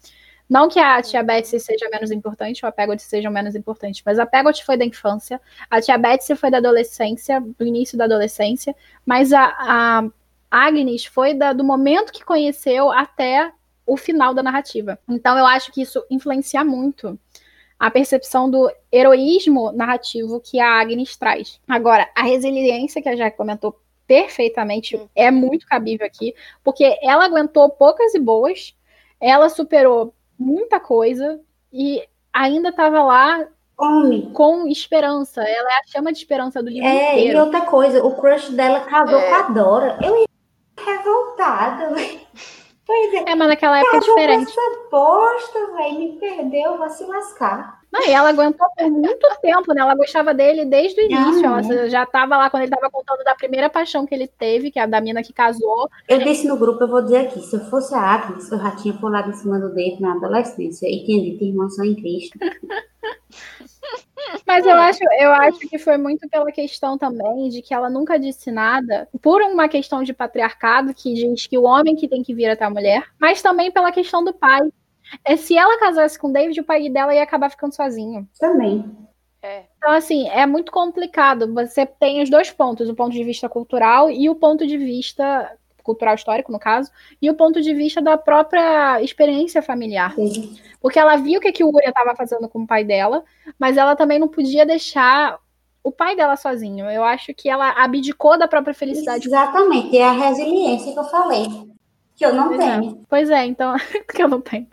Não 0.49 0.69
que 0.69 0.79
a 0.79 1.01
tia 1.01 1.21
Betsy 1.21 1.59
seja 1.59 1.89
menos 1.89 2.09
importante 2.09 2.63
ou 2.63 2.69
a 2.69 2.71
Peggotty 2.71 3.03
seja 3.03 3.29
menos 3.29 3.53
importante, 3.53 4.01
mas 4.05 4.17
a 4.17 4.25
Peggotty 4.25 4.63
foi 4.63 4.77
da 4.77 4.85
infância, 4.85 5.41
a 5.69 5.81
tia 5.81 5.97
Betsy 5.97 6.37
foi 6.37 6.49
da 6.49 6.59
adolescência, 6.59 7.41
do 7.41 7.65
início 7.65 7.97
da 7.97 8.05
adolescência, 8.05 8.73
mas 9.05 9.33
a, 9.33 9.43
a 9.59 10.09
Agnes 10.49 11.03
foi 11.03 11.33
da, 11.33 11.51
do 11.51 11.65
momento 11.65 12.13
que 12.13 12.23
conheceu 12.23 12.89
até 12.89 13.51
o 13.85 13.97
final 13.97 14.33
da 14.33 14.41
narrativa. 14.41 14.97
Então 15.09 15.37
eu 15.37 15.45
acho 15.45 15.69
que 15.73 15.81
isso 15.81 16.01
influencia 16.09 16.63
muito 16.63 17.19
a 17.81 17.89
percepção 17.89 18.47
do 18.47 18.71
heroísmo 18.91 19.71
narrativo 19.71 20.39
que 20.39 20.59
a 20.59 20.79
Agnes 20.79 21.17
traz. 21.17 21.59
Agora, 21.67 22.07
a 22.15 22.21
resiliência 22.21 23.01
que 23.01 23.09
a 23.09 23.15
Jack 23.15 23.35
comentou 23.35 23.75
perfeitamente 24.05 25.01
é 25.15 25.31
muito 25.31 25.65
cabível 25.65 26.05
aqui, 26.05 26.35
porque 26.63 26.95
ela 27.01 27.25
aguentou 27.25 27.67
poucas 27.71 28.13
e 28.13 28.19
boas, 28.19 28.75
ela 29.19 29.49
superou 29.49 30.13
muita 30.37 30.79
coisa 30.79 31.41
e 31.73 32.07
ainda 32.31 32.69
estava 32.69 33.01
lá 33.01 33.47
Homem. 33.75 34.31
com 34.31 34.67
esperança. 34.67 35.41
Ela 35.41 35.71
é 35.71 35.79
a 35.79 35.87
chama 35.87 36.11
de 36.11 36.19
esperança 36.19 36.61
do 36.61 36.69
livro 36.69 36.87
é, 36.87 37.13
inteiro. 37.13 37.37
E 37.39 37.41
outra 37.41 37.61
coisa, 37.61 38.05
o 38.05 38.15
crush 38.15 38.51
dela 38.51 38.81
casou 38.81 39.17
é. 39.17 39.27
com 39.27 39.35
a 39.35 39.41
Dora. 39.49 39.97
Eu 40.03 40.19
ia 40.19 40.25
revoltada. 40.77 41.95
Pois 42.85 43.13
é. 43.13 43.31
É, 43.31 43.35
mas 43.35 43.47
naquela 43.47 43.79
época 43.79 43.97
é 43.97 43.99
diferente. 43.99 44.49
Essa 44.49 44.77
posta, 44.89 45.71
velho, 45.73 45.99
me 45.99 46.17
perdeu, 46.19 46.77
vai 46.77 46.89
se 46.89 47.03
lascar. 47.05 47.80
Não, 47.91 48.07
e 48.07 48.11
ela 48.11 48.29
aguentou 48.29 48.67
por 48.77 48.89
muito 48.89 49.27
tempo, 49.41 49.73
né? 49.73 49.81
Ela 49.81 49.95
gostava 49.95 50.33
dele 50.33 50.63
desde 50.63 51.01
o 51.01 51.03
início. 51.03 51.45
Ela 51.45 51.89
já 51.89 52.03
estava 52.03 52.37
lá 52.37 52.49
quando 52.49 52.63
ele 52.63 52.73
estava 52.73 52.89
contando 52.89 53.23
da 53.23 53.35
primeira 53.35 53.69
paixão 53.69 54.05
que 54.05 54.15
ele 54.15 54.27
teve, 54.27 54.71
que 54.71 54.79
é 54.79 54.83
a 54.83 54.85
da 54.85 55.01
mina 55.01 55.21
que 55.21 55.33
casou. 55.33 55.89
Eu 56.07 56.19
disse 56.19 56.47
no 56.47 56.57
grupo, 56.57 56.83
eu 56.83 56.87
vou 56.87 57.01
dizer 57.01 57.17
aqui, 57.17 57.41
se 57.41 57.55
eu 57.55 57.59
fosse 57.65 57.93
a 57.93 57.99
Agnes, 57.99 58.49
eu 58.49 58.57
já 58.57 58.71
tinha 58.71 58.93
pulado 58.93 59.29
em 59.29 59.33
cima 59.33 59.59
do 59.59 59.73
Dave 59.73 60.01
na 60.01 60.13
adolescência 60.13 60.87
e 60.87 61.03
tinha 61.03 61.21
dito 61.21 61.43
irmã 61.43 61.67
só 61.69 61.83
em 61.83 61.95
Cristo. 61.95 62.39
Mas 64.45 64.65
eu 64.65 64.75
acho, 64.75 65.03
eu 65.19 65.31
acho 65.31 65.59
que 65.59 65.77
foi 65.77 65.97
muito 65.97 66.29
pela 66.29 66.51
questão 66.51 66.97
também 66.97 67.49
de 67.49 67.61
que 67.61 67.73
ela 67.73 67.89
nunca 67.89 68.19
disse 68.19 68.51
nada, 68.51 69.07
por 69.21 69.41
uma 69.41 69.67
questão 69.67 70.03
de 70.03 70.13
patriarcado 70.13 70.93
que 70.93 71.13
diz 71.13 71.47
que 71.47 71.57
o 71.57 71.63
homem 71.63 71.95
que 71.95 72.07
tem 72.07 72.23
que 72.23 72.33
vir 72.33 72.49
até 72.49 72.63
a 72.63 72.69
mulher, 72.69 73.03
mas 73.19 73.41
também 73.41 73.71
pela 73.71 73.91
questão 73.91 74.23
do 74.23 74.33
pai. 74.33 74.61
É, 75.23 75.35
se 75.35 75.57
ela 75.57 75.79
casasse 75.79 76.17
com 76.17 76.29
o 76.29 76.33
David, 76.33 76.59
o 76.59 76.63
pai 76.63 76.89
dela 76.89 77.13
ia 77.13 77.23
acabar 77.23 77.49
ficando 77.49 77.75
sozinho. 77.75 78.27
Também. 78.39 78.85
É. 79.41 79.63
Então, 79.77 79.91
assim, 79.91 80.29
é 80.29 80.45
muito 80.45 80.71
complicado. 80.71 81.51
Você 81.53 81.85
tem 81.85 82.21
os 82.21 82.29
dois 82.29 82.51
pontos, 82.51 82.89
o 82.89 82.95
ponto 82.95 83.11
de 83.11 83.23
vista 83.23 83.49
cultural 83.49 84.09
e 84.09 84.29
o 84.29 84.35
ponto 84.35 84.67
de 84.67 84.77
vista 84.77 85.51
cultural 85.83 86.13
histórico, 86.13 86.51
no 86.51 86.59
caso, 86.59 86.91
e 87.19 87.29
o 87.29 87.33
ponto 87.33 87.59
de 87.59 87.73
vista 87.73 88.01
da 88.01 88.15
própria 88.17 89.01
experiência 89.01 89.63
familiar. 89.63 90.13
Sim. 90.13 90.55
Porque 90.79 90.99
ela 90.99 91.15
viu 91.15 91.39
o 91.39 91.41
que, 91.41 91.51
que 91.51 91.63
o 91.63 91.73
Uria 91.73 91.89
estava 91.89 92.15
fazendo 92.15 92.47
com 92.47 92.59
o 92.59 92.67
pai 92.67 92.83
dela, 92.83 93.23
mas 93.57 93.77
ela 93.77 93.95
também 93.95 94.19
não 94.19 94.27
podia 94.27 94.65
deixar 94.65 95.39
o 95.83 95.91
pai 95.91 96.15
dela 96.15 96.35
sozinho. 96.35 96.89
Eu 96.89 97.03
acho 97.03 97.33
que 97.33 97.49
ela 97.49 97.71
abdicou 97.71 98.37
da 98.37 98.47
própria 98.47 98.73
felicidade. 98.73 99.27
Exatamente, 99.27 99.97
é 99.97 100.03
a 100.03 100.11
resiliência 100.11 100.93
que 100.93 100.99
eu 100.99 101.05
falei. 101.05 101.47
Que 102.21 102.25
eu 102.27 102.35
não 102.35 102.49
Pois 102.49 102.59
tenho. 102.59 102.91
é. 102.91 102.95
Pois 103.09 103.29
é, 103.31 103.45
então, 103.47 103.75
que 104.13 104.21
eu 104.21 104.27
não 104.27 104.39
tenho. 104.39 104.67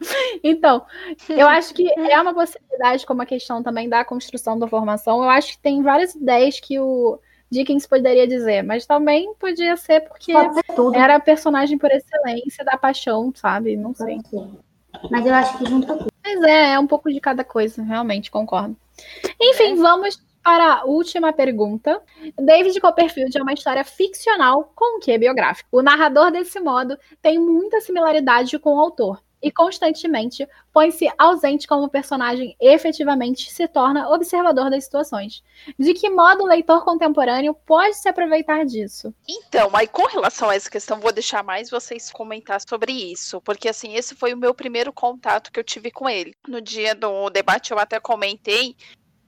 Então, 0.44 0.84
eu 1.30 1.48
acho 1.48 1.72
que 1.72 1.90
é 1.90 2.20
uma 2.20 2.34
possibilidade, 2.34 3.06
como 3.06 3.22
a 3.22 3.26
questão 3.26 3.62
também 3.62 3.88
da 3.88 4.04
construção 4.04 4.58
da 4.58 4.68
formação. 4.68 5.22
Eu 5.24 5.30
acho 5.30 5.52
que 5.52 5.58
tem 5.62 5.80
várias 5.82 6.14
ideias 6.14 6.60
que 6.60 6.78
o 6.78 7.18
Dickens 7.50 7.86
poderia 7.86 8.28
dizer, 8.28 8.62
mas 8.62 8.84
também 8.84 9.32
podia 9.38 9.78
ser 9.78 10.00
porque 10.00 10.30
ser 10.30 10.94
era 10.94 11.16
a 11.16 11.20
personagem 11.20 11.78
por 11.78 11.90
excelência 11.90 12.62
da 12.66 12.76
paixão, 12.76 13.32
sabe? 13.34 13.78
Não 13.78 13.94
sei. 13.94 14.20
Mas 15.10 15.24
eu 15.24 15.34
acho 15.34 15.56
que 15.56 15.64
junta 15.64 15.96
tudo. 15.96 16.12
Mas 16.22 16.42
é, 16.42 16.72
é 16.74 16.78
um 16.78 16.86
pouco 16.86 17.10
de 17.10 17.18
cada 17.18 17.44
coisa, 17.44 17.82
realmente, 17.82 18.30
concordo. 18.30 18.76
Enfim, 19.40 19.76
vamos 19.76 20.20
para 20.42 20.74
a 20.74 20.84
última 20.84 21.32
pergunta. 21.32 22.00
David 22.36 22.80
Copperfield 22.80 23.36
é 23.36 23.42
uma 23.42 23.52
história 23.52 23.84
ficcional 23.84 24.72
com 24.74 24.96
um 24.96 25.00
quê 25.00 25.18
biográfico. 25.18 25.68
O 25.72 25.82
narrador, 25.82 26.30
desse 26.30 26.60
modo, 26.60 26.98
tem 27.20 27.38
muita 27.38 27.80
similaridade 27.80 28.58
com 28.58 28.76
o 28.76 28.80
autor. 28.80 29.22
E 29.40 29.52
constantemente 29.52 30.48
põe-se 30.72 31.08
ausente 31.16 31.66
como 31.66 31.84
o 31.84 31.88
personagem 31.88 32.56
efetivamente 32.60 33.52
se 33.52 33.68
torna 33.68 34.10
observador 34.10 34.68
das 34.68 34.84
situações. 34.84 35.44
De 35.78 35.94
que 35.94 36.10
modo 36.10 36.42
o 36.42 36.46
leitor 36.46 36.84
contemporâneo 36.84 37.54
pode 37.54 37.94
se 37.94 38.08
aproveitar 38.08 38.64
disso? 38.64 39.14
Então, 39.28 39.70
aí 39.74 39.86
com 39.86 40.06
relação 40.06 40.50
a 40.50 40.56
essa 40.56 40.68
questão, 40.68 40.98
vou 40.98 41.12
deixar 41.12 41.44
mais 41.44 41.70
vocês 41.70 42.10
comentar 42.10 42.60
sobre 42.68 42.92
isso, 42.92 43.40
porque 43.42 43.68
assim, 43.68 43.94
esse 43.94 44.14
foi 44.14 44.34
o 44.34 44.36
meu 44.36 44.52
primeiro 44.52 44.92
contato 44.92 45.52
que 45.52 45.60
eu 45.60 45.64
tive 45.64 45.90
com 45.90 46.08
ele. 46.08 46.34
No 46.46 46.60
dia 46.60 46.94
do 46.94 47.30
debate 47.30 47.70
eu 47.70 47.78
até 47.78 48.00
comentei 48.00 48.74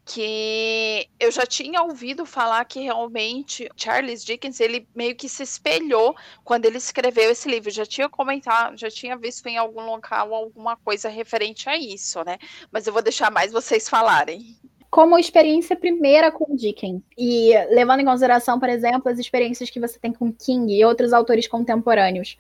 que 0.05 1.09
eu 1.19 1.31
já 1.31 1.47
tinha 1.47 1.83
ouvido 1.83 2.27
falar 2.27 2.65
que 2.65 2.81
realmente 2.81 3.69
Charles 3.77 4.25
Dickens 4.25 4.59
ele 4.61 4.87
meio 4.95 5.15
que 5.15 5.29
se 5.29 5.43
espelhou 5.43 6.17
quando 6.45 6.65
ele 6.65 6.79
escreveu 6.79 7.31
esse 7.31 7.49
livro. 7.49 7.71
Já 7.71 7.87
tinha 7.87 8.09
comentado, 8.09 8.77
já 8.77 8.91
tinha 8.91 9.17
visto 9.17 9.47
em 9.47 9.57
algum 9.57 9.87
local 9.87 10.35
alguma 10.35 10.77
coisa 10.77 11.09
referente 11.09 11.69
a 11.69 11.77
isso, 11.77 12.25
né? 12.25 12.39
Mas 12.73 12.87
eu 12.87 12.93
vou 12.93 13.03
deixar 13.03 13.31
mais 13.31 13.53
vocês 13.53 13.89
falarem. 13.89 14.57
como 14.91 15.17
experiência 15.19 15.77
primeira 15.77 16.33
com 16.33 16.57
Dickens. 16.57 17.01
E 17.17 17.53
levando 17.71 18.01
em 18.01 18.05
consideração, 18.05 18.59
por 18.59 18.69
exemplo, 18.69 19.11
as 19.11 19.19
experiências 19.19 19.71
que 19.71 19.79
você 19.79 19.99
tem 19.99 20.13
com 20.13 20.33
King 20.33 20.75
e 20.75 20.85
outros 20.85 21.13
autores 21.13 21.47
contemporâneos. 21.47 22.37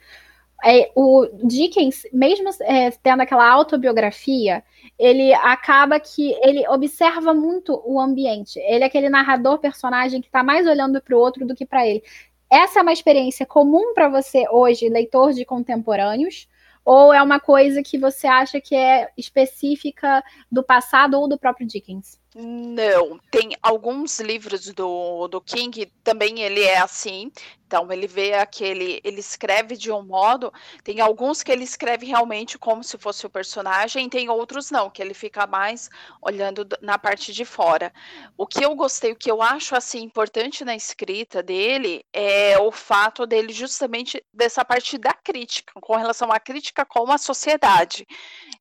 É, 0.64 0.90
o 0.94 1.26
Dickens, 1.44 2.02
mesmo 2.12 2.50
é, 2.62 2.90
tendo 2.90 3.22
aquela 3.22 3.48
autobiografia, 3.48 4.62
ele 4.98 5.32
acaba 5.34 5.98
que 5.98 6.36
ele 6.42 6.66
observa 6.68 7.32
muito 7.32 7.80
o 7.84 8.00
ambiente. 8.00 8.58
Ele 8.60 8.84
é 8.84 8.86
aquele 8.86 9.08
narrador 9.08 9.58
personagem 9.58 10.20
que 10.20 10.28
está 10.28 10.42
mais 10.42 10.66
olhando 10.66 11.00
para 11.00 11.16
o 11.16 11.18
outro 11.18 11.46
do 11.46 11.54
que 11.54 11.64
para 11.64 11.86
ele. 11.86 12.02
Essa 12.50 12.80
é 12.80 12.82
uma 12.82 12.92
experiência 12.92 13.46
comum 13.46 13.94
para 13.94 14.08
você 14.08 14.44
hoje, 14.50 14.88
leitor 14.88 15.32
de 15.32 15.44
contemporâneos, 15.44 16.48
ou 16.84 17.12
é 17.12 17.22
uma 17.22 17.38
coisa 17.38 17.82
que 17.82 17.96
você 17.96 18.26
acha 18.26 18.60
que 18.60 18.74
é 18.74 19.08
específica 19.16 20.22
do 20.50 20.62
passado 20.62 21.14
ou 21.14 21.28
do 21.28 21.38
próprio 21.38 21.66
Dickens? 21.66 22.18
Não, 22.34 23.18
tem 23.28 23.56
alguns 23.60 24.20
livros 24.20 24.72
do, 24.72 25.26
do 25.26 25.40
King, 25.40 25.86
também 26.04 26.40
ele 26.40 26.62
é 26.62 26.78
assim. 26.78 27.32
Então, 27.70 27.90
ele 27.92 28.08
vê 28.08 28.34
aquele. 28.34 29.00
Ele 29.04 29.20
escreve 29.20 29.76
de 29.76 29.92
um 29.92 30.02
modo. 30.02 30.52
Tem 30.82 31.00
alguns 31.00 31.40
que 31.40 31.52
ele 31.52 31.62
escreve 31.62 32.04
realmente 32.04 32.58
como 32.58 32.82
se 32.82 32.98
fosse 32.98 33.24
o 33.24 33.30
personagem, 33.30 34.08
tem 34.08 34.28
outros 34.28 34.72
não, 34.72 34.90
que 34.90 35.00
ele 35.00 35.14
fica 35.14 35.46
mais 35.46 35.88
olhando 36.20 36.66
na 36.80 36.98
parte 36.98 37.32
de 37.32 37.44
fora. 37.44 37.92
O 38.36 38.44
que 38.44 38.64
eu 38.64 38.74
gostei, 38.74 39.12
o 39.12 39.16
que 39.16 39.30
eu 39.30 39.40
acho 39.40 39.76
assim 39.76 40.02
importante 40.02 40.64
na 40.64 40.74
escrita 40.74 41.44
dele 41.44 42.04
é 42.12 42.58
o 42.58 42.72
fato 42.72 43.24
dele 43.24 43.52
justamente 43.52 44.20
dessa 44.34 44.64
parte 44.64 44.98
da 44.98 45.12
crítica, 45.12 45.72
com 45.80 45.94
relação 45.94 46.32
à 46.32 46.40
crítica 46.40 46.84
com 46.84 47.12
a 47.12 47.18
sociedade. 47.18 48.04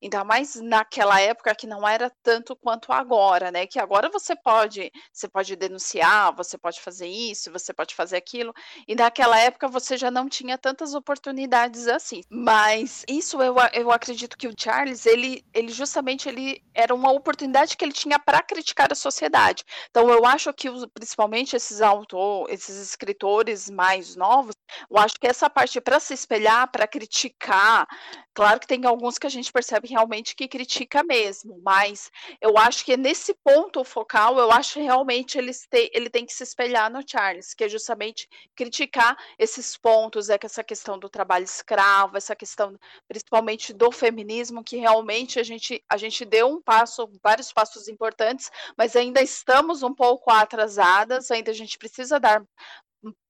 Ainda 0.03 0.23
mais 0.23 0.53
naquela 0.55 1.19
época 1.19 1.55
que 1.55 1.65
não 1.65 1.87
era 1.87 2.11
tanto 2.21 2.55
quanto 2.55 2.93
agora, 2.93 3.49
né? 3.49 3.58
Que 3.67 3.79
agora 3.79 4.09
você 4.09 4.35
pode, 4.35 4.91
você 5.11 5.27
pode 5.27 5.55
denunciar, 5.55 6.35
você 6.35 6.57
pode 6.57 6.81
fazer 6.81 7.07
isso, 7.07 7.51
você 7.51 7.73
pode 7.73 7.95
fazer 7.95 8.17
aquilo. 8.17 8.53
E 8.87 8.95
naquela 8.95 9.39
época 9.39 9.67
você 9.67 9.97
já 9.97 10.11
não 10.11 10.27
tinha 10.27 10.57
tantas 10.57 10.93
oportunidades 10.93 11.87
assim. 11.87 12.21
Mas 12.29 13.03
isso 13.07 13.41
eu, 13.41 13.55
eu 13.73 13.91
acredito 13.91 14.37
que 14.37 14.47
o 14.47 14.53
Charles, 14.57 15.05
ele, 15.05 15.43
ele 15.53 15.71
justamente 15.71 16.27
ele 16.27 16.61
era 16.73 16.93
uma 16.93 17.11
oportunidade 17.11 17.75
que 17.75 17.83
ele 17.83 17.91
tinha 17.91 18.19
para 18.19 18.41
criticar 18.41 18.91
a 18.91 18.95
sociedade. 18.95 19.63
Então 19.89 20.09
eu 20.09 20.25
acho 20.25 20.53
que 20.53 20.69
principalmente 20.93 21.55
esses 21.55 21.81
autores, 21.81 22.53
esses 22.53 22.81
escritores 22.81 23.69
mais 23.69 24.15
novos, 24.15 24.55
eu 24.89 24.97
acho 24.97 25.15
que 25.19 25.27
essa 25.27 25.49
parte 25.49 25.79
para 25.81 25.99
se 25.99 26.13
espelhar, 26.13 26.71
para 26.71 26.87
criticar, 26.87 27.87
claro 28.33 28.59
que 28.59 28.67
tem 28.67 28.85
alguns 28.85 29.17
que 29.17 29.27
a 29.27 29.29
gente 29.29 29.51
percebe 29.51 29.87
realmente 29.87 30.35
que 30.35 30.47
critica 30.47 31.03
mesmo, 31.03 31.59
mas 31.63 32.11
eu 32.41 32.57
acho 32.57 32.85
que 32.85 32.95
nesse 32.95 33.33
ponto 33.49 33.83
focal, 33.83 34.37
eu 34.37 34.51
acho 34.51 34.79
realmente 34.79 35.35
eles 35.35 35.65
te, 35.67 35.89
ele 35.91 36.07
tem 36.07 36.23
que 36.23 36.33
se 36.33 36.43
espelhar 36.43 36.91
no 36.91 37.01
Charles, 37.05 37.55
que 37.55 37.63
é 37.63 37.69
justamente 37.69 38.29
criticar 38.55 39.17
esses 39.39 39.75
pontos, 39.75 40.29
é 40.29 40.37
que 40.37 40.45
essa 40.45 40.63
questão 40.63 40.99
do 40.99 41.09
trabalho 41.09 41.45
escravo, 41.45 42.15
essa 42.15 42.35
questão 42.35 42.77
principalmente 43.07 43.73
do 43.73 43.91
feminismo, 43.91 44.63
que 44.63 44.77
realmente 44.77 45.39
a 45.39 45.43
gente, 45.43 45.83
a 45.89 45.97
gente 45.97 46.23
deu 46.25 46.47
um 46.47 46.61
passo, 46.61 47.09
vários 47.23 47.51
passos 47.51 47.87
importantes, 47.87 48.51
mas 48.77 48.95
ainda 48.95 49.19
estamos 49.19 49.81
um 49.81 49.95
pouco 49.95 50.29
atrasadas, 50.29 51.31
ainda 51.31 51.49
a 51.49 51.55
gente 51.55 51.77
precisa 51.79 52.19
dar 52.19 52.45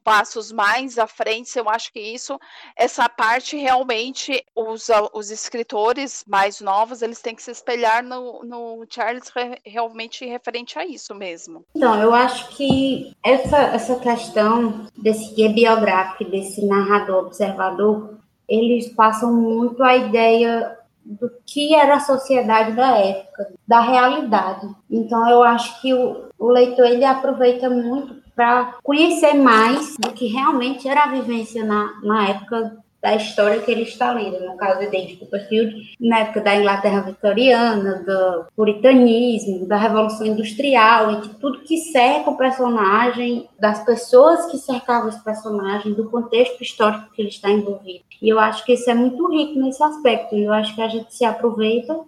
passos 0.04 0.52
mais 0.52 0.98
à 0.98 1.06
frente, 1.06 1.58
eu 1.58 1.70
acho 1.70 1.94
que 1.94 2.00
isso, 2.00 2.40
essa 2.76 3.08
parte 3.08 3.56
realmente, 3.56 4.44
os, 4.56 4.88
os 5.14 5.30
escritores 5.30 6.24
mais 6.28 6.60
novos, 6.62 7.02
eles 7.02 7.22
têm 7.22 7.36
que 7.36 7.44
se 7.44 7.52
espelhar 7.52 8.04
no, 8.04 8.44
no 8.44 8.86
Charles 8.90 9.30
re- 9.30 9.60
realmente 9.64 10.26
referente 10.26 10.80
a 10.80 10.86
isso 10.86 11.14
mesmo. 11.14 11.64
Então, 11.76 12.02
eu 12.02 12.14
acho 12.14 12.50
que 12.56 13.16
essa, 13.24 13.58
essa 13.58 14.00
questão 14.00 14.88
desse 14.98 15.36
guia 15.36 15.50
biográfico, 15.50 16.30
desse 16.32 16.66
narrador 16.66 17.26
observador, 17.26 18.18
eles 18.48 18.88
passam 18.96 19.32
muito 19.32 19.84
a 19.84 19.96
ideia 19.96 20.76
do 21.06 21.32
que 21.46 21.76
era 21.76 21.96
a 21.96 22.00
sociedade 22.00 22.74
da 22.74 22.98
época, 22.98 23.54
da 23.68 23.80
realidade. 23.80 24.68
Então, 24.90 25.30
eu 25.30 25.44
acho 25.44 25.80
que 25.82 25.94
o, 25.94 26.30
o 26.38 26.50
leitor 26.50 26.86
ele 26.86 27.06
aproveita 27.06 27.70
muito 27.70 28.20
para 28.40 28.78
conhecer 28.82 29.34
mais 29.34 29.98
do 30.00 30.14
que 30.14 30.28
realmente 30.28 30.88
era 30.88 31.04
a 31.04 31.12
vivência 31.12 31.62
na, 31.62 32.00
na 32.02 32.30
época 32.30 32.78
da 33.02 33.14
história 33.14 33.60
que 33.60 33.70
ele 33.70 33.82
está 33.82 34.14
lendo, 34.14 34.40
no 34.40 34.56
caso 34.56 34.80
de 34.80 34.88
David 34.88 35.18
Copperfield, 35.18 35.76
na 36.00 36.20
época 36.20 36.40
da 36.40 36.56
Inglaterra 36.56 37.02
vitoriana, 37.02 37.96
do 37.96 38.46
puritanismo, 38.56 39.66
da 39.66 39.76
Revolução 39.76 40.26
Industrial, 40.26 41.12
e 41.12 41.22
de 41.22 41.30
tudo 41.36 41.64
que 41.64 41.80
cerca 41.80 42.30
o 42.30 42.38
personagem, 42.38 43.50
das 43.60 43.84
pessoas 43.84 44.46
que 44.46 44.58
cercavam 44.58 45.10
esse 45.10 45.22
personagem, 45.22 45.94
do 45.94 46.10
contexto 46.10 46.64
histórico 46.64 47.12
que 47.14 47.22
ele 47.22 47.30
está 47.30 47.52
envolvido. 47.52 48.06
E 48.22 48.30
eu 48.30 48.40
acho 48.40 48.64
que 48.66 48.72
isso 48.72 48.90
é 48.90 48.94
muito 48.94 49.30
rico 49.30 49.60
nesse 49.60 49.84
aspecto, 49.84 50.34
e 50.34 50.46
eu 50.46 50.54
acho 50.54 50.74
que 50.74 50.82
a 50.82 50.88
gente 50.88 51.14
se 51.14 51.26
aproveita 51.26 52.00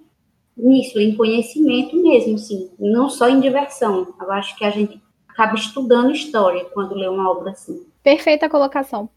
nisso, 0.56 0.98
em 0.98 1.14
conhecimento 1.14 2.02
mesmo, 2.02 2.38
sim, 2.38 2.70
não 2.80 3.10
só 3.10 3.28
em 3.28 3.42
diversão. 3.42 4.14
Eu 4.22 4.32
acho 4.32 4.56
que 4.56 4.64
a 4.64 4.70
gente 4.70 5.02
acaba 5.32 5.56
estudando 5.56 6.12
história 6.12 6.66
quando 6.66 6.96
lê 6.96 7.08
uma 7.08 7.30
obra 7.30 7.52
assim. 7.52 7.86
Perfeita 8.04 8.50
colocação. 8.50 9.10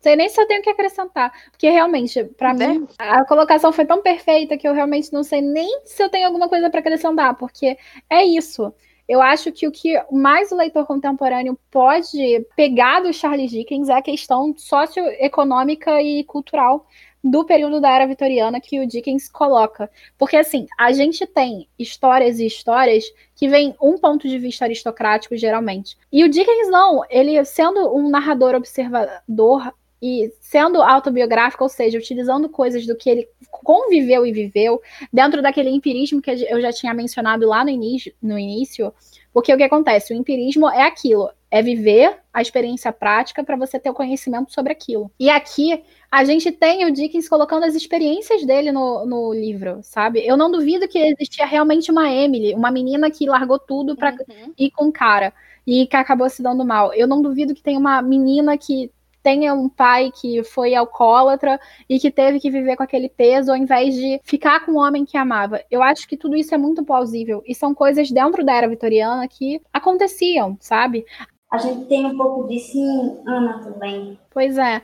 sei 0.00 0.16
nem 0.16 0.28
se 0.28 0.40
eu 0.40 0.46
tenho 0.46 0.60
o 0.60 0.62
que 0.62 0.70
acrescentar. 0.70 1.32
Porque 1.50 1.68
realmente, 1.70 2.24
para 2.24 2.52
né? 2.54 2.68
mim, 2.68 2.88
a 2.98 3.24
colocação 3.24 3.72
foi 3.72 3.84
tão 3.84 4.02
perfeita 4.02 4.56
que 4.56 4.66
eu 4.66 4.74
realmente 4.74 5.12
não 5.12 5.22
sei 5.22 5.40
nem 5.40 5.82
se 5.84 6.02
eu 6.02 6.08
tenho 6.08 6.26
alguma 6.26 6.48
coisa 6.48 6.68
para 6.70 6.80
acrescentar, 6.80 7.34
porque 7.36 7.76
é 8.10 8.24
isso. 8.24 8.72
Eu 9.08 9.20
acho 9.20 9.52
que 9.52 9.66
o 9.66 9.72
que 9.72 10.00
mais 10.10 10.52
o 10.52 10.56
leitor 10.56 10.86
contemporâneo 10.86 11.58
pode 11.70 12.46
pegar 12.56 13.00
do 13.00 13.12
Charles 13.12 13.50
Dickens 13.50 13.88
é 13.88 13.94
a 13.94 14.02
questão 14.02 14.54
socioeconômica 14.56 16.00
e 16.00 16.24
cultural 16.24 16.86
do 17.22 17.44
período 17.44 17.80
da 17.80 17.90
era 17.90 18.06
vitoriana 18.06 18.60
que 18.60 18.80
o 18.80 18.86
Dickens 18.86 19.28
coloca. 19.28 19.90
Porque, 20.18 20.36
assim, 20.36 20.66
a 20.78 20.92
gente 20.92 21.26
tem 21.26 21.68
histórias 21.78 22.38
e 22.40 22.46
histórias 22.46 23.04
que 23.36 23.48
vêm 23.48 23.74
um 23.80 23.96
ponto 23.96 24.28
de 24.28 24.38
vista 24.38 24.64
aristocrático, 24.64 25.36
geralmente. 25.36 25.96
E 26.10 26.24
o 26.24 26.28
Dickens 26.28 26.68
não, 26.68 27.02
ele 27.08 27.42
sendo 27.44 27.94
um 27.94 28.08
narrador 28.08 28.54
observador 28.54 29.72
e 30.00 30.32
sendo 30.40 30.82
autobiográfico, 30.82 31.62
ou 31.62 31.70
seja, 31.70 31.96
utilizando 31.96 32.48
coisas 32.48 32.84
do 32.86 32.96
que 32.96 33.08
ele 33.08 33.28
conviveu 33.50 34.26
e 34.26 34.32
viveu, 34.32 34.82
dentro 35.12 35.40
daquele 35.40 35.70
empirismo 35.70 36.20
que 36.20 36.30
eu 36.30 36.60
já 36.60 36.72
tinha 36.72 36.92
mencionado 36.92 37.46
lá 37.46 37.62
no 37.64 37.70
início, 37.70 38.12
no 38.20 38.36
início 38.36 38.92
porque 39.32 39.52
o 39.52 39.56
que 39.56 39.62
acontece? 39.62 40.12
O 40.12 40.16
empirismo 40.16 40.68
é 40.68 40.82
aquilo, 40.82 41.30
é 41.52 41.60
viver 41.60 42.16
a 42.32 42.40
experiência 42.40 42.90
prática 42.90 43.44
para 43.44 43.56
você 43.56 43.78
ter 43.78 43.90
o 43.90 43.94
conhecimento 43.94 44.50
sobre 44.50 44.72
aquilo. 44.72 45.12
E 45.20 45.28
aqui 45.28 45.84
a 46.10 46.24
gente 46.24 46.50
tem 46.50 46.86
o 46.86 46.90
Dickens 46.90 47.28
colocando 47.28 47.64
as 47.64 47.74
experiências 47.74 48.46
dele 48.46 48.72
no, 48.72 49.04
no 49.04 49.34
livro, 49.34 49.80
sabe? 49.82 50.26
Eu 50.26 50.34
não 50.34 50.50
duvido 50.50 50.88
que 50.88 50.98
existia 50.98 51.44
realmente 51.44 51.90
uma 51.90 52.10
Emily, 52.10 52.54
uma 52.54 52.70
menina 52.70 53.10
que 53.10 53.28
largou 53.28 53.58
tudo 53.58 53.94
para 53.94 54.12
uhum. 54.12 54.54
ir 54.58 54.70
com 54.70 54.86
o 54.86 54.92
cara 54.92 55.30
e 55.66 55.86
que 55.86 55.94
acabou 55.94 56.30
se 56.30 56.42
dando 56.42 56.64
mal. 56.64 56.94
Eu 56.94 57.06
não 57.06 57.20
duvido 57.20 57.54
que 57.54 57.62
tem 57.62 57.76
uma 57.76 58.00
menina 58.00 58.56
que 58.56 58.90
tenha 59.22 59.54
um 59.54 59.68
pai 59.68 60.10
que 60.10 60.42
foi 60.42 60.74
alcoólatra 60.74 61.60
e 61.88 61.98
que 61.98 62.10
teve 62.10 62.40
que 62.40 62.50
viver 62.50 62.76
com 62.76 62.82
aquele 62.82 63.08
peso 63.08 63.52
ao 63.52 63.56
invés 63.56 63.94
de 63.94 64.20
ficar 64.24 64.64
com 64.64 64.72
o 64.72 64.78
homem 64.78 65.04
que 65.04 65.16
amava. 65.16 65.62
Eu 65.70 65.82
acho 65.82 66.08
que 66.08 66.16
tudo 66.16 66.34
isso 66.34 66.54
é 66.54 66.58
muito 66.58 66.82
plausível 66.82 67.42
e 67.46 67.54
são 67.54 67.74
coisas 67.74 68.10
dentro 68.10 68.44
da 68.44 68.54
era 68.54 68.68
vitoriana 68.68 69.28
que 69.28 69.60
aconteciam, 69.72 70.56
sabe? 70.60 71.04
A 71.52 71.58
gente 71.58 71.84
tem 71.84 72.06
um 72.06 72.16
pouco 72.16 72.48
disso 72.48 72.78
em 72.78 73.22
Ana 73.26 73.62
também. 73.62 74.18
Pois 74.30 74.56
é. 74.56 74.80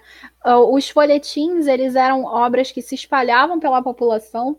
Os 0.70 0.90
folhetins, 0.90 1.66
eles 1.66 1.96
eram 1.96 2.24
obras 2.24 2.70
que 2.70 2.82
se 2.82 2.94
espalhavam 2.94 3.58
pela 3.58 3.82
população 3.82 4.58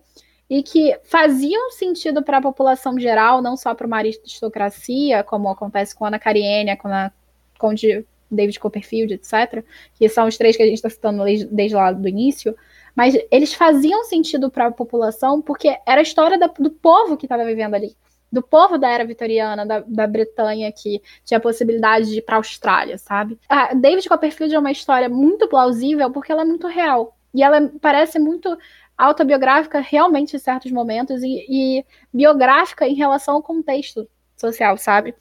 e 0.50 0.64
que 0.64 1.00
faziam 1.04 1.70
sentido 1.70 2.24
para 2.24 2.38
a 2.38 2.42
população 2.42 3.00
geral, 3.00 3.44
não 3.44 3.56
só 3.56 3.76
para 3.76 3.86
uma 3.86 3.98
aristocracia, 3.98 5.24
como 5.24 5.50
acontece 5.50 5.96
com 5.96 6.04
Ana 6.04 6.18
Karenina, 6.18 6.76
com 6.76 6.88
a 6.88 7.12
Conde 7.60 8.04
David 8.32 8.60
Copperfield, 8.60 9.14
etc., 9.14 9.64
que 9.94 10.10
são 10.10 10.28
os 10.28 10.36
três 10.36 10.58
que 10.58 10.64
a 10.64 10.66
gente 10.66 10.78
está 10.78 10.90
citando 10.90 11.24
desde 11.24 11.76
lá 11.76 11.92
do 11.92 12.08
início, 12.08 12.56
mas 12.96 13.16
eles 13.30 13.54
faziam 13.54 14.04
sentido 14.06 14.50
para 14.50 14.66
a 14.66 14.72
população 14.72 15.44
porque 15.44 15.78
era 15.86 16.02
a 16.02 16.04
história 16.04 16.40
da, 16.40 16.48
do 16.48 16.72
povo 16.72 17.16
que 17.16 17.28
estava 17.28 17.46
vivendo 17.46 17.76
ali, 17.76 17.96
do 18.32 18.42
povo 18.42 18.78
da 18.78 18.90
era 18.90 19.06
vitoriana, 19.06 19.66
da, 19.66 19.80
da 19.80 20.08
Bretanha, 20.08 20.72
que 20.72 21.02
tinha 21.26 21.38
a 21.38 21.42
possibilidade 21.42 22.10
de 22.10 22.20
ir 22.20 22.22
para 22.22 22.36
a 22.36 22.40
Austrália, 22.40 22.98
sabe? 22.98 23.40
A 23.48 23.74
David 23.74 24.08
Copperfield 24.08 24.54
é 24.54 24.60
uma 24.60 24.72
história 24.72 25.10
muito 25.10 25.48
plausível 25.48 26.12
porque 26.12 26.32
ela 26.32 26.44
é 26.44 26.46
muito 26.46 26.68
real. 26.68 27.18
E 27.34 27.44
ela 27.44 27.72
parece 27.82 28.20
muito 28.20 28.58
autobiográfica 28.98 29.80
realmente 29.80 30.36
em 30.36 30.40
certos 30.40 30.72
momentos 30.72 31.24
e, 31.24 31.46
e 31.50 31.86
biográfica 32.14 32.88
em 32.88 32.96
relação 32.96 33.36
ao 33.36 33.44
contexto 33.44 34.08
social, 34.36 34.78
sabe? 34.78 35.16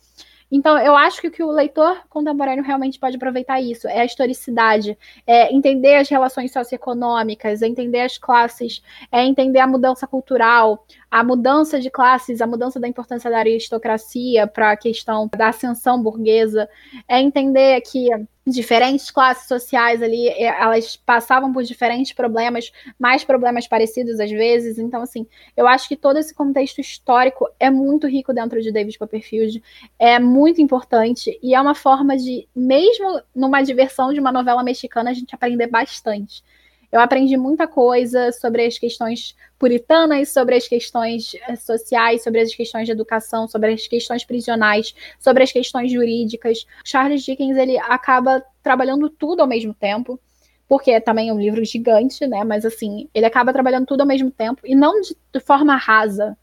Então, 0.50 0.78
eu 0.78 0.96
acho 0.96 1.20
que 1.20 1.28
o 1.28 1.30
que 1.30 1.42
o 1.42 1.50
leitor 1.50 2.00
contemporâneo 2.08 2.64
realmente 2.64 2.98
pode 2.98 3.16
aproveitar 3.16 3.60
isso 3.60 3.86
é 3.86 4.00
a 4.00 4.04
historicidade, 4.04 4.96
é 5.26 5.52
entender 5.54 5.96
as 5.96 6.08
relações 6.08 6.52
socioeconômicas, 6.52 7.60
é 7.60 7.66
entender 7.66 8.00
as 8.00 8.16
classes, 8.16 8.82
é 9.12 9.22
entender 9.22 9.58
a 9.58 9.66
mudança 9.66 10.06
cultural, 10.06 10.86
a 11.10 11.22
mudança 11.22 11.78
de 11.78 11.90
classes, 11.90 12.40
a 12.40 12.46
mudança 12.46 12.80
da 12.80 12.88
importância 12.88 13.30
da 13.30 13.38
aristocracia 13.38 14.46
para 14.46 14.70
a 14.72 14.76
questão 14.76 15.28
da 15.36 15.48
ascensão 15.48 16.02
burguesa, 16.02 16.68
é 17.06 17.20
entender 17.20 17.80
que 17.82 18.08
diferentes 18.54 19.10
classes 19.10 19.46
sociais 19.46 20.02
ali, 20.02 20.28
elas 20.28 20.96
passavam 20.96 21.52
por 21.52 21.62
diferentes 21.62 22.12
problemas, 22.12 22.72
mais 22.98 23.24
problemas 23.24 23.66
parecidos 23.66 24.20
às 24.20 24.30
vezes. 24.30 24.78
Então, 24.78 25.02
assim, 25.02 25.26
eu 25.56 25.66
acho 25.66 25.88
que 25.88 25.96
todo 25.96 26.18
esse 26.18 26.34
contexto 26.34 26.80
histórico 26.80 27.48
é 27.58 27.70
muito 27.70 28.06
rico 28.06 28.32
dentro 28.32 28.60
de 28.60 28.72
David 28.72 28.98
Copperfield, 28.98 29.62
é 29.98 30.18
muito 30.18 30.60
importante 30.60 31.38
e 31.42 31.54
é 31.54 31.60
uma 31.60 31.74
forma 31.74 32.16
de, 32.16 32.48
mesmo 32.54 33.20
numa 33.34 33.62
diversão 33.62 34.12
de 34.12 34.20
uma 34.20 34.32
novela 34.32 34.62
mexicana, 34.62 35.10
a 35.10 35.14
gente 35.14 35.34
aprender 35.34 35.66
bastante. 35.66 36.42
Eu 36.90 37.00
aprendi 37.00 37.36
muita 37.36 37.66
coisa 37.66 38.32
sobre 38.32 38.64
as 38.64 38.78
questões 38.78 39.36
puritanas, 39.58 40.30
sobre 40.30 40.54
as 40.54 40.66
questões 40.66 41.34
eh, 41.46 41.56
sociais, 41.56 42.22
sobre 42.22 42.40
as 42.40 42.54
questões 42.54 42.86
de 42.86 42.92
educação, 42.92 43.46
sobre 43.46 43.72
as 43.72 43.86
questões 43.86 44.24
prisionais, 44.24 44.94
sobre 45.18 45.42
as 45.42 45.52
questões 45.52 45.92
jurídicas. 45.92 46.66
Charles 46.84 47.22
Dickens 47.22 47.56
ele 47.56 47.78
acaba 47.78 48.42
trabalhando 48.62 49.10
tudo 49.10 49.40
ao 49.40 49.46
mesmo 49.46 49.74
tempo, 49.74 50.18
porque 50.66 50.98
também 51.00 51.28
é 51.28 51.32
um 51.32 51.40
livro 51.40 51.62
gigante, 51.64 52.26
né? 52.26 52.42
Mas 52.42 52.64
assim, 52.64 53.08
ele 53.12 53.26
acaba 53.26 53.52
trabalhando 53.52 53.86
tudo 53.86 54.00
ao 54.00 54.06
mesmo 54.06 54.30
tempo 54.30 54.62
e 54.64 54.74
não 54.74 55.00
de, 55.00 55.14
de 55.32 55.40
forma 55.40 55.76
rasa. 55.76 56.38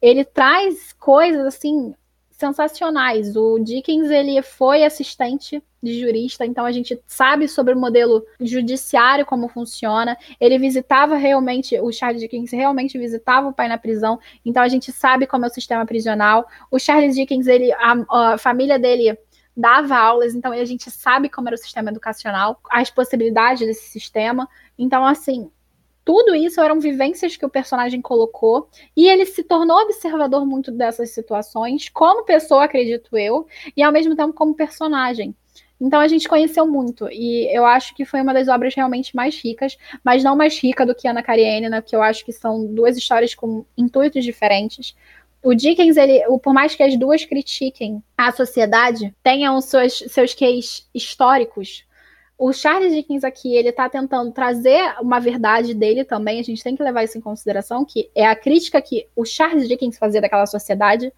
Ele 0.00 0.24
traz 0.24 0.92
coisas 0.94 1.44
assim 1.44 1.94
sensacionais. 2.42 3.36
O 3.36 3.60
Dickens 3.60 4.10
ele 4.10 4.42
foi 4.42 4.82
assistente 4.82 5.62
de 5.80 6.00
jurista, 6.00 6.44
então 6.44 6.64
a 6.64 6.72
gente 6.72 7.00
sabe 7.06 7.46
sobre 7.46 7.74
o 7.74 7.78
modelo 7.78 8.24
judiciário 8.40 9.24
como 9.24 9.48
funciona. 9.48 10.16
Ele 10.40 10.58
visitava 10.58 11.16
realmente, 11.16 11.78
o 11.80 11.92
Charles 11.92 12.20
Dickens 12.20 12.50
realmente 12.50 12.98
visitava 12.98 13.48
o 13.48 13.52
pai 13.52 13.68
na 13.68 13.78
prisão, 13.78 14.18
então 14.44 14.62
a 14.62 14.68
gente 14.68 14.90
sabe 14.92 15.26
como 15.26 15.44
é 15.44 15.48
o 15.48 15.52
sistema 15.52 15.86
prisional. 15.86 16.46
O 16.70 16.78
Charles 16.78 17.14
Dickens, 17.14 17.46
ele, 17.46 17.72
a, 17.72 18.32
a 18.34 18.38
família 18.38 18.78
dele 18.78 19.16
dava 19.56 19.96
aulas, 19.96 20.34
então 20.34 20.52
a 20.52 20.64
gente 20.64 20.90
sabe 20.90 21.28
como 21.28 21.48
era 21.48 21.54
o 21.54 21.58
sistema 21.58 21.90
educacional, 21.90 22.60
as 22.70 22.90
possibilidades 22.90 23.66
desse 23.66 23.88
sistema. 23.88 24.48
Então, 24.78 25.04
assim, 25.06 25.50
tudo 26.04 26.34
isso 26.34 26.60
eram 26.60 26.80
vivências 26.80 27.36
que 27.36 27.46
o 27.46 27.50
personagem 27.50 28.00
colocou 28.00 28.68
e 28.96 29.08
ele 29.08 29.24
se 29.24 29.42
tornou 29.42 29.78
observador 29.78 30.44
muito 30.44 30.70
dessas 30.70 31.10
situações, 31.10 31.88
como 31.88 32.24
pessoa, 32.24 32.64
acredito 32.64 33.16
eu, 33.16 33.46
e 33.76 33.82
ao 33.82 33.92
mesmo 33.92 34.16
tempo 34.16 34.32
como 34.32 34.54
personagem. 34.54 35.34
Então 35.80 35.98
a 35.98 36.06
gente 36.06 36.28
conheceu 36.28 36.64
muito 36.64 37.08
e 37.10 37.48
eu 37.52 37.66
acho 37.66 37.92
que 37.96 38.04
foi 38.04 38.20
uma 38.20 38.32
das 38.32 38.46
obras 38.46 38.72
realmente 38.72 39.16
mais 39.16 39.36
ricas, 39.42 39.76
mas 40.04 40.22
não 40.22 40.36
mais 40.36 40.56
rica 40.56 40.86
do 40.86 40.94
que 40.94 41.08
Ana 41.08 41.24
Karenina, 41.24 41.82
que 41.82 41.94
eu 41.94 42.00
acho 42.00 42.24
que 42.24 42.32
são 42.32 42.64
duas 42.72 42.96
histórias 42.96 43.34
com 43.34 43.64
intuitos 43.76 44.24
diferentes. 44.24 44.94
O 45.42 45.54
Dickens, 45.54 45.96
ele, 45.96 46.22
por 46.38 46.54
mais 46.54 46.76
que 46.76 46.84
as 46.84 46.96
duas 46.96 47.24
critiquem 47.24 48.00
a 48.16 48.30
sociedade, 48.30 49.12
tenham 49.24 49.60
seus, 49.60 50.04
seus 50.06 50.34
queis 50.34 50.88
históricos, 50.94 51.84
o 52.42 52.52
Charles 52.52 52.92
Dickens 52.92 53.22
aqui, 53.22 53.54
ele 53.54 53.68
está 53.68 53.88
tentando 53.88 54.32
trazer 54.32 54.96
uma 55.00 55.20
verdade 55.20 55.74
dele 55.74 56.04
também, 56.04 56.40
a 56.40 56.42
gente 56.42 56.60
tem 56.60 56.74
que 56.74 56.82
levar 56.82 57.04
isso 57.04 57.16
em 57.16 57.20
consideração, 57.20 57.84
que 57.84 58.10
é 58.16 58.26
a 58.26 58.34
crítica 58.34 58.82
que 58.82 59.06
o 59.14 59.24
Charles 59.24 59.68
Dickens 59.68 59.96
fazia 59.96 60.20
daquela 60.20 60.44
sociedade. 60.44 61.12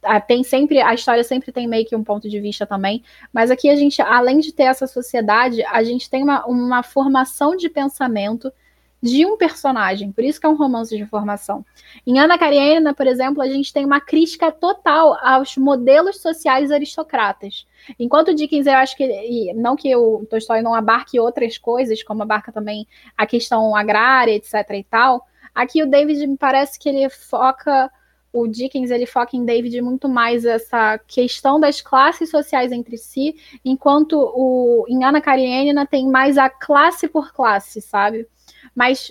Ah, 0.00 0.20
tem 0.20 0.44
sempre, 0.44 0.80
a 0.80 0.94
história 0.94 1.24
sempre 1.24 1.50
tem 1.50 1.66
meio 1.66 1.84
que 1.84 1.96
um 1.96 2.04
ponto 2.04 2.30
de 2.30 2.38
vista 2.38 2.64
também, 2.64 3.02
mas 3.32 3.50
aqui 3.50 3.68
a 3.68 3.74
gente, 3.74 4.00
além 4.00 4.38
de 4.38 4.52
ter 4.52 4.62
essa 4.64 4.86
sociedade, 4.86 5.64
a 5.64 5.82
gente 5.82 6.08
tem 6.08 6.22
uma, 6.22 6.46
uma 6.46 6.84
formação 6.84 7.56
de 7.56 7.68
pensamento 7.68 8.52
de 9.00 9.24
um 9.24 9.36
personagem, 9.36 10.10
por 10.10 10.24
isso 10.24 10.40
que 10.40 10.46
é 10.46 10.48
um 10.48 10.56
romance 10.56 10.96
de 10.96 11.06
formação. 11.06 11.64
Em 12.06 12.18
Ana 12.18 12.36
Karenina, 12.36 12.92
por 12.92 13.06
exemplo, 13.06 13.40
a 13.40 13.48
gente 13.48 13.72
tem 13.72 13.84
uma 13.84 14.00
crítica 14.00 14.50
total 14.50 15.16
aos 15.22 15.56
modelos 15.56 16.20
sociais 16.20 16.70
aristocratas. 16.72 17.66
Enquanto 17.98 18.34
Dickens, 18.34 18.66
eu 18.66 18.74
acho 18.74 18.96
que, 18.96 19.52
não 19.54 19.76
que 19.76 19.94
o 19.94 20.26
Tolstói 20.28 20.62
não 20.62 20.74
abarque 20.74 21.20
outras 21.20 21.56
coisas, 21.56 22.02
como 22.02 22.22
abarca 22.22 22.50
também 22.50 22.86
a 23.16 23.24
questão 23.24 23.74
agrária, 23.76 24.34
etc 24.34 24.54
e 24.70 24.84
tal, 24.84 25.24
aqui 25.54 25.82
o 25.82 25.88
David 25.88 26.26
me 26.26 26.36
parece 26.36 26.78
que 26.78 26.88
ele 26.88 27.08
foca 27.08 27.90
o 28.30 28.46
Dickens 28.46 28.90
ele 28.90 29.06
foca 29.06 29.36
em 29.36 29.44
David 29.44 29.80
muito 29.80 30.06
mais 30.08 30.44
essa 30.44 30.98
questão 30.98 31.58
das 31.58 31.80
classes 31.80 32.30
sociais 32.30 32.72
entre 32.72 32.98
si, 32.98 33.34
enquanto 33.64 34.18
o 34.18 34.84
em 34.86 35.02
Ana 35.02 35.20
Karenina 35.20 35.86
tem 35.86 36.06
mais 36.06 36.36
a 36.36 36.50
classe 36.50 37.08
por 37.08 37.32
classe, 37.32 37.80
sabe? 37.80 38.28
Mas 38.74 39.10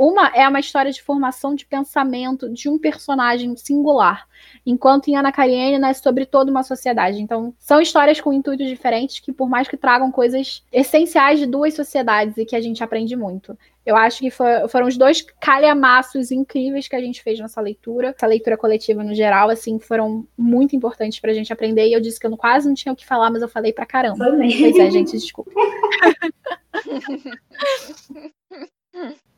uma 0.00 0.28
é 0.28 0.48
uma 0.48 0.60
história 0.60 0.90
de 0.90 1.02
formação 1.02 1.54
de 1.54 1.66
pensamento 1.66 2.48
de 2.48 2.70
um 2.70 2.78
personagem 2.78 3.54
singular, 3.54 4.26
enquanto 4.64 5.08
em 5.08 5.14
Ana 5.14 5.30
Karenina 5.30 5.90
é 5.90 5.92
sobre 5.92 6.24
toda 6.24 6.50
uma 6.50 6.62
sociedade. 6.62 7.20
Então, 7.20 7.52
são 7.58 7.82
histórias 7.82 8.18
com 8.18 8.32
intuitos 8.32 8.66
diferentes 8.66 9.20
que, 9.20 9.30
por 9.30 9.46
mais 9.46 9.68
que 9.68 9.76
tragam 9.76 10.10
coisas 10.10 10.64
essenciais 10.72 11.38
de 11.38 11.44
duas 11.44 11.74
sociedades 11.74 12.38
e 12.38 12.46
que 12.46 12.56
a 12.56 12.62
gente 12.62 12.82
aprende 12.82 13.14
muito. 13.14 13.58
Eu 13.84 13.94
acho 13.94 14.20
que 14.20 14.30
foram 14.30 14.86
os 14.86 14.96
dois 14.96 15.20
calhamaços 15.38 16.30
incríveis 16.30 16.88
que 16.88 16.96
a 16.96 17.00
gente 17.00 17.22
fez 17.22 17.38
nessa 17.38 17.60
leitura. 17.60 18.14
Essa 18.16 18.26
leitura 18.26 18.56
coletiva 18.56 19.04
no 19.04 19.14
geral, 19.14 19.50
assim, 19.50 19.78
foram 19.78 20.26
muito 20.34 20.74
importantes 20.74 21.20
pra 21.20 21.34
gente 21.34 21.52
aprender. 21.52 21.88
E 21.88 21.92
eu 21.92 22.00
disse 22.00 22.18
que 22.18 22.26
eu 22.26 22.34
quase 22.38 22.66
não 22.66 22.74
tinha 22.74 22.94
o 22.94 22.96
que 22.96 23.04
falar, 23.04 23.30
mas 23.30 23.42
eu 23.42 23.48
falei 23.48 23.70
pra 23.70 23.84
caramba. 23.84 24.30
Pois 24.30 24.78
é, 24.78 24.90
gente, 24.90 25.12
desculpa. 25.12 25.50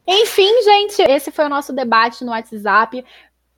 Enfim, 0.07 0.63
gente, 0.63 1.03
esse 1.03 1.31
foi 1.31 1.45
o 1.45 1.49
nosso 1.49 1.73
debate 1.73 2.25
no 2.25 2.33
WhatsApp 2.33 3.05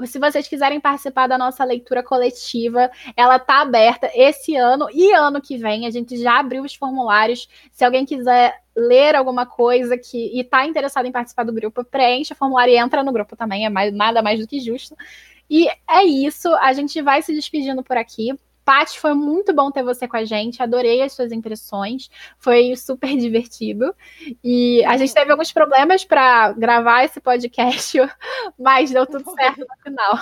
se 0.02 0.18
vocês 0.18 0.48
quiserem 0.48 0.80
participar 0.80 1.28
da 1.28 1.38
nossa 1.38 1.62
leitura 1.64 2.02
coletiva, 2.02 2.90
ela 3.16 3.36
está 3.36 3.60
aberta 3.60 4.10
esse 4.12 4.56
ano 4.56 4.88
e 4.92 5.12
ano 5.12 5.40
que 5.40 5.56
vem. 5.56 5.86
A 5.86 5.90
gente 5.90 6.16
já 6.16 6.40
abriu 6.40 6.64
os 6.64 6.74
formulários. 6.74 7.48
Se 7.70 7.84
alguém 7.84 8.04
quiser 8.04 8.60
ler 8.74 9.14
alguma 9.14 9.46
coisa 9.46 9.96
que 9.96 10.36
e 10.36 10.40
está 10.40 10.66
interessado 10.66 11.06
em 11.06 11.12
participar 11.12 11.44
do 11.44 11.52
grupo, 11.52 11.84
preenche 11.84 12.32
o 12.32 12.36
formulário 12.36 12.74
e 12.74 12.76
entra 12.76 13.04
no 13.04 13.12
grupo 13.12 13.36
também. 13.36 13.64
É 13.64 13.68
mais, 13.68 13.94
nada 13.94 14.20
mais 14.20 14.40
do 14.40 14.48
que 14.48 14.58
justo. 14.58 14.96
E 15.48 15.68
é 15.88 16.02
isso. 16.04 16.52
A 16.56 16.72
gente 16.72 17.00
vai 17.00 17.22
se 17.22 17.32
despedindo 17.32 17.82
por 17.82 17.96
aqui. 17.96 18.36
Paty, 18.64 18.98
foi 18.98 19.14
muito 19.14 19.52
bom 19.54 19.70
ter 19.70 19.82
você 19.82 20.08
com 20.08 20.16
a 20.16 20.24
gente. 20.24 20.62
Adorei 20.62 21.02
as 21.02 21.12
suas 21.12 21.30
impressões. 21.32 22.08
Foi 22.38 22.74
super 22.76 23.14
divertido. 23.16 23.94
E 24.42 24.84
a 24.84 24.96
gente 24.96 25.12
teve 25.12 25.30
alguns 25.30 25.52
problemas 25.52 26.04
para 26.04 26.52
gravar 26.52 27.04
esse 27.04 27.20
podcast, 27.20 27.98
mas 28.58 28.90
deu 28.90 29.06
tudo 29.06 29.30
certo 29.36 29.60
no 29.60 29.82
final. 29.82 30.18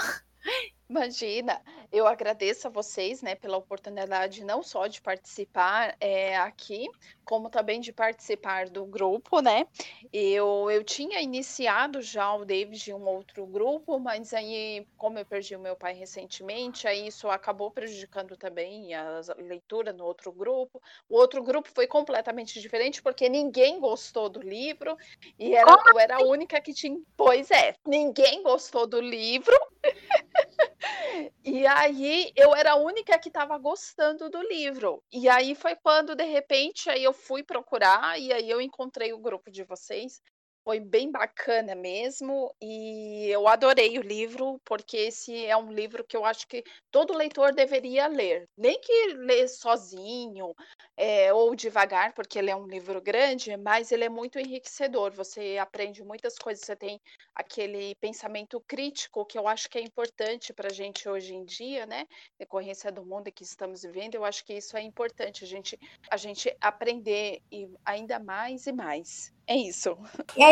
Imagina, 0.92 1.58
eu 1.90 2.06
agradeço 2.06 2.66
a 2.66 2.70
vocês, 2.70 3.22
né, 3.22 3.34
pela 3.34 3.56
oportunidade 3.56 4.44
não 4.44 4.62
só 4.62 4.86
de 4.86 5.00
participar 5.00 5.96
é, 5.98 6.36
aqui, 6.36 6.86
como 7.24 7.48
também 7.48 7.80
de 7.80 7.94
participar 7.94 8.68
do 8.68 8.84
grupo, 8.84 9.40
né? 9.40 9.66
Eu, 10.12 10.70
eu 10.70 10.84
tinha 10.84 11.18
iniciado 11.22 12.02
já 12.02 12.34
o 12.34 12.44
David 12.44 12.90
em 12.90 12.94
um 12.94 13.06
outro 13.06 13.46
grupo, 13.46 13.98
mas 13.98 14.34
aí, 14.34 14.86
como 14.98 15.18
eu 15.18 15.24
perdi 15.24 15.56
o 15.56 15.60
meu 15.60 15.74
pai 15.74 15.94
recentemente, 15.94 16.86
aí 16.86 17.06
isso 17.06 17.30
acabou 17.30 17.70
prejudicando 17.70 18.36
também 18.36 18.92
a 18.92 19.22
leitura 19.38 19.94
no 19.94 20.04
outro 20.04 20.30
grupo. 20.30 20.82
O 21.08 21.16
outro 21.16 21.42
grupo 21.42 21.70
foi 21.74 21.86
completamente 21.86 22.60
diferente, 22.60 23.00
porque 23.00 23.30
ninguém 23.30 23.80
gostou 23.80 24.28
do 24.28 24.42
livro, 24.42 24.94
e 25.38 25.54
era, 25.54 25.72
eu 25.86 25.98
era 25.98 26.16
a 26.16 26.18
assim? 26.18 26.28
única 26.28 26.60
que 26.60 26.74
tinha. 26.74 27.00
Pois 27.16 27.50
é, 27.50 27.74
ninguém 27.86 28.42
gostou 28.42 28.86
do 28.86 29.00
livro. 29.00 29.56
E 31.44 31.66
aí 31.66 32.32
eu 32.36 32.54
era 32.54 32.72
a 32.72 32.76
única 32.76 33.18
que 33.18 33.28
estava 33.28 33.58
gostando 33.58 34.30
do 34.30 34.40
livro. 34.42 35.02
E 35.12 35.28
aí 35.28 35.54
foi 35.54 35.74
quando, 35.76 36.14
de 36.14 36.24
repente, 36.24 36.88
aí 36.90 37.02
eu 37.04 37.12
fui 37.12 37.42
procurar 37.42 38.18
e 38.18 38.32
aí 38.32 38.48
eu 38.48 38.60
encontrei 38.60 39.12
o 39.12 39.18
grupo 39.18 39.50
de 39.50 39.64
vocês. 39.64 40.20
Foi 40.64 40.78
bem 40.78 41.10
bacana 41.10 41.74
mesmo, 41.74 42.54
e 42.62 43.26
eu 43.28 43.48
adorei 43.48 43.98
o 43.98 44.02
livro, 44.02 44.60
porque 44.64 44.96
esse 44.96 45.44
é 45.44 45.56
um 45.56 45.72
livro 45.72 46.04
que 46.04 46.16
eu 46.16 46.24
acho 46.24 46.46
que 46.46 46.62
todo 46.90 47.16
leitor 47.16 47.52
deveria 47.52 48.06
ler. 48.06 48.48
Nem 48.56 48.80
que 48.80 49.06
lê 49.14 49.48
sozinho 49.48 50.54
é, 50.96 51.32
ou 51.32 51.54
devagar, 51.56 52.12
porque 52.12 52.38
ele 52.38 52.50
é 52.50 52.54
um 52.54 52.66
livro 52.66 53.00
grande, 53.02 53.56
mas 53.56 53.90
ele 53.90 54.04
é 54.04 54.08
muito 54.08 54.38
enriquecedor. 54.38 55.12
Você 55.12 55.58
aprende 55.58 56.04
muitas 56.04 56.38
coisas, 56.38 56.64
você 56.64 56.76
tem 56.76 57.00
aquele 57.34 57.96
pensamento 57.96 58.60
crítico 58.60 59.26
que 59.26 59.38
eu 59.38 59.48
acho 59.48 59.68
que 59.68 59.78
é 59.78 59.82
importante 59.82 60.52
para 60.52 60.68
a 60.68 60.72
gente 60.72 61.08
hoje 61.08 61.34
em 61.34 61.44
dia, 61.44 61.86
né? 61.86 62.06
Decorrência 62.38 62.92
do 62.92 63.04
mundo 63.04 63.32
que 63.32 63.42
estamos 63.42 63.82
vivendo, 63.82 64.14
eu 64.14 64.24
acho 64.24 64.44
que 64.44 64.54
isso 64.54 64.76
é 64.76 64.82
importante, 64.82 65.44
a 65.44 65.46
gente, 65.46 65.78
a 66.10 66.16
gente 66.16 66.54
aprender 66.60 67.42
e 67.50 67.68
ainda 67.84 68.20
mais 68.20 68.66
e 68.66 68.72
mais. 68.72 69.32
É 69.46 69.56
isso. 69.56 69.98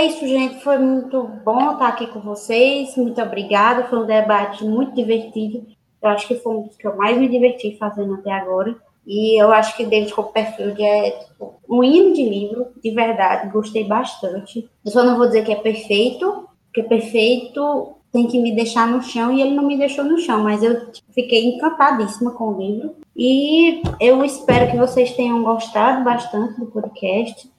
É 0.00 0.06
isso, 0.06 0.26
gente. 0.26 0.62
Foi 0.62 0.78
muito 0.78 1.22
bom 1.44 1.72
estar 1.72 1.88
aqui 1.88 2.06
com 2.06 2.20
vocês. 2.20 2.96
Muito 2.96 3.20
obrigada. 3.20 3.84
Foi 3.84 3.98
um 3.98 4.06
debate 4.06 4.64
muito 4.64 4.94
divertido. 4.94 5.66
Eu 6.02 6.08
acho 6.08 6.26
que 6.26 6.36
foi 6.36 6.56
um 6.56 6.62
dos 6.62 6.76
que 6.76 6.86
eu 6.86 6.96
mais 6.96 7.18
me 7.18 7.28
diverti 7.28 7.76
fazendo 7.78 8.14
até 8.14 8.32
agora. 8.32 8.74
E 9.06 9.40
eu 9.40 9.52
acho 9.52 9.76
que 9.76 9.84
David 9.84 10.12
Copperfield 10.14 10.82
é 10.82 11.10
tipo, 11.10 11.54
um 11.68 11.84
hino 11.84 12.14
de 12.14 12.24
livro, 12.24 12.68
de 12.82 12.90
verdade. 12.90 13.50
Gostei 13.50 13.84
bastante. 13.84 14.68
Eu 14.84 14.90
só 14.90 15.04
não 15.04 15.18
vou 15.18 15.26
dizer 15.26 15.44
que 15.44 15.52
é 15.52 15.56
perfeito, 15.56 16.48
porque 16.66 16.82
perfeito 16.88 17.96
tem 18.12 18.26
que 18.26 18.38
me 18.38 18.54
deixar 18.54 18.88
no 18.88 19.02
chão 19.02 19.32
e 19.32 19.40
ele 19.40 19.54
não 19.54 19.66
me 19.66 19.76
deixou 19.76 20.04
no 20.04 20.18
chão, 20.18 20.42
mas 20.42 20.62
eu 20.62 20.90
tipo, 20.90 21.12
fiquei 21.12 21.44
encantadíssima 21.44 22.32
com 22.32 22.48
o 22.48 22.58
livro. 22.58 22.96
E 23.16 23.82
eu 24.00 24.24
espero 24.24 24.70
que 24.70 24.76
vocês 24.76 25.12
tenham 25.12 25.42
gostado 25.42 26.02
bastante 26.02 26.58
do 26.58 26.66
podcast. 26.66 27.50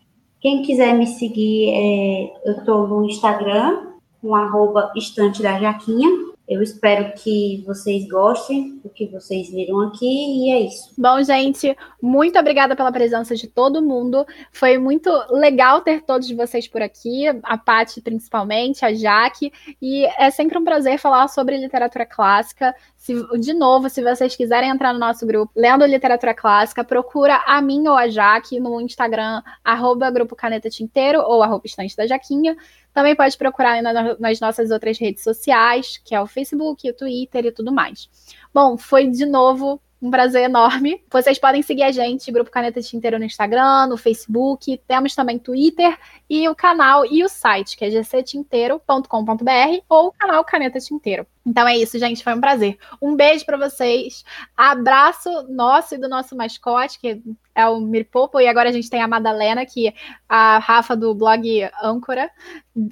Quem 0.42 0.64
quiser 0.64 0.96
me 0.96 1.06
seguir, 1.06 1.70
é, 1.70 2.34
eu 2.50 2.58
estou 2.58 2.88
no 2.88 3.06
Instagram, 3.06 3.92
com 4.20 4.36
arroba 4.36 4.92
estante 4.96 5.42
da 5.42 5.60
Jaquinha. 5.60 6.32
Eu 6.50 6.62
espero 6.62 7.14
que 7.14 7.64
vocês 7.66 8.06
gostem 8.10 8.78
do 8.80 8.90
que 8.90 9.06
vocês 9.06 9.50
viram 9.50 9.80
aqui 9.82 10.06
e 10.06 10.52
é 10.52 10.60
isso. 10.62 10.92
Bom, 10.98 11.24
gente, 11.24 11.74
muito 12.02 12.38
obrigada 12.38 12.76
pela 12.76 12.92
presença 12.92 13.36
de 13.36 13.48
todo 13.48 13.82
mundo. 13.82 14.26
Foi 14.52 14.78
muito 14.78 15.10
legal 15.30 15.80
ter 15.80 16.02
todos 16.02 16.30
vocês 16.32 16.68
por 16.68 16.82
aqui, 16.82 17.26
a 17.44 17.58
Paty 17.58 18.02
principalmente, 18.02 18.84
a 18.84 18.94
Jaque, 18.94 19.54
e 19.82 20.06
é 20.18 20.30
sempre 20.30 20.58
um 20.58 20.64
prazer 20.66 20.98
falar 20.98 21.30
sobre 21.30 21.56
literatura 21.56 22.06
clássica. 22.06 22.76
Se, 23.02 23.16
de 23.40 23.52
novo, 23.52 23.90
se 23.90 24.00
vocês 24.04 24.36
quiserem 24.36 24.70
entrar 24.70 24.94
no 24.94 25.00
nosso 25.00 25.26
grupo 25.26 25.52
Lendo 25.56 25.84
Literatura 25.88 26.36
Clássica, 26.36 26.84
procura 26.84 27.42
a 27.48 27.60
mim 27.60 27.88
ou 27.88 27.96
a 27.96 28.08
Jaque 28.08 28.60
no 28.60 28.80
Instagram, 28.80 29.42
arroba 29.64 30.12
Grupo 30.12 30.36
Caneta 30.36 30.70
Tinteiro 30.70 31.20
ou 31.20 31.42
arroba 31.42 31.66
Estante 31.66 31.98
da 31.98 32.06
Jaquinha. 32.06 32.56
Também 32.94 33.16
pode 33.16 33.36
procurar 33.40 33.82
nas 34.20 34.40
nossas 34.40 34.70
outras 34.70 35.00
redes 35.00 35.24
sociais, 35.24 36.00
que 36.06 36.14
é 36.14 36.22
o 36.22 36.28
Facebook, 36.28 36.88
o 36.88 36.94
Twitter 36.94 37.48
e 37.48 37.52
tudo 37.52 37.72
mais. 37.72 38.08
Bom, 38.54 38.78
foi 38.78 39.08
de 39.08 39.26
novo 39.26 39.82
um 40.02 40.10
prazer 40.10 40.44
enorme. 40.44 41.04
Vocês 41.12 41.38
podem 41.38 41.62
seguir 41.62 41.84
a 41.84 41.92
gente, 41.92 42.32
Grupo 42.32 42.50
Caneta 42.50 42.82
Tinteiro, 42.82 43.20
no 43.20 43.26
Instagram, 43.26 43.88
no 43.88 43.98
Facebook. 43.98 44.82
Temos 44.88 45.14
também 45.14 45.38
Twitter 45.38 45.96
e 46.28 46.50
o 46.50 46.56
canal 46.56 47.06
e 47.06 47.24
o 47.24 47.30
site, 47.30 47.78
que 47.78 47.86
é 47.86 47.90
gctinteiro.com.br 47.90 49.84
ou 49.88 50.08
o 50.08 50.12
canal 50.12 50.44
Caneta 50.44 50.80
Tinteiro. 50.80 51.28
Então 51.46 51.68
é 51.68 51.78
isso, 51.78 52.00
gente. 52.00 52.24
Foi 52.24 52.34
um 52.34 52.42
prazer. 52.42 52.80
Um 53.00 53.16
beijo 53.16 53.46
para 53.46 53.58
vocês. 53.58 54.24
Abraço 54.58 55.30
nosso 55.50 55.94
e 55.94 55.98
do 56.00 56.10
nosso 56.10 56.36
mascote, 56.36 57.00
que 57.00 57.22
é 57.54 57.68
o 57.68 57.80
Mirpopo. 57.80 58.40
E 58.40 58.48
agora 58.48 58.70
a 58.70 58.72
gente 58.72 58.90
tem 58.90 59.02
a 59.02 59.08
Madalena, 59.08 59.66
que 59.66 59.94
a 60.28 60.58
Rafa 60.58 60.96
do 60.96 61.14
blog 61.14 61.70
Âncora 61.84 62.32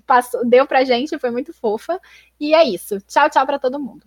passou, 0.06 0.46
deu 0.46 0.68
pra 0.68 0.84
gente. 0.84 1.18
Foi 1.18 1.32
muito 1.32 1.54
fofa. 1.54 2.00
E 2.40 2.54
é 2.54 2.64
isso. 2.64 3.00
Tchau, 3.02 3.30
tchau 3.32 3.46
para 3.48 3.58
todo 3.58 3.80
mundo. 3.80 3.98